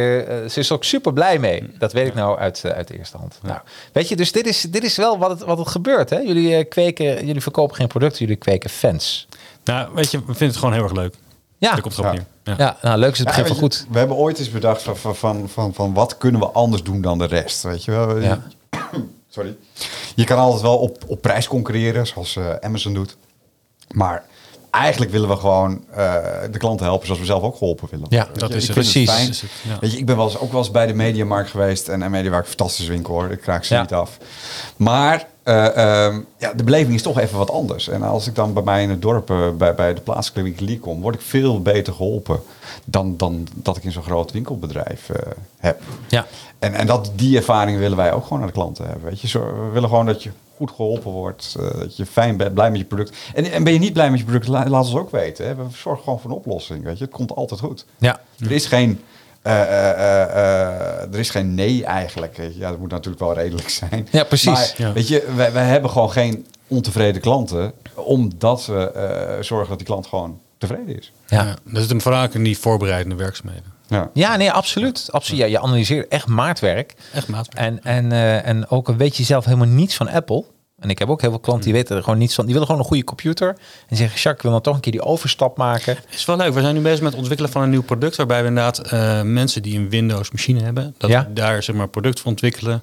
ze 0.49 0.53
is 0.55 0.73
ook 0.73 0.85
super 0.85 1.13
blij 1.13 1.39
mee. 1.39 1.71
Dat 1.79 1.93
weet 1.93 2.07
ik 2.07 2.15
nou 2.15 2.39
uit, 2.39 2.65
eh, 2.65 2.71
uit 2.71 2.89
de 2.89 2.99
eerste 2.99 3.17
hand. 3.17 3.39
Nou, 3.43 3.61
weet 3.93 4.09
je, 4.09 4.17
dus 4.17 4.33
dit 4.33 4.47
is, 4.47 4.61
dit 4.61 4.85
is 4.85 4.97
wel 4.97 5.19
wat 5.19 5.31
het, 5.31 5.41
wat 5.41 5.59
het 5.59 5.69
gebeurt. 5.69 6.11
Hè? 6.11 6.19
Jullie, 6.19 6.57
eh, 6.57 6.69
kweken, 6.69 7.27
jullie 7.27 7.43
verkopen 7.43 7.77
geen 7.77 7.87
producten, 7.87 8.19
jullie 8.19 8.37
kweken 8.37 8.71
fans. 8.71 9.29
Nou, 9.65 9.95
weet 9.95 10.11
je, 10.11 10.19
we 10.19 10.25
vinden 10.25 10.47
het 10.49 10.57
gewoon 10.57 10.75
heel 10.75 10.83
erg 10.83 10.93
leuk. 10.93 11.15
Ja, 11.59 11.73
Daar 11.73 11.81
komt 11.81 11.97
het 11.97 12.07
op 12.07 12.13
Ja. 12.15 12.19
neer. 12.19 12.27
Ja. 12.45 12.55
ja 12.65 12.77
nou, 12.83 12.99
leuk 12.99 13.13
is 13.13 13.19
het 13.19 13.29
Ja, 13.29 13.35
begin 13.35 13.47
van 13.47 13.57
je, 13.57 13.63
goed. 13.63 13.87
We 13.91 13.99
hebben 13.99 14.17
ooit 14.17 14.39
eens 14.39 14.51
bedacht 14.51 14.83
van, 14.83 14.97
van, 14.97 15.17
van, 15.17 15.49
van, 15.49 15.75
van 15.75 15.95
wat 15.95 16.19
kunnen 16.19 16.41
we 16.41 16.47
anders 16.47 16.83
doen 16.83 17.01
dan 17.01 17.19
de 17.19 17.25
rest. 17.27 17.63
Weet 17.63 17.85
je 17.85 17.91
wel? 17.91 18.19
Ja. 18.19 18.43
Sorry. 19.29 19.57
Je 20.15 20.25
kan 20.25 20.39
altijd 20.39 20.63
wel 20.63 20.79
op, 20.79 20.99
op 21.07 21.23
prijs 21.23 21.49
concurreren, 21.49 22.07
zoals 22.07 22.37
eh, 22.37 22.55
Amazon 22.61 22.95
doet. 22.95 23.17
Maar 23.89 24.25
eigenlijk 24.73 25.11
willen 25.11 25.29
we 25.29 25.37
gewoon 25.37 25.85
eh, 25.91 26.15
de 26.51 26.59
klanten 26.59 26.87
helpen 26.87 27.07
zoals 27.07 27.21
we 27.21 27.27
zelf 27.27 27.43
ook 27.43 27.57
geholpen 27.57 27.89
willen. 27.91 28.07
Ja, 28.09 28.29
dat 28.33 28.49
je, 28.49 28.55
is 28.57 28.63
ik 28.63 28.69
het. 28.69 28.79
Precies. 28.79 29.11
fijn. 29.11 29.27
Dat 29.27 29.35
is 29.35 29.41
het, 29.41 29.51
ja. 29.63 29.79
Weet 29.81 29.93
je, 29.93 29.99
ik 29.99 30.07
ben 30.07 30.17
wel 30.17 30.25
eens, 30.25 30.39
ook 30.39 30.51
wel 30.51 30.61
eens 30.61 30.71
bij 30.71 30.87
de 30.87 30.95
Mediamarkt 30.95 31.51
geweest. 31.51 31.89
En, 31.89 32.03
en 32.03 32.11
Mediamarkt, 32.11 32.47
een 32.49 32.55
fantastische 32.57 32.91
winkel 32.91 33.15
hoor. 33.15 33.31
Ik 33.31 33.41
kraak 33.41 33.65
ze 33.65 33.75
Ja. 33.75 33.81
niet 33.81 33.93
af. 33.93 34.19
Maar 34.77 35.27
eh, 35.43 35.77
ehm, 36.07 36.21
ja, 36.39 36.53
de 36.53 36.65
beleving 36.65 36.95
is 36.95 37.03
toch 37.03 37.19
even 37.19 37.39
wat 37.39 37.51
anders. 37.51 37.89
En 37.89 38.03
als 38.03 38.27
ik 38.27 38.35
dan 38.35 38.53
bij 38.53 38.63
mij 38.63 38.83
in 38.83 38.91
het 38.91 39.03
dorp, 39.03 39.31
eh, 39.31 39.51
bij, 39.51 39.75
bij 39.75 39.95
de 39.95 40.01
plaatselijke 40.01 40.43
winkelier 40.43 40.79
kom, 40.79 41.01
word 41.01 41.15
ik 41.15 41.21
veel 41.21 41.63
beter 41.63 41.93
geholpen 41.93 42.41
dan, 42.85 43.17
dan 43.17 43.47
dat 43.55 43.77
ik 43.77 43.85
in 43.85 43.93
zo'n 43.93 44.03
groot 44.03 44.33
winkelbedrijf 44.33 45.11
heb. 45.59 45.81
Ja. 46.09 46.27
En, 46.59 46.75
en 46.75 46.87
dat, 46.87 47.13
die 47.15 47.37
ervaring 47.37 47.79
willen 47.79 47.97
wij 47.97 48.13
ook 48.13 48.23
gewoon 48.23 48.39
naar 48.39 48.49
de 48.49 48.55
klanten 48.55 48.85
hebben. 48.87 49.05
Weet 49.05 49.21
je? 49.21 49.29
Zo, 49.29 49.41
we 49.41 49.71
willen 49.73 49.89
gewoon 49.89 50.07
dat 50.07 50.23
je 50.23 50.31
goed 50.69 50.77
geholpen 50.77 51.11
wordt. 51.11 51.57
eh, 51.61 51.79
dat 51.81 51.97
je 51.97 52.07
fijn 52.07 52.37
bent, 52.37 52.55
blij 52.55 52.71
met 52.71 52.81
je 52.81 52.87
product. 52.87 53.17
En, 53.35 53.51
en 53.53 53.65
ben 53.65 53.73
je 53.73 53.79
niet 53.79 53.93
blij 53.93 54.11
met 54.11 54.19
je 54.19 54.25
product, 54.25 54.49
la- 54.49 54.69
laat 54.69 54.85
ons 54.85 54.95
ook 54.95 55.11
weten. 55.11 55.47
Hè? 55.47 55.55
We 55.55 55.63
zorgen 55.77 56.05
gewoon 56.05 56.21
voor 56.21 56.31
een 56.31 56.37
oplossing. 56.37 56.85
Weet 56.85 56.99
je? 56.99 57.05
Het 57.05 57.13
komt 57.13 57.35
altijd 57.35 57.61
goed. 57.61 57.85
Ja. 57.99 58.21
Er 58.39 58.51
is 58.51 58.67
geen, 58.67 59.01
eh, 59.43 59.61
eh, 59.63 59.91
eh, 59.91 60.23
eh, 60.23 61.13
er 61.13 61.19
is 61.19 61.31
geen 61.31 61.55
nee 61.55 61.85
eigenlijk. 61.85 62.37
Ja, 62.55 62.71
dat 62.71 62.79
moet 62.79 62.91
natuurlijk 62.91 63.23
wel 63.23 63.35
redelijk 63.35 63.69
zijn. 63.69 64.09
Ja, 64.11 64.25
precies. 64.25 64.51
Maar, 64.53 64.75
Ja. 64.77 64.93
weet 64.93 65.09
je, 65.09 65.29
wij, 65.37 65.53
wij 65.53 65.65
hebben 65.67 65.91
gewoon 65.91 66.11
geen 66.11 66.47
ontevreden 66.69 67.21
klanten. 67.21 67.73
Omdat 67.95 68.67
we 68.67 68.91
eh, 68.93 69.43
zorgen 69.43 69.69
dat 69.69 69.79
die 69.79 69.87
klant 69.87 70.07
gewoon 70.07 70.41
tevreden 70.59 70.99
is. 70.99 71.13
Ja. 71.27 71.43
Ja. 71.45 71.57
Dat 71.73 71.83
is 71.83 71.89
hem 71.89 72.01
vaak 72.01 72.35
in 72.35 72.43
die 72.43 72.59
voorbereidende 72.59 73.15
werkzaamheden. 73.17 73.71
Ja. 73.89 74.11
Ja, 74.15 74.37
nee, 74.37 74.51
absoluut. 74.53 75.09
absoluut. 75.11 75.41
Ja, 75.41 75.47
je 75.47 75.59
analyseert 75.61 76.09
echt 76.09 76.27
maatwerk. 76.27 76.95
Echt 77.15 77.29
maatwerk. 77.29 77.59
En, 77.67 77.83
en, 77.85 78.13
eh, 78.13 78.47
en 78.47 78.69
ook 78.69 78.89
een 78.89 78.97
weet 78.97 79.17
je 79.17 79.23
zelf 79.25 79.45
helemaal 79.45 79.67
niets 79.67 79.97
van 79.97 80.09
Apple. 80.09 80.45
En 80.83 80.91
ik 80.91 80.99
heb 80.99 81.09
ook 81.09 81.21
heel 81.21 81.31
veel 81.31 81.39
klanten 81.39 81.65
die 81.65 81.73
weten 81.73 81.97
er 81.97 82.03
gewoon 82.03 82.19
niets 82.19 82.35
van. 82.35 82.45
Die 82.45 82.53
willen 82.53 82.69
gewoon 82.69 82.83
een 82.83 82.89
goede 82.89 83.05
computer. 83.05 83.49
En 83.89 83.97
zeggen, 83.97 84.17
Jacques, 84.17 84.35
ik 84.37 84.43
wil 84.43 84.51
dan 84.51 84.61
toch 84.61 84.75
een 84.75 84.81
keer 84.81 84.93
die 84.93 85.03
overstap 85.03 85.57
maken. 85.57 85.95
Het 85.97 86.15
is 86.15 86.25
wel 86.25 86.37
leuk. 86.37 86.53
We 86.55 86.61
zijn 86.61 86.75
nu 86.75 86.81
bezig 86.81 87.01
met 87.01 87.11
het 87.11 87.19
ontwikkelen 87.19 87.51
van 87.53 87.63
een 87.63 87.71
nieuw 87.71 87.83
product. 87.83 88.17
Waarbij 88.17 88.43
we 88.43 88.49
inderdaad 88.49 88.79
eh, 88.79 89.23
mensen 89.23 89.63
die 89.63 89.79
een 89.79 89.89
Windows 89.91 90.31
machine 90.31 90.63
hebben. 90.63 90.95
Dat 90.99 91.11
Ja. 91.11 91.27
we 91.27 91.33
daar 91.33 91.63
zeg 91.63 91.75
maar, 91.77 91.89
product 91.89 92.21
voor 92.21 92.31
ontwikkelen. 92.31 92.83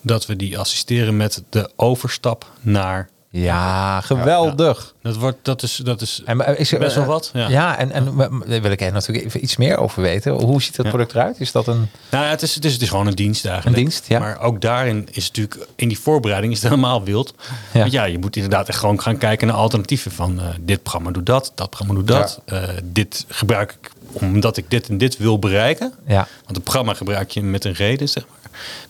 Dat 0.00 0.26
we 0.26 0.36
die 0.36 0.58
assisteren 0.58 1.16
met 1.16 1.42
de 1.50 1.70
overstap 1.76 2.50
naar... 2.60 3.08
Ja, 3.40 4.00
geweldig. 4.00 4.94
Dat, 5.02 5.16
wordt, 5.16 5.38
dat 5.42 5.62
is, 5.62 5.76
dat 5.76 6.00
is 6.00 6.22
En, 6.24 6.36
maar 6.36 6.56
is 6.58 6.72
er, 6.72 6.78
best 6.78 6.94
wel 6.94 7.04
eh, 7.04 7.10
wat. 7.10 7.30
Ja. 7.32 7.48
Ja, 7.48 7.78
en, 7.78 7.90
en 7.90 8.16
daar 8.46 8.60
wil 8.62 8.70
ik 8.70 8.80
er 8.80 8.92
natuurlijk 8.92 9.26
even 9.26 9.42
iets 9.42 9.56
meer 9.56 9.78
over 9.78 10.02
weten. 10.02 10.32
Hoe 10.32 10.62
ziet 10.62 10.76
het 10.76 10.84
Ja. 10.86 10.92
product 10.92 11.14
eruit? 11.14 11.40
Is 11.40 11.52
dat 11.52 11.66
een... 11.66 11.88
Nou, 12.10 12.24
het 12.24 12.42
is, 12.42 12.54
het, 12.54 12.64
is, 12.64 12.72
het 12.72 12.82
is 12.82 12.88
gewoon 12.88 13.06
een 13.06 13.14
dienst 13.14 13.44
eigenlijk. 13.46 13.76
Een 13.76 13.82
dienst, 13.82 14.08
ja. 14.08 14.18
Maar 14.18 14.40
ook 14.40 14.60
daarin 14.60 15.08
is 15.10 15.24
het 15.24 15.36
natuurlijk, 15.36 15.70
in 15.76 15.88
die 15.88 15.98
voorbereiding 15.98 16.52
is 16.52 16.62
het 16.62 16.70
helemaal 16.72 17.04
wild. 17.04 17.34
Ja. 17.72 17.80
Want 17.80 17.92
ja, 17.92 18.04
je 18.04 18.18
moet 18.18 18.36
inderdaad 18.36 18.68
echt 18.68 18.78
gewoon 18.78 19.00
gaan 19.00 19.18
kijken 19.18 19.46
naar 19.46 19.56
alternatieven. 19.56 20.10
Van 20.12 20.40
eh, 20.40 20.46
dit 20.60 20.82
programma 20.82 21.10
doet 21.10 21.26
dat, 21.26 21.52
dat 21.54 21.70
programma 21.70 21.94
doet 21.94 22.08
dat. 22.08 22.40
Eh, 22.44 22.62
dit 22.84 23.24
gebruik 23.28 23.76
ik 23.80 23.90
omdat 24.12 24.56
ik 24.56 24.70
dit 24.70 24.88
en 24.88 24.98
dit 24.98 25.16
wil 25.16 25.38
bereiken. 25.38 25.92
Ja. 26.06 26.28
Want 26.44 26.56
een 26.56 26.62
programma 26.62 26.94
gebruik 26.94 27.30
je 27.30 27.42
met 27.42 27.64
een 27.64 27.72
reden, 27.72 28.08
zeg 28.08 28.24
maar. 28.28 28.33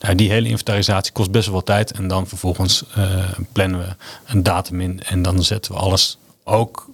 Nou, 0.01 0.15
die 0.15 0.31
hele 0.31 0.49
inventarisatie 0.49 1.13
kost 1.13 1.31
best 1.31 1.47
wel 1.47 1.55
wat 1.55 1.67
tijd. 1.67 1.93
En 1.93 2.09
dan 2.09 2.27
vervolgens 2.27 2.85
eh, 2.95 3.05
plannen 3.53 3.81
we 3.81 3.87
een 4.27 4.43
datum 4.43 4.81
in. 4.81 5.03
En 5.03 5.23
dan 5.23 5.43
zetten 5.43 5.73
we 5.73 5.79
alles 5.79 6.19
ook, 6.45 6.89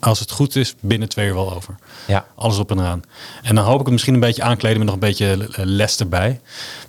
als 0.00 0.20
het 0.20 0.30
goed 0.30 0.56
is, 0.56 0.74
binnen 0.80 1.08
twee 1.08 1.26
uur 1.26 1.34
wel 1.34 1.54
over. 1.54 1.74
Ja. 2.06 2.26
Alles 2.34 2.58
op 2.58 2.70
en 2.70 2.78
eraan. 2.78 3.02
En 3.42 3.54
dan 3.54 3.64
hoop 3.64 3.78
ik 3.78 3.84
het 3.84 3.92
misschien 3.92 4.14
een 4.14 4.20
beetje 4.20 4.42
aankleden 4.42 4.76
met 4.78 4.86
nog 4.86 4.94
een 4.94 5.00
beetje 5.00 5.48
les 5.56 5.98
erbij. 5.98 6.40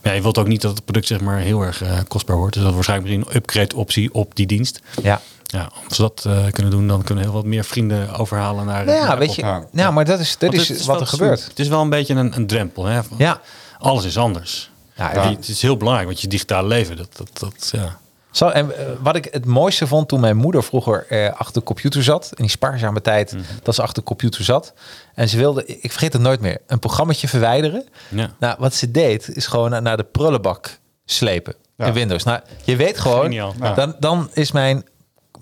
Maar 0.01 0.11
ja, 0.11 0.17
je 0.17 0.21
wilt 0.21 0.37
ook 0.37 0.47
niet 0.47 0.61
dat 0.61 0.75
het 0.75 0.85
product 0.85 1.07
zeg 1.07 1.21
maar 1.21 1.37
heel 1.37 1.61
erg 1.61 1.81
eh, 1.81 1.97
kostbaar 2.07 2.37
wordt. 2.37 2.53
Dus 2.53 2.61
dat 2.61 2.71
is 2.71 2.75
waarschijnlijk 2.75 3.09
misschien 3.09 3.31
een 3.33 3.41
upgrade 3.41 3.75
optie 3.75 4.13
op 4.13 4.35
die 4.35 4.45
dienst. 4.45 4.81
Ja. 5.01 5.21
Ja, 5.53 5.69
als 5.87 5.97
we 5.97 6.03
dat 6.03 6.25
eh, 6.25 6.51
kunnen 6.51 6.71
doen, 6.71 6.87
dan 6.87 7.03
kunnen 7.03 7.23
we 7.23 7.29
heel 7.29 7.39
wat 7.39 7.49
meer 7.49 7.63
vrienden 7.63 8.15
overhalen 8.15 8.65
naar. 8.65 8.85
Nou 8.85 8.97
ja, 8.97 9.07
naar 9.07 9.17
weet 9.17 9.35
je. 9.35 9.43
Apple. 9.43 9.67
Ja. 9.71 9.83
Nou, 9.83 9.93
maar 9.93 10.05
dat 10.05 10.19
is, 10.19 10.37
dat 10.37 10.55
Want 10.55 10.69
is, 10.69 10.85
wat 10.85 11.01
er 11.01 11.07
gebeurt. 11.07 11.43
Het 11.43 11.59
is 11.59 11.67
wel 11.67 11.81
een 11.81 11.89
beetje 11.89 12.13
een, 12.13 12.35
een 12.35 12.47
drempel. 12.47 12.85
Hè? 12.85 13.03
Van, 13.03 13.17
Ja. 13.19 13.41
Alles 13.79 14.05
is 14.05 14.17
anders. 14.17 14.69
Ja, 14.95 15.29
Het 15.29 15.47
is 15.47 15.61
heel 15.61 15.77
belangrijk, 15.77 16.07
want 16.07 16.21
je 16.21 16.27
digitale 16.27 16.67
leven, 16.67 16.97
dat, 16.97 17.17
dat, 17.17 17.29
dat 17.39 17.69
ja. 17.71 17.97
Zo, 18.31 18.47
en 18.49 18.77
eh, 18.77 18.85
wat 18.99 19.15
ik 19.15 19.27
het 19.31 19.45
mooiste 19.45 19.87
vond 19.87 20.07
toen 20.07 20.19
mijn 20.19 20.35
moeder 20.37 20.63
vroeger 20.63 21.05
eh, 21.09 21.33
achter 21.33 21.53
de 21.53 21.63
computer 21.63 22.03
zat. 22.03 22.25
In 22.29 22.41
die 22.43 22.49
spaarzame 22.49 23.01
tijd 23.01 23.31
Mhm. 23.33 23.43
dat 23.63 23.75
ze 23.75 23.81
achter 23.81 23.95
de 24.01 24.07
computer 24.07 24.43
zat. 24.43 24.73
En 25.13 25.29
ze 25.29 25.37
wilde, 25.37 25.65
ik 25.65 25.91
vergeet 25.91 26.13
het 26.13 26.21
nooit 26.21 26.39
meer, 26.41 26.57
een 26.67 26.79
programmaatje 26.79 27.27
verwijderen. 27.27 27.85
Ja. 28.09 28.31
Nou, 28.39 28.55
wat 28.59 28.73
ze 28.73 28.91
deed, 28.91 29.35
is 29.35 29.47
gewoon 29.47 29.69
naar, 29.69 29.81
naar 29.81 29.97
de 29.97 30.03
prullenbak 30.03 30.79
slepen 31.05 31.55
Ja. 31.77 31.85
in 31.85 31.93
Windows. 31.93 32.23
Nou, 32.23 32.39
je 32.63 32.75
weet 32.75 32.99
gewoon. 32.99 33.31
Ja. 33.31 33.51
dan, 33.75 33.95
dan 33.99 34.29
is 34.33 34.51
mijn 34.51 34.85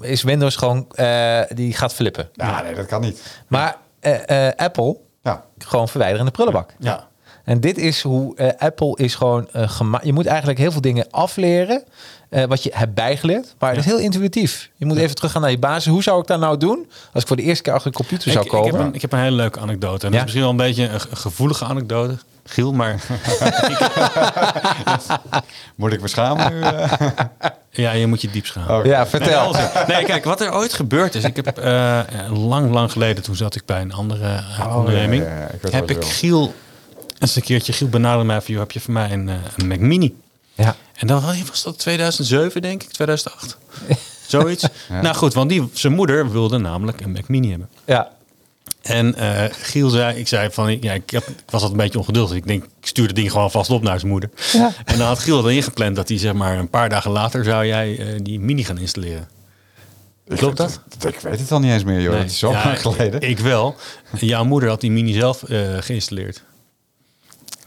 is 0.02 0.24
Windows 0.24 0.56
gewoon, 0.56 0.88
eh, 0.92 1.42
die 1.50 1.74
gaat 1.74 1.94
flippen. 1.94 2.30
Ja, 2.34 2.62
nee, 2.62 2.76
dat 2.76 2.86
kan 2.86 3.02
niet. 3.02 3.22
Maar 3.48 3.78
eh, 4.00 4.48
eh, 4.48 4.56
Apple, 4.56 4.98
Ja. 5.24 5.44
gewoon 5.58 5.88
verwijderen 5.88 6.26
in 6.26 6.32
de 6.32 6.36
prullenbak. 6.36 6.74
Ja. 6.80 7.08
En 7.44 7.60
dit 7.60 7.78
is 7.78 8.02
hoe 8.02 8.36
eh, 8.36 8.48
Apple 8.58 8.98
is 8.98 9.16
gewoon 9.16 9.48
eh 9.52 9.70
gemaakt. 9.70 10.06
Je 10.06 10.14
moet 10.14 10.26
eigenlijk 10.26 10.60
heel 10.60 10.72
veel 10.72 10.82
dingen 10.82 11.06
afleren. 11.12 11.84
eh, 12.30 12.44
wat 12.44 12.64
je 12.64 12.72
hebt 12.74 12.94
bijgeleerd. 12.94 13.56
Maar 13.60 13.70
het 13.70 13.80
is 13.80 13.86
heel 13.86 14.00
intuïtief. 14.00 14.70
Je 14.76 14.86
moet 14.86 14.98
even 14.98 15.16
teruggaan 15.16 15.42
naar 15.42 15.52
je 15.52 15.58
basis. 15.60 15.86
Hoe 15.92 16.04
zou 16.04 16.22
ik 16.22 16.28
dat 16.28 16.40
nou 16.40 16.58
doen 16.58 16.90
als 17.14 17.22
ik 17.22 17.28
voor 17.28 17.38
de 17.38 17.44
eerste 17.44 17.64
keer 17.64 17.74
achter 17.74 17.92
de 17.92 17.98
computer 17.98 18.32
zou 18.32 18.48
komen? 18.48 18.66
Ik 18.68 18.72
heb, 18.74 18.82
een, 18.82 18.94
ik 18.94 19.02
heb 19.02 19.12
een 19.12 19.20
hele 19.20 19.36
leuke 19.36 19.60
anekdote. 19.60 20.06
En 20.08 20.12
Ja? 20.14 20.18
dat 20.20 20.28
is 20.28 20.34
misschien 20.34 20.42
wel 20.42 20.50
een 20.50 20.58
beetje 20.58 20.88
een, 20.88 21.02
ge- 21.02 21.16
gevoelige 21.16 21.66
anekdote. 21.66 22.18
Giel, 22.46 22.74
maar 22.74 22.96
Moet 25.76 25.94
ik 25.94 26.02
me 26.02 26.08
schamen 26.08 26.54
nu? 26.54 26.62
ja, 27.70 27.92
je 27.92 28.08
moet 28.08 28.22
je 28.22 28.30
diep 28.30 28.46
schamen. 28.46 28.78
Oh, 28.80 28.86
Ja, 28.86 29.08
vertel. 29.08 29.56
Nee, 29.88 30.04
kijk, 30.04 30.24
wat 30.24 30.42
er 30.42 30.54
ooit 30.54 30.74
gebeurd 30.74 31.16
is. 31.16 31.24
Ik 31.24 31.36
heb 31.36 31.58
eh, 31.58 32.00
lang, 32.34 32.72
lang 32.72 32.92
geleden, 32.92 33.24
toen 33.24 33.36
zat 33.36 33.56
ik 33.56 33.66
bij 33.66 33.82
een 33.82 33.94
andere 33.94 34.26
eh, 34.60 34.76
onderneming. 34.78 35.24
ja, 35.24 35.48
ja, 35.62 35.70
heb 35.70 35.90
ik 35.90 35.98
wil. 35.98 36.08
Giel 36.08 36.54
eens 37.22 37.36
een 37.36 37.42
keertje, 37.42 37.74
Giel 37.74 37.90
benaderde 37.90 38.26
mij 38.26 38.42
van, 38.42 38.56
heb 38.56 38.72
je 38.72 38.80
voor 38.80 38.94
mij 38.94 39.12
een, 39.12 39.30
eh, 39.30 39.36
een 39.58 39.68
Mac 39.68 39.80
Mini? 39.80 40.16
Ja. 40.54 40.76
En 40.96 41.08
dan 41.08 41.24
was 41.50 41.64
dat 41.64 41.80
2007, 41.80 42.62
denk 42.62 42.84
ik, 42.84 42.90
2008. 42.90 43.58
Zoiets. 44.28 44.68
Nou 44.90 45.16
goed, 45.16 45.34
want 45.34 45.50
die, 45.50 45.70
zijn 45.74 45.94
moeder 45.94 46.32
wilde 46.32 46.58
namelijk 46.58 47.02
een 47.02 47.12
Mac 47.12 47.28
Mini 47.28 47.50
hebben. 47.50 47.70
Ja. 47.86 48.12
En 48.82 49.16
eh, 49.16 49.44
Giel 49.52 49.90
zei, 49.90 50.20
ik 50.20 50.28
zei 50.28 50.52
van, 50.52 50.82
ja, 50.82 50.94
ik, 50.94 51.10
heb, 51.10 51.28
ik 51.28 51.36
was 51.46 51.62
altijd 51.62 51.72
een 51.72 51.78
beetje 51.78 52.00
ongeduldig. 52.00 52.38
Ik 52.38 52.48
denk, 52.48 52.64
ik 52.64 52.88
stuur 52.88 53.08
het 53.08 53.16
ding 53.16 53.32
gewoon 53.32 53.52
vast 53.52 53.70
op 53.70 53.82
naar 53.82 54.00
zijn 54.00 54.12
moeder. 54.12 54.30
Ja. 54.52 54.72
En 54.86 54.98
dan 54.98 55.08
had 55.08 55.20
Giel 55.20 55.42
dat 55.42 55.52
ingepland 55.52 55.96
dat 55.96 56.10
hij 56.10 56.18
zeg 56.18 56.34
maar 56.34 56.58
een 56.58 56.70
paar 56.70 56.90
dagen 56.90 57.12
later 57.12 57.44
zou 57.44 57.66
jij 57.66 57.98
eh, 58.00 58.20
die 58.22 58.40
Mini 58.40 58.64
gaan 58.64 58.78
installeren. 58.78 59.30
Klopt 60.36 60.58
dat? 60.58 60.82
Ik 61.08 61.20
weet 61.20 61.40
het 61.40 61.52
al 61.52 61.60
niet 61.60 61.72
eens 61.72 61.84
meer, 61.84 62.02
joh. 62.02 62.12
Nee. 62.12 62.22
Dat 62.22 62.32
is 62.32 62.40
zo 62.40 62.52
Ja, 62.52 62.66
lang 62.66 62.82
geleden. 62.82 63.22
Ik 63.22 63.40
wel. 63.40 63.76
Jouw 64.20 64.44
moeder 64.44 64.70
had 64.70 64.82
die 64.82 64.92
Mini 64.92 65.14
zelf 65.14 65.44
geïnstalleerd. 65.80 66.44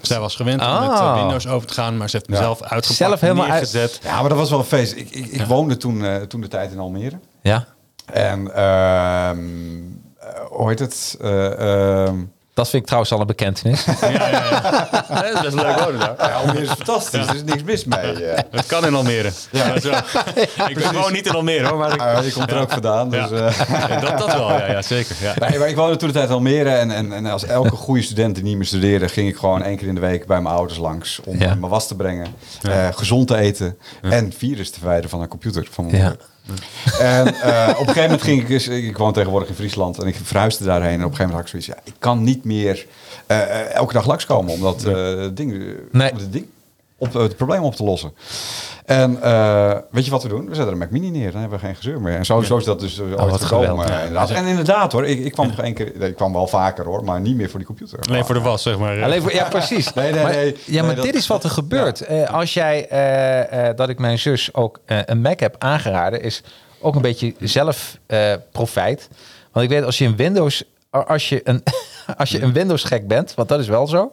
Zij 0.06 0.20
was 0.20 0.36
gewend 0.36 0.60
om 0.60 0.66
met 0.68 0.90
eh, 0.90 1.00
Ah. 1.00 1.14
Windows 1.20 1.46
over 1.46 1.68
te 1.68 1.74
gaan, 1.74 1.96
maar 1.96 2.10
ze 2.10 2.16
heeft 2.16 2.28
hem 2.28 2.36
Ja. 2.38 2.42
zelf 2.42 2.60
uitgepakt, 2.62 2.94
Zelf 2.94 3.20
helemaal 3.20 3.44
uit- 3.44 3.52
neergezet. 3.52 4.00
Ja, 4.02 4.20
maar 4.20 4.28
dat 4.28 4.38
was 4.38 4.50
wel 4.50 4.58
een 4.58 4.64
feest. 4.64 4.92
Ik, 4.96 5.10
ik, 5.10 5.26
ik 5.26 5.42
woonde 5.46 5.76
toen, 5.76 6.04
eh, 6.04 6.16
toen 6.16 6.40
de 6.40 6.48
tijd 6.48 6.72
in 6.72 6.78
Almere. 6.78 7.18
Ja. 7.42 7.64
En 8.12 8.54
ehm 8.54 9.38
eh, 10.18 10.28
hoe 10.50 10.68
heet 10.68 10.78
het? 10.78 11.16
Dat 12.54 12.68
vind 12.68 12.82
ik 12.82 12.86
trouwens 12.88 13.12
al 13.14 13.20
een 13.20 13.26
bekentenis. 13.26 13.84
Ja, 14.00 14.08
ja, 14.10 14.28
ja. 14.28 14.60
Dat 15.14 15.24
is 15.34 15.40
best 15.40 15.54
leuk 15.54 15.78
wonen 15.80 16.00
daar. 16.00 16.14
ja, 16.18 16.32
Almere 16.34 16.60
is 16.62 16.68
fantastisch. 16.70 17.26
Er 17.26 17.34
is 17.34 17.42
niks 17.44 17.62
mis 17.62 17.84
mee. 17.84 18.24
eh. 18.24 18.42
Het 18.58 18.66
kan 18.66 18.86
in 18.86 18.94
Almere. 18.94 19.30
Ja. 19.50 19.80
Zo. 19.80 19.90
Ik 20.68 20.74
ben 20.74 20.82
gewoon 20.82 21.12
niet 21.12 21.26
in 21.26 21.32
Almere 21.32 21.66
hoor, 21.66 21.78
maar 21.78 21.92
ik, 21.94 22.00
Ah, 22.00 22.24
je 22.24 22.32
komt 22.32 22.50
er 22.50 22.60
ook 22.60 22.70
vandaan. 22.70 23.10
Dus, 23.10 23.30
Ja. 23.30 23.46
eh, 23.46 24.00
dat, 24.00 24.18
dat 24.18 24.32
wel. 24.32 24.48
Ja, 24.52 24.66
ja 24.70 24.82
zeker. 24.82 25.16
Nee, 25.48 25.58
maar 25.58 25.68
ik 25.68 25.76
woonde 25.76 25.96
toen 25.96 26.08
de 26.08 26.14
tijd 26.14 26.28
in 26.28 26.34
Almere 26.34 26.70
en, 26.70 26.90
en, 26.90 27.12
en 27.12 27.26
als 27.26 27.44
elke 27.44 27.76
goede 27.76 28.02
student 28.02 28.34
die 28.34 28.44
niet 28.44 28.56
meer 28.56 28.66
studeerde, 28.66 29.08
ging 29.08 29.28
ik 29.28 29.36
gewoon 29.36 29.62
één 29.62 29.76
keer 29.76 29.88
in 29.88 29.94
de 29.94 30.00
week 30.00 30.26
bij 30.26 30.40
mijn 30.40 30.54
ouders 30.54 30.78
langs 30.78 31.20
om 31.24 31.38
Ja. 31.38 31.46
mijn 31.54 31.68
was 31.70 31.88
te 31.88 31.96
brengen, 31.96 32.26
eh, 32.62 32.88
gezond 32.94 33.26
te 33.28 33.36
eten 33.36 33.78
en 34.02 34.32
virus 34.36 34.70
te 34.70 34.76
verwijderen 34.78 35.10
van 35.10 35.20
een 35.22 35.28
computer. 35.28 35.68
Van 35.70 35.86
mijn 35.86 35.96
Ja. 35.96 36.14
En 37.00 37.26
eh, 37.34 37.68
op 37.68 37.80
een 37.80 37.86
gegeven 37.86 38.02
moment 38.02 38.22
ging 38.22 38.40
ik, 38.40 38.48
dus, 38.48 38.68
ik 38.68 38.96
woon 38.96 39.12
tegenwoordig 39.12 39.48
in 39.48 39.54
Friesland 39.54 39.98
en 39.98 40.06
ik 40.06 40.16
verhuisde 40.22 40.64
daarheen 40.64 40.98
en 41.00 41.04
op 41.04 41.10
een 41.10 41.16
gegeven 41.16 41.30
moment 41.30 41.50
had 41.50 41.54
ik 41.54 41.64
zoiets, 41.64 41.84
ja, 41.86 41.92
ik 41.92 41.98
kan 41.98 42.22
niet 42.22 42.44
meer 42.44 42.86
eh, 43.26 43.42
eh, 43.60 43.74
elke 43.74 43.92
dag 43.92 44.06
langskomen 44.06 44.52
om 44.54 44.60
dat 44.60 44.80
ding, 45.36 45.76
Nee. 45.92 46.10
om 46.12 46.18
dit 46.18 46.32
ding 46.32 46.46
op, 46.98 47.12
het 47.12 47.36
probleem 47.36 47.62
op 47.62 47.74
te 47.74 47.84
lossen. 47.84 48.12
En 48.84 49.22
eh, 49.22 49.76
weet 49.90 50.04
je 50.04 50.10
wat 50.10 50.22
we 50.22 50.28
doen? 50.28 50.48
We 50.48 50.54
zetten 50.54 50.72
een 50.72 50.78
Mac 50.78 50.90
Mini 50.90 51.10
neer, 51.10 51.32
dan 51.32 51.40
hebben 51.40 51.58
we 51.58 51.64
geen 51.66 51.76
gezeur 51.76 52.00
meer. 52.00 52.16
En 52.16 52.24
zo, 52.24 52.42
zo 52.42 52.56
is 52.56 52.64
dat 52.64 52.80
dus 52.80 52.98
eh, 52.98 53.04
ooit 53.04 53.12
Oh, 53.20 53.32
gekomen. 53.32 53.46
geweldig. 53.68 53.88
eh, 53.90 53.98
inderdaad. 53.98 54.30
En 54.30 54.44
inderdaad 54.46 54.92
hoor, 54.92 55.06
ik, 55.06 55.24
ik 55.24 55.32
kwam 55.32 55.46
nog 55.46 55.58
één 55.60 55.74
keer, 55.74 56.02
ik 56.02 56.16
kwam 56.16 56.32
wel 56.32 56.46
vaker 56.46 56.84
hoor, 56.84 57.04
maar 57.04 57.20
niet 57.20 57.36
meer 57.36 57.48
voor 57.50 57.58
die 57.58 57.66
computer. 57.68 57.98
Alleen 58.08 58.24
voor 58.24 58.34
de 58.34 58.40
was, 58.40 58.62
zeg 58.62 58.78
maar. 58.78 59.02
Alleen 59.02 59.22
voor, 59.22 59.32
ja, 59.34 59.48
precies. 59.48 59.92
Nee, 59.92 60.12
nee, 60.12 60.22
maar, 60.22 60.32
nee. 60.32 60.56
Ja, 60.66 60.82
maar 60.82 60.94
dat- 60.94 61.04
dit 61.04 61.14
is 61.14 61.26
wat 61.26 61.44
er 61.44 61.50
gebeurt. 61.50 62.08
Als 62.28 62.54
jij, 62.54 62.86
dat 63.76 63.88
ik 63.88 63.98
mijn 63.98 64.18
zus 64.18 64.54
ook 64.54 64.80
een 64.86 65.20
Mac 65.20 65.40
heb 65.40 65.56
aangeraden, 65.58 66.22
is 66.22 66.42
ook 66.80 66.94
een 66.94 67.02
beetje 67.02 67.34
zelf 67.40 67.98
profijt. 68.52 69.08
Want 69.52 69.64
ik 69.66 69.72
weet, 69.72 69.84
als 69.84 69.98
je 69.98 70.04
een 70.04 70.16
Windows, 70.16 70.64
als 71.02 71.28
je 71.28 71.40
een, 71.44 71.62
als 72.16 72.30
je 72.30 72.42
een 72.42 72.52
Windows 72.52 72.84
gek 72.84 73.08
bent, 73.08 73.34
want 73.34 73.48
dat 73.48 73.60
is 73.60 73.68
wel 73.68 73.86
zo, 73.86 74.12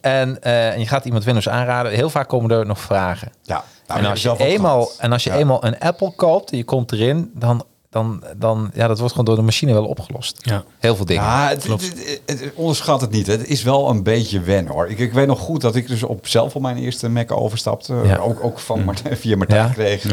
en, 0.00 0.42
eh, 0.42 0.72
en 0.72 0.80
je 0.80 0.86
gaat 0.86 1.04
iemand 1.04 1.24
Windows 1.24 1.48
aanraden, 1.48 1.92
heel 1.92 2.10
vaak 2.10 2.28
komen 2.28 2.50
er 2.50 2.66
nog 2.66 2.78
vragen. 2.80 3.32
Ja, 3.42 3.64
nou, 3.86 4.00
en, 4.00 4.06
als 4.06 4.22
je 4.22 4.34
eenmaal, 4.38 4.88
en 4.98 5.12
als 5.12 5.24
je 5.24 5.30
Ja. 5.30 5.36
eenmaal 5.36 5.64
een 5.64 5.78
Apple 5.78 6.12
koopt 6.16 6.50
en 6.50 6.56
je 6.56 6.64
komt 6.64 6.92
erin, 6.92 7.30
dan, 7.34 7.64
dan, 7.90 8.24
dan 8.36 8.70
ja, 8.74 8.86
dat 8.86 8.96
wordt 8.98 9.10
gewoon 9.12 9.26
door 9.26 9.36
de 9.36 9.42
machine 9.42 9.72
wel 9.72 9.86
opgelost. 9.86 10.38
Ja. 10.42 10.62
Heel 10.78 10.96
veel 10.96 11.04
dingen. 11.04 11.22
Ja, 11.22 11.48
het, 11.48 11.62
het, 11.62 11.82
het- 11.82 12.20
het- 12.40 12.52
onderschat 12.54 13.00
het 13.00 13.10
niet. 13.10 13.26
Het 13.26 13.46
is 13.46 13.62
wel 13.62 13.88
een 13.90 14.02
beetje 14.02 14.40
wennen 14.40 14.72
hoor. 14.72 14.88
Ik, 14.90 14.98
ik 14.98 15.12
weet 15.12 15.26
nog 15.26 15.38
goed 15.38 15.60
dat 15.60 15.74
ik 15.74 15.88
dus 15.88 16.02
op 16.02 16.26
zelf 16.26 16.54
op 16.54 16.62
mijn 16.62 16.76
eerste 16.76 17.08
Mac 17.08 17.30
overstapte. 17.32 17.94
Ja. 18.04 18.16
Ook, 18.16 18.44
ook 18.44 18.58
van 18.58 18.84
Martijn, 18.84 19.16
via 19.16 19.36
Martijn 19.36 19.66
Ja. 19.66 19.72
kreeg 19.72 20.06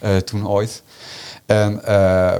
eh, 0.00 0.16
toen 0.16 0.48
ooit. 0.48 0.82
En 1.46 1.84
eh, 1.84 2.36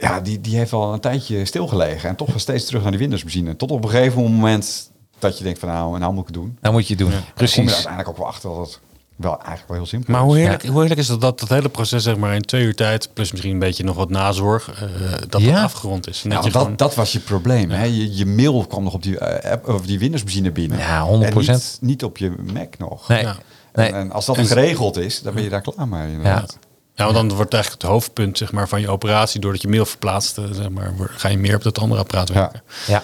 ja, 0.00 0.20
die, 0.20 0.40
die 0.40 0.56
heeft 0.56 0.70
wel 0.70 0.92
een 0.92 1.00
tijdje 1.00 1.44
stilgelegen. 1.44 2.08
En 2.08 2.16
toch 2.16 2.28
steeds 2.36 2.64
terug 2.64 2.82
naar 2.82 2.90
die 2.90 3.00
Windows-machine. 3.00 3.56
Tot 3.56 3.70
op 3.70 3.84
een 3.84 3.90
gegeven 3.90 4.22
moment 4.22 4.90
dat 5.18 5.38
je 5.38 5.44
denkt 5.44 5.58
van 5.58 5.68
nou, 5.68 5.98
nou 5.98 6.12
moet 6.12 6.20
ik 6.28 6.34
het 6.34 6.34
doen. 6.42 6.58
Dan 6.60 6.72
moet 6.72 6.86
je 6.86 6.94
het 6.94 6.98
doen. 7.02 7.10
Dan 7.10 7.18
kom 7.20 7.26
je 7.28 7.32
er 7.32 7.34
Precies. 7.52 7.72
uiteindelijk 7.72 8.08
ook 8.08 8.16
wel 8.16 8.26
achter 8.26 8.50
dat 8.50 8.58
het 8.58 8.80
wel 9.16 9.32
eigenlijk 9.38 9.68
wel 9.68 9.76
heel 9.76 9.86
simpel 9.86 10.12
Maar 10.12 10.20
is. 10.20 10.26
hoe 10.26 10.36
heerlijk, 10.38 10.64
hoe 10.66 10.78
heerlijk 10.78 11.00
is 11.00 11.06
dat, 11.06 11.20
dat 11.20 11.40
dat 11.40 11.48
hele 11.48 11.68
proces 11.68 12.02
zeg 12.02 12.16
maar 12.16 12.34
in 12.34 12.42
twee 12.42 12.64
uur 12.64 12.74
tijd, 12.74 13.10
plus 13.14 13.30
misschien 13.30 13.52
een 13.52 13.58
beetje 13.58 13.84
nog 13.84 13.96
wat 13.96 14.10
nazorg, 14.10 14.82
eh, 14.82 14.88
dat 15.28 15.40
Ja. 15.40 15.52
het 15.54 15.62
afgerond 15.64 16.08
is. 16.08 16.22
En 16.24 16.30
Ja, 16.30 16.34
dat 16.40 16.44
dat, 16.52 16.62
gewoon- 16.62 16.76
dat 16.76 16.94
was 16.94 17.12
je 17.12 17.18
probleem. 17.20 17.70
Hè? 17.70 17.84
Je, 17.84 18.16
je 18.16 18.26
mail 18.26 18.66
kwam 18.66 18.82
nog 18.84 18.94
op 18.94 19.02
die, 19.02 19.18
eh, 19.18 19.52
app, 19.52 19.68
of 19.68 19.86
die 19.86 19.98
Windows-machine 19.98 20.50
binnen. 20.52 20.78
Ja, 20.78 21.02
100%. 21.04 21.48
En 21.48 21.54
niet, 21.54 21.78
niet 21.80 22.04
op 22.04 22.16
je 22.18 22.32
Mac 22.52 22.78
nog. 22.78 23.08
Nee. 23.08 23.22
Ja. 23.22 23.36
nee. 23.72 23.88
En, 23.88 23.94
en 23.94 24.12
als 24.12 24.26
dat 24.26 24.38
geregeld 24.38 24.96
is, 24.98 25.22
dan 25.22 25.34
ben 25.34 25.42
je 25.42 25.48
daar 25.48 25.60
klaar 25.60 25.88
mee. 25.88 26.08
inderdaad. 26.08 26.58
Ja, 26.60 26.68
want 27.04 27.16
dan 27.16 27.36
wordt 27.36 27.54
eigenlijk 27.54 27.82
het 27.82 27.90
hoofdpunt 27.92 28.38
zeg 28.38 28.52
maar, 28.52 28.68
van 28.68 28.80
je 28.80 28.88
operatie, 28.88 29.40
doordat 29.40 29.62
je 29.62 29.68
mail 29.68 29.86
verplaatst, 29.86 30.38
eh, 30.38 30.44
zeg 30.52 30.68
maar, 30.68 30.92
ga 30.98 31.28
je 31.28 31.38
meer 31.38 31.54
op 31.56 31.62
dat 31.62 31.78
andere 31.78 32.00
apparaat 32.00 32.28
werken. 32.28 32.62
Ja. 32.86 33.02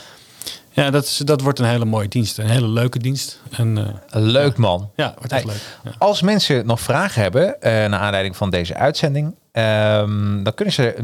Ja, 0.76 0.90
dat, 0.90 1.04
is, 1.04 1.16
dat 1.16 1.40
wordt 1.40 1.58
een 1.58 1.64
hele 1.64 1.84
mooie 1.84 2.08
dienst. 2.08 2.38
Een 2.38 2.50
hele 2.50 2.68
leuke 2.68 2.98
dienst. 2.98 3.40
En, 3.50 3.78
eh, 3.78 4.20
Leuk 4.22 4.56
man. 4.56 4.90
ja, 4.96 5.14
wordt 5.18 5.32
echt 5.32 5.42
Hey, 5.42 5.52
leuk. 5.52 5.62
Ja. 5.84 5.90
Als 5.98 6.22
mensen 6.22 6.66
nog 6.66 6.80
vragen 6.80 7.22
hebben 7.22 7.60
eh 7.60 7.72
naar 7.72 8.00
aanleiding 8.00 8.36
van 8.36 8.50
deze 8.50 8.74
uitzending, 8.74 9.34
ehm, 9.52 10.42
dan 10.42 10.54
kunnen 10.54 10.74
ze, 10.74 10.94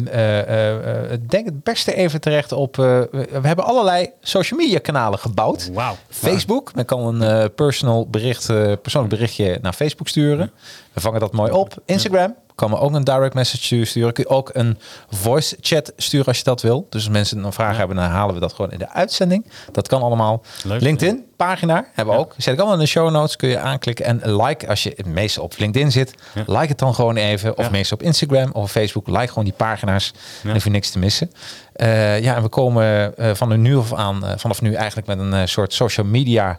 denk 1.29 1.45
het 1.45 1.63
beste 1.63 1.95
even 1.95 2.21
terecht 2.21 2.53
op. 2.53 2.77
we 2.77 3.41
hebben 3.43 3.65
allerlei 3.65 4.11
social 4.21 4.61
media 4.61 4.79
kanalen 4.79 5.19
gebouwd. 5.19 5.71
Wauw. 5.73 5.97
Facebook, 6.09 6.75
men 6.75 6.85
kan 6.85 7.21
een 7.21 7.55
personal 7.55 8.09
bericht, 8.09 8.47
persoonlijk 8.83 9.15
berichtje 9.15 9.59
naar 9.63 9.73
Facebook 9.73 10.09
sturen. 10.09 10.53
We 10.93 11.01
vangen 11.01 11.21
dat 11.21 11.33
mooi 11.33 11.53
op. 11.53 11.75
Instagram 11.85 12.35
kan 12.55 12.71
me 12.71 12.79
ook 12.79 12.95
een 12.95 13.05
direct 13.05 13.35
message 13.35 13.85
sturen. 13.85 14.13
Kun 14.13 14.25
je 14.29 14.35
ook 14.35 14.51
een 14.53 14.79
voice 15.11 15.57
chat 15.61 15.93
sturen 15.97 16.27
als 16.27 16.39
je 16.39 16.45
dat 16.45 16.63
wil. 16.63 16.87
Dus 16.91 17.03
als 17.03 17.13
mensen 17.13 17.45
een 17.45 17.53
vraag 17.53 17.77
hebben, 17.77 17.97
dan 17.97 18.05
halen 18.05 18.35
we 18.35 18.41
dat 18.41 18.53
gewoon 18.53 18.71
in 18.71 18.79
de 18.79 18.89
uitzending. 18.89 19.47
Dat 19.73 19.89
kan 19.89 20.03
allemaal. 20.03 20.43
Leuk, 20.65 20.81
LinkedIn 20.81 21.25
pagina 21.37 21.87
hebben 21.93 22.15
we 22.15 22.21
ook. 22.21 22.35
Zet 22.37 22.53
ik 22.53 22.59
allemaal 22.59 22.79
in 22.79 22.85
de 22.85 22.91
show 22.91 23.11
notes. 23.11 23.37
Kun 23.37 23.49
je 23.49 23.59
aanklikken 23.59 24.05
en 24.05 24.37
like 24.43 24.69
als 24.69 24.83
je 24.83 24.93
het 24.97 25.07
meeste 25.07 25.43
op 25.43 25.55
LinkedIn 25.59 25.93
zit. 25.93 26.15
Like 26.47 26.67
het 26.67 26.79
dan 26.79 26.95
gewoon 26.95 27.17
even. 27.17 27.59
Of 27.59 27.71
meestal 27.71 27.99
op 27.99 28.05
Instagram 28.05 28.51
of 28.53 28.71
Facebook. 28.71 29.07
Like 29.07 29.29
gewoon 29.29 29.45
die 29.45 29.53
pagina's. 29.53 30.13
Dan 30.43 30.53
hoef 30.53 30.65
je 30.65 30.71
niks 30.71 30.91
te 30.91 30.99
missen. 30.99 31.31
Eh, 31.73 32.21
ja, 32.21 32.37
en 32.37 32.43
we 32.43 32.49
komen 32.49 33.17
eh, 33.17 33.35
van 33.35 33.61
nu 33.61 33.77
af 33.77 33.95
aan, 33.95 34.27
eh, 34.27 34.33
vanaf 34.37 34.61
nu 34.61 34.75
eigenlijk 34.75 35.07
met 35.07 35.19
een 35.19 35.49
soort 35.49 35.73
social 35.73 36.07
media 36.07 36.59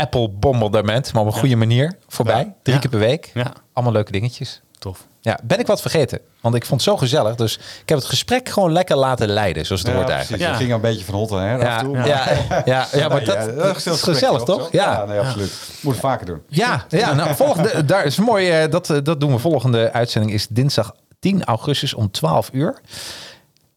Apple 0.00 0.28
bombardement, 0.28 1.12
maar 1.12 1.22
op 1.22 1.28
een 1.28 1.38
goede 1.38 1.56
manier 1.56 1.96
voorbij. 2.08 2.52
Drie 2.62 2.74
Ja. 2.74 2.80
keer 2.80 2.90
per 2.90 2.98
week. 2.98 3.30
Ja. 3.34 3.52
Allemaal 3.72 3.92
leuke 3.94 4.12
dingetjes. 4.12 4.60
Tof. 4.78 5.06
Ja, 5.20 5.38
ben 5.42 5.58
ik 5.58 5.66
wat 5.66 5.80
vergeten? 5.80 6.18
Want 6.40 6.54
ik 6.54 6.66
vond 6.66 6.80
het 6.80 6.90
zo 6.90 6.96
gezellig. 6.96 7.34
Dus 7.34 7.56
ik 7.56 7.88
heb 7.88 7.98
het 7.98 8.06
gesprek 8.06 8.48
gewoon 8.48 8.72
lekker 8.72 8.96
laten 8.96 9.28
leiden, 9.28 9.66
zoals 9.66 9.80
het 9.82 9.90
Ja, 9.90 9.96
hoort 9.96 10.08
eigenlijk. 10.08 10.42
Het 10.42 10.56
ging 10.56 10.72
een 10.72 10.80
beetje 10.80 11.04
van 11.04 11.14
hot 11.14 11.30
en 11.30 11.38
her 11.38 11.56
af 11.58 11.62
Ja, 11.62 11.78
en 11.78 11.84
toe. 11.84 11.96
ja, 11.96 12.02
maar- 12.48 12.62
ja, 12.68 12.86
ja, 12.92 13.08
maar 13.08 13.16
Nee, 13.16 13.26
dat, 13.26 13.36
ja, 13.36 13.46
dat 13.52 13.86
is 13.86 14.02
gezellig, 14.02 14.42
toch? 14.42 14.68
Ja, 14.72 14.92
Ja, 14.92 15.04
nee, 15.04 15.18
absoluut. 15.18 15.52
Moet 15.80 15.92
het 15.92 16.02
vaker 16.02 16.26
doen. 16.26 16.42
ja, 16.48 16.84
ja 16.88 17.14
nou, 17.14 17.34
volgende, 17.34 17.84
daar 17.84 18.04
is 18.04 18.16
mooi. 18.16 18.50
eh, 18.50 18.70
Dat, 18.70 18.90
eh, 18.90 18.98
dat 19.02 19.20
doen 19.20 19.32
we. 19.32 19.38
Volgende 19.38 19.92
uitzending 19.92 20.32
is 20.32 20.46
dinsdag 20.48 20.92
10 21.18 21.44
augustus 21.44 21.94
om 21.94 22.10
12 22.10 22.48
uur. 22.52 22.80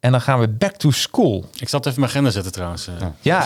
En 0.03 0.11
dan 0.11 0.21
gaan 0.21 0.39
we 0.39 0.47
back 0.47 0.75
to 0.75 0.91
school. 0.91 1.45
Ik 1.59 1.69
zal 1.69 1.79
het 1.79 1.87
even 1.87 1.99
mijn 1.99 2.11
agenda 2.11 2.29
zetten 2.29 2.51
trouwens. 2.51 2.87
eh. 2.87 2.93
Ja, 3.21 3.45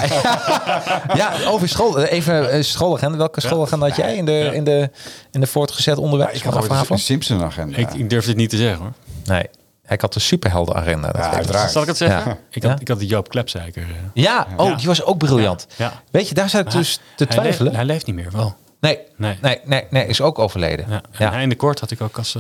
ja 1.16 1.34
over 1.46 1.70
school. 1.70 2.00
eh, 2.02 2.12
Even 2.12 2.52
eh, 2.52 2.64
schoolagenda. 2.64 3.18
Welke 3.18 3.42
schoolagenda 3.42 3.88
had 3.88 3.96
jij 3.96 4.16
in 4.16 4.26
de, 4.26 4.50
in 4.54 4.64
de, 4.64 4.90
in 5.32 5.40
de 5.40 5.48
voortgezet 5.48 5.98
onderwijs? 5.98 6.38
Ik 6.38 6.44
had 6.44 6.70
ooit 6.72 6.90
een? 6.90 6.98
Simpson-agenda. 7.00 7.78
Ik, 7.78 7.94
ik 7.94 8.10
durf 8.10 8.26
dit 8.26 8.36
niet 8.36 8.50
te 8.50 8.58
zeggen 8.58 8.78
hoor. 8.82 8.94
Nee, 9.26 9.46
ik 9.88 10.02
had 10.02 10.14
de 10.14 10.20
superhelden 10.20 10.76
agenda. 10.76 11.08
Dat 11.12 11.16
Ja, 11.16 11.22
weet 11.22 11.30
ik. 11.32 11.36
uiteraard. 11.38 11.72
Zal 11.72 11.82
ik 11.82 11.88
het 11.88 11.98
zeggen? 11.98 12.32
Ja. 12.32 12.38
Ik, 12.50 12.64
had, 12.64 12.72
Ja. 12.72 12.78
ik 12.80 12.88
had 12.88 13.00
de 13.00 13.06
Joop 13.06 13.30
Klepzeiker. 13.30 13.82
eh. 13.84 13.90
Ja, 14.14 14.48
oh, 14.58 14.68
Ja. 14.70 14.76
die 14.76 14.88
was 14.88 15.04
ook 15.04 15.18
briljant. 15.18 15.68
Ja. 15.76 15.86
Ja. 15.86 16.02
Weet 16.12 16.28
je, 16.28 16.34
daar 16.34 16.50
zat 16.50 16.62
ik 16.62 16.72
dus 16.72 16.94
te 16.94 17.02
Hij 17.16 17.26
leeft- 17.28 17.40
twijfelen. 17.40 17.76
Hij 17.76 17.86
leeft 17.86 18.06
niet 18.06 18.16
meer, 18.16 18.32
wel. 18.32 18.56
Nee, 18.88 19.00
Nee. 19.16 19.38
nee, 19.42 19.60
nee, 19.66 19.84
nee, 19.90 20.08
is 20.08 20.22
ook 20.22 20.40
overleden. 20.40 20.86
Ja. 20.90 21.02
Ja. 21.18 21.28
En 21.28 21.34
Einde 21.38 21.56
Kort 21.56 21.80
had 21.80 21.92
ik 21.92 22.02
ook 22.02 22.18
als... 22.18 22.38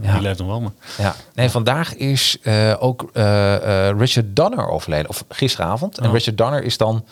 Ja. 0.00 0.12
Die 0.12 0.22
leeft 0.22 0.38
nog 0.38 0.48
wel, 0.48 0.60
maar... 0.60 0.70
Ja, 0.98 1.14
nee, 1.34 1.50
vandaag 1.50 1.94
is 1.94 2.38
eh, 2.42 2.74
ook 2.78 3.10
eh, 3.12 3.90
Richard 3.98 4.36
Donner 4.36 4.68
overleden. 4.68 5.08
Of 5.08 5.24
gisteravond. 5.28 5.98
En 5.98 6.06
Oh. 6.06 6.12
Richard 6.12 6.36
Donner 6.38 6.62
is 6.62 6.76
dan 6.76 7.04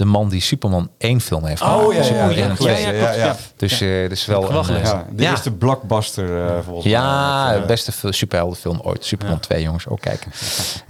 de 0.00 0.06
man 0.06 0.28
die 0.28 0.40
Superman 0.40 0.90
1 0.98 1.20
film 1.20 1.44
heeft 1.44 1.62
Oh, 1.62 1.78
gemaakt. 1.78 1.96
ja, 1.96 2.02
Superman 2.02 2.28
ja, 2.30 2.34
1 2.36 2.42
ja, 2.44 2.48
en 2.50 2.56
klopt. 2.56 2.72
2. 2.72 2.84
Ja, 2.84 2.92
ja, 2.92 3.12
ja. 3.12 3.36
Dus, 3.56 3.80
eh 3.80 4.08
dus 4.08 4.26
wel 4.26 4.50
een, 4.50 4.76
eh. 4.76 4.82
Ja, 4.84 5.06
de 5.12 5.22
eerste 5.22 5.50
blockbuster 5.52 6.46
eh, 6.46 6.52
volgens 6.64 6.84
mij. 6.84 6.92
ja, 6.94 7.52
Dat, 7.52 7.60
eh, 7.62 7.66
beste 7.66 7.92
fi- 7.92 8.12
superheldenfilm 8.12 8.80
ooit. 8.82 9.04
Superman 9.04 9.40
2, 9.40 9.62
jongens. 9.62 9.86
Ook 9.88 10.00
kijken. 10.00 10.32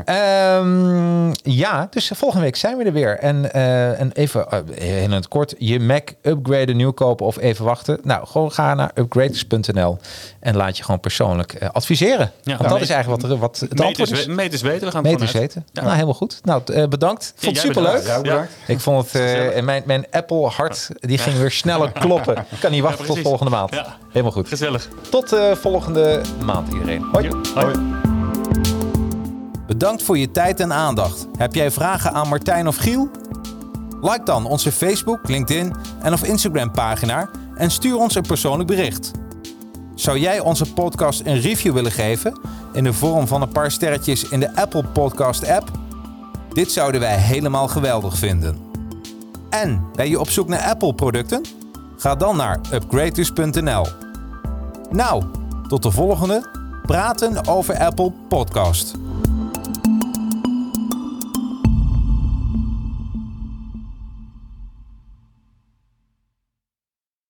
Ehm, 0.04 1.32
ja, 1.42 1.86
dus 1.90 2.10
volgende 2.14 2.44
week 2.44 2.56
zijn 2.56 2.76
we 2.76 2.84
er 2.84 2.92
weer. 2.92 3.18
En, 3.18 3.52
en 3.98 4.12
even 4.12 4.46
in 4.76 5.12
het 5.12 5.28
kort. 5.28 5.54
Je 5.58 5.80
Mac 5.80 6.08
upgraden, 6.22 6.76
nieuw 6.76 6.92
kopen 6.92 7.26
of 7.26 7.38
even 7.38 7.64
wachten. 7.64 7.98
Nou, 8.02 8.26
gewoon 8.26 8.52
ga 8.52 8.74
naar 8.74 8.90
upgraders.nl 8.94 9.98
en 10.40 10.56
laat 10.56 10.76
je 10.76 10.84
gewoon 10.84 11.00
persoonlijk 11.00 11.64
adviseren. 11.72 12.32
Want 12.44 12.58
dat 12.58 12.70
Ja. 12.70 12.78
is 12.78 12.90
eigenlijk 12.90 13.22
wat, 13.22 13.30
er, 13.30 13.38
wat 13.38 13.58
het 13.60 13.80
antwoord 13.80 14.10
is. 14.10 14.26
meters 14.26 14.62
weten, 14.62 14.86
we 14.86 14.92
gaan 14.92 15.02
Meters 15.02 15.32
weten. 15.32 15.66
Nou, 15.72 15.90
helemaal 15.92 16.14
goed. 16.14 16.38
Nou, 16.42 16.88
bedankt. 16.88 17.32
Vond 17.36 17.56
het 17.56 17.66
superleuk. 17.66 18.06
Ja, 18.06 18.20
bedankt. 18.20 18.52
Ik 18.66 18.80
vond 18.80 18.99
het, 19.06 19.14
eh, 19.14 19.56
en 19.56 19.64
mijn, 19.64 19.82
mijn 19.86 20.06
Apple 20.10 20.46
hart, 20.46 20.90
die 21.00 21.18
ging 21.18 21.38
weer 21.38 21.50
sneller 21.50 21.92
kloppen. 21.92 22.36
Ik 22.50 22.60
kan 22.60 22.70
niet 22.70 22.82
wachten 22.82 23.06
tot 23.06 23.18
volgende 23.18 23.50
maand. 23.50 23.74
Ja. 23.74 23.96
Helemaal 24.08 24.32
goed. 24.32 24.48
Gezellig. 24.48 24.88
Tot 25.10 25.32
eh, 25.32 25.52
volgende 25.54 26.20
maand 26.44 26.72
iedereen. 26.72 27.02
Hoi. 27.12 27.28
Hoi. 27.54 27.74
Bedankt 29.66 30.02
voor 30.02 30.18
je 30.18 30.30
tijd 30.30 30.60
en 30.60 30.72
aandacht. 30.72 31.26
Heb 31.38 31.54
jij 31.54 31.70
vragen 31.70 32.12
aan 32.12 32.28
Martijn 32.28 32.68
of 32.68 32.76
Giel? 32.76 33.10
Like 34.00 34.24
dan 34.24 34.46
onze 34.46 34.72
Facebook, 34.72 35.28
LinkedIn 35.28 35.74
en 36.02 36.12
of 36.12 36.22
Instagram 36.22 36.70
pagina 36.70 37.30
en 37.54 37.70
stuur 37.70 37.96
ons 37.96 38.14
een 38.14 38.26
persoonlijk 38.26 38.68
bericht. 38.68 39.10
Zou 39.94 40.18
jij 40.18 40.40
onze 40.40 40.72
podcast 40.72 41.20
een 41.24 41.40
review 41.40 41.72
willen 41.72 41.92
geven 41.92 42.40
in 42.72 42.84
de 42.84 42.92
vorm 42.92 43.26
van 43.26 43.42
een 43.42 43.48
paar 43.48 43.70
sterretjes 43.70 44.28
in 44.28 44.40
de 44.40 44.56
Apple 44.56 44.84
Podcast 44.84 45.48
app? 45.48 45.70
Dit 46.52 46.72
zouden 46.72 47.00
wij 47.00 47.16
helemaal 47.16 47.68
geweldig 47.68 48.16
vinden. 48.16 48.69
En 49.50 49.84
ben 49.94 50.08
je 50.08 50.20
op 50.20 50.30
zoek 50.30 50.48
naar 50.48 50.62
Apple 50.62 50.94
producten? 50.94 51.44
Ga 51.96 52.14
dan 52.14 52.36
naar 52.36 52.60
upgraders.nl. 52.72 53.86
Nou, 54.90 55.24
tot 55.68 55.82
de 55.82 55.90
volgende 55.90 56.48
Praten 56.82 57.46
over 57.46 57.78
Apple 57.78 58.12
podcast. 58.28 58.94